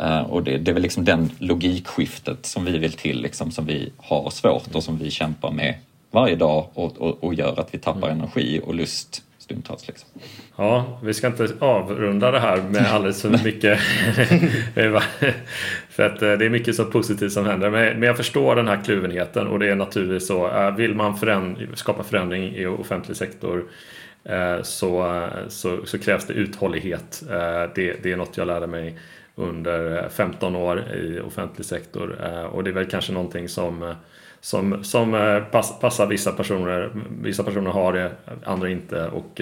Uh, 0.00 0.20
och 0.20 0.42
det, 0.42 0.58
det, 0.58 0.70
är 0.70 0.72
väl 0.72 0.82
liksom 0.82 1.04
den 1.04 1.30
logikskiftet 1.38 2.46
som 2.46 2.64
vi 2.64 2.78
vill 2.78 2.92
till, 2.92 3.22
liksom, 3.22 3.50
som 3.50 3.66
vi 3.66 3.92
har 3.96 4.30
svårt 4.30 4.74
och 4.74 4.84
som 4.84 4.98
vi 4.98 5.10
kämpar 5.10 5.50
med 5.50 5.74
varje 6.10 6.36
dag 6.36 6.66
och, 6.74 7.00
och, 7.00 7.24
och 7.24 7.34
gör 7.34 7.60
att 7.60 7.74
vi 7.74 7.78
tappar 7.78 8.08
mm. 8.08 8.18
energi 8.18 8.60
och 8.64 8.74
lust 8.74 9.22
stundtals. 9.38 9.88
Liksom. 9.88 10.08
Ja, 10.56 10.98
vi 11.02 11.14
ska 11.14 11.26
inte 11.26 11.48
avrunda 11.58 12.30
det 12.30 12.40
här 12.40 12.62
med 12.62 12.86
alldeles 12.86 13.22
för 13.22 13.30
mycket. 13.44 13.78
för 15.90 16.02
att 16.02 16.22
eh, 16.22 16.32
det 16.32 16.44
är 16.44 16.50
mycket 16.50 16.74
så 16.74 16.84
positivt 16.84 17.32
som 17.32 17.46
händer. 17.46 17.70
Men 17.70 18.02
jag 18.02 18.16
förstår 18.16 18.56
den 18.56 18.68
här 18.68 18.84
kluvenheten 18.84 19.46
och 19.46 19.58
det 19.58 19.68
är 19.68 19.74
naturligtvis 19.74 20.26
så. 20.26 20.50
Eh, 20.50 20.76
vill 20.76 20.94
man 20.94 21.16
föränd 21.16 21.68
skapa 21.74 22.02
förändring 22.02 22.56
i 22.56 22.66
offentlig 22.66 23.16
sektor 23.16 23.64
så, 24.62 25.26
så, 25.48 25.86
så 25.86 25.98
krävs 25.98 26.26
det 26.26 26.32
uthållighet. 26.32 27.22
Det, 27.74 28.02
det 28.02 28.12
är 28.12 28.16
något 28.16 28.36
jag 28.36 28.46
lärde 28.46 28.66
mig 28.66 28.98
under 29.34 30.02
eh, 30.04 30.08
15 30.08 30.56
år 30.56 30.94
i 30.94 31.20
offentlig 31.20 31.66
sektor. 31.66 32.18
Eh, 32.24 32.42
och 32.42 32.64
det 32.64 32.70
är 32.70 32.74
väl 32.74 32.90
kanske 32.90 33.12
någonting 33.12 33.48
som, 33.48 33.82
eh, 33.82 33.94
som, 34.40 34.84
som 34.84 35.12
passar 35.80 36.06
vissa 36.06 36.32
personer. 36.32 36.90
Vissa 37.22 37.42
personer 37.42 37.70
har 37.70 37.92
det, 37.92 38.10
andra 38.44 38.68
inte. 38.68 39.08
Och 39.08 39.40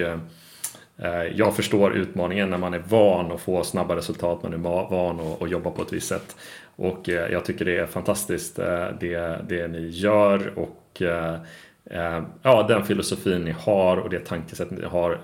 jag 1.33 1.55
förstår 1.55 1.93
utmaningen 1.93 2.49
när 2.49 2.57
man 2.57 2.73
är 2.73 2.83
van 2.87 3.31
att 3.31 3.41
få 3.41 3.63
snabba 3.63 3.95
resultat, 3.95 4.43
man 4.43 4.53
är 4.53 4.57
van 4.57 5.19
att 5.41 5.49
jobba 5.49 5.71
på 5.71 5.81
ett 5.81 5.93
visst 5.93 6.07
sätt. 6.07 6.35
Och 6.75 7.07
jag 7.07 7.45
tycker 7.45 7.65
det 7.65 7.77
är 7.77 7.85
fantastiskt 7.85 8.55
det, 8.99 9.45
det 9.49 9.67
ni 9.67 9.87
gör 9.89 10.59
och 10.59 11.01
ja, 12.41 12.63
den 12.67 12.83
filosofin 12.83 13.41
ni 13.41 13.51
har 13.51 13.97
och 13.97 14.09
det 14.09 14.19
tankesättet 14.19 14.77
ni 14.77 14.85
har 14.85 15.19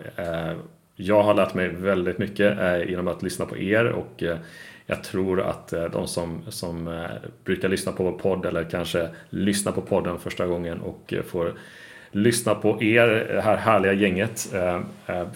jag 1.00 1.24
har 1.24 1.34
lärt 1.34 1.54
mig 1.54 1.68
väldigt 1.68 2.18
mycket 2.18 2.60
eh, 2.60 2.90
genom 2.90 3.08
att 3.08 3.24
lyssna 3.24 3.46
på 3.46 3.58
er 3.58 3.86
och 3.86 4.24
eh, 4.24 4.38
jag 4.86 5.04
tror 5.04 5.42
att 5.42 5.74
eh, 5.74 5.84
de 5.84 6.08
som, 6.08 6.42
som 6.50 7.06
brukar 7.44 7.70
lyssna 7.70 7.92
på 7.92 8.04
vår 8.04 8.12
podd 8.12 8.46
eller 8.46 8.64
kanske 8.64 9.10
lyssna 9.30 9.72
på 9.72 9.82
podden 9.82 10.20
första 10.20 10.46
gången 10.46 10.82
och 10.82 11.14
får 11.28 11.54
lyssna 12.12 12.56
på 12.56 12.84
er, 12.84 13.08
det 13.08 13.42
här 13.42 13.58
härliga 13.58 13.94
gänget 13.94 14.54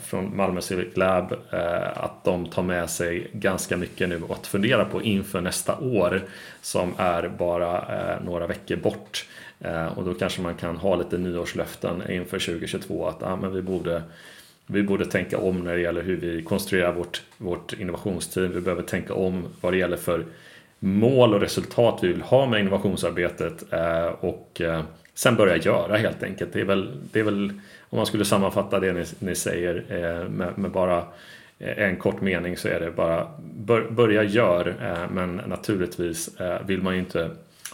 från 0.03 0.37
Malmö 0.37 0.61
Civic 0.61 0.97
Lab, 0.97 1.33
att 1.93 2.23
de 2.23 2.45
tar 2.45 2.63
med 2.63 2.89
sig 2.89 3.27
ganska 3.33 3.77
mycket 3.77 4.09
nu 4.09 4.21
att 4.29 4.47
fundera 4.47 4.85
på 4.85 5.01
inför 5.01 5.41
nästa 5.41 5.77
år 5.77 6.21
som 6.61 6.93
är 6.97 7.27
bara 7.27 7.85
några 8.25 8.47
veckor 8.47 8.75
bort. 8.75 9.25
Och 9.95 10.03
då 10.05 10.13
kanske 10.13 10.41
man 10.41 10.55
kan 10.55 10.77
ha 10.77 10.95
lite 10.95 11.17
nyårslöften 11.17 12.11
inför 12.11 12.39
2022 12.39 13.07
att 13.07 13.23
ah, 13.23 13.35
men 13.35 13.53
vi 13.53 13.61
borde 13.61 14.03
vi 14.67 14.83
borde 14.83 15.05
tänka 15.05 15.37
om 15.37 15.59
när 15.59 15.75
det 15.75 15.81
gäller 15.81 16.03
hur 16.03 16.17
vi 16.17 16.43
konstruerar 16.43 16.93
vårt, 16.93 17.21
vårt 17.37 17.73
innovationsteam. 17.73 18.51
Vi 18.51 18.61
behöver 18.61 18.83
tänka 18.83 19.13
om 19.13 19.45
vad 19.61 19.73
det 19.73 19.77
gäller 19.77 19.97
för 19.97 20.25
mål 20.79 21.33
och 21.33 21.41
resultat 21.41 21.99
vi 22.01 22.07
vill 22.07 22.21
ha 22.21 22.45
med 22.45 22.59
innovationsarbetet 22.59 23.73
eh, 23.73 24.05
och 24.05 24.61
eh, 24.61 24.83
sen 25.13 25.35
börja 25.35 25.57
göra 25.57 25.97
helt 25.97 26.23
enkelt. 26.23 26.53
Det 26.53 26.61
är 26.61 26.65
väl, 26.65 26.91
det 27.11 27.19
är 27.19 27.23
väl 27.23 27.53
om 27.89 27.97
man 27.97 28.05
skulle 28.05 28.25
sammanfatta 28.25 28.79
det 28.79 28.93
ni, 28.93 29.05
ni 29.19 29.35
säger 29.35 29.83
eh, 29.89 30.29
med, 30.29 30.57
med, 30.57 30.71
bara 30.71 31.03
en 31.59 31.95
kort 31.95 32.21
mening 32.21 32.57
så 32.57 32.67
är 32.67 32.79
det 32.79 32.91
bara 32.91 33.27
bör, 33.39 33.81
börja 33.89 34.23
gör 34.23 34.75
men 35.11 35.35
naturligtvis 35.35 36.29
vill 36.65 36.81
man 36.81 36.93
ju 36.93 36.99
inte 36.99 37.29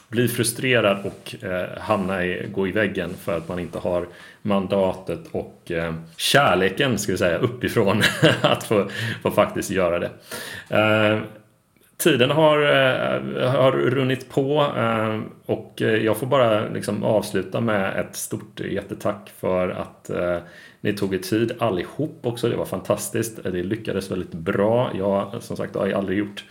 bli 0.10 0.28
frustrerad 0.28 1.06
och 1.06 1.36
hamna 1.78 2.26
i, 2.26 2.48
gå 2.52 2.68
i 2.68 2.72
väggen 2.72 3.14
för 3.14 3.38
att 3.38 3.48
man 3.48 3.60
inte 3.60 3.80
har 3.80 4.06
mandatet 4.48 5.20
och 5.32 5.72
eh, 5.72 5.94
kärleken 6.18 6.98
ska 6.98 7.12
vi 7.12 7.18
säga 7.18 7.38
uppifrån 7.38 8.02
att 8.42 8.64
få, 8.64 8.90
få 9.24 9.32
faktiskt 9.32 9.70
göra 9.70 10.00
det. 10.00 10.10
Eh, 10.70 11.20
tiden 11.98 12.32
har, 12.32 12.62
eh, 12.62 13.52
har 13.52 13.72
runnit 13.72 14.30
på 14.30 14.74
eh, 14.78 15.20
och 15.46 15.82
jag 15.82 16.18
får 16.18 16.28
bara 16.28 16.70
liksom 16.70 17.04
avsluta 17.04 17.62
med 17.62 18.00
ett 18.00 18.16
stort 18.16 18.60
jättetack 18.60 19.32
för 19.40 19.70
att 19.70 20.10
eh, 20.10 20.38
ni 20.82 20.94
tog 20.94 21.14
er 21.14 21.20
tid 21.20 21.52
allihop 21.60 22.20
också. 22.24 22.50
Det 22.50 22.56
var 22.56 22.66
fantastiskt. 22.66 23.44
Det 23.44 23.64
lyckades 23.64 24.12
väldigt 24.12 24.34
bra. 24.34 24.92
Jag 24.98 25.34
som 25.40 25.58
sagt 25.58 25.76
har 25.76 25.92
aldrig 25.92 26.18
gjort 26.18 26.46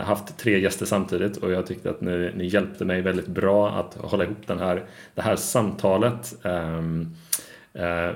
haft 0.00 0.38
tre 0.38 0.58
gäster 0.60 0.86
samtidigt 0.86 1.36
och 1.36 1.52
jag 1.52 1.66
tyckte 1.66 1.90
att 1.90 2.00
ni, 2.00 2.30
ni 2.36 2.46
hjälpte 2.46 2.84
mig 2.84 3.02
väldigt 3.02 3.26
bra 3.26 3.70
att 3.70 3.94
hålla 3.94 4.24
ihop 4.24 4.46
den 4.46 4.58
här, 4.58 4.84
det 5.14 5.22
här 5.22 5.36
samtalet. 5.36 6.34
Eh, 6.44 8.08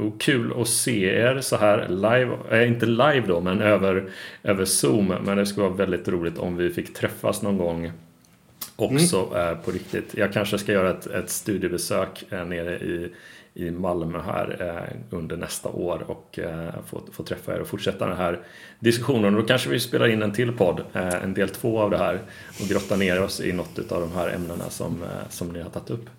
och 0.00 0.20
kul 0.20 0.60
att 0.60 0.68
se 0.68 1.04
er 1.04 1.40
så 1.40 1.56
här 1.56 1.88
live, 1.88 2.38
äh, 2.50 2.68
inte 2.68 2.86
live 2.86 3.22
då 3.26 3.40
men 3.40 3.60
över, 3.60 4.10
över 4.42 4.64
Zoom. 4.64 5.14
Men 5.24 5.36
det 5.36 5.46
skulle 5.46 5.66
vara 5.66 5.76
väldigt 5.76 6.08
roligt 6.08 6.38
om 6.38 6.56
vi 6.56 6.70
fick 6.70 6.94
träffas 6.94 7.42
någon 7.42 7.58
gång 7.58 7.92
också 8.76 9.30
mm. 9.34 9.56
på 9.64 9.70
riktigt. 9.70 10.14
Jag 10.14 10.32
kanske 10.32 10.58
ska 10.58 10.72
göra 10.72 10.90
ett, 10.90 11.06
ett 11.06 11.30
studiebesök 11.30 12.24
nere 12.30 12.78
i, 12.78 13.12
i 13.58 13.70
Malmö 13.70 14.20
här 14.20 14.56
eh, 14.60 15.16
under 15.18 15.36
nästa 15.36 15.68
år 15.68 16.04
och 16.06 16.38
eh, 16.38 16.70
få, 16.86 17.02
få 17.12 17.22
träffa 17.22 17.54
er 17.54 17.60
och 17.60 17.66
fortsätta 17.66 18.06
den 18.06 18.16
här 18.16 18.38
diskussionen. 18.78 19.34
Och 19.34 19.40
då 19.40 19.48
kanske 19.48 19.70
vi 19.70 19.80
spelar 19.80 20.08
in 20.08 20.22
en 20.22 20.32
till 20.32 20.52
podd, 20.52 20.80
eh, 20.92 21.22
en 21.22 21.34
del 21.34 21.48
två 21.48 21.80
av 21.80 21.90
det 21.90 21.98
här 21.98 22.20
och 22.60 22.68
grottar 22.68 22.96
ner 22.96 23.22
oss 23.22 23.40
i 23.40 23.52
något 23.52 23.92
av 23.92 24.00
de 24.00 24.12
här 24.12 24.28
ämnena 24.28 24.70
som, 24.70 25.04
som 25.28 25.48
ni 25.48 25.62
har 25.62 25.70
tagit 25.70 25.90
upp. 25.90 26.10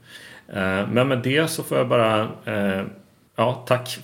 Men 0.91 1.07
med 1.07 1.19
det 1.23 1.47
så 1.47 1.63
får 1.63 1.77
jag 1.77 1.87
bara 1.87 2.31
ja, 3.35 3.63
tack, 3.67 3.99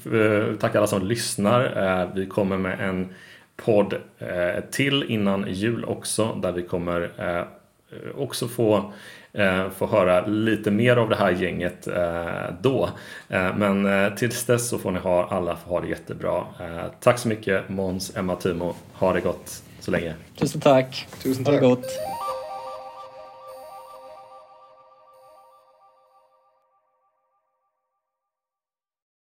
tack 0.59 0.75
alla 0.75 0.87
som 0.87 1.05
lyssnar. 1.05 2.11
Vi 2.15 2.25
kommer 2.25 2.57
med 2.57 2.79
en 2.79 3.09
podd 3.55 3.93
till 4.71 5.03
innan 5.03 5.45
jul 5.47 5.85
också 5.85 6.39
där 6.41 6.51
vi 6.51 6.61
kommer 6.61 7.11
också 8.15 8.47
få 8.47 8.93
få 9.77 9.87
höra 9.87 10.25
lite 10.25 10.71
mer 10.71 10.97
av 10.97 11.09
det 11.09 11.15
här 11.15 11.31
gänget 11.31 11.87
då. 12.61 12.89
Men 13.55 13.87
tills 14.15 14.43
dess 14.43 14.69
så 14.69 14.77
får 14.77 14.91
ni 14.91 14.99
ha 14.99 15.27
alla 15.27 15.57
ha 15.65 15.81
det 15.81 15.87
jättebra. 15.87 16.43
Tack 16.99 17.19
så 17.19 17.27
mycket 17.27 17.69
Måns, 17.69 18.17
Emma, 18.17 18.35
Timo. 18.35 18.75
Ha 18.93 19.13
det 19.13 19.21
gott 19.21 19.63
så 19.79 19.91
länge. 19.91 20.13
Tusen 20.39 20.61
tack. 20.61 21.07
Tusen 21.23 21.43
tack. 21.43 21.53
Ha 21.53 21.61
det 21.61 21.67
gott. 21.67 21.85